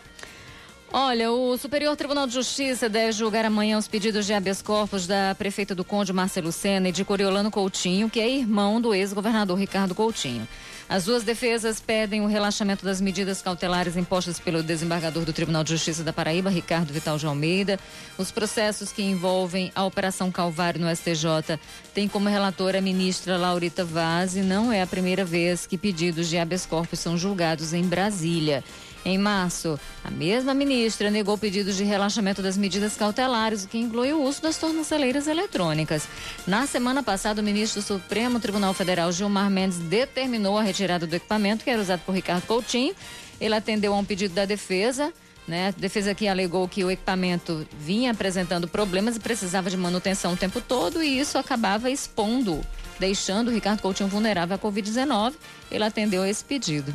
Olha, 0.93 1.33
o 1.33 1.57
Superior 1.57 1.97
Tribunal 1.97 2.27
de 2.27 2.35
Justiça 2.35 2.87
deve 2.87 3.13
julgar 3.13 3.47
amanhã 3.47 3.79
os 3.79 3.89
pedidos 3.89 4.27
de 4.27 4.35
habeas 4.35 4.61
corpus 4.61 5.07
da 5.07 5.35
prefeita 5.35 5.75
do 5.75 5.83
Conde, 5.83 6.13
Marcelo 6.13 6.53
Sena, 6.53 6.91
e 6.91 6.93
de 6.93 7.03
Coriolano 7.03 7.51
Coutinho, 7.51 8.11
que 8.11 8.21
é 8.21 8.29
irmão 8.29 8.79
do 8.79 8.95
ex-governador 8.95 9.59
Ricardo 9.59 9.95
Coutinho. 9.95 10.47
As 10.93 11.07
duas 11.07 11.23
defesas 11.23 11.81
pedem 11.81 12.21
o 12.21 12.27
relaxamento 12.27 12.85
das 12.85 13.01
medidas 13.01 13.41
cautelares 13.41 13.97
impostas 13.97 14.39
pelo 14.39 14.63
desembargador 14.63 15.25
do 15.25 15.33
Tribunal 15.33 15.65
de 15.65 15.71
Justiça 15.71 16.05
da 16.05 16.13
Paraíba, 16.13 16.51
Ricardo 16.51 16.93
Vital 16.93 17.17
de 17.17 17.25
Almeida. 17.25 17.81
Os 18.19 18.31
processos 18.31 18.93
que 18.93 19.03
envolvem 19.03 19.73
a 19.75 19.85
Operação 19.85 20.31
Calvário 20.31 20.83
no 20.83 20.95
STJ 20.95 21.59
têm 21.95 22.07
como 22.07 22.29
relatora 22.29 22.77
a 22.77 22.83
ministra 22.83 23.39
Laurita 23.39 23.87
Vaz 23.87 24.37
e 24.37 24.43
não 24.43 24.71
é 24.71 24.83
a 24.83 24.87
primeira 24.87 25.25
vez 25.25 25.65
que 25.67 25.79
pedidos 25.79 26.29
de 26.29 26.37
habeas 26.37 26.67
corpus 26.67 27.01
são 27.01 27.17
julgados 27.17 27.73
em 27.73 27.85
Brasília. 27.85 28.63
Em 29.05 29.19
março, 29.19 29.79
a 30.05 30.11
mesma 30.11 30.55
ministra 30.55 31.11
negou 31.11 31.37
pedidos 31.37 31.77
de 31.77 31.83
relaxamento 31.83 32.41
das 32.41 32.57
medidas 32.57 32.97
cautelares, 32.97 33.65
o 33.65 33.69
que 33.69 33.77
inclui 33.77 34.13
o 34.13 34.23
uso 34.23 34.41
das 34.41 34.57
tornozeleiras 34.57 35.27
eletrônicas. 35.27 36.07
Na 36.47 36.69
semana 36.69 37.03
passada, 37.03 37.41
o 37.41 37.45
ministro 37.45 37.81
do 37.81 37.85
Supremo 37.85 38.39
Tribunal 38.39 38.73
Federal, 38.73 39.11
Gilmar 39.11 39.51
Mendes, 39.51 39.79
determinou 39.79 40.57
a 40.57 40.63
retirada 40.63 41.05
do 41.05 41.17
equipamento 41.17 41.65
que 41.65 41.71
era 41.71 41.83
usado 41.83 42.01
por 42.07 42.15
Ricardo 42.15 42.47
Coutinho. 42.47 42.95
Ele 43.41 43.57
atendeu 43.57 43.93
a 43.93 43.99
um 43.99 44.05
pedido 44.05 44.35
da 44.35 44.45
defesa. 44.45 45.13
Né? 45.49 45.69
A 45.69 45.71
defesa 45.73 46.13
aqui 46.13 46.29
alegou 46.29 46.69
que 46.69 46.85
o 46.85 46.91
equipamento 46.91 47.67
vinha 47.77 48.13
apresentando 48.13 48.69
problemas 48.69 49.17
e 49.17 49.21
precisava 49.21 49.69
de 49.69 49.77
manutenção 49.77 50.35
o 50.35 50.37
tempo 50.37 50.61
todo 50.61 51.03
e 51.03 51.19
isso 51.19 51.37
acabava 51.37 51.91
expondo, 51.91 52.65
deixando 53.01 53.49
o 53.49 53.51
Ricardo 53.51 53.83
Coutinho 53.83 54.09
vulnerável 54.09 54.55
à 54.55 54.59
Covid-19. 54.61 55.35
Ele 55.73 55.83
atendeu 55.83 56.23
a 56.23 56.29
esse 56.29 56.45
pedido. 56.45 56.95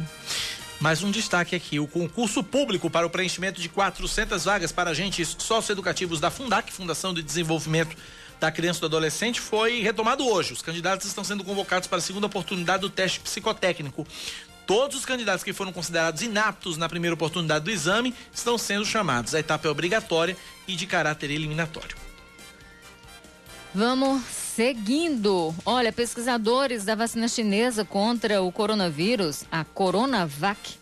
Mais 0.80 1.02
um 1.02 1.10
destaque 1.10 1.56
aqui: 1.56 1.80
o 1.80 1.88
concurso 1.88 2.44
público 2.44 2.90
para 2.90 3.06
o 3.06 3.10
preenchimento 3.10 3.60
de 3.60 3.70
400 3.70 4.46
vagas 4.46 4.72
para 4.72 4.92
agentes 4.92 5.36
socioeducativos 5.40 6.20
da 6.20 6.30
Fundac, 6.30 6.72
Fundação 6.72 7.14
de 7.14 7.24
Desenvolvimento 7.24 7.96
da 8.40 8.52
Criança 8.52 8.80
e 8.80 8.82
do 8.82 8.86
Adolescente, 8.86 9.42
foi 9.42 9.82
retomado 9.82 10.28
hoje. 10.28 10.54
Os 10.54 10.62
candidatos 10.62 11.08
estão 11.08 11.24
sendo 11.24 11.44
convocados 11.44 11.88
para 11.88 11.98
a 11.98 12.02
segunda 12.02 12.28
oportunidade 12.28 12.82
do 12.82 12.90
teste 12.90 13.20
psicotécnico. 13.20 14.06
Todos 14.68 14.98
os 14.98 15.06
candidatos 15.06 15.44
que 15.44 15.54
foram 15.54 15.72
considerados 15.72 16.22
inaptos 16.22 16.78
na 16.78 16.90
primeira 16.90 17.14
oportunidade 17.14 17.66
do 17.66 17.72
exame 17.72 18.14
estão 18.34 18.58
sendo 18.58 18.86
chamados. 18.86 19.34
A 19.34 19.40
etapa 19.40 19.68
é 19.68 19.72
obrigatória 19.72 20.38
e 20.68 20.76
de 20.76 20.86
caráter 20.86 21.32
eliminatório. 21.32 21.96
Vamos 23.74 24.47
seguindo. 24.58 25.54
Olha, 25.64 25.94
pesquisadores 25.94 26.84
da 26.84 26.96
vacina 26.96 27.28
chinesa 27.28 27.86
contra 27.86 28.42
o 28.42 28.52
coronavírus, 28.52 29.44
a 29.52 29.64
Coronavac, 29.64 30.80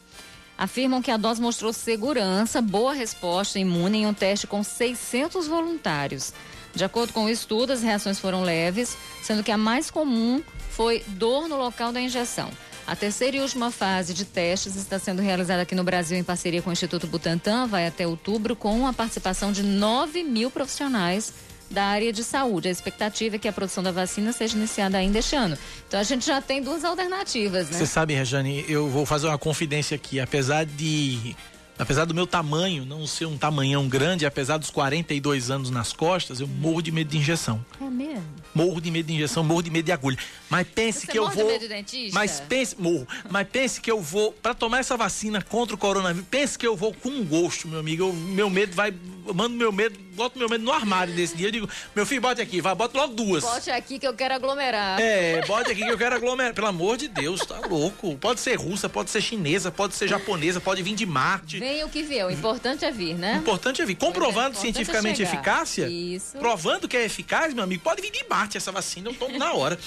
afirmam 0.58 1.02
que 1.02 1.12
a 1.12 1.18
dose 1.18 1.42
mostrou 1.42 1.74
segurança, 1.74 2.62
boa 2.62 2.94
resposta 2.94 3.60
imune 3.60 3.98
em 3.98 4.08
um 4.08 4.14
teste 4.14 4.48
com 4.48 4.64
600 4.64 5.46
voluntários. 5.48 6.32
De 6.74 6.86
acordo 6.86 7.12
com 7.12 7.26
o 7.26 7.30
estudo, 7.30 7.74
as 7.74 7.82
reações 7.82 8.18
foram 8.18 8.44
leves, 8.44 8.98
sendo 9.22 9.44
que 9.44 9.52
a 9.52 9.58
mais 9.58 9.92
comum 9.92 10.42
foi 10.70 11.04
dor 11.08 11.50
no 11.50 11.58
local 11.58 11.92
da 11.92 12.00
injeção. 12.00 12.50
A 12.88 12.96
terceira 12.96 13.36
e 13.36 13.42
última 13.42 13.72
fase 13.72 14.14
de 14.14 14.24
testes 14.24 14.78
está 14.78 14.98
sendo 14.98 15.22
realizada 15.22 15.64
aqui 15.64 15.76
no 15.76 15.84
Brasil 15.84 16.18
em 16.18 16.24
parceria 16.24 16.62
com 16.62 16.70
o 16.70 16.74
Instituto 16.74 17.08
Butantan, 17.08 17.68
vai 17.68 17.88
até 17.88 18.08
outubro, 18.08 18.56
com 18.56 18.88
a 18.88 18.94
participação 18.94 19.52
de 19.52 19.64
9 19.64 20.24
mil 20.24 20.50
profissionais 20.50 21.34
da 21.70 21.86
área 21.86 22.12
de 22.14 22.24
saúde. 22.24 22.68
A 22.68 22.72
expectativa 22.72 23.36
é 23.36 23.40
que 23.40 23.48
a 23.48 23.54
produção 23.54 23.84
da 23.84 23.92
vacina 23.92 24.32
seja 24.32 24.58
iniciada 24.58 24.98
ainda 24.98 25.20
este 25.20 25.36
ano. 25.36 25.58
Então 25.88 26.00
a 26.00 26.04
gente 26.04 26.26
já 26.26 26.42
tem 26.42 26.62
duas 26.62 26.84
alternativas, 26.84 27.70
né? 27.70 27.78
Você 27.78 27.86
sabe, 27.86 28.14
Rejane, 28.14 28.66
eu 28.68 28.90
vou 28.90 29.06
fazer 29.06 29.28
uma 29.28 29.38
confidência 29.38 29.96
aqui. 29.96 30.20
Apesar 30.20 30.66
de 30.66 31.36
Apesar 31.78 32.06
do 32.06 32.14
meu 32.14 32.26
tamanho 32.26 32.86
não 32.86 33.06
ser 33.06 33.26
um 33.26 33.38
tamanhão 33.38 33.88
grande, 33.88 34.26
apesar 34.26 34.58
dos 34.58 34.70
42 34.70 35.52
anos 35.52 35.70
nas 35.70 35.92
costas, 35.92 36.40
eu 36.40 36.48
morro 36.48 36.82
de 36.82 36.92
medo 36.92 37.10
de 37.10 37.18
injeção. 37.18 37.64
É 37.82 37.84
mesmo? 37.84 38.24
Morro 38.54 38.80
de 38.80 38.90
medo 38.90 39.08
de 39.08 39.14
injeção, 39.14 39.44
morro 39.44 39.62
de 39.62 39.70
medo 39.70 39.86
de 39.86 39.92
agulha. 39.92 40.18
Mas 40.50 40.66
pense 40.68 41.02
Você 41.02 41.12
que 41.12 41.20
eu 41.20 41.30
vou. 41.30 41.48
Medo 41.48 41.60
de 41.60 41.68
dentista? 41.68 42.18
Mas 42.18 42.40
pense, 42.40 42.80
morro. 42.80 43.06
Mas 43.30 43.48
pense 43.50 43.82
que 43.82 43.92
eu 43.92 44.00
vou 44.02 44.32
para 44.32 44.54
tomar 44.54 44.80
essa 44.80 44.96
vacina 44.96 45.42
contra 45.42 45.76
o 45.76 45.78
coronavírus. 45.78 46.28
Pense 46.32 46.58
que 46.58 46.66
eu 46.66 46.78
vou 46.78 46.94
com 46.94 47.24
gosto, 47.26 47.68
meu 47.68 47.80
amigo. 47.80 48.04
Eu, 48.04 48.14
meu 48.14 48.50
medo 48.50 48.74
vai 48.74 48.94
eu 49.28 49.34
mando 49.34 49.56
meu 49.56 49.72
medo, 49.72 49.98
boto 50.14 50.38
meu 50.38 50.48
medo 50.48 50.64
no 50.64 50.72
armário 50.72 51.14
nesse 51.14 51.36
dia. 51.36 51.48
Eu 51.48 51.52
digo, 51.52 51.70
meu 51.96 52.06
filho, 52.06 52.22
bote 52.22 52.42
aqui, 52.42 52.62
vai, 52.62 52.76
bota 52.76 52.98
logo 52.98 53.14
duas. 53.14 53.44
Bote 53.44 53.72
aqui 53.72 53.98
que 53.98 54.08
eu 54.08 54.14
quero 54.14 54.36
aglomerar. 54.36 55.00
É, 55.02 55.44
bote 55.46 55.72
aqui 55.72 55.84
que 55.84 55.92
eu 55.92 55.98
quero 55.98 56.16
aglomerar. 56.16 56.54
Pelo 56.54 56.68
amor 56.68 56.98
de 56.98 57.08
Deus, 57.08 57.42
tá 57.42 57.60
louco. 57.68 58.16
Pode 58.18 58.40
ser 58.40 58.56
russa, 58.56 58.88
pode 58.88 59.10
ser 59.10 59.22
chinesa, 59.22 59.72
pode 59.72 59.96
ser 59.96 60.08
japonesa, 60.08 60.62
pode 60.62 60.84
vir 60.84 60.96
de 60.96 61.06
Marte. 61.06 61.60
Vem 61.66 61.84
o 61.84 61.90
que 61.90 62.04
vier, 62.04 62.24
o 62.24 62.30
importante 62.30 62.86
é 62.86 62.92
vir, 62.92 63.16
né? 63.16 63.38
O 63.38 63.40
importante 63.40 63.82
é 63.82 63.86
vir. 63.88 63.96
Comprovando 63.96 64.56
é, 64.56 64.62
cientificamente 64.62 65.24
é 65.24 65.26
eficácia. 65.26 65.88
Isso. 65.88 66.38
Provando 66.38 66.88
que 66.88 66.96
é 66.96 67.04
eficaz, 67.04 67.56
meu 67.56 67.64
amigo, 67.64 67.82
pode 67.82 68.04
vir 68.04 68.12
de 68.12 68.24
Marte 68.30 68.56
essa 68.56 68.72
vacina, 68.72 69.10
eu 69.10 69.16
tomo 69.16 69.36
na 69.36 69.52
hora. 69.52 69.80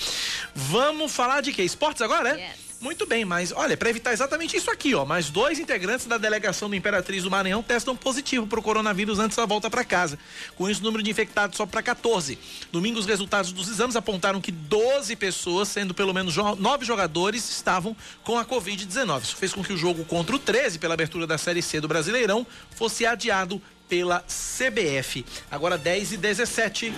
Vamos 0.52 1.12
falar 1.12 1.40
de 1.40 1.52
quê? 1.52 1.62
Esportes 1.62 2.02
agora, 2.02 2.30
é? 2.30 2.48
Yes. 2.48 2.67
Muito 2.80 3.06
bem, 3.06 3.24
mas 3.24 3.50
olha, 3.50 3.76
para 3.76 3.90
evitar 3.90 4.12
exatamente 4.12 4.56
isso 4.56 4.70
aqui, 4.70 4.94
ó, 4.94 5.04
mais 5.04 5.30
dois 5.30 5.58
integrantes 5.58 6.06
da 6.06 6.16
delegação 6.16 6.70
do 6.70 6.76
Imperatriz 6.76 7.24
do 7.24 7.30
Maranhão 7.30 7.60
testam 7.60 7.96
positivo 7.96 8.46
para 8.46 8.60
o 8.60 8.62
coronavírus 8.62 9.18
antes 9.18 9.36
da 9.36 9.44
volta 9.44 9.68
para 9.68 9.82
casa. 9.84 10.16
Com 10.54 10.70
isso, 10.70 10.80
o 10.80 10.84
número 10.84 11.02
de 11.02 11.10
infectados 11.10 11.56
só 11.56 11.66
para 11.66 11.82
14. 11.82 12.38
Domingo, 12.70 13.00
os 13.00 13.06
resultados 13.06 13.50
dos 13.50 13.68
exames 13.68 13.96
apontaram 13.96 14.40
que 14.40 14.52
12 14.52 15.16
pessoas, 15.16 15.66
sendo 15.66 15.92
pelo 15.92 16.14
menos 16.14 16.36
nove 16.36 16.84
jogadores, 16.84 17.50
estavam 17.50 17.96
com 18.22 18.38
a 18.38 18.44
Covid-19. 18.44 19.22
Isso 19.22 19.36
fez 19.36 19.52
com 19.52 19.64
que 19.64 19.72
o 19.72 19.76
jogo 19.76 20.04
contra 20.04 20.36
o 20.36 20.38
13, 20.38 20.78
pela 20.78 20.94
abertura 20.94 21.26
da 21.26 21.36
Série 21.36 21.62
C 21.62 21.80
do 21.80 21.88
Brasileirão, 21.88 22.46
fosse 22.76 23.04
adiado 23.04 23.60
pela 23.88 24.20
CBF. 24.20 25.24
Agora 25.50 25.76
10 25.76 26.12
e 26.12 26.16
17. 26.16 26.92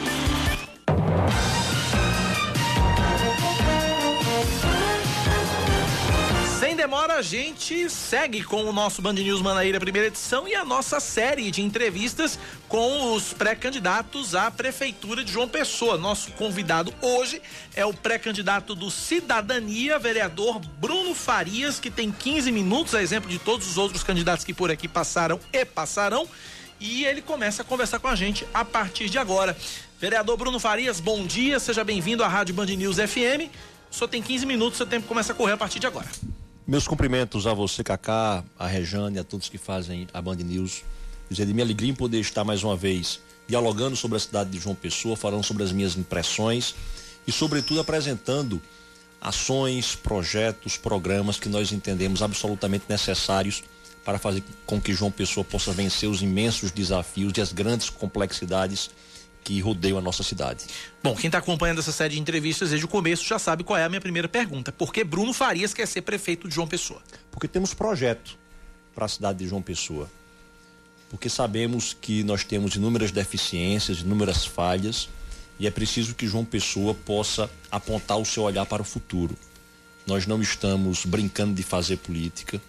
Demora, 6.91 7.19
a 7.19 7.23
gente 7.23 7.89
segue 7.89 8.43
com 8.43 8.65
o 8.65 8.73
nosso 8.73 9.01
Band 9.01 9.13
News 9.13 9.41
Manaíra 9.41 9.79
primeira 9.79 10.09
edição 10.09 10.49
e 10.49 10.57
a 10.57 10.65
nossa 10.65 10.99
série 10.99 11.49
de 11.49 11.63
entrevistas 11.63 12.37
com 12.69 13.15
os 13.15 13.33
pré-candidatos 13.33 14.35
à 14.35 14.51
Prefeitura 14.51 15.23
de 15.23 15.31
João 15.31 15.47
Pessoa. 15.47 15.97
Nosso 15.97 16.33
convidado 16.33 16.93
hoje 17.01 17.41
é 17.77 17.87
o 17.87 17.95
pré-candidato 17.95 18.75
do 18.75 18.91
Cidadania, 18.91 20.01
vereador 20.01 20.59
Bruno 20.81 21.15
Farias, 21.15 21.79
que 21.79 21.93
tem 21.93 22.11
15 22.11 22.51
minutos, 22.51 22.93
a 22.93 23.01
exemplo 23.01 23.31
de 23.31 23.39
todos 23.39 23.69
os 23.71 23.79
outros 23.79 24.03
candidatos 24.03 24.45
que 24.45 24.53
por 24.53 24.69
aqui 24.69 24.89
passaram 24.89 25.39
e 25.53 25.65
passarão. 25.65 26.27
E 26.81 27.05
ele 27.05 27.23
começa 27.23 27.63
a 27.63 27.65
conversar 27.65 28.01
com 28.01 28.09
a 28.09 28.17
gente 28.17 28.45
a 28.53 28.65
partir 28.65 29.09
de 29.09 29.17
agora. 29.17 29.57
Vereador 30.01 30.37
Bruno 30.37 30.59
Farias, 30.59 30.99
bom 30.99 31.25
dia, 31.25 31.61
seja 31.61 31.85
bem-vindo 31.85 32.25
à 32.25 32.27
Rádio 32.27 32.53
Band 32.53 32.67
News 32.67 32.97
FM. 32.97 33.47
Senhor 33.89 34.09
tem 34.09 34.21
15 34.21 34.45
minutos, 34.45 34.77
seu 34.77 34.87
tempo 34.87 35.07
começa 35.07 35.33
a 35.33 35.37
correr 35.37 35.53
a 35.53 35.57
partir 35.57 35.79
de 35.79 35.87
agora. 35.87 36.09
Meus 36.71 36.87
cumprimentos 36.87 37.49
a 37.49 37.53
você, 37.53 37.83
Cacá, 37.83 38.45
a 38.57 38.65
Rejane, 38.69 39.19
a 39.19 39.25
todos 39.25 39.49
que 39.49 39.59
fazem 39.59 40.07
a 40.15 40.23
Band 40.23 40.37
News. 40.37 40.85
Dizer 41.29 41.45
de 41.45 41.53
minha 41.53 41.65
alegria 41.65 41.91
em 41.91 41.95
poder 41.97 42.21
estar 42.21 42.45
mais 42.45 42.63
uma 42.63 42.77
vez 42.77 43.19
dialogando 43.49 43.97
sobre 43.97 44.17
a 44.17 44.21
cidade 44.21 44.51
de 44.51 44.61
João 44.61 44.77
Pessoa, 44.77 45.17
falando 45.17 45.43
sobre 45.43 45.65
as 45.65 45.73
minhas 45.73 45.97
impressões 45.97 46.77
e, 47.27 47.33
sobretudo, 47.33 47.81
apresentando 47.81 48.63
ações, 49.21 49.97
projetos, 49.97 50.77
programas 50.77 51.41
que 51.41 51.49
nós 51.49 51.73
entendemos 51.73 52.23
absolutamente 52.23 52.85
necessários 52.89 53.65
para 54.05 54.17
fazer 54.17 54.45
com 54.65 54.81
que 54.81 54.95
João 54.95 55.11
Pessoa 55.11 55.43
possa 55.43 55.73
vencer 55.73 56.09
os 56.09 56.23
imensos 56.23 56.71
desafios 56.71 57.33
e 57.37 57.41
as 57.41 57.53
grandes 57.53 57.91
complexidades 57.91 58.91
que 59.51 59.59
rodeiam 59.59 59.99
a 59.99 60.01
nossa 60.01 60.23
cidade. 60.23 60.65
Bom, 61.03 61.17
quem 61.17 61.27
está 61.27 61.39
acompanhando 61.39 61.81
essa 61.81 61.91
série 61.91 62.15
de 62.15 62.21
entrevistas 62.21 62.71
desde 62.71 62.85
o 62.85 62.89
começo 62.89 63.27
já 63.27 63.37
sabe 63.37 63.65
qual 63.65 63.77
é 63.77 63.83
a 63.83 63.89
minha 63.89 64.01
primeira 64.01 64.29
pergunta. 64.29 64.71
Por 64.71 64.93
que 64.93 65.03
Bruno 65.03 65.33
Farias 65.33 65.75
quer 65.75 65.89
ser 65.89 66.03
prefeito 66.03 66.49
de 66.49 66.55
João 66.55 66.69
Pessoa? 66.69 67.03
Porque 67.33 67.49
temos 67.49 67.75
projeto 67.75 68.39
para 68.95 69.07
a 69.07 69.09
cidade 69.09 69.41
de 69.41 69.49
João 69.49 69.61
Pessoa. 69.61 70.09
Porque 71.11 71.29
sabemos 71.29 71.97
que 72.01 72.23
nós 72.23 72.45
temos 72.45 72.77
inúmeras 72.77 73.11
deficiências, 73.11 73.99
inúmeras 73.99 74.47
falhas, 74.47 75.09
e 75.59 75.67
é 75.67 75.71
preciso 75.71 76.15
que 76.15 76.29
João 76.29 76.45
Pessoa 76.45 76.95
possa 76.95 77.51
apontar 77.73 78.19
o 78.19 78.25
seu 78.25 78.45
olhar 78.45 78.67
para 78.67 78.83
o 78.83 78.85
futuro. 78.85 79.37
Nós 80.07 80.29
não 80.29 80.41
estamos 80.41 81.05
brincando 81.05 81.55
de 81.55 81.65
fazer 81.65 81.97
política. 81.97 82.63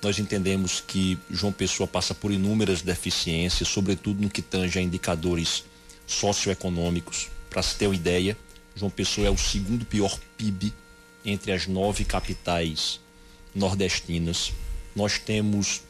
Nós 0.00 0.20
entendemos 0.20 0.84
que 0.86 1.18
João 1.28 1.52
Pessoa 1.52 1.88
passa 1.88 2.14
por 2.14 2.30
inúmeras 2.30 2.80
deficiências, 2.80 3.68
sobretudo 3.68 4.22
no 4.22 4.30
que 4.30 4.40
tange 4.40 4.78
a 4.78 4.82
indicadores 4.82 5.64
socioeconômicos. 6.12 7.30
Para 7.50 7.62
se 7.62 7.76
ter 7.76 7.86
uma 7.86 7.94
ideia, 7.94 8.36
João 8.74 8.90
Pessoa 8.90 9.26
é 9.26 9.30
o 9.30 9.36
segundo 9.36 9.84
pior 9.84 10.18
PIB 10.36 10.72
entre 11.24 11.52
as 11.52 11.66
nove 11.66 12.04
capitais 12.04 13.00
nordestinas. 13.54 14.52
Nós 14.94 15.18
temos 15.18 15.82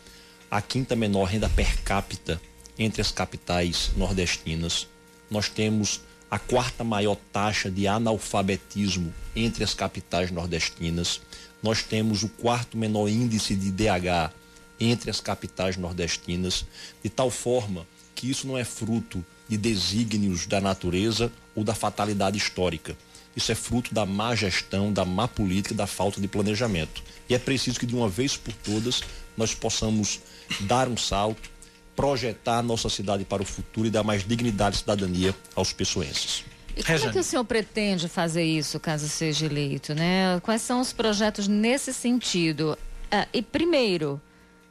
a 0.51 0.61
quinta 0.61 0.95
menor 0.95 1.25
renda 1.25 1.49
per 1.49 1.81
capita 1.83 2.41
entre 2.79 3.01
as 3.01 3.11
capitais 3.11 3.91
nordestinas. 3.97 4.87
Nós 5.31 5.49
temos 5.49 6.01
a 6.31 6.39
quarta 6.39 6.83
maior 6.83 7.17
taxa 7.33 7.71
de 7.71 7.87
analfabetismo 7.87 9.13
entre 9.37 9.65
as 9.65 9.75
capitais 9.75 10.31
nordestinas. 10.31 11.21
Nós 11.63 11.83
temos 11.83 12.23
o 12.23 12.29
quarto 12.29 12.77
menor 12.77 13.09
índice 13.09 13.55
de 13.55 13.71
DH 13.71 14.33
entre 14.81 15.11
as 15.11 15.21
capitais 15.21 15.77
nordestinas, 15.77 16.65
de 17.03 17.09
tal 17.09 17.31
forma 17.31 17.87
que 18.15 18.29
isso 18.29 18.47
não 18.47 18.59
é 18.59 18.65
fruto 18.65 19.25
de 19.53 19.59
desígnios 19.59 20.47
da 20.47 20.63
natureza 20.63 21.31
ou 21.55 21.63
da 21.63 21.75
fatalidade 21.75 22.39
histórica. 22.39 22.97
Isso 23.37 23.53
é 23.53 23.55
fruto 23.55 23.93
da 23.93 24.07
má 24.07 24.35
gestão, 24.35 24.91
da 24.91 25.05
má 25.05 25.29
política, 25.29 25.75
da 25.75 25.87
falta 25.87 26.19
de 26.21 26.27
planejamento. 26.27 27.03
E 27.29 27.35
é 27.35 27.39
preciso 27.39 27.79
que 27.79 27.85
de 27.85 27.95
uma 27.95 28.09
vez 28.09 28.35
por 28.35 28.55
todas 28.55 29.03
nós 29.37 29.55
possamos 29.55 30.21
dar 30.61 30.89
um 30.89 30.97
salto, 30.97 31.51
projetar 31.95 32.59
a 32.59 32.63
nossa 32.63 32.89
cidade 32.89 33.27
para 33.27 33.43
o 33.43 33.45
futuro 33.45 33.87
e 33.87 33.91
dar 33.91 34.03
mais 34.03 34.27
dignidade 34.27 34.77
e 34.77 34.79
cidadania 34.79 35.37
aos 35.55 35.71
pessoenses. 35.71 36.45
E 36.75 36.83
como 36.83 36.99
é 36.99 37.13
que 37.13 37.19
o 37.19 37.23
senhor 37.23 37.45
pretende 37.45 38.09
fazer 38.09 38.45
isso, 38.45 38.81
caso 38.81 39.07
seja 39.07 39.45
eleito, 39.45 39.95
né? 39.95 40.41
Quais 40.43 40.63
são 40.63 40.81
os 40.81 40.95
projetos 40.95 41.47
nesse 41.47 41.93
sentido? 41.93 42.79
Ah, 43.11 43.29
e 43.35 43.43
primeiro, 43.43 44.19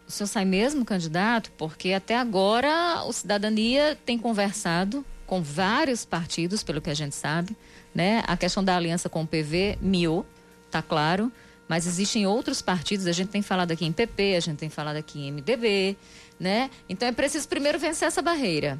o 0.07 0.11
senhor 0.11 0.27
sai 0.27 0.45
mesmo 0.45 0.83
candidato? 0.83 1.51
Porque 1.57 1.93
até 1.93 2.17
agora 2.17 3.03
o 3.05 3.13
Cidadania 3.13 3.97
tem 4.05 4.17
conversado 4.17 5.05
com 5.25 5.41
vários 5.41 6.03
partidos, 6.03 6.61
pelo 6.61 6.81
que 6.81 6.89
a 6.89 6.93
gente 6.93 7.15
sabe, 7.15 7.55
né? 7.95 8.21
A 8.27 8.35
questão 8.35 8.63
da 8.63 8.75
aliança 8.75 9.07
com 9.07 9.23
o 9.23 9.27
PV 9.27 9.77
miou, 9.81 10.25
tá 10.69 10.81
claro, 10.81 11.31
mas 11.69 11.87
existem 11.87 12.27
outros 12.27 12.61
partidos, 12.61 13.07
a 13.07 13.13
gente 13.13 13.29
tem 13.29 13.41
falado 13.41 13.71
aqui 13.71 13.85
em 13.85 13.93
PP, 13.93 14.35
a 14.35 14.39
gente 14.41 14.57
tem 14.57 14.69
falado 14.69 14.97
aqui 14.97 15.21
em 15.21 15.31
MDB, 15.31 15.95
né? 16.37 16.69
Então 16.89 17.07
é 17.07 17.13
preciso 17.13 17.47
primeiro 17.47 17.79
vencer 17.79 18.09
essa 18.09 18.21
barreira. 18.21 18.77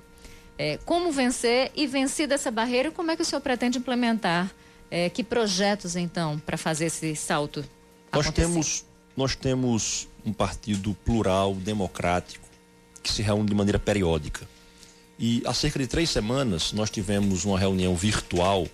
É, 0.58 0.78
como 0.84 1.10
vencer 1.10 1.72
e 1.74 1.88
vencida 1.88 2.36
essa 2.36 2.52
barreira, 2.52 2.92
como 2.92 3.10
é 3.10 3.16
que 3.16 3.22
o 3.22 3.26
senhor 3.26 3.40
pretende 3.40 3.78
implementar? 3.78 4.52
É, 4.92 5.10
que 5.10 5.24
projetos, 5.24 5.96
então, 5.96 6.38
para 6.40 6.58
fazer 6.58 6.88
esse 6.88 7.16
salto? 7.16 7.64
Nós 8.12 8.30
temos, 8.32 8.86
nós 9.22 9.36
temos 9.36 10.08
um 10.26 10.34
partido 10.34 10.96
plural, 11.06 11.54
democrático, 11.54 12.50
que 13.04 13.12
se 13.12 13.22
reúne 13.22 13.48
de 13.48 13.54
maneira 13.54 13.78
periódica. 13.78 14.50
E 15.20 15.44
há 15.46 15.54
cerca 15.54 15.78
de 15.78 15.86
três 15.86 16.10
semanas 16.10 16.74
nós 16.74 16.90
tivemos 16.90 17.46
uma 17.46 17.60
reunião 17.60 17.96
virtual, 17.96 18.68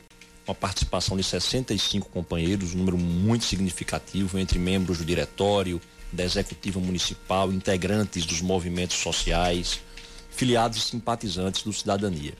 com 0.45 0.52
a 0.54 0.56
participação 0.56 1.18
de 1.18 1.24
65 1.24 2.08
companheiros, 2.08 2.74
um 2.74 2.78
número 2.78 2.98
muito 2.98 3.43
significativo 3.43 4.39
entre 4.39 4.58
membros 4.58 5.00
do 5.00 5.06
diretório, 5.06 5.82
da 6.14 6.24
executiva 6.24 6.80
municipal, 6.80 7.52
integrantes 7.52 8.26
dos 8.26 8.39
movimentos 8.39 8.95
sociais, 8.95 9.82
filiados 10.30 10.78
e 10.78 10.82
simpatizantes 10.82 11.62
do 11.62 11.74
Cidadania. 11.74 12.36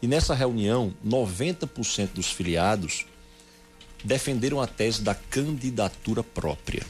E 0.00 0.08
nessa 0.08 0.34
reunião, 0.34 0.94
90% 1.06 2.14
dos 2.14 2.30
filiados 2.30 3.04
defenderam 4.02 4.62
a 4.62 4.66
tese 4.66 5.02
da 5.02 5.14
candidatura 5.14 6.24
própria 6.24 6.82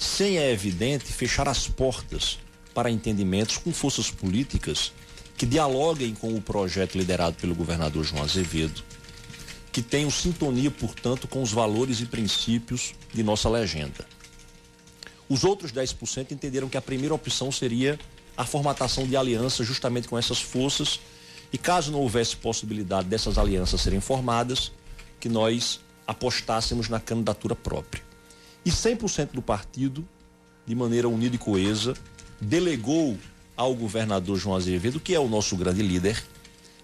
sem 0.00 0.38
é 0.38 0.50
evidente 0.50 1.12
fechar 1.12 1.46
as 1.46 1.68
portas 1.68 2.38
para 2.72 2.90
entendimentos 2.90 3.58
com 3.58 3.70
forças 3.70 4.10
políticas 4.10 4.94
que 5.36 5.44
dialoguem 5.44 6.14
com 6.14 6.34
o 6.34 6.40
projeto 6.40 6.96
liderado 6.96 7.36
pelo 7.36 7.54
governador 7.54 8.02
João 8.02 8.22
Azevedo, 8.22 8.82
que 9.70 9.82
tenham 9.82 10.10
sintonia, 10.10 10.70
portanto, 10.70 11.28
com 11.28 11.42
os 11.42 11.52
valores 11.52 12.00
e 12.00 12.06
princípios 12.06 12.94
de 13.12 13.22
nossa 13.22 13.46
legenda. 13.50 14.06
Os 15.28 15.44
outros 15.44 15.70
10% 15.70 16.32
entenderam 16.32 16.70
que 16.70 16.78
a 16.78 16.82
primeira 16.82 17.14
opção 17.14 17.52
seria 17.52 17.98
a 18.34 18.46
formatação 18.46 19.06
de 19.06 19.18
alianças 19.18 19.66
justamente 19.66 20.08
com 20.08 20.16
essas 20.16 20.40
forças 20.40 20.98
e 21.52 21.58
caso 21.58 21.92
não 21.92 22.00
houvesse 22.00 22.36
possibilidade 22.36 23.06
dessas 23.06 23.36
alianças 23.36 23.82
serem 23.82 24.00
formadas, 24.00 24.72
que 25.20 25.28
nós 25.28 25.78
apostássemos 26.06 26.88
na 26.88 26.98
candidatura 26.98 27.54
própria. 27.54 28.09
E 28.64 28.70
100% 28.70 29.32
do 29.32 29.42
partido, 29.42 30.06
de 30.66 30.74
maneira 30.74 31.08
unida 31.08 31.34
e 31.34 31.38
coesa, 31.38 31.94
delegou 32.40 33.18
ao 33.56 33.74
governador 33.74 34.38
João 34.38 34.56
Azevedo, 34.56 35.00
que 35.00 35.14
é 35.14 35.20
o 35.20 35.28
nosso 35.28 35.56
grande 35.56 35.82
líder, 35.82 36.22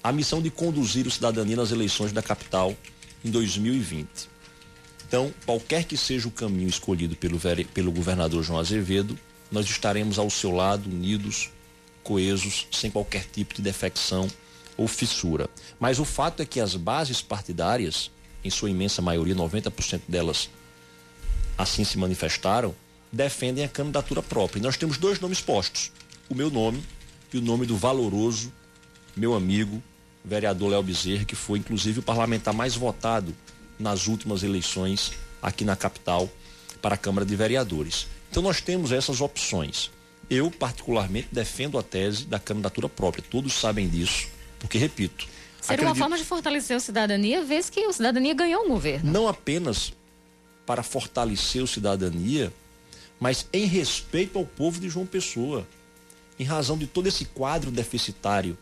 a 0.03 0.12
missão 0.12 0.41
de 0.41 0.51
conduzir 0.51 1.07
o 1.07 1.11
cidadania 1.11 1.57
nas 1.57 1.72
eleições 1.72 2.12
da 2.12 2.22
capital 2.22 2.74
em 3.24 3.31
2020. 3.31 4.09
Então, 5.07 5.33
qualquer 5.45 5.85
que 5.85 5.97
seja 5.97 6.29
o 6.29 6.31
caminho 6.31 6.68
escolhido 6.68 7.16
pelo, 7.16 7.39
pelo 7.72 7.93
governador 7.93 8.43
João 8.43 8.59
Azevedo, 8.59 9.18
nós 9.51 9.66
estaremos 9.66 10.18
ao 10.18 10.29
seu 10.29 10.51
lado, 10.51 10.89
unidos, 10.91 11.51
coesos, 12.03 12.66
sem 12.72 12.91
qualquer 12.91 13.24
tipo 13.24 13.55
de 13.55 13.62
defecção 13.62 14.29
ou 14.77 14.87
fissura. 14.87 15.49
Mas 15.79 15.99
o 15.99 16.05
fato 16.05 16.43
é 16.43 16.47
que 16.47 16.61
as 16.61 16.74
bases 16.74 17.22
partidárias, 17.22 18.11
em 18.45 18.51
sua 18.51 18.70
imensa 18.70 19.01
maioria, 19.01 19.35
90% 19.35 20.03
delas 20.09 20.51
assim 21.57 21.85
se 21.85 21.99
manifestaram, 21.99 22.75
defendem 23.13 23.65
a 23.65 23.69
candidatura 23.69 24.23
própria. 24.23 24.59
E 24.59 24.63
nós 24.63 24.77
temos 24.77 24.99
dois 24.99 25.21
nomes 25.21 25.41
postos: 25.41 25.93
o 26.29 26.35
meu 26.35 26.51
nome 26.51 26.83
e 27.33 27.39
o 27.39 27.43
nome 27.43 27.67
do 27.67 27.77
valoroso 27.77 28.53
meu 29.17 29.35
amigo, 29.35 29.83
vereador 30.23 30.71
Léo 30.71 30.83
Bezerra, 30.83 31.25
que 31.25 31.35
foi 31.35 31.59
inclusive 31.59 32.01
o 32.01 32.03
parlamentar 32.03 32.53
mais 32.53 32.77
votado 32.77 33.35
nas 33.79 34.07
últimas 34.07 34.43
eleições 34.43 35.13
aqui 35.41 35.65
na 35.65 35.75
capital 35.75 36.29
para 36.83 36.95
a 36.95 36.99
Câmara 36.99 37.25
de 37.25 37.35
Vereadores. 37.35 38.07
Então 38.31 38.43
nós 38.43 38.61
temos 38.61 38.93
essas 38.93 39.21
opções. 39.21 39.91
Eu, 40.29 40.51
particularmente, 40.51 41.29
defendo 41.33 41.79
a 41.79 41.83
tese 41.83 42.27
da 42.27 42.39
candidatura 42.39 42.89
própria. 42.89 43.25
Todos 43.31 43.55
sabem 43.55 43.89
disso, 43.89 44.27
porque, 44.59 44.77
repito. 44.77 45.25
Seria 45.61 45.75
acredito... 45.75 45.87
uma 45.87 45.95
forma 45.95 46.19
de 46.19 46.25
fortalecer 46.25 46.77
a 46.77 46.81
cidadania, 46.81 47.45
vez 47.45 47.71
que 47.71 47.81
a 47.81 47.93
cidadania 47.93 48.35
ganhou 48.35 48.65
um 48.65 48.69
governo. 48.69 49.11
Não 49.11 49.29
apenas 49.29 49.93
para 50.67 50.83
fortalecer 50.83 51.62
a 51.62 51.67
cidadania, 51.67 52.53
mas 53.19 53.47
em 53.53 53.64
respeito 53.64 54.39
ao 54.39 54.45
povo 54.45 54.81
de 54.81 54.89
João 54.89 55.07
Pessoa. 55.07 55.67
Em 56.39 56.45
razão 56.45 56.77
de 56.77 56.87
todo 56.87 57.07
esse 57.07 57.25
quadro 57.25 57.71
deficitário 57.71 58.59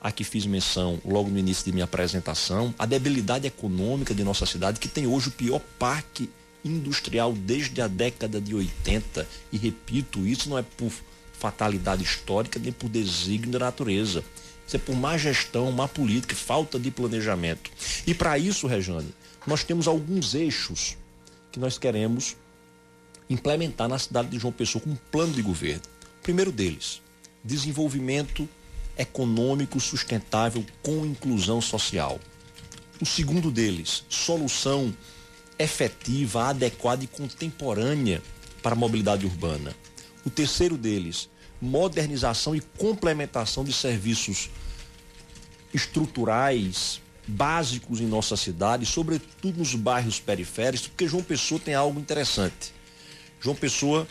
a 0.00 0.12
que 0.12 0.22
fiz 0.22 0.46
menção 0.46 1.00
logo 1.04 1.28
no 1.28 1.38
início 1.38 1.64
de 1.64 1.72
minha 1.72 1.84
apresentação, 1.84 2.72
a 2.78 2.86
debilidade 2.86 3.46
econômica 3.46 4.14
de 4.14 4.22
nossa 4.22 4.46
cidade, 4.46 4.78
que 4.78 4.86
tem 4.86 5.06
hoje 5.06 5.28
o 5.28 5.32
pior 5.32 5.60
parque 5.78 6.30
industrial 6.64 7.32
desde 7.32 7.80
a 7.80 7.88
década 7.88 8.40
de 8.40 8.54
80. 8.54 9.26
E 9.50 9.58
repito, 9.58 10.26
isso 10.26 10.48
não 10.48 10.58
é 10.58 10.62
por 10.62 10.92
fatalidade 11.32 12.02
histórica 12.02 12.58
nem 12.58 12.72
por 12.72 12.88
desígnio 12.88 13.52
da 13.52 13.66
natureza. 13.66 14.24
Isso 14.66 14.76
é 14.76 14.78
por 14.78 14.94
má 14.94 15.16
gestão, 15.16 15.72
má 15.72 15.88
política, 15.88 16.36
falta 16.36 16.78
de 16.78 16.90
planejamento. 16.90 17.70
E 18.06 18.12
para 18.12 18.38
isso, 18.38 18.66
Rejane, 18.66 19.14
nós 19.46 19.64
temos 19.64 19.88
alguns 19.88 20.34
eixos 20.34 20.97
que 21.58 21.60
nós 21.60 21.76
queremos 21.76 22.36
implementar 23.28 23.88
na 23.88 23.98
cidade 23.98 24.28
de 24.28 24.38
João 24.38 24.52
Pessoa 24.52 24.80
com 24.82 24.90
um 24.90 24.96
plano 25.10 25.32
de 25.32 25.42
governo. 25.42 25.82
O 26.20 26.22
primeiro 26.22 26.52
deles, 26.52 27.02
desenvolvimento 27.42 28.48
econômico 28.96 29.80
sustentável 29.80 30.64
com 30.82 31.04
inclusão 31.04 31.60
social. 31.60 32.20
O 33.00 33.06
segundo 33.06 33.50
deles, 33.50 34.04
solução 34.08 34.94
efetiva, 35.58 36.44
adequada 36.46 37.02
e 37.02 37.08
contemporânea 37.08 38.22
para 38.62 38.72
a 38.72 38.78
mobilidade 38.78 39.26
urbana. 39.26 39.74
O 40.24 40.30
terceiro 40.30 40.76
deles, 40.76 41.28
modernização 41.60 42.54
e 42.54 42.60
complementação 42.60 43.64
de 43.64 43.72
serviços 43.72 44.48
estruturais 45.74 47.00
básicos 47.28 48.00
em 48.00 48.06
nossa 48.06 48.36
cidade, 48.36 48.86
sobretudo 48.86 49.58
nos 49.58 49.74
bairros 49.74 50.18
periféricos, 50.18 50.88
porque 50.88 51.06
João 51.06 51.22
Pessoa 51.22 51.60
tem 51.60 51.74
algo 51.74 52.00
interessante. 52.00 52.72
João 53.40 53.54
Pessoa, 53.54 54.08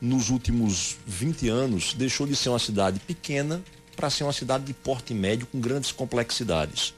nos 0.00 0.30
últimos 0.30 0.96
20 1.06 1.48
anos, 1.48 1.92
deixou 1.94 2.26
de 2.26 2.34
ser 2.34 2.48
uma 2.48 2.58
cidade 2.58 2.98
pequena 3.00 3.62
para 3.94 4.10
ser 4.10 4.24
uma 4.24 4.32
cidade 4.32 4.64
de 4.64 4.72
porte 4.72 5.12
médio 5.12 5.46
com 5.46 5.60
grandes 5.60 5.92
complexidades. 5.92 6.94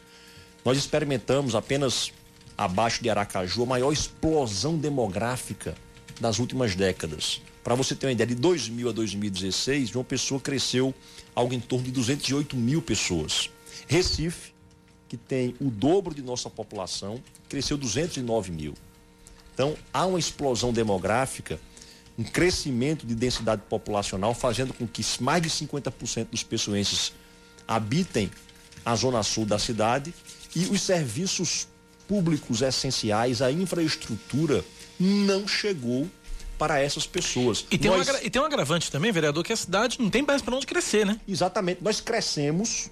Nós 0.64 0.78
experimentamos 0.78 1.54
apenas 1.54 2.12
abaixo 2.56 3.02
de 3.02 3.10
Aracaju 3.10 3.64
a 3.64 3.66
maior 3.66 3.92
explosão 3.92 4.78
demográfica 4.78 5.74
das 6.20 6.38
últimas 6.38 6.74
décadas. 6.74 7.42
Para 7.62 7.74
você 7.74 7.94
ter 7.94 8.06
uma 8.06 8.12
ideia, 8.12 8.28
de 8.28 8.34
2000 8.36 8.88
a 8.88 8.92
2016, 8.92 9.90
João 9.90 10.04
Pessoa 10.04 10.40
cresceu 10.40 10.94
algo 11.34 11.52
em 11.52 11.60
torno 11.60 11.84
de 11.84 11.90
208 11.90 12.56
mil 12.56 12.80
pessoas. 12.80 13.50
Recife, 13.88 14.55
que 15.08 15.16
tem 15.16 15.54
o 15.60 15.70
dobro 15.70 16.14
de 16.14 16.22
nossa 16.22 16.50
população, 16.50 17.22
cresceu 17.48 17.76
209 17.76 18.50
mil. 18.50 18.74
Então, 19.54 19.74
há 19.92 20.04
uma 20.04 20.18
explosão 20.18 20.72
demográfica 20.72 21.58
um 22.18 22.24
crescimento 22.24 23.06
de 23.06 23.14
densidade 23.14 23.62
populacional, 23.68 24.32
fazendo 24.32 24.72
com 24.72 24.86
que 24.86 25.02
mais 25.20 25.42
de 25.42 25.50
50% 25.50 26.28
dos 26.30 26.42
pessoenses 26.42 27.12
habitem 27.68 28.30
a 28.84 28.94
zona 28.94 29.22
sul 29.22 29.44
da 29.44 29.58
cidade 29.58 30.14
e 30.54 30.64
os 30.66 30.80
serviços 30.80 31.68
públicos 32.08 32.62
essenciais, 32.62 33.42
a 33.42 33.50
infraestrutura 33.50 34.64
não 34.98 35.46
chegou 35.46 36.08
para 36.56 36.80
essas 36.80 37.06
pessoas. 37.06 37.66
E 37.70 37.76
tem, 37.76 37.90
Nós... 37.90 38.08
um, 38.08 38.12
e 38.22 38.30
tem 38.30 38.40
um 38.40 38.44
agravante 38.44 38.90
também, 38.90 39.12
vereador, 39.12 39.44
que 39.44 39.52
a 39.52 39.56
cidade 39.56 40.00
não 40.00 40.08
tem 40.08 40.22
mais 40.22 40.40
para 40.40 40.56
onde 40.56 40.66
crescer, 40.66 41.04
né? 41.04 41.20
Exatamente. 41.28 41.82
Nós 41.82 42.00
crescemos 42.00 42.90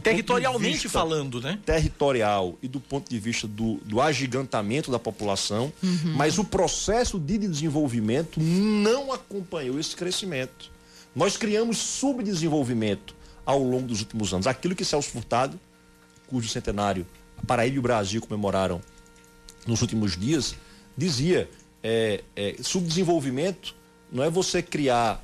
territorialmente 0.00 0.88
falando, 0.88 1.40
né? 1.40 1.58
Territorial 1.64 2.56
e 2.62 2.68
do 2.68 2.80
ponto 2.80 3.08
de 3.08 3.18
vista 3.18 3.46
do, 3.46 3.74
do 3.84 4.00
agigantamento 4.00 4.90
da 4.90 4.98
população, 4.98 5.72
uhum. 5.82 6.14
mas 6.16 6.38
o 6.38 6.44
processo 6.44 7.18
de 7.18 7.38
desenvolvimento 7.38 8.40
não 8.40 9.12
acompanhou 9.12 9.78
esse 9.78 9.94
crescimento. 9.94 10.70
Nós 11.14 11.36
criamos 11.36 11.78
subdesenvolvimento 11.78 13.14
ao 13.46 13.62
longo 13.62 13.86
dos 13.86 14.00
últimos 14.00 14.32
anos. 14.32 14.46
Aquilo 14.46 14.74
que 14.74 14.84
Celso 14.84 15.10
Furtado, 15.10 15.58
cujo 16.26 16.48
centenário 16.48 17.06
a 17.36 17.46
Paraíba 17.46 17.76
e 17.76 17.78
o 17.78 17.82
Brasil 17.82 18.20
comemoraram 18.20 18.80
nos 19.66 19.80
últimos 19.82 20.16
dias, 20.16 20.54
dizia: 20.96 21.48
é, 21.82 22.22
é, 22.34 22.56
subdesenvolvimento 22.62 23.74
não 24.10 24.24
é 24.24 24.30
você 24.30 24.62
criar, 24.62 25.22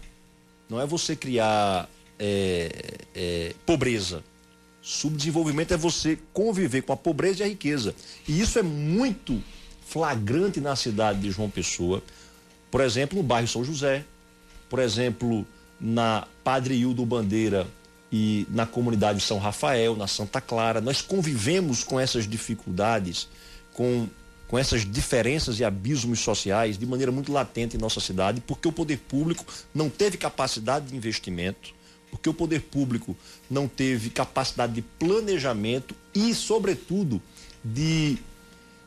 não 0.69 0.81
é 0.81 0.87
você 0.87 1.17
criar 1.17 1.89
é, 2.19 2.71
é 3.15 3.55
pobreza 3.65 4.23
Subdesenvolvimento 4.91 5.73
é 5.73 5.77
você 5.77 6.19
conviver 6.33 6.83
com 6.83 6.93
a 6.93 6.97
pobreza 6.97 7.41
e 7.41 7.43
a 7.45 7.49
riqueza. 7.49 7.95
E 8.27 8.41
isso 8.41 8.59
é 8.59 8.63
muito 8.63 9.41
flagrante 9.87 10.61
na 10.61 10.75
cidade 10.75 11.21
de 11.21 11.31
João 11.31 11.49
Pessoa. 11.49 12.03
Por 12.73 12.81
exemplo, 12.81 13.17
no 13.17 13.23
bairro 13.23 13.47
São 13.47 13.65
José, 13.65 14.05
por 14.69 14.81
exemplo, 14.81 15.47
na 15.81 16.27
Padre 16.43 16.75
Hildo 16.75 17.07
Bandeira 17.07 17.69
e 18.11 18.49
na 18.51 18.67
comunidade 18.67 19.21
São 19.21 19.39
Rafael, 19.39 19.95
na 19.95 20.09
Santa 20.09 20.41
Clara. 20.41 20.81
Nós 20.81 21.01
convivemos 21.01 21.85
com 21.85 22.01
essas 22.01 22.27
dificuldades, 22.27 23.29
com, 23.73 24.09
com 24.49 24.59
essas 24.59 24.85
diferenças 24.85 25.61
e 25.61 25.65
abismos 25.65 26.19
sociais 26.19 26.77
de 26.77 26.85
maneira 26.85 27.13
muito 27.13 27.33
latente 27.33 27.77
em 27.77 27.81
nossa 27.81 28.01
cidade, 28.01 28.43
porque 28.45 28.67
o 28.67 28.73
poder 28.73 28.99
público 28.99 29.45
não 29.73 29.89
teve 29.89 30.19
capacidade 30.19 30.87
de 30.87 30.97
investimento 30.97 31.79
porque 32.11 32.29
o 32.29 32.35
poder 32.35 32.63
público 32.63 33.17
não 33.49 33.69
teve 33.69 34.11
capacidade 34.11 34.73
de 34.73 34.83
planejamento 34.83 35.95
e, 36.15 36.35
sobretudo, 36.35 37.21
de 37.65 38.19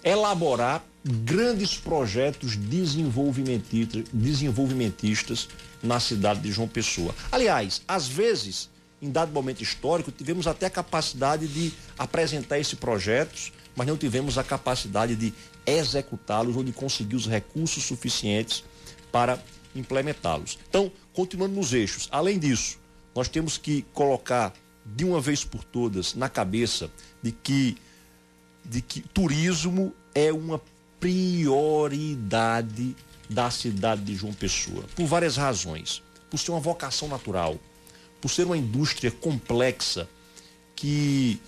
elaborar 0.04 0.84
grandes 1.04 1.76
projetos 1.76 2.56
desenvolvimentistas, 2.56 4.06
desenvolvimentistas 4.12 5.50
na 5.82 6.00
cidade 6.00 6.42
de 6.42 6.52
João 6.52 6.68
Pessoa. 6.68 7.14
Aliás, 7.32 7.82
às 7.88 8.08
vezes, 8.08 8.70
em 9.02 9.12
dado 9.12 9.32
momento 9.32 9.62
histórico, 9.62 10.12
tivemos 10.12 10.48
até 10.48 10.66
a 10.66 10.70
capacidade 10.70 11.48
de 11.48 11.74
apresentar 11.98 12.60
esses 12.60 12.74
projetos, 12.74 13.52
mas 13.76 13.88
não 13.88 13.98
tivemos 13.98 14.38
a 14.38 14.44
capacidade 14.44 15.16
de 15.16 15.34
executá-los 15.66 16.56
ou 16.56 16.64
de 16.64 16.72
conseguir 16.72 17.16
os 17.16 17.28
recursos 17.28 17.84
suficientes 17.84 18.64
para 19.12 19.44
implementá-los. 19.76 20.58
Então, 20.70 20.92
continuando 21.14 21.56
nos 21.56 21.74
eixos, 21.74 22.08
além 22.12 22.40
disso, 22.40 22.78
nós 23.16 23.28
temos 23.28 23.58
que 23.58 23.84
colocar 23.94 24.54
de 24.86 25.06
uma 25.06 25.22
vez 25.22 25.44
por 25.44 25.64
todas 25.64 26.14
na 26.14 26.28
cabeça 26.30 26.90
de 27.22 27.32
que, 27.32 27.78
de 28.66 28.82
que 28.82 29.02
turismo 29.02 29.94
é 30.14 30.32
uma 30.32 30.62
prioridade 31.00 32.96
da 33.30 33.50
cidade 33.50 34.02
de 34.02 34.16
João 34.16 34.34
Pessoa, 34.34 34.84
por 34.96 35.06
várias 35.06 35.38
razões. 35.38 36.02
Por 36.30 36.40
ser 36.40 36.52
uma 36.52 36.60
vocação 36.60 37.08
natural, 37.08 37.60
por 38.20 38.30
ser 38.30 38.46
uma 38.46 38.58
indústria 38.58 39.12
complexa 39.12 40.10
que 40.76 41.40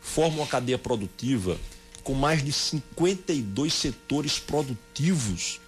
forma 0.00 0.38
uma 0.38 0.46
cadeia 0.46 0.78
produtiva 0.78 1.58
com 2.02 2.12
mais 2.12 2.44
de 2.44 2.52
52 2.52 3.72
setores 3.72 4.38
produtivos 4.38 5.60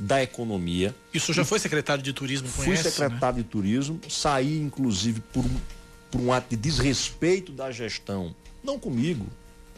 da 0.00 0.22
economia. 0.22 0.94
Isso 1.12 1.32
já 1.32 1.44
foi 1.44 1.58
secretário 1.58 2.02
de 2.02 2.12
turismo, 2.12 2.48
conhece, 2.48 2.82
Fui 2.82 2.90
secretário 2.90 3.36
né? 3.36 3.42
de 3.42 3.48
turismo, 3.48 4.00
saí 4.08 4.58
inclusive 4.58 5.20
por, 5.32 5.44
por 6.10 6.20
um 6.20 6.32
ato 6.32 6.48
de 6.50 6.56
desrespeito 6.56 7.52
da 7.52 7.70
gestão, 7.70 8.34
não 8.64 8.78
comigo, 8.78 9.26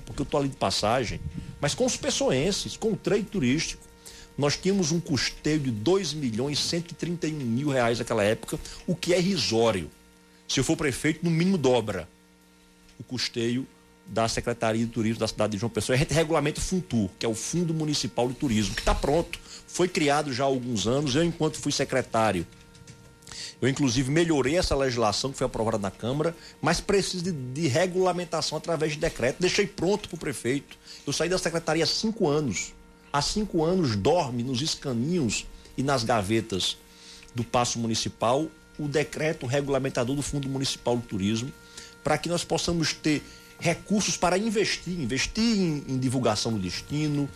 porque 0.07 0.23
eu 0.23 0.25
estou 0.25 0.39
ali 0.39 0.49
de 0.49 0.57
passagem, 0.57 1.21
mas 1.61 1.75
com 1.75 1.85
os 1.85 1.97
pessoenses, 1.97 2.77
com 2.77 2.93
o 2.93 2.97
trade 2.97 3.25
turístico. 3.25 3.83
Nós 4.39 4.57
tínhamos 4.57 4.91
um 4.93 4.99
custeio 4.99 5.61
de 5.61 5.71
2 5.71 6.15
milhões 6.15 6.59
e 6.59 6.63
131 6.63 7.37
mil 7.37 7.69
reais 7.69 7.99
naquela 7.99 8.25
época, 8.25 8.59
o 8.87 8.97
que 8.97 9.13
é 9.13 9.19
irrisório. 9.19 9.91
Se 10.49 10.59
eu 10.59 10.65
for 10.65 10.75
prefeito, 10.75 11.23
no 11.23 11.31
mínimo 11.31 11.59
dobra 11.59 12.09
o 12.99 13.05
custeio 13.05 13.67
da 14.07 14.29
Secretaria 14.29 14.85
de 14.85 14.91
Turismo 14.91 15.21
da 15.21 15.29
cidade 15.29 15.53
de 15.53 15.59
João 15.59 15.71
Pessoa. 15.71 15.97
A 15.97 15.99
gente 15.99 16.13
regulamenta 16.13 16.61
o 16.61 16.63
FUNTUR, 16.63 17.09
que 17.19 17.25
é 17.25 17.29
o 17.29 17.35
Fundo 17.35 17.73
Municipal 17.73 18.29
de 18.29 18.35
Turismo, 18.35 18.75
que 18.75 18.81
está 18.81 18.95
pronto 18.95 19.39
foi 19.73 19.89
criado 19.89 20.33
já 20.33 20.45
há 20.45 20.47
alguns 20.47 20.87
anos. 20.87 21.15
Eu, 21.15 21.25
enquanto 21.25 21.57
fui 21.57 21.73
secretário 21.73 22.47
Eu, 23.61 23.69
inclusive, 23.69 24.11
melhorei 24.11 24.59
essa 24.59 24.77
legislação 24.77 25.33
que 25.33 25.39
foi 25.39 25.47
aprovada 25.47 25.79
na 25.79 25.91
Câmara, 25.91 26.37
mas 26.61 26.81
preciso 26.81 27.25
de, 27.25 27.33
de 27.33 27.69
regulamentação 27.69 28.59
através 28.59 28.93
de 28.93 28.99
decreto. 28.99 29.41
Deixei 29.41 29.67
pronto 29.67 30.09
para 30.09 30.17
o 30.17 30.19
prefeito. 30.19 30.77
Eu 31.07 31.13
saí 31.13 31.29
da 31.29 31.39
secretaria 31.39 31.85
há 31.85 31.87
cinco 31.87 32.29
anos. 32.29 32.75
Há 33.13 33.23
cinco 33.23 33.65
anos 33.65 33.97
dorme 33.97 34.43
nos 34.43 34.61
escaninhos 34.61 35.47
e 35.77 35.83
nas 35.83 36.05
gavetas 36.05 36.77
do 37.35 37.45
Paço 37.45 37.79
Municipal 37.79 38.49
o 38.79 38.89
decreto 38.89 39.47
regulamentador 39.47 40.17
do 40.17 40.23
Fundo 40.23 40.49
Municipal 40.49 40.97
do 40.97 41.03
Turismo, 41.03 41.53
para 42.03 42.19
que 42.19 42.29
nós 42.29 42.45
possamos 42.45 42.93
ter 42.93 43.23
recursos 43.63 44.17
para 44.17 44.37
investir, 44.37 45.01
investir 45.01 45.57
em, 45.57 45.85
em 45.87 45.97
divulgação 45.97 46.53
do 46.53 46.59
destino, 46.59 47.29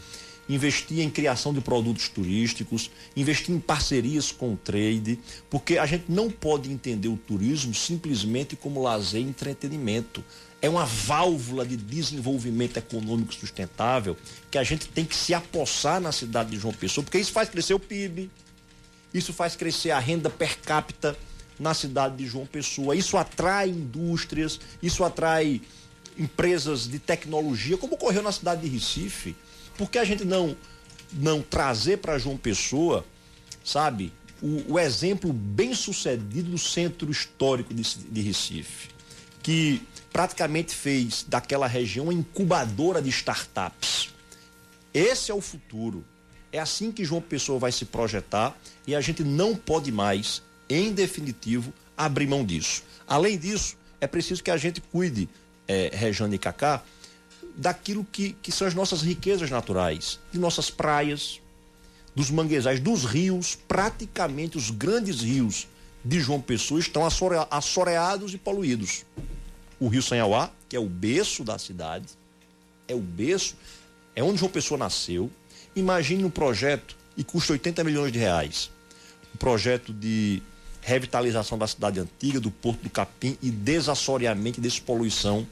investir 0.48 0.98
em 0.98 1.08
criação 1.08 1.54
de 1.54 1.60
produtos 1.60 2.08
turísticos, 2.08 2.90
investir 3.16 3.54
em 3.54 3.60
parcerias 3.60 4.32
com 4.32 4.52
o 4.52 4.56
trade, 4.56 5.20
porque 5.48 5.78
a 5.78 5.86
gente 5.86 6.06
não 6.08 6.28
pode 6.28 6.70
entender 6.70 7.06
o 7.06 7.16
turismo 7.16 7.72
simplesmente 7.72 8.56
como 8.56 8.82
lazer 8.82 9.20
e 9.20 9.24
entretenimento. 9.24 10.24
É 10.60 10.68
uma 10.68 10.84
válvula 10.84 11.64
de 11.64 11.76
desenvolvimento 11.76 12.76
econômico 12.76 13.32
sustentável 13.32 14.16
que 14.50 14.58
a 14.58 14.64
gente 14.64 14.88
tem 14.88 15.04
que 15.04 15.14
se 15.14 15.32
apossar 15.32 16.00
na 16.00 16.10
cidade 16.10 16.50
de 16.50 16.58
João 16.58 16.74
Pessoa, 16.74 17.04
porque 17.04 17.18
isso 17.18 17.32
faz 17.32 17.48
crescer 17.48 17.74
o 17.74 17.78
PIB, 17.78 18.28
isso 19.14 19.32
faz 19.32 19.54
crescer 19.54 19.92
a 19.92 20.00
renda 20.00 20.28
per 20.28 20.58
capita 20.58 21.16
na 21.56 21.72
cidade 21.72 22.16
de 22.16 22.26
João 22.26 22.46
Pessoa, 22.46 22.96
isso 22.96 23.16
atrai 23.16 23.68
indústrias, 23.68 24.58
isso 24.82 25.04
atrai 25.04 25.62
empresas 26.18 26.88
de 26.88 26.98
tecnologia, 26.98 27.76
como 27.76 27.94
ocorreu 27.94 28.22
na 28.22 28.32
cidade 28.32 28.62
de 28.62 28.68
Recife. 28.68 29.36
Por 29.76 29.90
que 29.90 29.98
a 29.98 30.04
gente 30.04 30.24
não, 30.24 30.56
não 31.12 31.42
trazer 31.42 31.98
para 31.98 32.18
João 32.18 32.36
Pessoa, 32.36 33.04
sabe, 33.64 34.12
o, 34.40 34.74
o, 34.74 34.78
exemplo 34.78 35.32
bem 35.32 35.74
sucedido 35.74 36.50
do 36.50 36.58
centro 36.58 37.10
histórico 37.10 37.72
de, 37.72 37.82
de 37.82 38.20
Recife, 38.20 38.88
que 39.42 39.82
praticamente 40.12 40.74
fez 40.74 41.24
daquela 41.28 41.66
região 41.66 42.06
uma 42.06 42.14
incubadora 42.14 43.02
de 43.02 43.10
startups. 43.10 44.10
Esse 44.92 45.30
é 45.30 45.34
o 45.34 45.40
futuro. 45.40 46.04
É 46.52 46.58
assim 46.58 46.90
que 46.90 47.04
João 47.04 47.20
Pessoa 47.20 47.58
vai 47.58 47.70
se 47.70 47.84
projetar 47.84 48.56
e 48.86 48.94
a 48.94 49.00
gente 49.00 49.22
não 49.22 49.54
pode 49.54 49.92
mais, 49.92 50.42
em 50.70 50.92
definitivo, 50.92 51.72
abrir 51.96 52.26
mão 52.26 52.44
disso. 52.44 52.82
Além 53.06 53.38
disso, 53.38 53.76
é 54.00 54.06
preciso 54.06 54.42
que 54.42 54.50
a 54.50 54.56
gente 54.56 54.80
cuide, 54.80 55.28
é, 55.66 55.90
Rejane 55.92 56.36
e 56.36 56.38
Cacá, 56.38 56.82
daquilo 57.56 58.04
que, 58.04 58.32
que 58.42 58.52
são 58.52 58.66
as 58.66 58.74
nossas 58.74 59.02
riquezas 59.02 59.50
naturais, 59.50 60.20
de 60.32 60.38
nossas 60.38 60.70
praias, 60.70 61.40
dos 62.14 62.30
manguezais, 62.30 62.80
dos 62.80 63.04
rios, 63.04 63.58
praticamente 63.68 64.56
os 64.56 64.70
grandes 64.70 65.20
rios 65.20 65.68
de 66.04 66.20
João 66.20 66.40
Pessoa 66.40 66.80
estão 66.80 67.02
assoreados 67.50 68.32
e 68.32 68.38
poluídos. 68.38 69.04
O 69.78 69.88
Rio 69.88 70.02
Sanhauá, 70.02 70.50
que 70.68 70.76
é 70.76 70.80
o 70.80 70.88
berço 70.88 71.44
da 71.44 71.58
cidade, 71.58 72.06
é 72.88 72.94
o 72.94 73.00
berço, 73.00 73.56
é 74.14 74.22
onde 74.22 74.38
João 74.38 74.50
Pessoa 74.50 74.78
nasceu. 74.78 75.30
Imagine 75.74 76.24
um 76.24 76.30
projeto 76.30 76.96
e 77.16 77.24
custa 77.24 77.52
80 77.52 77.84
milhões 77.84 78.12
de 78.12 78.18
reais. 78.18 78.70
Um 79.34 79.36
projeto 79.36 79.92
de 79.92 80.42
revitalização 80.86 81.58
da 81.58 81.66
cidade 81.66 81.98
antiga, 81.98 82.38
do 82.38 82.48
Porto 82.48 82.84
do 82.84 82.88
Capim 82.88 83.36
e 83.42 83.50
desassoreamento 83.50 84.60
e 84.60 84.62
despoluição 84.62 85.44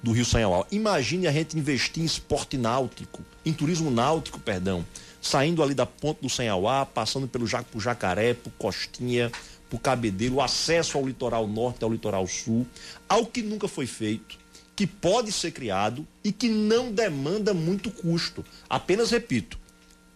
do 0.00 0.12
Rio 0.12 0.24
Sanhauá. 0.24 0.64
Imagine 0.70 1.26
a 1.26 1.32
gente 1.32 1.58
investir 1.58 2.04
em 2.04 2.06
esporte 2.06 2.56
náutico, 2.56 3.20
em 3.44 3.52
turismo 3.52 3.90
náutico, 3.90 4.38
perdão, 4.38 4.86
saindo 5.20 5.60
ali 5.60 5.74
da 5.74 5.84
ponte 5.84 6.22
do 6.22 6.30
Sanhauá, 6.30 6.86
passando 6.86 7.26
pelo 7.26 7.48
por 7.64 7.80
Jacaré, 7.80 8.32
por 8.32 8.52
Costinha, 8.52 9.32
por 9.68 9.80
Cabedelo, 9.80 10.40
acesso 10.40 10.96
ao 10.96 11.04
litoral 11.04 11.48
norte, 11.48 11.82
ao 11.82 11.90
litoral 11.90 12.24
sul, 12.28 12.64
algo 13.08 13.28
que 13.28 13.42
nunca 13.42 13.66
foi 13.66 13.88
feito, 13.88 14.38
que 14.76 14.86
pode 14.86 15.32
ser 15.32 15.50
criado 15.50 16.06
e 16.22 16.30
que 16.30 16.48
não 16.48 16.92
demanda 16.92 17.52
muito 17.52 17.90
custo. 17.90 18.44
Apenas 18.70 19.10
repito, 19.10 19.58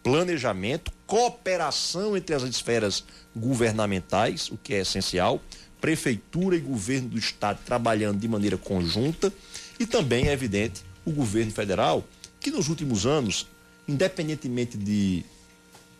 planejamento, 0.03 0.93
cooperação 1.07 2.17
entre 2.17 2.35
as 2.35 2.43
esferas 2.43 3.05
governamentais, 3.35 4.51
o 4.51 4.57
que 4.57 4.75
é 4.75 4.81
essencial, 4.81 5.41
prefeitura 5.81 6.57
e 6.57 6.61
governo 6.61 7.11
do 7.11 7.19
estado 7.19 7.61
trabalhando 7.65 8.19
de 8.19 8.29
maneira 8.29 8.57
conjunta 8.57 9.33
e 9.79 9.87
também, 9.87 10.29
é 10.29 10.33
evidente, 10.33 10.83
o 11.07 11.11
governo 11.11 11.51
federal, 11.53 12.05
que 12.39 12.51
nos 12.51 12.69
últimos 12.69 13.07
anos, 13.07 13.47
independentemente 13.89 14.77
de, 14.77 15.25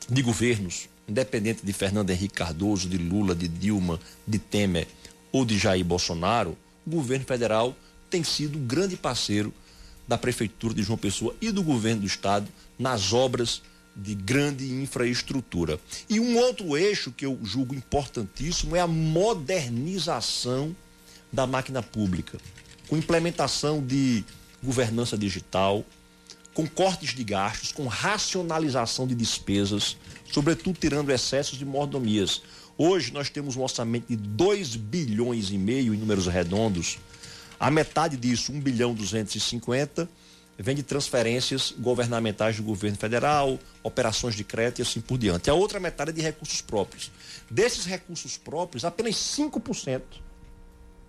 de 0.09 0.23
governos, 0.23 0.89
independente 1.09 1.65
de 1.65 1.73
Fernando 1.73 2.11
Henrique 2.11 2.35
Cardoso, 2.35 2.89
de 2.89 2.99
Lula, 2.99 3.35
de 3.35 3.49
Dilma, 3.49 3.99
de 4.27 4.39
Temer 4.39 4.87
ou 5.33 5.45
de 5.45 5.59
Jair 5.59 5.85
Bolsonaro, 5.85 6.57
o 6.87 6.91
governo 6.91 7.25
federal 7.25 7.75
tem 8.11 8.23
sido 8.23 8.59
um 8.59 8.67
grande 8.67 8.97
parceiro 8.97 9.53
da 10.07 10.19
Prefeitura 10.19 10.75
de 10.75 10.83
João 10.83 10.99
Pessoa 10.99 11.35
e 11.41 11.51
do 11.51 11.63
governo 11.63 12.03
do 12.03 12.07
Estado 12.07 12.49
nas 12.79 13.13
obras 13.13 13.63
de 13.95 14.15
grande 14.15 14.73
infraestrutura. 14.73 15.79
E 16.09 16.21
um 16.21 16.39
outro 16.39 16.77
eixo 16.77 17.13
que 17.13 17.27
eu 17.27 17.39
julgo 17.43 17.75
importantíssimo 17.75 18.77
é 18.77 18.81
a 18.81 18.87
modernização 18.87 20.75
da 21.33 21.47
máquina 21.47 21.83
pública 21.83 22.39
com 22.91 22.97
implementação 22.97 23.81
de 23.81 24.25
governança 24.61 25.17
digital, 25.17 25.85
com 26.53 26.67
cortes 26.67 27.15
de 27.15 27.23
gastos, 27.23 27.71
com 27.71 27.87
racionalização 27.87 29.07
de 29.07 29.15
despesas, 29.15 29.97
sobretudo 30.33 30.77
tirando 30.77 31.11
excessos 31.11 31.57
de 31.57 31.65
mordomias. 31.65 32.43
Hoje 32.77 33.13
nós 33.13 33.31
temos 33.31 33.55
um 33.55 33.63
orçamento 33.63 34.09
de 34.09 34.17
2 34.17 34.75
bilhões 34.75 35.51
e 35.51 35.57
meio 35.57 35.95
em 35.95 35.97
números 35.97 36.27
redondos. 36.27 36.99
A 37.61 37.71
metade 37.71 38.17
disso, 38.17 38.51
1 38.51 38.61
bilhão 38.61 38.93
250, 38.93 40.09
vem 40.63 40.75
de 40.75 40.83
transferências 40.83 41.75
governamentais 41.77 42.57
do 42.57 42.63
governo 42.63 42.97
federal, 42.97 43.59
operações 43.83 44.35
de 44.35 44.45
crédito 44.45 44.81
e 44.81 44.83
assim 44.83 45.01
por 45.01 45.17
diante. 45.19 45.49
A 45.49 45.55
outra 45.55 45.81
metade 45.81 46.11
é 46.11 46.13
de 46.13 46.21
recursos 46.21 46.61
próprios. 46.61 47.11
Desses 47.51 47.85
recursos 47.85 48.37
próprios, 48.37 48.85
apenas 48.85 49.15
5% 49.15 50.03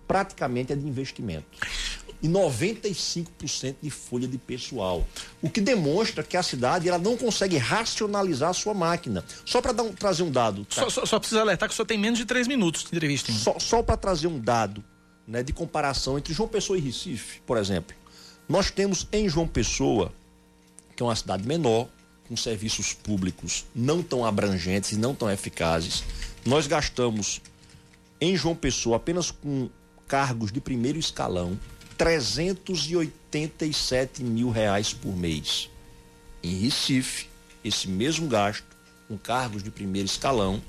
praticamente 0.06 0.72
é 0.72 0.76
de 0.76 0.86
investimento. 0.86 1.46
E 2.22 2.28
95% 2.28 3.76
de 3.82 3.90
folha 3.90 4.28
de 4.28 4.38
pessoal. 4.38 5.06
O 5.40 5.50
que 5.50 5.60
demonstra 5.60 6.22
que 6.22 6.36
a 6.36 6.42
cidade 6.42 6.88
ela 6.88 6.98
não 6.98 7.16
consegue 7.16 7.56
racionalizar 7.56 8.50
a 8.50 8.52
sua 8.52 8.74
máquina. 8.74 9.24
Só 9.44 9.60
para 9.60 9.82
um, 9.82 9.92
trazer 9.92 10.22
um 10.22 10.30
dado. 10.30 10.64
Tá? 10.64 10.82
Só, 10.82 10.90
só, 10.90 11.06
só, 11.06 11.18
precisa 11.18 11.40
alertar 11.40 11.68
que 11.68 11.74
só 11.74 11.84
tem 11.84 11.98
menos 11.98 12.18
de 12.18 12.24
três 12.24 12.46
minutos 12.46 12.82
de 12.82 12.88
entrevista. 12.88 13.32
Só, 13.32 13.58
só 13.58 13.82
para 13.82 13.96
trazer 13.96 14.28
um 14.28 14.38
dado 14.38 14.84
né, 15.26 15.42
de 15.42 15.52
comparação 15.52 16.18
entre 16.18 16.32
João 16.32 16.48
Pessoa 16.48 16.78
e 16.78 16.80
Recife, 16.80 17.40
por 17.46 17.56
exemplo. 17.56 18.01
Nós 18.52 18.70
temos 18.70 19.08
em 19.10 19.28
João 19.30 19.48
Pessoa, 19.48 20.12
que 20.94 21.02
é 21.02 21.06
uma 21.06 21.16
cidade 21.16 21.48
menor, 21.48 21.88
com 22.28 22.36
serviços 22.36 22.92
públicos 22.92 23.64
não 23.74 24.02
tão 24.02 24.26
abrangentes 24.26 24.92
e 24.92 24.98
não 24.98 25.14
tão 25.14 25.30
eficazes, 25.30 26.04
nós 26.44 26.66
gastamos 26.66 27.40
em 28.20 28.36
João 28.36 28.54
Pessoa 28.54 28.98
apenas 28.98 29.30
com 29.30 29.70
cargos 30.06 30.52
de 30.52 30.60
primeiro 30.60 30.98
escalão, 30.98 31.58
387 31.96 34.22
mil 34.22 34.50
reais 34.50 34.92
por 34.92 35.16
mês. 35.16 35.70
Em 36.42 36.58
Recife, 36.58 37.30
esse 37.64 37.88
mesmo 37.88 38.28
gasto 38.28 38.66
com 39.08 39.16
cargos 39.16 39.62
de 39.62 39.70
primeiro 39.70 40.04
escalão 40.04 40.60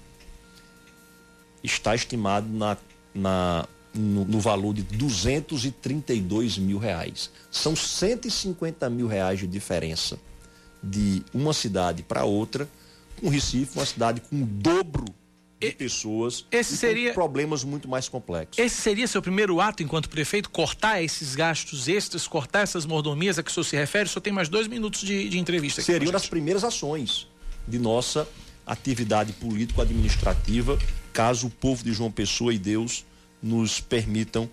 está 1.62 1.94
estimado 1.94 2.48
na, 2.48 2.78
na, 3.14 3.68
no, 3.94 4.26
no, 4.26 4.39
valor 4.39 4.74
de 4.74 4.82
232 4.84 6.58
mil 6.58 6.78
reais. 6.78 7.30
São 7.52 7.76
150 7.76 8.89
mil 8.89 9.08
reais 9.08 9.39
de 9.39 9.48
diferença 9.48 10.20
de 10.82 11.24
uma 11.34 11.54
cidade 11.54 12.04
para 12.04 12.24
outra, 12.24 12.68
com 13.20 13.30
Recife, 13.30 13.78
uma 13.78 13.86
cidade 13.86 14.22
com 14.22 14.41
o 14.41 14.46
dobro 14.46 15.06
de 15.60 15.72
pessoas 15.72 16.46
esse 16.52 16.76
seria 16.76 17.14
problemas 17.14 17.64
muito 17.64 17.88
mais 17.88 18.10
complexos. 18.10 18.58
Esse 18.58 18.82
seria 18.82 19.08
seu 19.08 19.22
primeiro 19.22 19.62
ato 19.62 19.82
enquanto 19.82 20.10
prefeito, 20.10 20.50
cortar 20.50 21.02
esses 21.02 21.36
gastos 21.36 21.88
extras, 21.88 22.28
cortar 22.28 22.62
essas 22.62 22.86
mordomias 22.86 23.39
a 23.39 23.44
que 23.44 23.50
o 23.50 23.54
senhor 23.54 23.64
se 23.64 23.76
refere? 23.78 24.10
Só 24.10 24.20
tem 24.20 24.34
mais 24.34 24.50
dois 24.50 24.68
minutos 24.68 25.02
de, 25.02 25.30
de 25.30 25.39
entrevista. 25.39 25.82
Aqui 25.82 25.91
Seriam 25.91 26.12
das 26.12 26.28
primeiras 26.28 26.64
ações 26.64 27.28
de 27.68 27.80
nossa 27.80 28.28
atividade 28.66 29.32
político-administrativa, 29.34 30.78
caso 31.14 31.48
o 31.48 31.50
povo 31.50 31.84
de 31.84 31.94
João 31.94 32.12
Pessoa 32.12 32.54
e 32.54 32.58
Deus 32.58 33.06
nos 33.44 33.82
permitam 33.82 34.50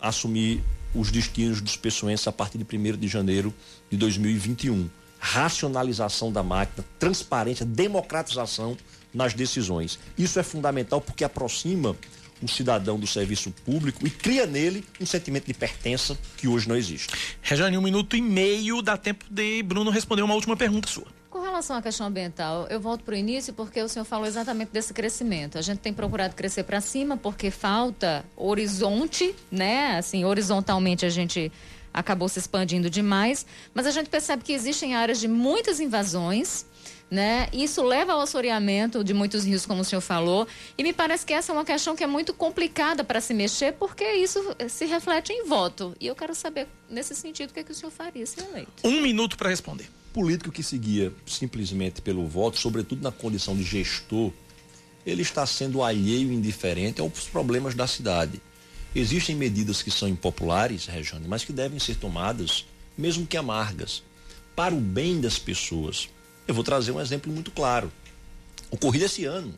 assumir 0.00 0.62
os 0.94 1.10
destinos 1.10 1.60
dos 1.60 1.76
pessoenses 1.76 2.26
a 2.26 2.32
partir 2.32 2.58
de 2.58 2.64
1 2.64 2.96
de 2.96 3.06
janeiro 3.06 3.54
de 3.90 3.96
2021. 3.96 4.88
Racionalização 5.18 6.32
da 6.32 6.42
máquina, 6.42 6.84
transparência, 6.98 7.66
democratização 7.66 8.76
nas 9.12 9.34
decisões. 9.34 9.98
Isso 10.16 10.40
é 10.40 10.42
fundamental 10.42 11.00
porque 11.00 11.22
aproxima 11.22 11.94
o 12.42 12.48
cidadão 12.48 12.98
do 12.98 13.06
serviço 13.06 13.50
público 13.64 14.06
e 14.06 14.10
cria 14.10 14.46
nele 14.46 14.82
um 14.98 15.04
sentimento 15.04 15.46
de 15.46 15.52
pertença 15.52 16.16
que 16.38 16.48
hoje 16.48 16.66
não 16.66 16.74
existe. 16.74 17.08
Rejane, 17.42 17.76
um 17.76 17.82
minuto 17.82 18.16
e 18.16 18.22
meio 18.22 18.80
dá 18.80 18.96
tempo 18.96 19.26
de 19.28 19.62
Bruno 19.62 19.90
responder 19.90 20.22
uma 20.22 20.34
última 20.34 20.56
pergunta 20.56 20.88
sua. 20.88 21.19
Relação 21.60 21.76
à 21.76 21.82
questão 21.82 22.06
ambiental, 22.06 22.66
eu 22.70 22.80
volto 22.80 23.04
para 23.04 23.12
o 23.12 23.16
início 23.18 23.52
porque 23.52 23.82
o 23.82 23.86
senhor 23.86 24.06
falou 24.06 24.26
exatamente 24.26 24.70
desse 24.70 24.94
crescimento. 24.94 25.58
A 25.58 25.60
gente 25.60 25.76
tem 25.76 25.92
procurado 25.92 26.34
crescer 26.34 26.64
para 26.64 26.80
cima 26.80 27.18
porque 27.18 27.50
falta 27.50 28.24
horizonte, 28.34 29.34
né? 29.50 29.98
Assim, 29.98 30.24
horizontalmente 30.24 31.04
a 31.04 31.10
gente 31.10 31.52
acabou 31.92 32.30
se 32.30 32.38
expandindo 32.38 32.88
demais, 32.88 33.44
mas 33.74 33.86
a 33.86 33.90
gente 33.90 34.08
percebe 34.08 34.42
que 34.42 34.54
existem 34.54 34.96
áreas 34.96 35.20
de 35.20 35.28
muitas 35.28 35.80
invasões, 35.80 36.64
né? 37.10 37.46
Isso 37.52 37.82
leva 37.82 38.14
ao 38.14 38.22
assoreamento 38.22 39.04
de 39.04 39.12
muitos 39.12 39.44
rios, 39.44 39.66
como 39.66 39.82
o 39.82 39.84
senhor 39.84 40.00
falou, 40.00 40.48
e 40.78 40.82
me 40.82 40.94
parece 40.94 41.26
que 41.26 41.34
essa 41.34 41.52
é 41.52 41.54
uma 41.54 41.64
questão 41.66 41.94
que 41.94 42.02
é 42.02 42.06
muito 42.06 42.32
complicada 42.32 43.04
para 43.04 43.20
se 43.20 43.34
mexer, 43.34 43.74
porque 43.74 44.10
isso 44.14 44.56
se 44.66 44.86
reflete 44.86 45.30
em 45.30 45.44
voto. 45.44 45.94
E 46.00 46.06
eu 46.06 46.16
quero 46.16 46.34
saber, 46.34 46.66
nesse 46.88 47.14
sentido, 47.14 47.50
o 47.50 47.52
que, 47.52 47.60
é 47.60 47.62
que 47.62 47.72
o 47.72 47.74
senhor 47.74 47.90
faria 47.90 48.24
se 48.24 48.40
eleito. 48.40 48.72
Um 48.82 49.02
minuto 49.02 49.36
para 49.36 49.50
responder 49.50 49.99
político 50.12 50.50
que 50.50 50.62
seguia 50.62 51.12
simplesmente 51.26 52.02
pelo 52.02 52.26
voto, 52.26 52.58
sobretudo 52.58 53.02
na 53.02 53.12
condição 53.12 53.56
de 53.56 53.62
gestor, 53.62 54.32
ele 55.06 55.22
está 55.22 55.46
sendo 55.46 55.82
alheio 55.82 56.30
e 56.30 56.34
indiferente 56.34 57.00
aos 57.00 57.28
problemas 57.28 57.74
da 57.74 57.86
cidade. 57.86 58.40
Existem 58.94 59.36
medidas 59.36 59.82
que 59.82 59.90
são 59.90 60.08
impopulares, 60.08 60.86
Regiane, 60.86 61.28
mas 61.28 61.44
que 61.44 61.52
devem 61.52 61.78
ser 61.78 61.96
tomadas, 61.96 62.66
mesmo 62.98 63.26
que 63.26 63.36
amargas, 63.36 64.02
para 64.54 64.74
o 64.74 64.80
bem 64.80 65.20
das 65.20 65.38
pessoas. 65.38 66.08
Eu 66.46 66.54
vou 66.54 66.64
trazer 66.64 66.90
um 66.90 67.00
exemplo 67.00 67.32
muito 67.32 67.50
claro. 67.50 67.90
Ocorrido 68.70 69.04
esse 69.04 69.24
ano, 69.24 69.54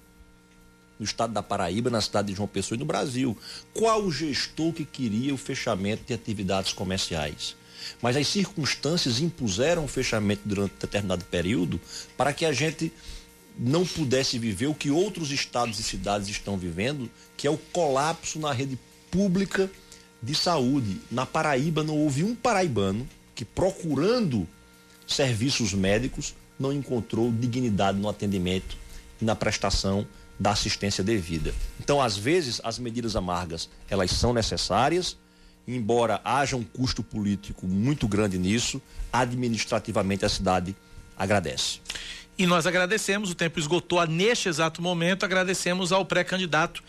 no 0.99 1.05
estado 1.05 1.33
da 1.33 1.43
Paraíba, 1.43 1.91
na 1.91 2.01
cidade 2.01 2.29
de 2.29 2.35
João 2.35 2.47
Pessoa 2.47 2.77
e 2.77 2.79
no 2.79 2.85
Brasil. 2.85 3.37
Qual 3.73 4.03
o 4.05 4.13
gestor 4.13 4.73
que 4.73 4.85
queria 4.85 5.35
o 5.35 5.39
fechamento 5.39 6.05
de 6.07 6.15
atividades 6.15 6.73
comerciais? 6.73 7.57
Mas 8.01 8.17
as 8.17 8.27
circunstâncias 8.27 9.21
impuseram 9.21 9.85
o 9.85 9.89
fechamento 9.89 10.43
durante 10.45 10.75
determinado 10.81 11.25
período 11.25 11.81
para 12.17 12.33
que 12.33 12.45
a 12.45 12.53
gente 12.53 12.93
não 13.59 13.87
pudesse 13.87 14.39
viver 14.39 14.67
o 14.67 14.75
que 14.75 14.91
outros 14.91 15.31
estados 15.31 15.79
e 15.79 15.83
cidades 15.83 16.29
estão 16.29 16.57
vivendo, 16.57 17.11
que 17.37 17.47
é 17.47 17.51
o 17.51 17.59
colapso 17.59 18.39
na 18.39 18.53
rede 18.53 18.79
pública 19.11 19.71
de 20.23 20.35
saúde. 20.35 21.01
Na 21.11 21.27
Paraíba 21.27 21.83
não 21.83 21.99
houve 21.99 22.25
um 22.25 22.35
paraibano 22.35 23.07
que 23.35 23.45
procurando 23.45 24.49
serviços 25.07 25.75
médicos 25.75 26.35
não 26.59 26.73
encontrou 26.73 27.31
dignidade 27.33 27.99
no 27.99 28.09
atendimento 28.09 28.77
e 29.21 29.25
na 29.25 29.35
prestação 29.35 30.07
da 30.39 30.51
assistência 30.51 31.05
devida. 31.05 31.55
Então, 31.79 32.01
às 32.01 32.17
vezes, 32.17 32.61
as 32.65 32.79
medidas 32.79 33.17
amargas, 33.17 33.69
elas 33.89 34.11
são 34.11 34.33
necessárias, 34.33 35.17
embora 35.67 36.21
haja 36.25 36.57
um 36.57 36.65
custo 36.65 37.03
político 37.03 37.67
muito 37.67 38.09
grande 38.09 38.39
nisso, 38.39 38.81
administrativamente 39.13 40.25
a 40.25 40.29
cidade 40.29 40.75
agradece. 41.17 41.81
E 42.39 42.47
nós 42.47 42.67
agradecemos, 42.67 43.31
o 43.31 43.35
tempo 43.35 43.59
esgotou 43.59 44.05
neste 44.07 44.49
exato 44.49 44.81
momento, 44.81 45.25
agradecemos 45.25 45.93
ao 45.93 46.05
pré-candidato 46.05 46.83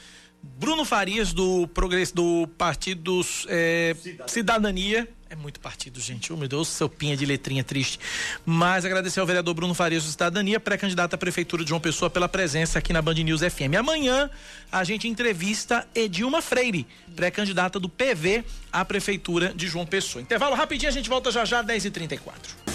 Bruno 0.43 0.83
Farias, 0.83 1.31
do, 1.31 1.67
Progresso, 1.67 2.13
do 2.13 2.47
Partido 2.57 3.21
é, 3.47 3.95
Cidadania. 3.95 4.27
Cidadania. 4.27 5.09
É 5.33 5.35
muito 5.35 5.59
partido, 5.59 5.99
gente. 5.99 6.31
Oh, 6.31 6.37
meu 6.37 6.47
Deus, 6.47 6.67
seu 6.67 6.87
pinha 6.87 7.17
de 7.17 7.25
letrinha 7.25 7.63
triste. 7.63 7.99
Mas 8.45 8.85
agradecer 8.85 9.19
ao 9.19 9.25
vereador 9.25 9.55
Bruno 9.55 9.73
Farias 9.73 10.03
do 10.03 10.11
Cidadania, 10.11 10.59
pré-candidato 10.59 11.15
à 11.15 11.17
Prefeitura 11.17 11.63
de 11.63 11.69
João 11.69 11.81
Pessoa, 11.81 12.07
pela 12.07 12.29
presença 12.29 12.77
aqui 12.77 12.93
na 12.93 13.01
Band 13.01 13.15
News 13.15 13.41
FM. 13.41 13.73
Amanhã 13.79 14.29
a 14.71 14.83
gente 14.83 15.07
entrevista 15.07 15.87
Edilma 15.95 16.39
Freire, 16.39 16.85
pré-candidata 17.15 17.79
do 17.79 17.89
PV 17.89 18.43
à 18.71 18.85
Prefeitura 18.85 19.51
de 19.55 19.67
João 19.67 19.87
Pessoa. 19.87 20.21
Intervalo 20.21 20.53
rapidinho, 20.53 20.91
a 20.91 20.93
gente 20.93 21.09
volta 21.09 21.31
já 21.31 21.43
já, 21.43 21.63
10h34. 21.63 22.72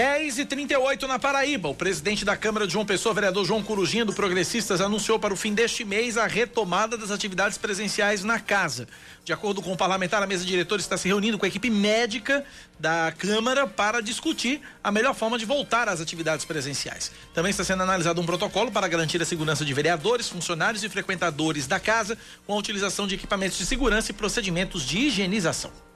10 0.00 0.38
e 0.38 0.46
38 0.46 1.06
na 1.06 1.18
Paraíba. 1.18 1.68
O 1.68 1.74
presidente 1.74 2.24
da 2.24 2.34
Câmara 2.34 2.66
de 2.66 2.72
João 2.72 2.86
Pessoa, 2.86 3.14
vereador 3.14 3.44
João 3.44 3.62
Corujinha, 3.62 4.02
do 4.02 4.14
Progressistas, 4.14 4.80
anunciou 4.80 5.18
para 5.18 5.34
o 5.34 5.36
fim 5.36 5.52
deste 5.52 5.84
mês 5.84 6.16
a 6.16 6.26
retomada 6.26 6.96
das 6.96 7.10
atividades 7.10 7.58
presenciais 7.58 8.24
na 8.24 8.40
casa. 8.40 8.88
De 9.26 9.30
acordo 9.30 9.60
com 9.60 9.74
o 9.74 9.76
parlamentar, 9.76 10.22
a 10.22 10.26
mesa 10.26 10.42
diretora 10.42 10.80
está 10.80 10.96
se 10.96 11.06
reunindo 11.06 11.38
com 11.38 11.44
a 11.44 11.48
equipe 11.48 11.68
médica 11.68 12.42
da 12.78 13.12
Câmara 13.12 13.66
para 13.66 14.00
discutir 14.00 14.62
a 14.82 14.90
melhor 14.90 15.14
forma 15.14 15.38
de 15.38 15.44
voltar 15.44 15.86
às 15.86 16.00
atividades 16.00 16.46
presenciais. 16.46 17.12
Também 17.34 17.50
está 17.50 17.62
sendo 17.62 17.82
analisado 17.82 18.22
um 18.22 18.24
protocolo 18.24 18.72
para 18.72 18.88
garantir 18.88 19.20
a 19.20 19.26
segurança 19.26 19.66
de 19.66 19.74
vereadores, 19.74 20.30
funcionários 20.30 20.82
e 20.82 20.88
frequentadores 20.88 21.66
da 21.66 21.78
casa, 21.78 22.16
com 22.46 22.54
a 22.54 22.56
utilização 22.56 23.06
de 23.06 23.16
equipamentos 23.16 23.58
de 23.58 23.66
segurança 23.66 24.12
e 24.12 24.14
procedimentos 24.14 24.82
de 24.82 24.96
higienização. 24.96 25.89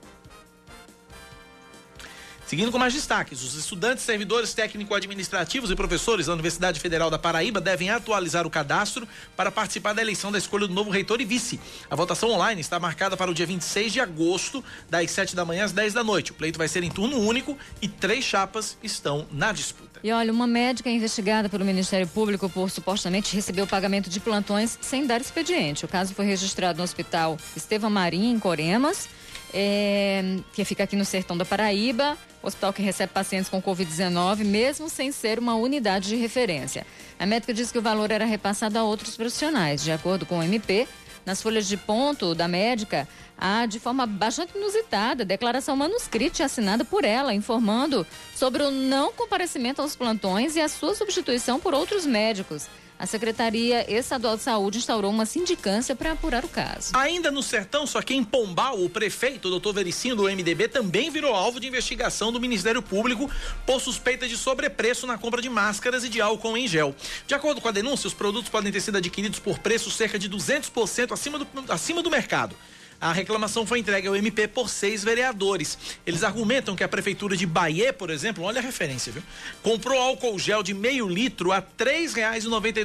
Seguindo 2.47 2.71
com 2.71 2.79
mais 2.79 2.93
destaques, 2.93 3.43
os 3.43 3.55
estudantes, 3.55 4.05
servidores 4.05 4.53
técnico-administrativos 4.53 5.71
e 5.71 5.75
professores 5.75 6.27
da 6.27 6.35
Universidade 6.35 6.79
Federal 6.79 7.11
da 7.11 7.19
Paraíba 7.19 7.59
devem 7.59 7.89
atualizar 7.89 8.47
o 8.47 8.51
cadastro 8.51 9.09
para 9.35 9.51
participar 9.51 9.95
da 9.95 10.03
eleição 10.03 10.31
da 10.31 10.37
escolha 10.37 10.69
do 10.69 10.75
novo 10.75 10.91
reitor 10.91 11.23
e 11.23 11.25
vice. 11.25 11.59
A 11.91 11.97
votação 11.97 12.31
online 12.31 12.61
está 12.61 12.79
marcada 12.79 13.17
para 13.17 13.31
o 13.31 13.35
dia 13.35 13.47
26 13.47 13.95
de 13.95 14.01
agosto, 14.01 14.63
das 14.91 15.11
7 15.11 15.35
da 15.35 15.43
manhã 15.43 15.65
às 15.65 15.73
10 15.73 15.95
da 15.95 16.05
noite. 16.05 16.33
O 16.33 16.35
pleito 16.35 16.59
vai 16.59 16.69
ser 16.69 16.83
em 16.83 16.91
turno 16.91 17.19
único 17.19 17.57
e 17.81 17.89
três 17.89 18.25
chapas 18.25 18.77
estão 18.83 19.27
na 19.33 19.51
disputa. 19.51 20.01
E 20.05 20.13
olha, 20.13 20.31
uma 20.31 20.47
médica 20.47 20.91
investigada 20.91 21.49
pelo 21.49 21.65
Ministério 21.65 22.07
Público 22.07 22.51
por 22.51 22.71
supostamente 22.71 23.35
receber 23.35 23.63
o 23.63 23.67
pagamento 23.67 24.11
de 24.11 24.21
plantões 24.21 24.79
sem 24.83 25.07
dar 25.07 25.19
expediente. 25.19 25.87
O 25.87 25.89
caso 25.89 26.15
foi 26.15 26.27
registrado 26.27 26.77
no 26.77 26.85
Hospital 26.85 27.39
Estevão 27.57 27.89
Marim, 27.89 28.31
em 28.31 28.39
Coremas 28.39 29.09
é, 29.57 30.39
que 30.53 30.65
fica 30.65 30.83
aqui 30.83 30.97
no 30.97 31.05
sertão 31.05 31.37
da 31.37 31.45
Paraíba, 31.45 32.19
hospital 32.43 32.73
que 32.73 32.83
recebe 32.83 33.13
pacientes 33.13 33.49
com 33.49 33.63
Covid-19, 33.63 34.45
mesmo 34.45 34.91
sem 34.91 35.13
ser 35.13 35.39
uma 35.39 35.55
unidade 35.55 36.09
de 36.09 36.17
referência. 36.17 36.85
A 37.19 37.25
médica 37.25 37.55
disse 37.55 37.73
que 37.73 37.79
o 37.79 37.83
valor 37.83 38.11
era 38.11 38.25
repassado 38.25 38.77
a 38.77 38.83
outros 38.83 39.17
profissionais. 39.17 39.85
De 39.85 39.93
acordo 39.93 40.27
com 40.27 40.41
o 40.41 40.43
MP, 40.43 40.89
nas 41.25 41.41
folhas 41.41 41.69
de 41.69 41.77
ponto 41.77 42.35
da 42.35 42.49
médica, 42.49 43.09
há 43.39 43.65
de 43.65 43.79
forma 43.79 44.07
bastante 44.07 44.59
inusitada 44.59 45.25
declaração 45.25 45.77
manuscrita 45.77 46.45
assinada 46.45 46.85
por 46.85 47.05
ela, 47.05 47.33
informando 47.33 48.05
sobre 48.35 48.65
o 48.65 48.73
não 48.73 49.13
comparecimento 49.13 49.81
aos 49.81 49.95
plantões 49.95 50.57
e 50.57 50.61
a 50.61 50.69
sua 50.69 50.97
substituição 50.97 51.61
por 51.61 51.73
outros 51.75 52.05
médicos. 52.05 52.67
A 52.97 53.07
Secretaria 53.07 53.91
Estadual 53.93 54.37
de 54.37 54.43
Saúde 54.43 54.79
instaurou 54.79 55.11
uma 55.11 55.27
sindicância 55.27 55.97
para 55.97 56.13
apurar 56.13 56.45
o 56.45 56.49
caso. 56.49 56.93
Ainda 56.95 57.31
no 57.31 57.43
Sertão, 57.43 57.87
só 57.87 58.01
que 58.01 58.15
em 58.15 58.23
Pombal, 58.23 58.83
o 58.83 58.89
prefeito, 58.89 59.51
doutor 59.51 59.75
Vericinho, 59.75 60.15
do 60.15 60.25
MDB, 60.25 60.69
também 60.69 61.11
virou 61.11 61.35
alvo 61.35 61.59
de 61.59 61.67
investigação 61.67 62.31
do 62.31 62.41
Ministério 62.41 62.81
Público 62.81 63.29
por 63.67 63.81
suspeita 63.81 64.29
de 64.29 64.37
sobrepreço 64.37 65.07
na 65.07 65.19
compra 65.19 65.43
de 65.43 65.49
máscaras 65.49 66.05
e 66.05 66.09
de 66.09 66.21
álcool 66.21 66.57
em 66.57 66.69
gel. 66.69 66.95
De 67.27 67.35
acordo 67.35 67.61
com 67.61 67.69
a 67.69 67.73
denúncia, 67.73 68.07
os 68.07 68.15
produtos 68.15 68.49
podem 68.49 68.71
ter 68.71 68.81
sido 68.81 68.99
adquiridos 68.99 69.41
por 69.41 69.59
preço 69.59 69.91
cerca 69.91 70.19
de 70.19 70.31
200% 70.31 71.13
acima 71.13 71.39
do, 71.39 71.47
acima 71.69 72.01
do 72.01 72.11
mercado. 72.11 72.57
A 73.05 73.13
reclamação 73.13 73.67
foi 73.67 73.81
entregue 73.81 74.09
ao 74.09 74.17
MP 74.17 74.49
por 74.49 74.71
seis 74.71 75.05
vereadores. 75.05 75.77
Eles 76.07 76.25
argumentam 76.25 76.75
que 76.75 76.83
a 76.83 76.89
prefeitura 76.89 77.37
de 77.37 77.45
Bahia, 77.45 77.93
por 77.93 78.09
exemplo, 78.09 78.43
olha 78.43 78.61
a 78.61 78.63
referência, 78.63 79.13
viu? 79.13 79.23
Comprou 79.63 80.01
álcool 80.01 80.39
gel 80.39 80.63
de 80.63 80.73
meio 80.73 81.07
litro 81.07 81.53
a 81.53 81.63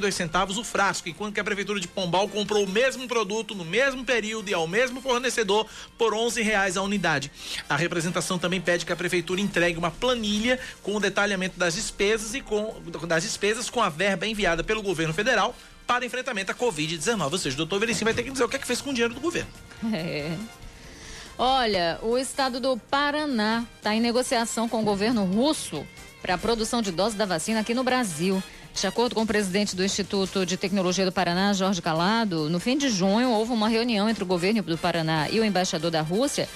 dois 0.01 0.15
centavos 0.15 0.57
o 0.57 0.63
frasco, 0.65 1.07
enquanto 1.07 1.35
que 1.35 1.39
a 1.39 1.43
prefeitura 1.43 1.79
de 1.79 1.87
Pombal 1.87 2.27
comprou 2.27 2.65
o 2.65 2.69
mesmo 2.69 3.07
produto 3.07 3.55
no 3.55 3.63
mesmo 3.63 4.03
período 4.03 4.49
e 4.49 4.53
ao 4.53 4.67
mesmo 4.67 5.01
fornecedor 5.01 5.65
por 5.97 6.13
onze 6.13 6.41
reais 6.41 6.75
a 6.75 6.81
unidade. 6.81 7.31
A 7.69 7.77
representação 7.77 8.37
também 8.37 8.59
pede 8.59 8.85
que 8.85 8.91
a 8.91 8.97
prefeitura 8.97 9.39
entregue 9.39 9.79
uma 9.79 9.89
planilha 9.89 10.59
com 10.83 10.97
o 10.97 10.99
detalhamento 10.99 11.57
das 11.57 11.75
despesas 11.75 12.33
e 12.35 12.41
com 12.41 12.75
das 13.07 13.23
despesas 13.23 13.69
com 13.69 13.81
a 13.81 13.87
verba 13.87 14.27
enviada 14.27 14.65
pelo 14.65 14.81
governo 14.81 15.13
federal 15.13 15.55
para 15.89 16.05
enfrentamento 16.05 16.51
à 16.51 16.55
Covid-19. 16.55 17.31
Ou 17.31 17.37
seja, 17.39 17.55
o 17.55 17.57
doutor 17.57 17.79
Vericinho 17.79 18.05
vai 18.05 18.13
ter 18.13 18.21
que 18.21 18.29
dizer 18.29 18.43
o 18.43 18.47
que 18.47 18.57
é 18.57 18.59
que 18.59 18.67
fez 18.67 18.79
com 18.79 18.91
o 18.91 18.93
dinheiro 18.93 19.15
do 19.15 19.19
governo. 19.19 19.49
É. 19.91 20.37
Olha, 21.35 21.97
o 22.03 22.15
estado 22.15 22.59
do 22.59 22.77
Paraná 22.77 23.65
está 23.77 23.95
em 23.95 23.99
negociação 23.99 24.69
com 24.69 24.81
o 24.81 24.83
governo 24.83 25.23
russo 25.23 25.83
para 26.21 26.35
a 26.35 26.37
produção 26.37 26.79
de 26.79 26.91
doses 26.91 27.17
da 27.17 27.25
vacina 27.25 27.61
aqui 27.61 27.73
no 27.73 27.83
Brasil. 27.83 28.43
De 28.71 28.85
acordo 28.85 29.15
com 29.15 29.23
o 29.23 29.25
presidente 29.25 29.75
do 29.75 29.83
Instituto 29.83 30.45
de 30.45 30.57
Tecnologia 30.57 31.05
do 31.05 31.11
Paraná, 31.11 31.53
Jorge 31.53 31.81
Calado, 31.81 32.51
no 32.51 32.59
fim 32.59 32.77
de 32.77 32.89
junho 32.89 33.31
houve 33.31 33.51
uma 33.51 33.67
reunião 33.67 34.07
entre 34.07 34.23
o 34.23 34.27
governo 34.27 34.61
do 34.61 34.77
Paraná 34.77 35.27
e 35.27 35.39
o 35.39 35.43
embaixador 35.43 35.89
da 35.89 36.01
Rússia 36.01 36.47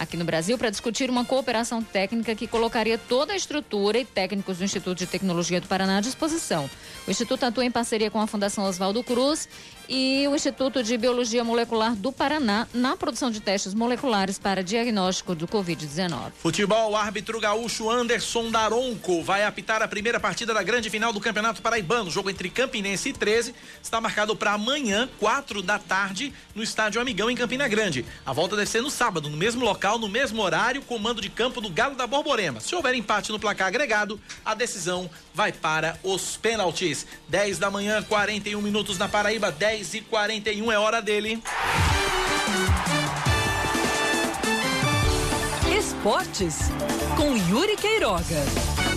aqui 0.00 0.16
no 0.16 0.24
Brasil 0.24 0.56
para 0.56 0.70
discutir 0.70 1.10
uma 1.10 1.26
cooperação 1.26 1.82
técnica 1.82 2.34
que 2.34 2.46
colocaria 2.46 2.96
toda 2.96 3.34
a 3.34 3.36
estrutura 3.36 3.98
e 3.98 4.04
técnicos 4.04 4.56
do 4.56 4.64
Instituto 4.64 4.96
de 4.96 5.06
Tecnologia 5.06 5.60
do 5.60 5.68
Paraná 5.68 5.98
à 5.98 6.00
disposição. 6.00 6.70
O 7.06 7.10
Instituto 7.10 7.44
atua 7.44 7.66
em 7.66 7.70
parceria 7.70 8.10
com 8.10 8.18
a 8.18 8.26
Fundação 8.26 8.64
Oswaldo 8.64 9.04
Cruz 9.04 9.46
e 9.90 10.26
o 10.28 10.34
Instituto 10.34 10.82
de 10.82 10.96
Biologia 10.96 11.44
Molecular 11.44 11.94
do 11.96 12.12
Paraná 12.12 12.66
na 12.72 12.96
produção 12.96 13.30
de 13.30 13.40
testes 13.40 13.74
moleculares 13.74 14.38
para 14.38 14.62
diagnóstico 14.62 15.34
do 15.34 15.46
Covid-19. 15.48 16.30
Futebol, 16.38 16.96
árbitro 16.96 17.40
gaúcho 17.40 17.90
Anderson 17.90 18.50
Daronco 18.50 19.22
vai 19.22 19.44
apitar 19.44 19.82
a 19.82 19.88
primeira 19.88 20.18
partida 20.18 20.54
da 20.54 20.62
grande 20.62 20.88
final 20.88 21.12
do 21.12 21.20
Campeonato 21.20 21.60
Paraibano. 21.60 22.08
O 22.08 22.10
jogo 22.10 22.30
entre 22.30 22.48
Campinense 22.48 23.10
e 23.10 23.12
13 23.12 23.54
está 23.82 24.00
marcado 24.00 24.34
para 24.34 24.52
amanhã, 24.52 25.08
quatro 25.18 25.60
da 25.60 25.78
tarde, 25.78 26.32
no 26.54 26.62
Estádio 26.62 27.00
Amigão, 27.00 27.28
em 27.28 27.36
Campina 27.36 27.66
Grande. 27.66 28.06
A 28.24 28.32
volta 28.32 28.54
deve 28.54 28.70
ser 28.70 28.80
no 28.80 28.90
sábado, 28.90 29.28
no 29.28 29.36
mesmo 29.36 29.64
local, 29.64 29.89
no 29.98 30.08
mesmo 30.08 30.42
horário, 30.42 30.82
comando 30.82 31.20
de 31.20 31.28
campo 31.28 31.60
do 31.60 31.68
Galo 31.68 31.94
da 31.94 32.06
Borborema. 32.06 32.60
Se 32.60 32.74
houver 32.74 32.94
empate 32.94 33.32
no 33.32 33.40
placar 33.40 33.68
agregado, 33.68 34.20
a 34.44 34.54
decisão 34.54 35.10
vai 35.34 35.52
para 35.52 35.98
os 36.02 36.36
pênaltis. 36.36 37.06
10 37.28 37.58
da 37.58 37.70
manhã, 37.70 38.02
41 38.02 38.60
minutos 38.60 38.98
na 38.98 39.08
Paraíba, 39.08 39.50
10 39.50 39.80
10 39.80 39.94
e 39.94 40.00
41 40.02 40.72
é 40.72 40.78
hora 40.78 41.00
dele. 41.00 41.42
Esportes 45.78 46.70
com 47.16 47.36
Yuri 47.36 47.76
Queiroga. 47.76 48.89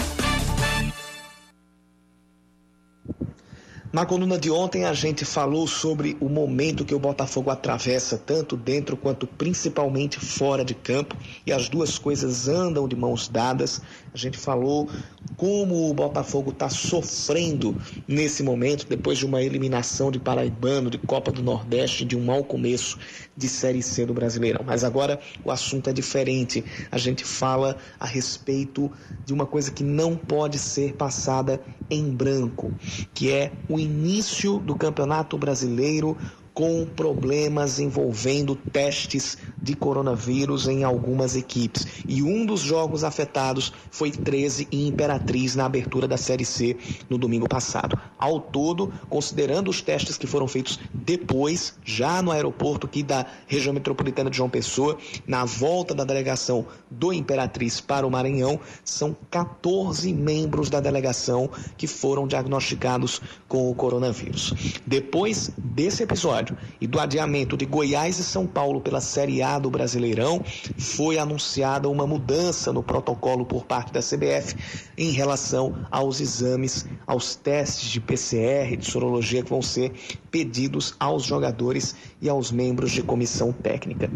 Na 3.93 4.07
coluna 4.07 4.39
de 4.39 4.49
ontem 4.49 4.85
a 4.85 4.93
gente 4.93 5.23
falou 5.23 5.67
sobre 5.67 6.17
o 6.19 6.27
momento 6.27 6.83
que 6.83 6.95
o 6.95 6.99
Botafogo 6.99 7.51
atravessa, 7.51 8.17
tanto 8.17 8.57
dentro 8.57 8.97
quanto 8.97 9.27
principalmente 9.27 10.19
fora 10.19 10.65
de 10.65 10.73
campo, 10.73 11.15
e 11.45 11.53
as 11.53 11.69
duas 11.69 11.99
coisas 11.99 12.47
andam 12.47 12.87
de 12.87 12.95
mãos 12.95 13.27
dadas. 13.27 13.83
A 14.11 14.17
gente 14.17 14.35
falou 14.35 14.89
como 15.36 15.89
o 15.89 15.93
Botafogo 15.93 16.51
está 16.51 16.69
sofrendo 16.69 17.76
nesse 18.07 18.43
momento, 18.43 18.88
depois 18.88 19.17
de 19.17 19.26
uma 19.26 19.41
eliminação 19.41 20.11
de 20.11 20.19
Paraibano, 20.19 20.89
de 20.89 20.97
Copa 20.97 21.32
do 21.32 21.41
Nordeste, 21.41 22.05
de 22.05 22.15
um 22.15 22.24
mau 22.24 22.43
começo 22.43 22.97
de 23.36 23.49
Série 23.49 23.82
C 23.82 24.05
do 24.05 24.13
Brasileirão. 24.13 24.63
Mas 24.65 24.84
agora 24.84 25.19
o 25.43 25.51
assunto 25.51 25.89
é 25.89 25.93
diferente. 25.93 26.63
A 26.91 26.97
gente 26.97 27.24
fala 27.26 27.78
a 27.99 28.05
respeito 28.05 28.91
de 29.26 29.34
uma 29.34 29.45
coisa 29.45 29.71
que 29.71 29.84
não 29.84 30.15
pode 30.15 30.59
ser 30.59 30.93
passada 30.93 31.59
em 31.89 32.09
branco, 32.09 32.71
que 33.13 33.32
é 33.32 33.51
o 33.67 33.80
início 33.80 34.59
do 34.59 34.76
Campeonato 34.76 35.38
Brasileiro 35.38 36.17
com 36.54 36.86
problemas 36.86 37.80
envolvendo 37.80 38.56
testes 38.56 39.38
de 39.64 39.74
coronavírus 39.76 40.68
em 40.68 40.84
algumas 40.84 41.38
equipes. 41.38 41.88
E 42.06 42.22
um 42.22 42.45
dos 42.45 42.60
jogos 42.60 43.06
afetados 43.06 43.72
foi 43.89 44.12
13 44.12 44.68
e 44.70 44.88
Imperatriz 44.88 45.56
na 45.56 45.66
abertura 45.66 46.06
da 46.06 46.18
Série 46.18 46.43
C 46.43 46.76
no 47.10 47.18
domingo 47.18 47.47
passado. 47.47 47.97
Ao 48.20 48.41
todo, 48.41 48.91
considerando 49.10 49.70
os 49.70 49.82
testes 49.82 50.18
que 50.18 50.28
foram 50.28 50.47
feitos 50.47 50.80
depois, 50.93 51.76
já 51.84 52.22
no 52.22 52.32
aeroporto 52.32 52.88
aqui 52.88 53.01
da 53.01 53.26
região 53.47 53.74
metropolitana 53.74 54.30
de 54.30 54.38
João 54.38 54.49
Pessoa, 54.49 54.97
na 55.26 55.45
volta 55.45 55.95
da 55.95 56.04
delegação 56.04 56.66
do 56.91 57.14
Imperatriz 57.14 57.80
para 57.80 58.06
o 58.06 58.12
Maranhão, 58.12 58.60
são 58.84 59.16
14 59.32 60.14
membros 60.14 60.70
da 60.70 60.82
delegação 60.82 61.49
que 61.78 61.88
foram 61.88 62.28
diagnosticados 62.28 63.22
com 63.47 63.72
o 63.72 63.76
coronavírus. 63.76 64.54
Depois 64.86 65.51
desse 65.58 66.04
episódio, 66.04 66.42
episódio 66.43 66.57
e 66.79 66.85
do 66.85 66.99
adiamento 66.99 67.55
de 67.55 67.65
Goiás 67.65 68.19
e 68.19 68.23
São 68.23 68.45
Paulo 68.45 68.81
pela 68.81 68.99
Série 68.99 69.41
A 69.41 69.57
do 69.57 69.69
Brasileirão, 69.69 70.43
foi 70.77 71.17
anunciada 71.17 71.89
uma 71.89 72.05
mudança 72.05 72.73
no 72.73 72.83
protocolo 72.83 73.45
por 73.45 73.65
parte 73.65 73.93
da 73.93 74.01
CBF 74.01 74.55
em 74.97 75.11
relação 75.11 75.75
aos 75.89 76.19
exames, 76.19 76.85
aos 77.07 77.35
testes 77.35 77.89
de 77.89 78.01
PCR, 78.01 78.75
de 78.77 78.85
sorologia 78.85 79.41
que 79.41 79.49
vão 79.49 79.61
ser 79.61 79.93
pedidos 80.29 80.93
aos 80.99 81.23
jogadores 81.23 81.95
e 82.21 82.29
aos 82.29 82.51
membros 82.51 82.91
de 82.91 83.01
comissão 83.01 83.51
técnica. 83.51 84.11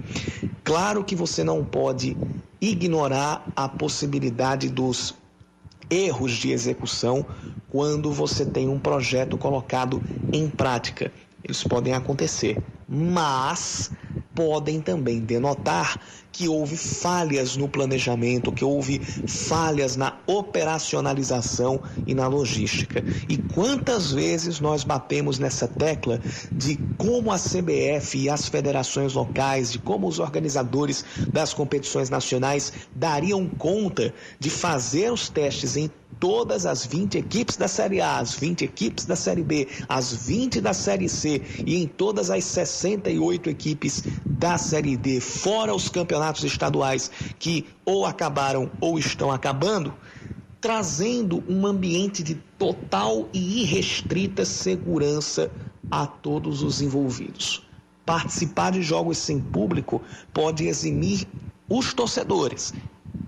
Claro 0.63 1.03
que 1.03 1.15
você 1.15 1.43
não 1.43 1.63
pode 1.63 2.17
ignorar 2.59 3.47
a 3.55 3.69
possibilidade 3.69 4.69
dos 4.69 5.15
erros 5.89 6.33
de 6.33 6.51
execução 6.51 7.25
quando 7.69 8.11
você 8.11 8.45
tem 8.45 8.67
um 8.67 8.79
projeto 8.79 9.37
colocado 9.37 10.01
em 10.33 10.49
prática 10.49 11.11
eles 11.47 11.63
podem 11.63 11.93
acontecer, 11.93 12.61
mas 12.87 13.91
podem 14.35 14.79
também 14.79 15.19
denotar 15.19 15.99
que 16.31 16.47
houve 16.47 16.77
falhas 16.77 17.57
no 17.57 17.67
planejamento, 17.67 18.51
que 18.51 18.63
houve 18.63 18.99
falhas 19.25 19.95
na 19.95 20.19
operacionalização 20.27 21.81
e 22.05 22.13
na 22.13 22.27
logística. 22.27 23.03
E 23.27 23.37
quantas 23.37 24.11
vezes 24.11 24.59
nós 24.59 24.83
batemos 24.83 25.39
nessa 25.39 25.67
tecla 25.67 26.21
de 26.51 26.77
como 26.95 27.31
a 27.31 27.39
CBF 27.39 28.19
e 28.19 28.29
as 28.29 28.47
federações 28.47 29.13
locais, 29.13 29.71
de 29.71 29.79
como 29.79 30.07
os 30.07 30.19
organizadores 30.19 31.03
das 31.33 31.55
competições 31.55 32.11
nacionais 32.11 32.71
dariam 32.95 33.47
conta 33.47 34.13
de 34.39 34.51
fazer 34.51 35.11
os 35.11 35.29
testes 35.29 35.75
em 35.75 35.89
todas 36.19 36.65
as 36.65 36.85
20 36.85 37.17
equipes 37.17 37.57
da 37.57 37.67
Série 37.67 38.01
A, 38.01 38.17
as 38.17 38.33
20 38.33 38.65
equipes 38.65 39.05
da 39.05 39.15
Série 39.15 39.43
B, 39.43 39.67
as 39.87 40.13
20 40.13 40.61
da 40.61 40.73
Série 40.73 41.09
C 41.09 41.41
e 41.65 41.75
em 41.75 41.87
todas 41.87 42.29
as 42.29 42.43
68 42.43 43.49
equipes 43.49 44.03
da 44.25 44.57
Série 44.57 44.97
D, 44.97 45.19
fora 45.19 45.73
os 45.73 45.89
campeonatos 45.89 46.43
estaduais 46.43 47.11
que 47.39 47.65
ou 47.85 48.05
acabaram 48.05 48.71
ou 48.79 48.97
estão 48.97 49.31
acabando, 49.31 49.93
trazendo 50.59 51.43
um 51.47 51.65
ambiente 51.65 52.23
de 52.23 52.35
total 52.57 53.29
e 53.33 53.61
irrestrita 53.61 54.43
segurança 54.45 55.51
a 55.89 56.05
todos 56.05 56.63
os 56.63 56.81
envolvidos. 56.81 57.63
Participar 58.05 58.71
de 58.71 58.81
jogos 58.81 59.17
sem 59.17 59.39
público 59.39 60.01
pode 60.33 60.65
eximir 60.65 61.27
os 61.69 61.93
torcedores 61.93 62.73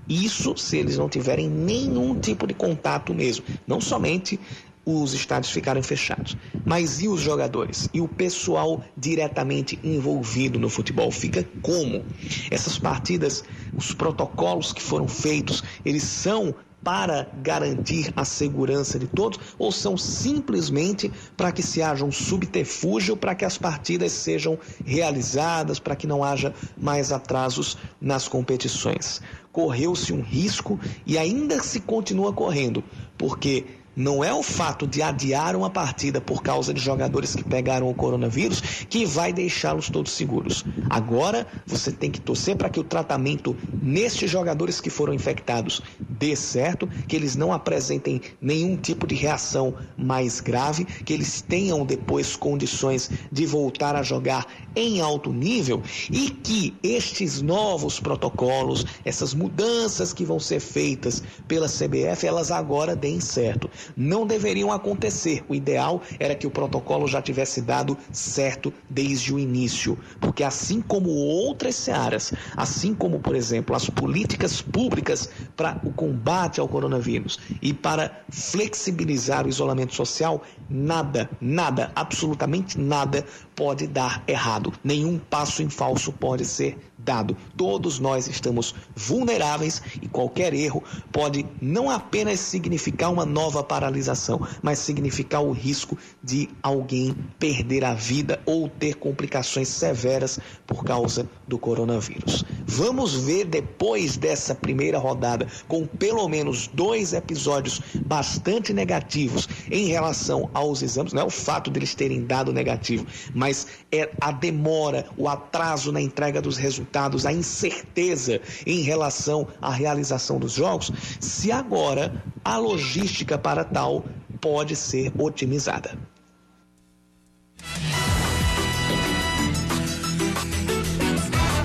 isso 0.07 0.57
se 0.57 0.77
eles 0.77 0.97
não 0.97 1.07
tiverem 1.07 1.47
nenhum 1.47 2.15
tipo 2.15 2.47
de 2.47 2.53
contato 2.53 3.13
mesmo. 3.13 3.45
Não 3.67 3.79
somente 3.79 4.39
os 4.83 5.13
estádios 5.13 5.51
ficarem 5.51 5.83
fechados. 5.83 6.35
Mas 6.65 6.99
e 7.01 7.07
os 7.07 7.21
jogadores? 7.21 7.89
E 7.93 8.01
o 8.01 8.07
pessoal 8.07 8.83
diretamente 8.97 9.79
envolvido 9.83 10.59
no 10.59 10.69
futebol? 10.69 11.11
Fica 11.11 11.47
como? 11.61 12.03
Essas 12.49 12.77
partidas, 12.77 13.43
os 13.77 13.93
protocolos 13.93 14.73
que 14.73 14.81
foram 14.81 15.07
feitos, 15.07 15.63
eles 15.85 16.03
são 16.03 16.55
para 16.83 17.27
garantir 17.41 18.13
a 18.15 18.23
segurança 18.23 18.97
de 18.97 19.07
todos 19.07 19.39
ou 19.57 19.71
são 19.71 19.97
simplesmente 19.97 21.11
para 21.35 21.51
que 21.51 21.61
se 21.61 21.81
haja 21.81 22.05
um 22.05 22.11
subterfúgio 22.11 23.17
para 23.17 23.35
que 23.35 23.45
as 23.45 23.57
partidas 23.57 24.11
sejam 24.11 24.57
realizadas, 24.85 25.79
para 25.79 25.95
que 25.95 26.07
não 26.07 26.23
haja 26.23 26.53
mais 26.77 27.11
atrasos 27.11 27.77
nas 27.99 28.27
competições? 28.27 29.21
Correu-se 29.51 30.13
um 30.13 30.21
risco 30.21 30.79
e 31.05 31.17
ainda 31.17 31.61
se 31.61 31.79
continua 31.79 32.31
correndo, 32.31 32.83
porque 33.17 33.65
não 33.95 34.23
é 34.23 34.33
o 34.33 34.43
fato 34.43 34.87
de 34.87 35.01
adiar 35.01 35.55
uma 35.55 35.69
partida 35.69 36.21
por 36.21 36.41
causa 36.41 36.73
de 36.73 36.79
jogadores 36.79 37.35
que 37.35 37.43
pegaram 37.43 37.89
o 37.89 37.93
coronavírus 37.93 38.61
que 38.89 39.05
vai 39.05 39.33
deixá-los 39.33 39.89
todos 39.89 40.11
seguros. 40.11 40.65
Agora 40.89 41.45
você 41.67 41.91
tem 41.91 42.09
que 42.09 42.19
torcer 42.19 42.55
para 42.55 42.69
que 42.69 42.79
o 42.79 42.83
tratamento 42.83 43.55
nestes 43.81 44.29
jogadores 44.29 44.81
que 44.81 44.89
foram 44.89 45.13
infectados 45.13 45.81
dê 46.07 46.35
certo, 46.35 46.89
que 47.07 47.15
eles 47.15 47.35
não 47.35 47.53
apresentem 47.53 48.21
nenhum 48.41 48.75
tipo 48.75 49.05
de 49.05 49.15
reação 49.15 49.75
mais 49.95 50.39
grave, 50.41 50.85
que 50.85 51.13
eles 51.13 51.41
tenham 51.41 51.85
depois 51.85 52.35
condições 52.35 53.11
de 53.31 53.45
voltar 53.45 53.95
a 53.95 54.03
jogar 54.03 54.47
em 54.75 54.99
alto 54.99 55.31
nível 55.31 55.81
e 56.11 56.29
que 56.29 56.75
estes 56.81 57.41
novos 57.41 57.99
protocolos, 57.99 58.85
essas 59.05 59.33
mudanças 59.33 60.13
que 60.13 60.25
vão 60.25 60.39
ser 60.39 60.59
feitas 60.59 61.21
pela 61.47 61.67
CBF, 61.67 62.25
elas 62.25 62.51
agora 62.51 62.95
deem 62.95 63.19
certo 63.19 63.69
não 63.95 64.25
deveriam 64.25 64.71
acontecer. 64.71 65.43
O 65.47 65.55
ideal 65.55 66.01
era 66.19 66.35
que 66.35 66.47
o 66.47 66.51
protocolo 66.51 67.07
já 67.07 67.21
tivesse 67.21 67.61
dado 67.61 67.97
certo 68.11 68.73
desde 68.89 69.33
o 69.33 69.39
início, 69.39 69.97
porque 70.19 70.43
assim 70.43 70.81
como 70.81 71.09
outras 71.09 71.75
searas, 71.75 72.33
assim 72.55 72.93
como, 72.93 73.19
por 73.19 73.35
exemplo, 73.35 73.75
as 73.75 73.89
políticas 73.89 74.61
públicas 74.61 75.29
para 75.55 75.79
o 75.83 75.91
combate 75.91 76.59
ao 76.59 76.67
coronavírus 76.67 77.39
e 77.61 77.73
para 77.73 78.23
flexibilizar 78.29 79.45
o 79.45 79.49
isolamento 79.49 79.93
social, 79.93 80.43
nada, 80.69 81.29
nada, 81.41 81.91
absolutamente 81.95 82.79
nada 82.79 83.25
pode 83.55 83.87
dar 83.87 84.23
errado. 84.27 84.73
Nenhum 84.83 85.17
passo 85.17 85.61
em 85.61 85.69
falso 85.69 86.11
pode 86.13 86.45
ser 86.45 86.88
dado. 87.03 87.35
Todos 87.55 87.99
nós 87.99 88.27
estamos 88.27 88.75
vulneráveis 88.95 89.81
e 90.01 90.07
qualquer 90.07 90.53
erro 90.53 90.83
pode 91.11 91.45
não 91.61 91.89
apenas 91.89 92.39
significar 92.39 93.11
uma 93.11 93.25
nova 93.25 93.63
paralisação, 93.63 94.45
mas 94.61 94.79
significar 94.79 95.43
o 95.43 95.51
risco 95.51 95.97
de 96.23 96.49
alguém 96.61 97.15
perder 97.37 97.85
a 97.85 97.93
vida 97.93 98.39
ou 98.45 98.67
ter 98.67 98.95
complicações 98.95 99.67
severas 99.67 100.39
por 100.67 100.83
causa 100.83 101.27
do 101.47 101.57
coronavírus. 101.57 102.45
Vamos 102.65 103.15
ver 103.15 103.45
depois 103.45 104.17
dessa 104.17 104.53
primeira 104.53 104.99
rodada, 104.99 105.47
com 105.67 105.87
pelo 105.87 106.27
menos 106.27 106.67
dois 106.67 107.13
episódios 107.13 107.81
bastante 108.05 108.73
negativos 108.73 109.47
em 109.71 109.87
relação 109.87 110.49
aos 110.53 110.81
exames, 110.81 111.13
não 111.13 111.23
é 111.23 111.25
o 111.25 111.29
fato 111.29 111.71
deles 111.71 111.95
terem 111.95 112.25
dado 112.25 112.53
negativo, 112.53 113.05
mas 113.33 113.67
é 113.91 114.09
a 114.21 114.31
demora, 114.31 115.05
o 115.17 115.27
atraso 115.27 115.91
na 115.91 116.01
entrega 116.01 116.41
dos 116.41 116.57
resultados, 116.57 116.88
a 117.25 117.33
incerteza 117.33 118.41
em 118.65 118.81
relação 118.81 119.47
à 119.61 119.71
realização 119.71 120.39
dos 120.39 120.53
jogos, 120.53 120.91
se 121.19 121.51
agora 121.51 122.23
a 122.43 122.57
logística 122.57 123.37
para 123.37 123.63
tal 123.63 124.05
pode 124.41 124.75
ser 124.75 125.11
otimizada. 125.17 125.97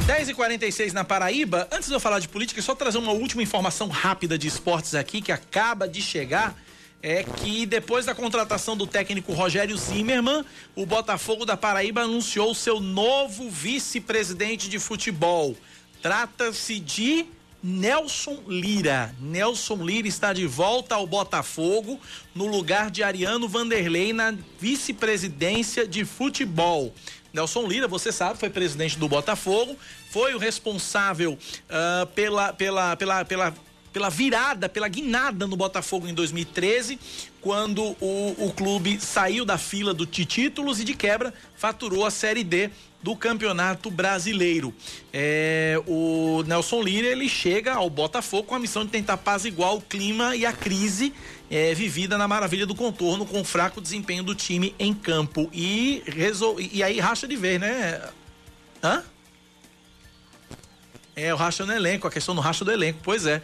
10 0.06 0.28
e 0.28 0.34
46 0.34 0.92
na 0.92 1.04
Paraíba. 1.04 1.68
Antes 1.72 1.88
de 1.88 1.94
eu 1.94 2.00
falar 2.00 2.18
de 2.18 2.28
política, 2.28 2.60
só 2.62 2.74
trazer 2.74 2.98
uma 2.98 3.12
última 3.12 3.42
informação 3.42 3.88
rápida 3.88 4.38
de 4.38 4.46
esportes 4.46 4.94
aqui 4.94 5.20
que 5.20 5.32
acaba 5.32 5.88
de 5.88 6.00
chegar. 6.00 6.54
É 7.02 7.22
que 7.22 7.66
depois 7.66 8.06
da 8.06 8.14
contratação 8.14 8.76
do 8.76 8.86
técnico 8.86 9.32
Rogério 9.32 9.76
Zimmermann, 9.76 10.44
o 10.74 10.86
Botafogo 10.86 11.44
da 11.44 11.56
Paraíba 11.56 12.02
anunciou 12.02 12.54
seu 12.54 12.80
novo 12.80 13.50
vice-presidente 13.50 14.68
de 14.68 14.78
futebol. 14.78 15.54
Trata-se 16.00 16.80
de 16.80 17.26
Nelson 17.62 18.42
Lira. 18.46 19.14
Nelson 19.18 19.82
Lira 19.82 20.06
está 20.06 20.34
de 20.34 20.46
volta 20.46 20.94
ao 20.96 21.06
Botafogo 21.06 21.98
no 22.34 22.46
lugar 22.46 22.90
de 22.90 23.02
Ariano 23.02 23.48
Vanderlei 23.48 24.12
na 24.12 24.34
vice-presidência 24.60 25.88
de 25.88 26.04
futebol. 26.04 26.94
Nelson 27.32 27.66
Lira, 27.66 27.88
você 27.88 28.12
sabe, 28.12 28.38
foi 28.38 28.50
presidente 28.50 28.98
do 28.98 29.08
Botafogo, 29.08 29.76
foi 30.10 30.34
o 30.34 30.38
responsável 30.38 31.32
uh, 31.32 32.06
pela, 32.08 32.52
pela, 32.52 32.96
pela, 32.96 33.24
pela, 33.24 33.54
pela 33.94 34.10
virada, 34.10 34.68
pela 34.68 34.88
guinada 34.88 35.46
no 35.46 35.54
Botafogo 35.54 36.08
em 36.08 36.12
2013, 36.12 36.98
quando 37.40 37.96
o, 38.00 38.34
o 38.38 38.52
clube 38.52 39.00
saiu 39.00 39.44
da 39.44 39.56
fila 39.56 39.94
do, 39.94 40.04
de 40.04 40.24
títulos 40.24 40.80
e 40.80 40.84
de 40.84 40.94
quebra 40.94 41.32
faturou 41.56 42.04
a 42.04 42.10
Série 42.10 42.42
D 42.42 42.70
do 43.00 43.14
Campeonato 43.14 43.92
Brasileiro. 43.92 44.74
É, 45.12 45.80
o 45.86 46.42
Nelson 46.44 46.82
Lira 46.82 47.06
ele 47.06 47.28
chega 47.28 47.74
ao 47.74 47.88
Botafogo 47.88 48.48
com 48.48 48.56
a 48.56 48.58
missão 48.58 48.84
de 48.84 48.90
tentar 48.90 49.12
apaziguar 49.12 49.74
o 49.74 49.80
clima 49.80 50.34
e 50.34 50.44
a 50.44 50.52
crise 50.52 51.14
é, 51.48 51.72
vivida 51.72 52.18
na 52.18 52.26
maravilha 52.26 52.66
do 52.66 52.74
contorno 52.74 53.24
com 53.24 53.42
o 53.42 53.44
fraco 53.44 53.80
desempenho 53.80 54.24
do 54.24 54.34
time 54.34 54.74
em 54.76 54.92
campo 54.92 55.48
e 55.52 56.02
resol... 56.06 56.58
e 56.58 56.82
aí 56.82 56.98
racha 56.98 57.28
de 57.28 57.36
ver, 57.36 57.60
né? 57.60 58.02
Hã? 58.82 59.04
É, 61.16 61.32
o 61.32 61.36
racha 61.36 61.64
no 61.64 61.72
elenco, 61.72 62.06
a 62.06 62.10
questão 62.10 62.34
do 62.34 62.40
racha 62.40 62.64
do 62.64 62.72
elenco, 62.72 62.98
pois 63.02 63.26
é. 63.26 63.40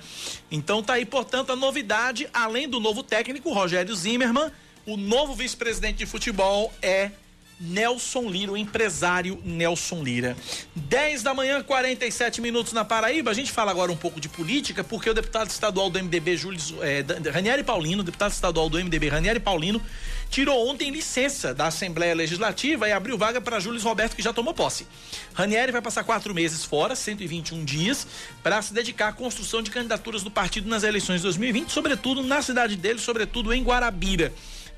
Então 0.51 0.83
tá 0.83 0.95
aí, 0.95 1.05
portanto, 1.05 1.53
a 1.53 1.57
novidade, 1.57 2.29
além 2.33 2.69
do 2.69 2.81
novo 2.81 3.03
técnico, 3.03 3.53
Rogério 3.53 3.95
Zimmermann, 3.95 4.51
o 4.87 4.97
novo 4.97 5.35
vice-presidente 5.35 5.99
de 5.99 6.07
futebol 6.07 6.73
é 6.83 7.13
Nelson 7.61 8.23
Lira, 8.31 8.53
o 8.53 8.57
empresário 8.57 9.39
Nelson 9.45 10.03
Lira. 10.03 10.35
10 10.75 11.23
da 11.23 11.35
manhã, 11.35 11.63
47 11.63 12.41
minutos 12.41 12.73
na 12.73 12.87
Paraíba. 12.87 13.31
A 13.31 13.35
gente 13.35 13.53
fala 13.53 13.71
agora 13.71 13.93
um 13.93 13.97
pouco 13.97 14.19
de 14.19 14.31
política, 14.31 14.83
porque 14.83 15.11
o 15.11 15.15
deputado 15.15 15.51
estadual 15.51 15.91
do 15.91 16.03
MDB, 16.03 16.39
Júlio, 16.39 16.59
é, 16.81 17.05
Ranieri 17.31 17.63
Paulino, 17.63 18.03
deputado 18.03 18.33
estadual 18.33 18.71
do 18.71 18.83
MDB, 18.83 19.11
Ranieri 19.11 19.39
Paulino, 19.39 19.83
tirou 20.31 20.67
ontem 20.69 20.91
licença 20.91 21.53
da 21.53 21.67
Assembleia 21.67 22.15
Legislativa 22.15 22.89
e 22.89 22.93
abriu 22.93 23.19
vaga 23.19 23.43
para 23.43 23.61
Júlio 23.61 23.81
Roberto, 23.83 24.17
que 24.17 24.23
já 24.23 24.33
tomou 24.33 24.55
posse. 24.55 24.87
Ranieri 25.35 25.71
vai 25.71 25.83
passar 25.83 26.03
quatro 26.03 26.35
meses 26.35 26.65
fora, 26.65 26.97
121 26.97 27.63
dias, 27.63 28.07
para 28.43 28.63
se 28.63 28.73
dedicar 28.73 29.09
à 29.09 29.13
construção 29.13 29.61
de 29.61 29.71
candidaturas 29.71 30.23
do 30.23 30.31
partido 30.31 30.67
nas 30.67 30.83
eleições 30.83 31.17
de 31.17 31.25
2020, 31.25 31.71
sobretudo 31.71 32.23
na 32.23 32.41
cidade 32.41 32.75
dele, 32.75 32.99
sobretudo 32.99 33.53
em 33.53 33.63
Guarabira. 33.63 34.33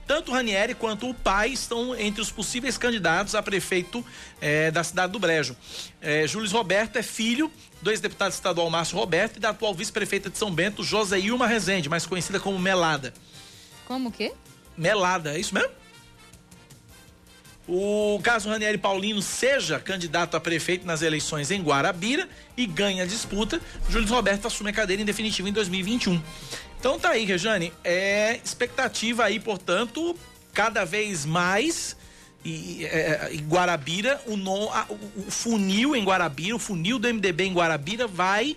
Tanto 0.07 0.32
Ranieri 0.32 0.74
quanto 0.74 1.09
o 1.09 1.14
pai 1.14 1.50
estão 1.50 1.96
entre 1.96 2.20
os 2.20 2.30
possíveis 2.30 2.76
candidatos 2.76 3.34
a 3.34 3.42
prefeito 3.42 4.05
eh, 4.40 4.70
da 4.70 4.82
cidade 4.82 5.12
do 5.12 5.18
Brejo. 5.18 5.57
Eh, 6.00 6.26
Júlio 6.26 6.50
Roberto 6.50 6.96
é 6.96 7.03
filho 7.03 7.50
do 7.80 7.90
ex-deputado 7.90 8.32
estadual 8.32 8.68
Márcio 8.68 8.98
Roberto 8.98 9.36
e 9.36 9.40
da 9.40 9.50
atual 9.50 9.74
vice-prefeita 9.74 10.28
de 10.28 10.36
São 10.38 10.50
Bento, 10.50 10.82
Joséilma 10.82 11.46
Rezende, 11.46 11.88
mais 11.88 12.05
conhecida 12.05 12.40
como 12.40 12.59
Melada. 12.59 13.14
Como 13.86 14.09
o 14.09 14.12
quê? 14.12 14.32
Melada, 14.76 15.36
é 15.36 15.40
isso 15.40 15.55
mesmo? 15.55 15.70
O 17.66 18.20
caso 18.24 18.48
Ranieri 18.48 18.76
Paulino 18.76 19.22
seja 19.22 19.78
candidato 19.78 20.36
a 20.36 20.40
prefeito 20.40 20.84
nas 20.84 21.00
eleições 21.00 21.50
em 21.50 21.62
Guarabira 21.62 22.28
e 22.57 22.66
ganha 22.66 23.05
a 23.05 23.07
disputa, 23.07 23.61
Júlio 23.88 24.09
Roberto 24.09 24.46
assume 24.46 24.70
a 24.70 24.72
cadeira 24.72 25.00
em 25.00 25.05
definitivo 25.05 25.48
em 25.48 25.53
2021. 25.53 26.20
Então 26.83 26.99
tá 26.99 27.11
aí, 27.11 27.24
Rejane. 27.24 27.72
É 27.85 28.41
expectativa 28.45 29.22
aí, 29.22 29.39
portanto, 29.39 30.18
cada 30.53 30.85
vez 30.85 31.24
mais. 31.24 31.97
E, 32.45 32.85
é, 32.87 33.30
em 33.33 33.47
Guarabira, 33.47 34.20
o, 34.26 34.37
no, 34.37 34.68
a, 34.68 34.85
o 34.91 35.30
funil 35.30 35.95
em 35.95 36.03
Guarabira, 36.03 36.57
o 36.57 36.59
funil 36.59 36.99
do 36.99 37.07
MDB 37.07 37.45
em 37.45 37.53
Guarabira 37.53 38.09
vai 38.09 38.57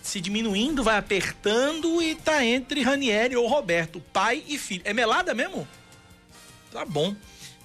se 0.00 0.18
diminuindo, 0.18 0.82
vai 0.82 0.96
apertando 0.96 2.00
e 2.00 2.14
tá 2.14 2.42
entre 2.42 2.80
Ranieri 2.80 3.36
ou 3.36 3.46
Roberto, 3.46 4.00
pai 4.10 4.42
e 4.48 4.56
filho. 4.56 4.80
É 4.86 4.94
melada 4.94 5.34
mesmo? 5.34 5.68
Tá 6.72 6.86
bom. 6.86 7.14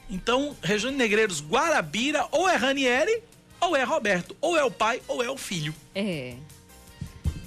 Então, 0.09 0.53
Rejane 0.61 0.97
Negreiros, 0.97 1.39
Guarabira, 1.39 2.27
ou 2.29 2.49
é 2.49 2.57
Ranieri, 2.57 3.23
ou 3.61 3.73
é 3.73 3.85
Roberto, 3.85 4.35
ou 4.41 4.57
é 4.57 4.65
o 4.65 4.69
pai, 4.69 5.01
ou 5.07 5.23
é 5.23 5.29
o 5.29 5.37
filho. 5.37 5.73
É. 5.95 6.35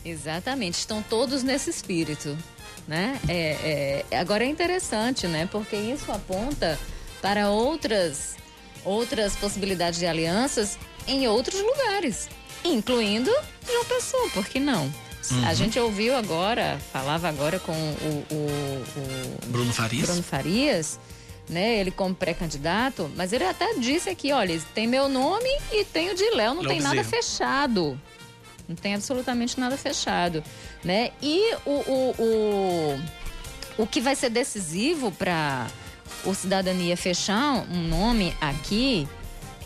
Exatamente, 0.07 0.75
estão 0.75 1.03
todos 1.03 1.43
nesse 1.43 1.69
espírito, 1.69 2.39
né? 2.87 3.21
É, 3.29 4.05
é, 4.11 4.17
agora 4.17 4.45
é 4.45 4.47
interessante, 4.47 5.27
né? 5.27 5.49
Porque 5.51 5.75
isso 5.75 6.13
aponta 6.13 6.79
para 7.21 7.51
outras 7.51 8.37
outras 8.85 9.35
possibilidades 9.35 9.99
de 9.99 10.07
alianças 10.07 10.79
em 11.09 11.27
outros 11.27 11.61
lugares, 11.61 12.29
incluindo 12.65 13.33
João 13.67 13.85
Pessoa, 13.85 14.31
por 14.31 14.47
que 14.47 14.61
não? 14.61 14.85
Uhum. 15.29 15.45
A 15.45 15.55
gente 15.55 15.77
ouviu 15.81 16.15
agora, 16.15 16.79
falava 16.93 17.29
agora 17.29 17.59
com 17.59 17.73
o, 17.73 18.27
o, 18.31 18.37
o 18.37 19.47
Bruno 19.47 19.73
Farias. 19.73 20.07
Bruno 20.07 20.23
Farias, 20.23 21.01
né? 21.49 21.81
Ele 21.81 21.91
como 21.91 22.15
pré-candidato, 22.15 23.11
mas 23.17 23.33
ele 23.33 23.43
até 23.43 23.75
disse 23.75 24.09
aqui, 24.09 24.33
olha, 24.33 24.57
tem 24.73 24.87
meu 24.87 25.09
nome 25.09 25.49
e 25.73 25.85
tem 25.85 26.11
o 26.11 26.15
de 26.15 26.31
Léo, 26.31 26.55
não 26.55 26.63
Léo 26.63 26.71
tem 26.71 26.81
nada 26.81 27.03
fechado. 27.03 28.01
Não 28.69 28.75
tem 28.75 28.95
absolutamente 28.95 29.59
nada 29.59 29.77
fechado, 29.77 30.43
né? 30.83 31.13
E 31.23 31.55
o, 31.65 31.71
o, 31.71 32.15
o, 32.19 33.01
o 33.79 33.87
que 33.87 34.01
vai 34.01 34.17
ser 34.17 34.31
decisivo 34.31 35.13
para 35.13 35.69
o 36.25 36.35
Cidadania 36.35 36.97
fechar 36.97 37.65
um 37.71 37.89
nome 37.89 38.35
aqui 38.41 39.07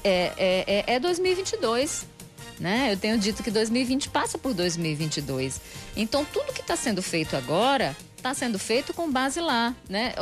é, 0.05 0.85
é, 0.87 0.95
é 0.95 1.01
2022. 1.01 2.07
É 2.17 2.21
né? 2.61 2.93
Eu 2.93 2.97
tenho 2.99 3.19
dito 3.19 3.43
que 3.43 3.51
2020 3.51 4.11
passa 4.11 4.37
por 4.37 4.53
2022. 4.53 5.61
Então, 5.97 6.27
tudo 6.27 6.53
que 6.53 6.61
está 6.61 6.77
sendo 6.77 7.03
feito 7.03 7.35
agora 7.35 7.97
está 8.21 8.33
sendo 8.35 8.59
feito 8.59 8.95
com 8.95 9.11
base 9.11 9.41
lá, 9.41 9.75
né? 9.89 10.15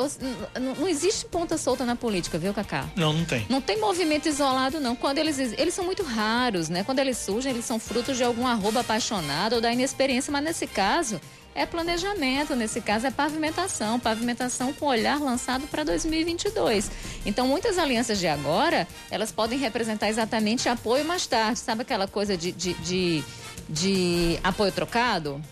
Não 0.61 0.89
existe 0.89 1.27
ponta 1.27 1.59
solta 1.59 1.85
na 1.85 1.95
política, 1.95 2.39
viu, 2.39 2.55
Cacá? 2.55 2.89
Não, 2.97 3.13
não 3.13 3.25
tem. 3.25 3.47
Não 3.49 3.61
tem 3.61 3.79
movimento 3.79 4.29
isolado, 4.29 4.81
não. 4.81 4.97
Quando 4.97 5.19
eles, 5.19 5.39
eles 5.39 5.75
são 5.75 5.85
muito 5.85 6.03
raros, 6.03 6.69
né? 6.69 6.83
Quando 6.85 7.01
eles 7.01 7.19
surgem, 7.19 7.53
eles 7.53 7.65
são 7.65 7.79
frutos 7.79 8.17
de 8.17 8.25
algum 8.25 8.47
arroba 8.47 8.81
apaixonado 8.81 9.55
ou 9.55 9.61
da 9.61 9.73
inexperiência, 9.73 10.33
mas 10.33 10.43
nesse 10.43 10.67
caso 10.67 11.21
é 11.55 11.67
planejamento, 11.67 12.55
nesse 12.55 12.81
caso 12.81 13.07
é 13.07 13.11
pavimentação, 13.11 13.99
pavimentação 13.99 14.73
com 14.73 14.87
olhar 14.87 15.21
lançado 15.21 15.67
para 15.67 15.83
2022. 15.83 16.91
Então, 17.27 17.49
muitas 17.49 17.79
alianças 17.79 18.19
de 18.19 18.29
agora, 18.29 18.87
elas 19.11 19.33
podem 19.33 19.59
representar 19.59 20.09
exatamente 20.09 20.69
apoio 20.69 21.05
mais 21.05 21.27
tarde. 21.27 21.59
Sabe 21.59 21.83
aquela 21.83 22.07
coisa 22.07 22.37
de, 22.37 22.53
de, 22.53 22.75
de, 22.75 23.25
de 23.69 24.39
apoio 24.45 24.71
trocado? 24.71 25.43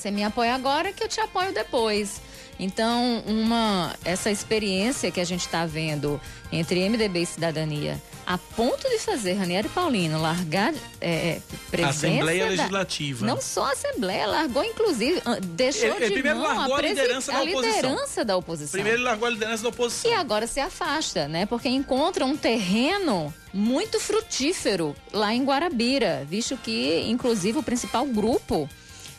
Você 0.00 0.10
me 0.10 0.24
apoia 0.24 0.54
agora 0.54 0.94
que 0.94 1.04
eu 1.04 1.08
te 1.08 1.20
apoio 1.20 1.52
depois. 1.52 2.22
Então, 2.58 3.22
uma 3.26 3.94
essa 4.02 4.30
experiência 4.30 5.10
que 5.10 5.20
a 5.20 5.24
gente 5.24 5.42
está 5.42 5.66
vendo 5.66 6.18
entre 6.50 6.88
MDB 6.88 7.20
e 7.20 7.26
cidadania, 7.26 8.02
a 8.26 8.38
ponto 8.38 8.88
de 8.88 8.98
fazer 8.98 9.34
Ranieri 9.34 9.68
Paulino 9.68 10.18
largar 10.20 10.72
é, 11.02 11.10
é 11.10 11.42
presença 11.70 12.06
Assembleia 12.06 12.44
da, 12.44 12.50
Legislativa. 12.50 13.26
Não 13.26 13.42
só 13.42 13.64
a 13.64 13.72
Assembleia, 13.72 14.26
largou 14.26 14.64
inclusive, 14.64 15.20
deixou 15.48 15.88
ele, 15.88 15.96
ele 15.96 16.06
de 16.06 16.12
primeiro 16.14 16.40
largou 16.40 16.76
a, 16.76 16.78
a, 16.78 16.82
liderança, 16.82 17.36
a 17.36 17.44
liderança 17.44 18.24
da 18.24 18.36
oposição. 18.38 18.72
Primeiro 18.72 19.02
largou 19.02 19.28
a 19.28 19.30
liderança 19.30 19.62
da 19.62 19.68
oposição. 19.68 20.10
E 20.10 20.14
agora 20.14 20.46
se 20.46 20.60
afasta, 20.60 21.28
né? 21.28 21.44
Porque 21.44 21.68
encontra 21.68 22.24
um 22.24 22.36
terreno 22.38 23.34
muito 23.52 24.00
frutífero 24.00 24.96
lá 25.12 25.34
em 25.34 25.44
Guarabira, 25.44 26.26
visto 26.26 26.56
que, 26.56 27.04
inclusive, 27.06 27.58
o 27.58 27.62
principal 27.62 28.06
grupo 28.06 28.66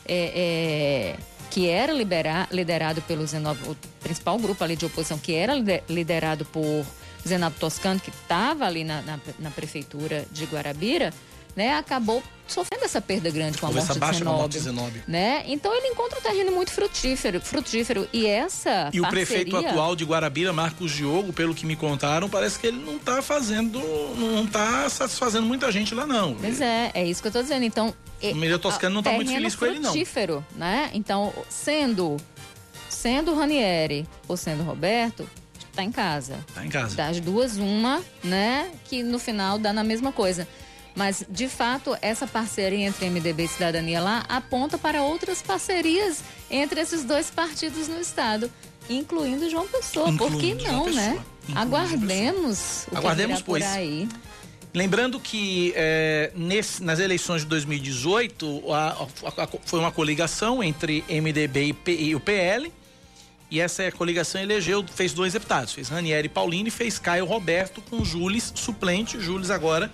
é, 0.06 1.16
é, 1.16 1.16
que 1.50 1.68
era 1.68 1.92
libera, 1.92 2.48
liderado 2.50 3.02
pelo 3.02 3.26
Zenobio, 3.26 3.72
o 3.72 3.76
principal 4.02 4.38
grupo 4.38 4.62
ali 4.64 4.76
de 4.76 4.86
oposição, 4.86 5.18
que 5.18 5.34
era 5.34 5.54
liderado 5.88 6.44
por 6.46 6.84
Zenabo 7.26 7.56
Toscano, 7.58 8.00
que 8.00 8.10
estava 8.10 8.64
ali 8.66 8.84
na, 8.84 9.02
na, 9.02 9.20
na 9.38 9.50
prefeitura 9.50 10.24
de 10.30 10.44
Guarabira, 10.44 11.12
né, 11.54 11.76
acabou 11.76 12.22
sofrendo 12.48 12.84
essa 12.84 13.00
perda 13.00 13.30
grande 13.30 13.58
com 13.58 13.66
a 13.66 13.70
morte 13.70 13.98
de 13.98 14.18
Zenóbio, 14.18 14.60
Zenóbio. 14.60 15.02
Né? 15.06 15.44
Então 15.46 15.74
ele 15.74 15.88
encontra 15.88 16.18
um 16.18 16.22
terreno 16.22 16.52
muito 16.52 16.70
frutífero, 16.70 17.40
frutífero 17.40 18.08
e 18.12 18.26
essa 18.26 18.90
E 18.92 19.00
parceria... 19.00 19.02
o 19.02 19.08
prefeito 19.08 19.56
atual 19.56 19.96
de 19.96 20.04
Guarabira, 20.04 20.52
Marcos 20.52 20.92
Diogo, 20.92 21.32
pelo 21.32 21.54
que 21.54 21.64
me 21.64 21.76
contaram, 21.76 22.28
parece 22.28 22.58
que 22.58 22.66
ele 22.66 22.78
não 22.78 22.96
está 22.96 23.22
fazendo, 23.22 23.78
não 24.16 24.44
está 24.44 24.88
satisfazendo 24.88 25.46
muita 25.46 25.70
gente 25.72 25.94
lá 25.94 26.06
não. 26.06 26.34
Pois 26.34 26.60
é, 26.60 26.90
é 26.94 27.04
isso 27.04 27.22
que 27.22 27.28
eu 27.28 27.30
estou 27.30 27.42
dizendo. 27.42 27.64
Então, 27.64 27.94
o 28.30 28.36
Miriam 28.36 28.58
Toscano 28.58 28.94
não 28.94 29.00
está 29.00 29.12
muito 29.12 29.32
feliz 29.32 29.56
com 29.56 29.66
ele 29.66 29.78
não. 29.78 29.92
né? 30.54 30.90
Então, 30.94 31.32
sendo 31.48 32.16
sendo 32.88 33.34
Ranieri 33.34 34.06
ou 34.28 34.36
sendo 34.36 34.62
Roberto, 34.62 35.28
está 35.70 35.82
em 35.82 35.90
casa. 35.90 36.38
Está 36.48 36.64
em 36.64 36.68
casa. 36.68 36.94
Das 36.94 37.18
duas 37.18 37.56
uma, 37.56 38.00
né, 38.22 38.70
que 38.84 39.02
no 39.02 39.18
final 39.18 39.58
dá 39.58 39.72
na 39.72 39.82
mesma 39.82 40.12
coisa. 40.12 40.46
Mas, 40.94 41.24
de 41.28 41.48
fato, 41.48 41.96
essa 42.02 42.26
parceria 42.26 42.86
entre 42.86 43.08
MDB 43.08 43.44
e 43.44 43.48
Cidadania 43.48 44.00
lá 44.00 44.24
aponta 44.28 44.76
para 44.76 45.02
outras 45.02 45.40
parcerias 45.40 46.22
entre 46.50 46.80
esses 46.80 47.02
dois 47.02 47.30
partidos 47.30 47.88
no 47.88 47.98
Estado, 47.98 48.52
incluindo 48.90 49.48
João 49.48 49.66
Pessoa. 49.66 50.10
Incluindo 50.10 50.38
Por 50.38 50.64
que 50.64 50.70
não, 50.70 50.90
né? 50.90 51.18
Aguardemos 51.54 52.86
o 52.92 52.96
Aguardemos, 52.96 53.38
que 53.38 53.44
pois. 53.44 53.64
por 53.64 53.72
aí. 53.72 54.08
Lembrando 54.74 55.20
que 55.20 55.72
é, 55.76 56.32
nesse, 56.34 56.82
nas 56.82 56.98
eleições 56.98 57.42
de 57.42 57.48
2018 57.48 58.72
a, 58.72 58.88
a, 58.88 59.44
a, 59.44 59.48
foi 59.66 59.78
uma 59.78 59.92
coligação 59.92 60.62
entre 60.62 61.04
MDB 61.08 61.64
e, 61.64 61.72
P, 61.74 61.92
e 61.92 62.14
o 62.14 62.20
PL. 62.20 62.72
E 63.50 63.60
essa 63.60 63.92
coligação 63.92 64.40
elegeu, 64.40 64.82
fez 64.94 65.12
dois 65.12 65.34
deputados, 65.34 65.74
fez 65.74 65.90
Ranieri 65.90 66.26
Paulino 66.26 66.68
e 66.68 66.70
fez 66.70 66.98
Caio 66.98 67.26
Roberto 67.26 67.82
com 67.82 68.02
Jules 68.02 68.50
suplente. 68.54 69.20
Jules 69.20 69.50
agora 69.50 69.90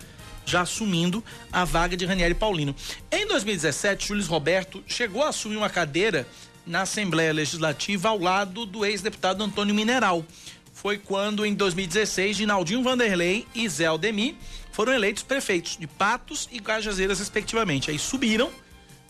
já 0.46 0.62
assumindo 0.62 1.22
a 1.52 1.64
vaga 1.64 1.96
de 1.96 2.06
Ranieri 2.06 2.34
Paulino. 2.34 2.74
Em 3.10 3.26
2017, 3.26 4.08
Júlio 4.08 4.24
Roberto 4.26 4.82
chegou 4.86 5.22
a 5.24 5.28
assumir 5.28 5.56
uma 5.56 5.68
cadeira 5.68 6.26
na 6.64 6.82
Assembleia 6.82 7.32
Legislativa 7.32 8.08
ao 8.08 8.18
lado 8.18 8.64
do 8.64 8.84
ex-deputado 8.84 9.42
Antônio 9.42 9.74
Mineral. 9.74 10.24
Foi 10.72 10.96
quando, 10.96 11.44
em 11.44 11.52
2016, 11.52 12.36
Ginaldinho 12.36 12.82
Vanderlei 12.82 13.44
e 13.54 13.68
Zé 13.68 13.86
Aldemir 13.86 14.36
foram 14.78 14.92
eleitos 14.92 15.24
prefeitos 15.24 15.76
de 15.76 15.88
Patos 15.88 16.48
e 16.52 16.60
Cajazeiras, 16.60 17.18
respectivamente. 17.18 17.90
Aí 17.90 17.98
subiram 17.98 18.48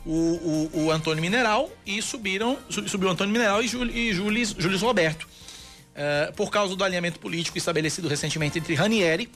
o, 0.07 0.71
o, 0.73 0.85
o 0.85 0.91
Antônio 0.91 1.21
Mineral 1.21 1.71
e 1.85 2.01
subiram, 2.01 2.57
subiu 2.71 3.07
o 3.07 3.13
Antônio 3.13 3.31
Mineral 3.31 3.63
e, 3.63 3.69
Júlio, 3.69 3.95
e 3.95 4.11
Júlio 4.15 4.79
Roberto. 4.79 5.25
Uh, 5.25 6.33
por 6.33 6.51
causa 6.51 6.75
do 6.75 6.83
alinhamento 6.83 7.21
político 7.21 7.59
estabelecido 7.59 8.09
recentemente 8.09 8.59
entre 8.59 8.73
Ranieri 8.73 9.29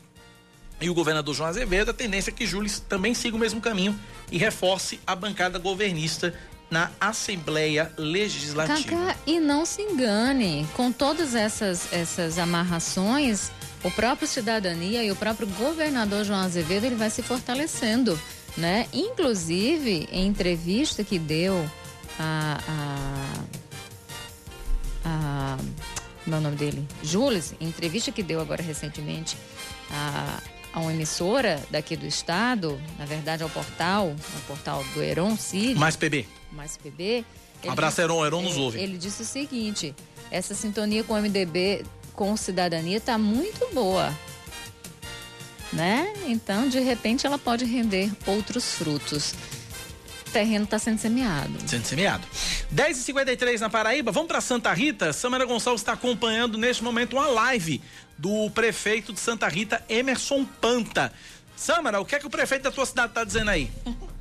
e 0.80 0.88
o 0.88 0.94
governador 0.94 1.34
João 1.34 1.50
Azevedo, 1.50 1.90
a 1.90 1.94
tendência 1.94 2.30
é 2.30 2.32
que 2.32 2.46
Júlio 2.46 2.70
também 2.88 3.12
siga 3.12 3.36
o 3.36 3.38
mesmo 3.38 3.60
caminho 3.60 3.94
e 4.30 4.38
reforce 4.38 4.98
a 5.06 5.14
bancada 5.14 5.58
governista 5.58 6.32
na 6.72 6.90
Assembleia 6.98 7.92
Legislativa. 7.98 8.88
Cacá, 8.88 9.16
e 9.26 9.38
não 9.38 9.66
se 9.66 9.82
engane, 9.82 10.66
com 10.74 10.90
todas 10.90 11.34
essas, 11.34 11.92
essas 11.92 12.38
amarrações, 12.38 13.50
o 13.84 13.90
próprio 13.90 14.26
Cidadania 14.26 15.04
e 15.04 15.12
o 15.12 15.16
próprio 15.16 15.46
governador 15.48 16.24
João 16.24 16.40
Azevedo 16.40 16.86
ele 16.86 16.94
vai 16.94 17.10
se 17.10 17.22
fortalecendo, 17.22 18.18
né? 18.56 18.86
Inclusive, 18.90 20.08
em 20.10 20.26
entrevista 20.26 21.04
que 21.04 21.18
deu 21.18 21.62
a, 22.18 22.58
a, 25.04 25.04
a 25.04 25.58
meu 26.26 26.40
nome 26.40 26.56
dele, 26.56 26.88
Júlio, 27.02 27.42
em 27.60 27.68
entrevista 27.68 28.10
que 28.10 28.22
deu 28.22 28.40
agora 28.40 28.62
recentemente 28.62 29.36
a, 29.90 30.40
a 30.72 30.80
uma 30.80 30.90
emissora 30.90 31.62
daqui 31.70 31.96
do 31.96 32.06
estado, 32.06 32.80
na 32.98 33.04
verdade 33.04 33.42
ao 33.42 33.50
portal, 33.50 34.16
ao 34.34 34.40
portal 34.46 34.82
do 34.94 35.02
Heron 35.02 35.36
Cid. 35.36 35.74
Mais 35.74 35.96
PB. 35.96 36.26
Mais 36.52 36.76
PB. 36.76 37.24
Abraço, 37.66 37.96
disse, 37.96 38.02
Heron, 38.02 38.26
Heron 38.26 38.42
nos 38.42 38.56
ouve. 38.56 38.80
Ele 38.80 38.98
disse 38.98 39.22
o 39.22 39.24
seguinte: 39.24 39.94
essa 40.30 40.54
sintonia 40.54 41.02
com 41.02 41.14
o 41.14 41.16
MDB, 41.16 41.84
com 42.12 42.36
cidadania, 42.36 42.98
está 42.98 43.16
muito 43.18 43.68
boa. 43.72 44.12
Né? 45.72 46.12
Então, 46.26 46.68
de 46.68 46.80
repente, 46.80 47.26
ela 47.26 47.38
pode 47.38 47.64
render 47.64 48.12
outros 48.26 48.74
frutos 48.74 49.34
terreno 50.32 50.64
está 50.64 50.78
sendo 50.78 50.98
semeado. 50.98 51.52
Sendo 51.66 51.84
semeado. 51.84 52.26
10h53 52.74 53.60
na 53.60 53.70
Paraíba, 53.70 54.10
vamos 54.10 54.28
para 54.28 54.40
Santa 54.40 54.72
Rita. 54.72 55.12
Samara 55.12 55.44
Gonçalves 55.44 55.82
está 55.82 55.92
acompanhando 55.92 56.56
neste 56.56 56.82
momento 56.82 57.12
uma 57.14 57.26
live 57.26 57.80
do 58.16 58.50
prefeito 58.50 59.12
de 59.12 59.20
Santa 59.20 59.46
Rita, 59.46 59.84
Emerson 59.88 60.44
Panta. 60.60 61.12
Samara, 61.54 62.00
o 62.00 62.04
que 62.04 62.16
é 62.16 62.18
que 62.18 62.26
o 62.26 62.30
prefeito 62.30 62.62
da 62.62 62.72
tua 62.72 62.86
cidade 62.86 63.10
está 63.10 63.22
dizendo 63.22 63.50
aí? 63.50 63.70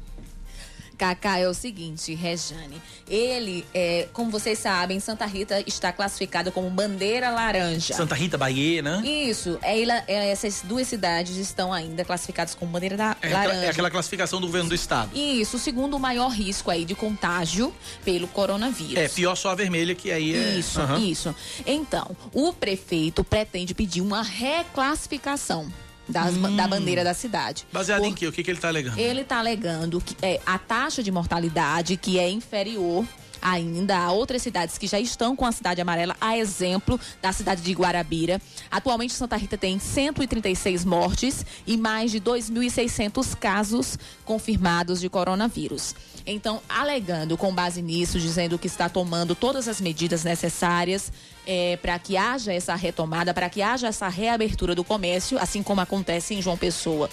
Cacá, 1.01 1.39
é 1.39 1.49
o 1.49 1.53
seguinte, 1.55 2.13
Rejane. 2.13 2.79
Ele, 3.09 3.65
é, 3.73 4.07
como 4.13 4.29
vocês 4.29 4.59
sabem, 4.59 4.99
Santa 4.99 5.25
Rita 5.25 5.63
está 5.65 5.91
classificada 5.91 6.51
como 6.51 6.69
bandeira 6.69 7.31
laranja. 7.31 7.95
Santa 7.95 8.13
Rita, 8.13 8.37
Bahia, 8.37 8.83
né? 8.83 9.01
Isso. 9.03 9.57
É, 9.63 9.81
é, 9.81 10.29
essas 10.29 10.61
duas 10.63 10.87
cidades 10.87 11.37
estão 11.37 11.73
ainda 11.73 12.05
classificadas 12.05 12.53
como 12.53 12.71
bandeira 12.71 12.95
da, 12.95 13.17
é 13.19 13.29
laranja. 13.29 13.49
Aquela, 13.49 13.65
é 13.65 13.69
aquela 13.69 13.89
classificação 13.89 14.39
do 14.39 14.45
governo 14.45 14.69
do 14.69 14.75
estado. 14.75 15.09
Isso. 15.17 15.57
O 15.57 15.59
segundo 15.59 15.97
maior 15.97 16.29
risco 16.29 16.69
aí 16.69 16.85
de 16.85 16.93
contágio 16.93 17.73
pelo 18.05 18.27
coronavírus. 18.27 18.97
É, 18.97 19.07
pior 19.07 19.33
só 19.33 19.49
a 19.49 19.55
vermelha, 19.55 19.95
que 19.95 20.11
aí 20.11 20.35
é... 20.35 20.59
Isso, 20.59 20.79
uhum. 20.81 20.99
isso. 20.99 21.35
Então, 21.65 22.15
o 22.31 22.53
prefeito 22.53 23.23
pretende 23.23 23.73
pedir 23.73 24.01
uma 24.01 24.21
reclassificação 24.21 25.67
das, 26.11 26.35
hum. 26.35 26.55
da 26.55 26.67
bandeira 26.67 27.03
da 27.03 27.13
cidade. 27.13 27.65
Baseado 27.71 28.01
Por, 28.01 28.07
em 28.07 28.13
quê? 28.13 28.27
O 28.27 28.31
que, 28.31 28.43
que 28.43 28.51
ele 28.51 28.57
está 28.57 28.67
alegando? 28.67 28.99
Ele 28.99 29.21
está 29.21 29.39
alegando 29.39 30.01
que 30.01 30.15
é, 30.21 30.39
a 30.45 30.57
taxa 30.57 31.01
de 31.01 31.11
mortalidade 31.11 31.97
que 31.97 32.19
é 32.19 32.29
inferior 32.29 33.05
ainda 33.41 33.97
a 33.97 34.11
outras 34.11 34.41
cidades 34.41 34.77
que 34.77 34.87
já 34.87 34.99
estão 34.99 35.35
com 35.35 35.45
a 35.45 35.51
cidade 35.51 35.81
amarela, 35.81 36.15
a 36.21 36.37
exemplo 36.37 36.99
da 37.21 37.33
cidade 37.33 37.61
de 37.61 37.73
Guarabira. 37.73 38.39
Atualmente, 38.69 39.13
Santa 39.13 39.35
Rita 39.35 39.57
tem 39.57 39.79
136 39.79 40.85
mortes 40.85 41.45
e 41.65 41.75
mais 41.75 42.11
de 42.11 42.21
2.600 42.21 43.35
casos 43.35 43.97
confirmados 44.23 45.01
de 45.01 45.09
coronavírus. 45.09 45.95
Então, 46.25 46.61
alegando 46.69 47.35
com 47.35 47.53
base 47.53 47.81
nisso, 47.81 48.19
dizendo 48.19 48.59
que 48.59 48.67
está 48.67 48.87
tomando 48.87 49.33
todas 49.33 49.67
as 49.67 49.81
medidas 49.81 50.23
necessárias 50.23 51.11
é, 51.45 51.77
para 51.77 51.97
que 51.99 52.17
haja 52.17 52.53
essa 52.53 52.75
retomada, 52.75 53.33
para 53.33 53.49
que 53.49 53.61
haja 53.61 53.87
essa 53.87 54.07
reabertura 54.07 54.75
do 54.75 54.83
comércio, 54.83 55.37
assim 55.39 55.63
como 55.63 55.81
acontece 55.81 56.33
em 56.33 56.41
João 56.41 56.57
Pessoa 56.57 57.09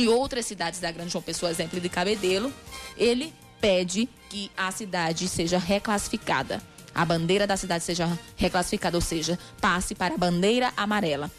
e 0.00 0.08
outras 0.08 0.46
cidades 0.46 0.80
da 0.80 0.90
Grande 0.90 1.12
João 1.12 1.22
Pessoa, 1.22 1.50
exemplo 1.50 1.80
de 1.80 1.88
Cabedelo, 1.88 2.52
ele 2.96 3.34
pede 3.60 4.08
que 4.30 4.50
a 4.56 4.70
cidade 4.70 5.28
seja 5.28 5.58
reclassificada. 5.58 6.62
A 6.94 7.04
bandeira 7.04 7.46
da 7.46 7.56
cidade 7.56 7.84
seja 7.84 8.18
reclassificada, 8.36 8.96
ou 8.96 9.02
seja, 9.02 9.38
passe 9.60 9.94
para 9.94 10.14
a 10.14 10.18
bandeira 10.18 10.72
amarela. 10.76 11.30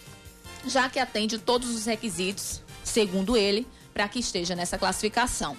Já 0.68 0.90
que 0.90 1.00
atende 1.00 1.40
todos 1.40 1.70
os 1.70 1.86
requisitos, 1.86 2.62
segundo 2.84 3.36
ele, 3.36 3.68
para 3.94 4.08
que 4.08 4.20
esteja 4.20 4.56
nessa 4.56 4.78
classificação. 4.78 5.58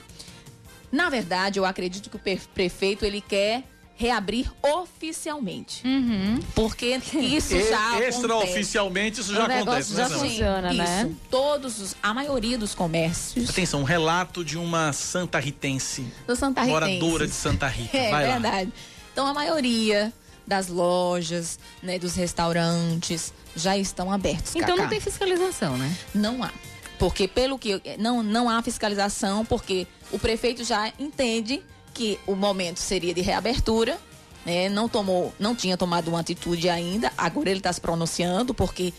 Na 0.91 1.11
verdade, 1.11 1.59
eu 1.59 1.65
acredito 1.65 2.09
que 2.09 2.17
o 2.17 2.39
prefeito 2.55 3.05
ele 3.05 3.21
quer 3.21 3.65
reabrir 3.97 4.51
oficialmente. 4.63 5.87
Uhum. 5.87 6.41
Porque 6.55 7.01
isso 7.15 7.59
já 7.69 8.01
Extraoficialmente 8.01 9.21
isso 9.21 9.35
já 9.35 9.45
acontece, 9.45 9.95
já 9.95 10.09
né? 10.09 10.19
funciona, 10.19 10.73
né? 10.73 11.03
Isso. 11.07 11.17
Todos 11.31 11.81
os, 11.81 11.97
a 12.03 12.13
maioria 12.13 12.59
dos 12.59 12.75
comércios. 12.75 13.51
Atenção, 13.51 13.81
um 13.81 13.85
relato 13.85 14.45
de 14.45 14.59
uma 14.59 14.93
santa 14.93 15.39
ritense. 15.39 16.05
Do 16.27 16.35
Santa 16.35 16.63
Ritense. 16.63 16.73
Moradora 16.81 17.27
de 17.27 17.35
Santa 17.35 17.69
Rita. 17.69 17.97
É 17.97 18.11
Vai 18.11 18.27
verdade. 18.27 18.67
Lá. 18.67 18.83
Então 19.13 19.27
a 19.27 19.35
maioria 19.35 20.13
das 20.47 20.69
lojas, 20.69 21.59
né, 21.83 21.99
dos 21.99 22.15
restaurantes 22.15 23.33
já 23.55 23.77
estão 23.77 24.11
abertos. 24.11 24.57
Então 24.57 24.71
Cacá. 24.71 24.83
não 24.83 24.89
tem 24.89 25.01
fiscalização, 25.01 25.77
né? 25.77 25.95
Não 26.15 26.43
há. 26.43 26.51
Porque 26.99 27.27
pelo 27.29 27.59
que 27.59 27.81
não 27.99 28.23
não 28.23 28.49
há 28.49 28.63
fiscalização 28.63 29.45
porque 29.45 29.87
o 30.11 30.19
prefeito 30.19 30.65
já 30.65 30.93
entende 30.99 31.63
que 31.93 32.19
o 32.27 32.35
momento 32.35 32.79
seria 32.79 33.15
de 33.15 33.21
reabertura, 33.21 33.99
né? 34.45 34.69
Não 34.69 34.89
tomou, 34.89 35.33
não 35.39 35.55
tinha 35.55 35.77
tomado 35.77 36.09
uma 36.09 36.21
atitude 36.21 36.69
ainda. 36.69 37.13
Agora 37.17 37.51
ele 37.51 37.61
está 37.61 37.73
se 37.73 37.81
pronunciando 37.81 38.55
porque 38.55 38.93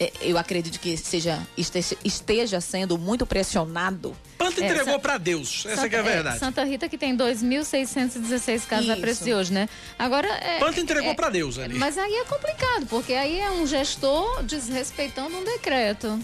é, 0.00 0.10
eu 0.20 0.36
acredito 0.36 0.80
que 0.80 0.96
seja 0.96 1.46
esteja 2.04 2.60
sendo 2.60 2.98
muito 2.98 3.24
pressionado. 3.24 4.16
Panta 4.36 4.60
é, 4.60 4.66
entregou 4.66 4.98
para 4.98 5.18
Deus, 5.18 5.64
essa 5.66 5.82
Santa, 5.82 5.96
é 5.96 5.98
a 5.98 6.02
verdade. 6.02 6.36
É, 6.36 6.38
Santa 6.40 6.64
Rita 6.64 6.88
que 6.88 6.98
tem 6.98 7.16
2.616 7.16 8.66
casos 8.66 8.90
a 8.90 8.96
preço 8.96 9.22
de 9.24 9.32
hoje, 9.32 9.52
né? 9.52 9.68
Agora 9.98 10.26
é, 10.28 10.58
Panta 10.58 10.80
entregou 10.80 11.10
é, 11.10 11.14
para 11.14 11.30
Deus 11.30 11.58
ali. 11.58 11.78
Mas 11.78 11.96
aí 11.96 12.14
é 12.14 12.24
complicado, 12.24 12.86
porque 12.86 13.12
aí 13.12 13.38
é 13.38 13.50
um 13.50 13.66
gestor 13.66 14.42
desrespeitando 14.42 15.36
um 15.36 15.44
decreto. 15.44 16.18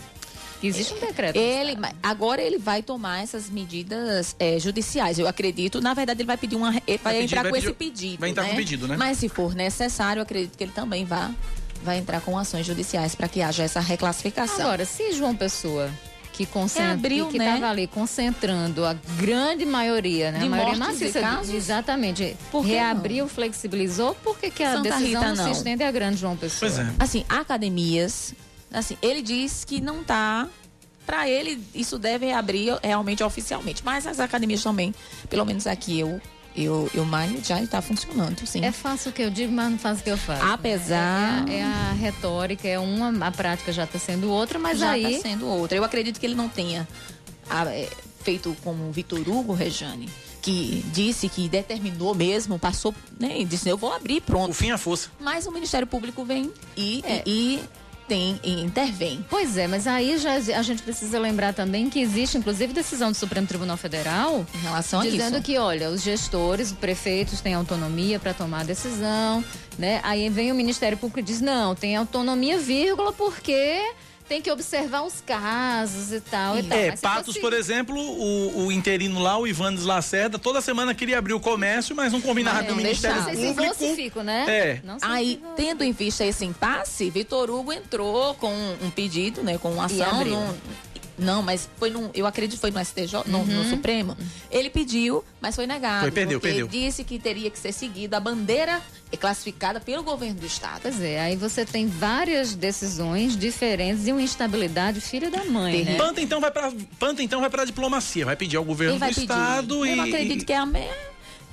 Existe 0.62 0.94
um 0.94 0.98
decreto. 0.98 1.36
Ele, 1.36 1.76
agora 2.02 2.42
ele 2.42 2.58
vai 2.58 2.82
tomar 2.82 3.22
essas 3.22 3.48
medidas 3.48 4.34
é, 4.38 4.58
judiciais, 4.58 5.18
eu 5.18 5.28
acredito. 5.28 5.80
Na 5.80 5.94
verdade, 5.94 6.20
ele 6.20 6.26
vai 6.26 6.36
pedir 6.36 6.56
uma. 6.56 6.74
Ele 6.86 6.98
vai, 7.02 7.14
vai 7.14 7.22
entrar 7.22 7.42
pedir, 7.42 7.50
com 7.50 7.50
vai 7.50 7.60
esse 7.60 7.72
pedido. 7.72 8.20
Vai 8.20 8.30
entrar 8.30 8.42
né? 8.44 8.50
com 8.50 8.56
pedido, 8.56 8.88
né? 8.88 8.96
Mas 8.96 9.18
se 9.18 9.28
for 9.28 9.54
necessário, 9.54 10.20
eu 10.20 10.24
acredito 10.24 10.56
que 10.56 10.64
ele 10.64 10.72
também 10.72 11.04
vai, 11.04 11.34
vai 11.82 11.98
entrar 11.98 12.20
com 12.20 12.36
ações 12.36 12.66
judiciais 12.66 13.14
para 13.14 13.28
que 13.28 13.40
haja 13.40 13.62
essa 13.62 13.80
reclassificação. 13.80 14.66
Agora, 14.66 14.84
se 14.84 15.12
João 15.12 15.34
Pessoa 15.36 15.90
que 16.38 16.46
concentra, 16.46 16.90
Reabriu, 16.90 17.26
que 17.26 17.36
né? 17.36 17.46
estava 17.46 17.68
ali 17.68 17.88
concentrando 17.88 18.86
a 18.86 18.94
grande 19.18 19.66
maioria, 19.66 20.30
né? 20.30 20.38
De 20.38 20.46
a 20.46 20.48
maioria 20.48 20.78
mortes 20.78 21.00
maciça, 21.00 21.18
e 21.18 21.22
casos? 21.22 21.52
exatamente. 21.52 22.36
Por 22.52 22.64
que 22.64 22.70
Reabriu, 22.70 23.26
flexibilizou, 23.26 24.14
por 24.22 24.38
que, 24.38 24.48
que 24.48 24.62
a 24.62 24.74
Santa 24.74 24.90
decisão 24.90 25.20
Rita, 25.20 25.28
não 25.30 25.36
se 25.36 25.42
não. 25.42 25.50
estende 25.50 25.82
a 25.82 25.90
grande 25.90 26.18
João 26.18 26.36
Pessoa? 26.36 26.70
Pois 26.70 26.78
é. 26.78 26.92
Assim, 26.96 27.24
academias, 27.28 28.34
assim, 28.72 28.96
ele 29.02 29.22
diz 29.22 29.64
que 29.64 29.80
não 29.80 30.02
tá. 30.04 30.48
Para 31.06 31.26
ele, 31.26 31.62
isso 31.74 31.98
deve 31.98 32.26
reabrir 32.26 32.78
realmente 32.82 33.22
oficialmente. 33.24 33.80
Mas 33.82 34.06
as 34.06 34.20
academias 34.20 34.62
também, 34.62 34.94
pelo 35.30 35.42
menos 35.46 35.66
aqui 35.66 35.98
eu, 35.98 36.20
eu, 36.54 36.90
eu 36.92 37.02
mais 37.06 37.46
já 37.46 37.62
está 37.62 37.80
funcionando, 37.80 38.46
sim. 38.46 38.62
É 38.62 38.70
fácil 38.70 39.10
o 39.10 39.14
que 39.14 39.22
eu 39.22 39.30
digo, 39.30 39.50
mas 39.50 39.70
não 39.70 39.78
faço 39.78 40.00
o 40.02 40.04
que 40.04 40.10
eu 40.10 40.18
faço. 40.18 40.44
Apesar- 40.44 41.48
É, 41.48 41.54
é 41.54 41.62
a, 41.62 41.66
é 41.66 41.72
a 41.90 41.92
retórica, 41.94 42.68
é 42.68 42.78
uma, 42.78 43.26
a 43.26 43.30
prática 43.30 43.72
já 43.72 43.84
está 43.84 43.98
sendo 43.98 44.28
outra, 44.30 44.58
mas 44.58 44.78
já 44.80 44.90
aí. 44.90 45.14
está 45.14 45.28
sendo 45.30 45.46
outra. 45.48 45.78
Eu 45.78 45.82
acredito 45.84 46.20
que 46.20 46.26
ele 46.26 46.34
não 46.34 46.46
tenha 46.48 46.86
ah, 47.48 47.64
é, 47.74 47.88
feito 48.22 48.54
como 48.62 48.86
o 48.86 48.92
Vitor 48.92 49.18
Hugo, 49.26 49.54
Rejane, 49.54 50.10
que 50.42 50.84
disse 50.92 51.26
que 51.30 51.48
determinou 51.48 52.14
mesmo, 52.14 52.58
passou, 52.58 52.94
né, 53.18 53.40
e 53.40 53.46
disse, 53.46 53.66
eu 53.66 53.78
vou 53.78 53.94
abrir, 53.94 54.18
O 54.18 54.22
pronto. 54.22 54.52
fim 54.52 54.68
é 54.68 54.72
a 54.72 54.78
força. 54.78 55.10
Mas 55.18 55.46
o 55.46 55.50
Ministério 55.50 55.86
Público 55.86 56.22
vem 56.22 56.52
e, 56.76 57.02
É. 57.06 57.22
e, 57.24 57.54
e 57.56 57.60
tem, 58.08 58.40
e 58.42 58.62
intervém. 58.62 59.24
Pois 59.28 59.56
é, 59.58 59.66
mas 59.68 59.86
aí 59.86 60.16
já 60.18 60.34
a 60.34 60.62
gente 60.62 60.82
precisa 60.82 61.18
lembrar 61.18 61.52
também 61.52 61.90
que 61.90 62.00
existe, 62.00 62.38
inclusive, 62.38 62.72
decisão 62.72 63.12
do 63.12 63.16
Supremo 63.16 63.46
Tribunal 63.46 63.76
Federal 63.76 64.46
Em 64.54 64.58
relação 64.58 65.00
a 65.00 65.02
dizendo 65.04 65.34
isso. 65.34 65.42
que, 65.42 65.58
olha, 65.58 65.90
os 65.90 66.02
gestores, 66.02 66.72
os 66.72 66.76
prefeitos 66.76 67.40
têm 67.40 67.54
autonomia 67.54 68.18
para 68.18 68.32
tomar 68.32 68.60
a 68.60 68.64
decisão, 68.64 69.44
né? 69.78 70.00
Aí 70.02 70.28
vem 70.30 70.50
o 70.50 70.54
Ministério 70.54 70.96
Público 70.96 71.20
e 71.20 71.22
diz, 71.22 71.40
não, 71.40 71.74
tem 71.74 71.94
autonomia, 71.96 72.58
vírgula, 72.58 73.12
porque 73.12 73.82
tem 74.28 74.42
que 74.42 74.50
observar 74.50 75.02
os 75.02 75.20
casos 75.22 76.12
e 76.12 76.20
tal. 76.20 76.58
E 76.58 76.62
tal. 76.62 76.78
É, 76.78 76.96
Patos, 76.96 77.26
fosse- 77.28 77.40
por 77.40 77.52
exemplo, 77.52 77.96
o, 77.98 78.66
o 78.66 78.72
interino 78.72 79.18
lá, 79.20 79.38
o 79.38 79.46
Ivanes 79.46 79.84
Lacerda, 79.84 80.38
toda 80.38 80.60
semana 80.60 80.94
queria 80.94 81.18
abrir 81.18 81.32
o 81.34 81.40
comércio, 81.40 81.96
mas 81.96 82.12
não 82.12 82.20
combinava 82.20 82.58
com 82.60 82.66
o 82.66 82.68
não 82.70 82.76
Ministério 82.76 83.16
deixava. 83.24 83.36
Vocês 83.56 83.76
se 83.76 83.86
Público. 83.88 84.22
né? 84.22 84.44
É. 84.48 84.80
Não 84.84 84.98
Aí, 85.02 85.40
tendo 85.56 85.82
em 85.82 85.92
vista 85.92 86.24
esse 86.24 86.44
impasse, 86.44 87.08
Vitor 87.10 87.50
Hugo 87.50 87.72
entrou 87.72 88.34
com 88.34 88.52
um 88.82 88.90
pedido, 88.90 89.42
né, 89.42 89.56
com 89.58 89.70
uma 89.72 89.90
E 89.90 90.02
ação. 90.02 90.16
abriu. 90.20 90.34
num- 90.34 90.54
não, 91.18 91.42
mas 91.42 91.68
foi 91.76 91.90
num, 91.90 92.10
eu 92.14 92.26
acredito 92.26 92.54
que 92.56 92.60
foi 92.60 92.70
no 92.70 92.84
STJ, 92.84 93.24
no, 93.26 93.44
no 93.44 93.64
Supremo. 93.64 94.16
Ele 94.50 94.70
pediu, 94.70 95.24
mas 95.40 95.54
foi 95.56 95.66
negado. 95.66 96.02
Foi, 96.02 96.10
perdeu, 96.10 96.40
perdeu. 96.40 96.68
disse 96.68 97.04
que 97.04 97.18
teria 97.18 97.50
que 97.50 97.58
ser 97.58 97.72
seguida 97.72 98.16
a 98.16 98.20
bandeira 98.20 98.80
classificada 99.18 99.80
pelo 99.80 100.02
governo 100.02 100.40
do 100.40 100.46
estado. 100.46 100.80
Pois 100.82 101.00
é, 101.00 101.20
aí 101.20 101.36
você 101.36 101.64
tem 101.64 101.86
várias 101.86 102.54
decisões 102.54 103.36
diferentes 103.36 104.06
e 104.06 104.12
uma 104.12 104.22
instabilidade 104.22 105.00
filha 105.00 105.30
da 105.30 105.44
mãe, 105.44 105.84
né? 105.84 105.96
Panta 105.96 106.20
então 106.20 106.40
vai 106.40 106.50
para 106.50 106.72
Panta 106.98 107.22
então 107.22 107.40
vai 107.40 107.50
para 107.50 107.64
diplomacia, 107.64 108.24
vai 108.24 108.36
pedir 108.36 108.56
ao 108.56 108.64
governo 108.64 108.98
do 108.98 109.04
pedir? 109.06 109.20
estado 109.22 109.84
eu 109.84 109.92
e 109.92 109.96
não 109.96 110.04
acredito 110.04 110.44
que 110.44 110.52
é 110.52 110.56
a 110.56 110.66
me... 110.66 110.86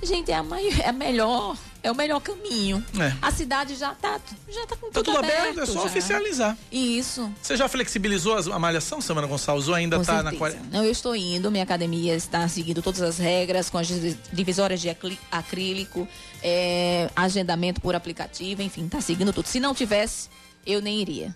gente 0.02 0.30
é 0.30 0.34
a, 0.34 0.42
mai- 0.42 0.68
é 0.80 0.88
a 0.88 0.92
melhor, 0.92 1.56
é 1.86 1.90
o 1.92 1.94
melhor 1.94 2.20
caminho. 2.20 2.84
É. 2.98 3.12
A 3.22 3.30
cidade 3.30 3.76
já 3.76 3.94
tá, 3.94 4.20
já 4.48 4.66
tá 4.66 4.76
com 4.76 4.86
tá 4.88 4.92
tudo, 4.94 5.04
tudo 5.04 5.18
aberto, 5.18 5.60
é 5.60 5.66
só 5.66 5.72
já. 5.74 5.82
oficializar. 5.84 6.58
Isso. 6.70 7.32
Você 7.40 7.56
já 7.56 7.68
flexibilizou 7.68 8.36
a 8.52 8.58
malhação, 8.58 9.00
Samara 9.00 9.26
Gonçalves, 9.26 9.68
ou 9.68 9.74
ainda 9.74 9.96
Com 9.98 10.04
tá 10.04 10.14
na 10.14 10.30
certeza. 10.30 10.38
quarentena? 10.38 10.68
Não, 10.72 10.84
eu 10.84 10.90
estou 10.90 11.14
indo, 11.14 11.50
minha 11.50 11.62
academia 11.62 12.14
está 12.16 12.46
seguindo 12.48 12.82
todas 12.82 13.00
as 13.02 13.18
regras, 13.18 13.70
com 13.70 13.78
as 13.78 13.86
divi- 13.86 14.18
divisórias 14.32 14.80
de 14.80 14.90
acrí- 14.90 15.18
acrílico, 15.30 16.08
é, 16.42 17.08
agendamento 17.14 17.80
por 17.80 17.94
aplicativo, 17.94 18.62
enfim, 18.62 18.86
está 18.86 19.00
seguindo 19.00 19.32
tudo. 19.32 19.46
Se 19.46 19.60
não 19.60 19.74
tivesse, 19.74 20.28
eu 20.66 20.82
nem 20.82 21.00
iria. 21.00 21.34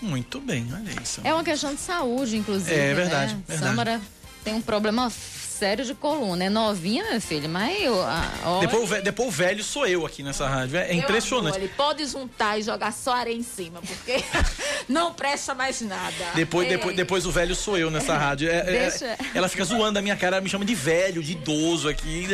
Muito 0.00 0.40
bem, 0.40 0.68
olha 0.72 1.02
isso. 1.02 1.20
É 1.24 1.32
uma 1.34 1.42
questão 1.42 1.74
de 1.74 1.80
saúde, 1.80 2.36
inclusive. 2.36 2.72
É 2.72 2.94
verdade, 2.94 3.34
né? 3.34 3.42
verdade. 3.48 3.70
Samara 3.70 4.00
tem 4.44 4.54
um 4.54 4.60
problema 4.62 5.10
sério 5.58 5.84
de 5.84 5.94
coluna. 5.94 6.44
É 6.44 6.50
novinha, 6.50 7.04
meu 7.10 7.20
filho, 7.20 7.48
mas 7.48 7.80
eu. 7.82 8.00
ah, 8.02 8.30
olha, 8.44 8.66
Depois, 8.68 8.90
o 8.90 9.02
depois 9.02 9.28
o 9.28 9.30
velho 9.32 9.64
sou 9.64 9.86
eu 9.86 10.04
aqui 10.04 10.22
nessa 10.22 10.46
rádio. 10.48 10.76
É 10.78 10.92
impressionante. 10.94 11.54
amor, 11.56 11.64
ele 11.64 11.72
pode 11.76 12.04
juntar 12.06 12.58
e 12.58 12.62
jogar 12.62 12.92
só 12.92 13.14
areia 13.14 13.34
em 13.36 13.42
cima, 13.42 13.80
porque 13.80 14.22
não 14.88 15.12
presta 15.14 15.54
mais 15.54 15.80
nada. 15.80 16.14
Depois, 16.34 16.66
É. 16.66 16.70
depois, 16.70 16.96
depois 16.96 17.26
o 17.26 17.30
velho 17.30 17.54
sou 17.54 17.78
eu 17.78 17.90
nessa 17.90 18.16
rádio. 18.16 18.48
É- 18.50 18.58
é- 18.58 18.64
Deixa- 18.90 19.16
ela 19.34 19.48
fica 19.48 19.64
zoando 19.64 19.98
a 19.98 20.02
minha 20.02 20.16
cara, 20.16 20.36
ela 20.36 20.42
me 20.42 20.48
chama 20.48 20.64
de 20.64 20.74
velho, 20.74 21.22
de 21.22 21.32
idoso 21.32 21.88
aqui. 21.88 22.26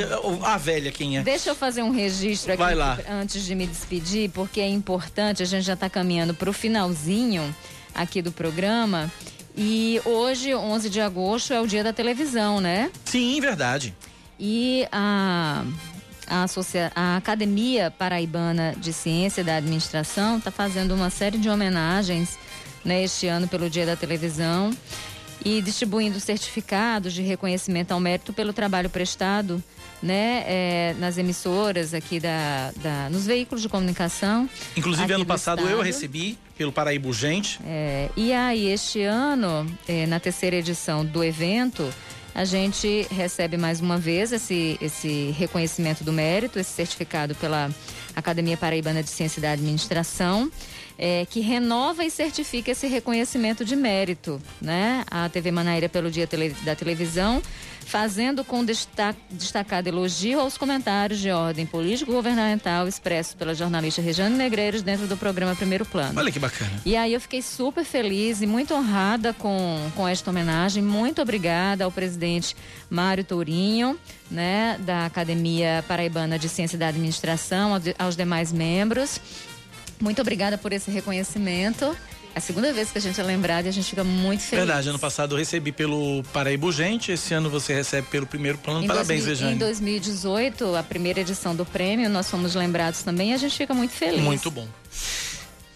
A 0.45 0.57
velha 0.59 0.91
quem 0.91 1.19
é? 1.19 1.23
Deixa 1.23 1.51
eu 1.51 1.55
fazer 1.55 1.83
um 1.83 1.91
registro 1.91 2.53
aqui 2.53 2.63
Vai 2.63 2.75
lá. 2.75 2.99
antes 3.09 3.45
de 3.45 3.55
me 3.55 3.67
despedir, 3.67 4.31
porque 4.31 4.61
é 4.61 4.69
importante, 4.69 5.43
a 5.43 5.47
gente 5.47 5.65
já 5.65 5.75
está 5.75 5.89
caminhando 5.89 6.35
para 6.35 6.51
o 6.51 6.53
finalzinho 6.53 7.55
aqui 7.95 8.21
do 8.23 8.33
programa. 8.33 9.11
E 9.57 10.01
hoje, 10.05 10.55
11 10.55 10.89
de 10.89 11.01
agosto, 11.01 11.53
é 11.53 11.61
o 11.61 11.67
dia 11.67 11.85
da 11.85 11.93
televisão, 11.93 12.61
né? 12.61 12.91
Sim, 13.05 13.41
verdade. 13.41 13.95
E 14.41 14.87
a, 14.91 15.63
a, 16.27 16.43
associa- 16.45 16.91
a 16.95 17.17
Academia 17.17 17.91
Paraibana 17.91 18.75
de 18.79 18.93
Ciência 18.93 19.45
da 19.45 19.57
Administração 19.57 20.39
está 20.39 20.51
fazendo 20.51 20.95
uma 20.95 21.11
série 21.11 21.37
de 21.39 21.49
homenagens 21.49 22.39
né, 22.85 23.03
este 23.05 23.27
ano 23.27 23.47
pelo 23.47 23.69
Dia 23.69 23.85
da 23.87 23.95
Televisão 23.95 24.71
e 25.45 25.61
distribuindo 25.61 26.19
certificados 26.19 27.13
de 27.13 27.21
reconhecimento 27.23 27.93
ao 27.93 28.01
mérito 28.01 28.33
pelo 28.33 28.53
trabalho 28.53 28.89
prestado 28.89 29.63
né, 30.03 30.43
é, 30.47 30.97
nas 30.99 31.19
emissoras 31.19 31.93
aqui 31.95 32.19
da, 32.19 32.73
da- 32.83 33.09
nos 33.11 33.27
veículos 33.27 33.61
de 33.63 33.69
comunicação. 33.69 34.49
Inclusive, 34.77 35.13
ano 35.13 35.25
do 35.25 35.29
passado 35.29 35.61
eu 35.61 35.67
estado. 35.67 35.83
recebi 35.83 36.39
pelo 36.63 36.73
Paraíba 36.73 37.09
Urgente. 37.09 37.59
É, 37.67 38.09
e 38.17 38.33
aí, 38.33 38.69
este 38.69 39.03
ano, 39.03 39.67
é, 39.89 40.07
na 40.07 40.21
terceira 40.21 40.55
edição 40.55 41.05
do 41.05 41.25
evento, 41.25 41.93
a 42.33 42.45
gente 42.45 43.07
recebe 43.11 43.57
mais 43.57 43.81
uma 43.81 43.99
vez 43.99 44.33
esse, 44.33 44.79
esse 44.81 45.35
reconhecimento 45.37 46.05
do 46.05 46.13
mérito, 46.13 46.61
esse 46.61 46.71
certificado 46.71 47.35
pela 47.35 47.69
Academia 48.15 48.57
Paraibana 48.57 49.03
de 49.03 49.11
Ciência 49.11 49.43
da 49.43 49.51
Administração, 49.51 50.51
é, 50.97 51.27
que 51.29 51.41
renova 51.41 52.05
e 52.05 52.11
certifica 52.11 52.71
esse 52.71 52.87
reconhecimento 52.87 53.65
de 53.65 53.75
mérito, 53.75 54.41
né? 54.61 55.05
A 55.11 55.29
TV 55.29 55.51
Manaíra 55.51 55.89
pelo 55.89 56.13
Dia 56.13 56.29
da 56.65 56.77
Televisão, 56.77 57.43
fazendo 57.85 58.45
com 58.45 58.65
destac- 58.65 59.17
destacado 59.31 59.87
elogio 59.89 60.41
aos 60.41 60.57
comentários 60.57 61.21
de 61.21 61.31
ordem 61.31 61.67
político-governamental 61.67 62.89
expressos 62.89 63.35
pela 63.35 63.55
jornalista 63.55 64.01
Rejane 64.01 64.37
Negreiros 64.37 64.83
dentro 64.83 65.07
do 65.07 65.17
programa 65.17 65.55
Primeiro 65.55 65.85
Plano. 65.85 66.19
Olha 66.19 66.31
que 66.33 66.39
bacana. 66.39 66.71
E 66.85 66.97
aí 66.97 67.13
eu 67.13 67.21
fiquei 67.21 67.43
super 67.43 67.85
feliz 67.85 68.41
e 68.41 68.47
muito 68.47 68.75
honrada 68.75 69.33
com, 69.35 69.79
com 69.95 70.09
esta 70.09 70.31
homenagem. 70.31 70.83
Muito 70.83 71.21
obrigada 71.21 71.85
ao 71.85 71.93
presidente 71.93 72.57
Mário 72.89 73.25
Tourinho, 73.25 73.99
né, 74.31 74.79
da 74.81 75.07
Academia 75.07 75.85
Paraibana 75.87 76.39
de 76.39 76.49
Ciência 76.49 76.79
da 76.79 76.89
Administração, 76.89 77.73
aos 77.99 78.17
demais 78.17 78.53
membros. 78.53 79.21
Muito 80.01 80.21
obrigada 80.21 80.57
por 80.59 80.73
esse 80.73 80.91
reconhecimento. 80.91 81.97
É 82.35 82.39
a 82.39 82.41
segunda 82.41 82.73
vez 82.73 82.91
que 82.91 82.97
a 82.99 83.01
gente 83.01 83.21
é 83.21 83.23
lembrado 83.23 83.67
e 83.67 83.69
a 83.69 83.73
gente 83.73 83.91
fica 83.91 84.03
muito 84.03 84.41
feliz. 84.43 84.65
Verdade, 84.65 84.89
ano 84.89 84.99
passado 84.99 85.35
eu 85.35 85.39
recebi 85.39 85.71
pelo 85.71 86.23
Paraíba 86.33 86.67
Urgente, 86.67 87.13
esse 87.13 87.35
ano 87.35 87.51
você 87.51 87.75
recebe 87.75 88.07
pelo 88.09 88.27
primeiro 88.27 88.57
plano. 88.57 88.83
Em 88.83 88.87
Parabéns, 88.87 89.25
2000 89.25 89.35
Rejane. 89.35 89.55
Em 89.55 89.59
2018, 89.59 90.75
a 90.77 90.83
primeira 90.83 91.21
edição 91.21 91.55
do 91.55 91.67
prêmio, 91.67 92.09
nós 92.09 92.31
fomos 92.31 92.55
lembrados 92.55 93.03
também 93.03 93.33
e 93.33 93.35
a 93.35 93.37
gente 93.37 93.55
fica 93.57 93.75
muito 93.75 93.93
feliz. 93.93 94.21
Muito 94.23 94.51
bom. 94.51 94.67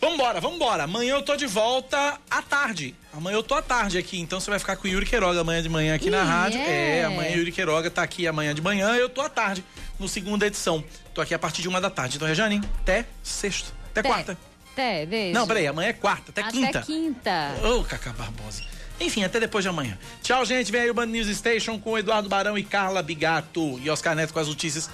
Vambora, 0.00 0.40
vambora. 0.40 0.84
Amanhã 0.84 1.14
eu 1.14 1.22
tô 1.22 1.36
de 1.36 1.46
volta 1.46 2.18
à 2.30 2.40
tarde. 2.40 2.94
Amanhã 3.12 3.36
eu 3.36 3.42
tô 3.42 3.54
à 3.54 3.60
tarde 3.62 3.98
aqui, 3.98 4.18
então 4.20 4.38
você 4.40 4.48
vai 4.48 4.58
ficar 4.58 4.76
com 4.76 4.86
o 4.86 4.90
Yuri 4.90 5.04
Queiroga 5.04 5.40
amanhã 5.40 5.62
de 5.62 5.68
manhã 5.68 5.94
aqui 5.94 6.08
na 6.10 6.22
rádio. 6.22 6.58
é? 6.60 6.98
É, 7.00 7.04
amanhã 7.04 7.34
o 7.34 7.38
Yuri 7.38 7.52
Queiroga 7.52 7.90
tá 7.90 8.02
aqui 8.02 8.26
amanhã 8.26 8.54
de 8.54 8.62
manhã, 8.62 8.94
eu 8.94 9.08
tô 9.08 9.20
à 9.20 9.28
tarde, 9.28 9.64
no 9.98 10.08
segunda 10.08 10.46
edição. 10.46 10.82
Tô 11.12 11.20
aqui 11.20 11.34
a 11.34 11.38
partir 11.38 11.60
de 11.60 11.68
uma 11.68 11.80
da 11.80 11.90
tarde. 11.90 12.16
Então, 12.16 12.28
Rejane, 12.28 12.62
até 12.80 13.04
sexta, 13.22 13.72
até, 13.90 14.00
Até- 14.00 14.08
quarta. 14.08 14.38
Até, 14.76 15.06
beijo. 15.06 15.32
Não, 15.32 15.46
peraí, 15.46 15.66
amanhã 15.66 15.88
é 15.88 15.92
quarta, 15.94 16.30
até, 16.30 16.42
Até 16.42 16.50
quinta. 16.52 16.82
quinta. 16.82 17.54
Ô, 17.64 17.82
Cacá 17.82 18.12
Barbosa. 18.12 18.62
Enfim, 19.00 19.24
até 19.24 19.40
depois 19.40 19.64
de 19.64 19.70
amanhã. 19.70 19.98
Tchau, 20.22 20.44
gente. 20.44 20.70
Vem 20.70 20.82
aí 20.82 20.90
o 20.90 20.94
Band 20.94 21.06
News 21.06 21.34
Station 21.34 21.78
com 21.80 21.96
Eduardo 21.96 22.28
Barão 22.28 22.58
e 22.58 22.62
Carla 22.62 23.02
Bigato. 23.02 23.78
E 23.82 23.88
Oscar 23.88 24.14
Neto 24.14 24.34
com 24.34 24.38
as 24.38 24.48
notícias. 24.48 24.90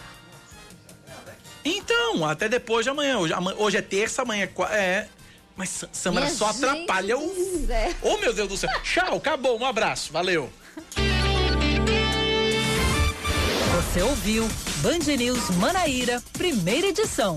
Então, 1.65 2.25
até 2.25 2.49
depois 2.49 2.85
de 2.85 2.91
amanhã. 2.91 3.19
Hoje, 3.19 3.35
hoje 3.57 3.77
é 3.77 3.83
terça, 3.83 4.23
amanhã 4.23 4.45
é. 4.45 4.47
qua- 4.47 4.73
É. 4.73 5.09
Mas 5.57 5.69
Sa- 5.69 5.89
Samara 5.93 6.31
só 6.31 6.49
atrapalha 6.51 7.19
o. 7.19 7.67
céu. 7.67 7.95
Oh, 8.03 8.17
meu 8.19 8.33
Deus 8.33 8.49
do 8.49 8.57
céu. 8.57 8.71
Tchau, 8.85 9.17
acabou. 9.17 9.59
Um 9.61 9.65
abraço. 9.67 10.13
Valeu. 10.13 10.49
Você 13.75 14.01
ouviu 14.03 14.49
Band 14.77 15.17
News 15.17 15.51
Manaíra, 15.57 16.23
primeira 16.33 16.87
edição. 16.87 17.37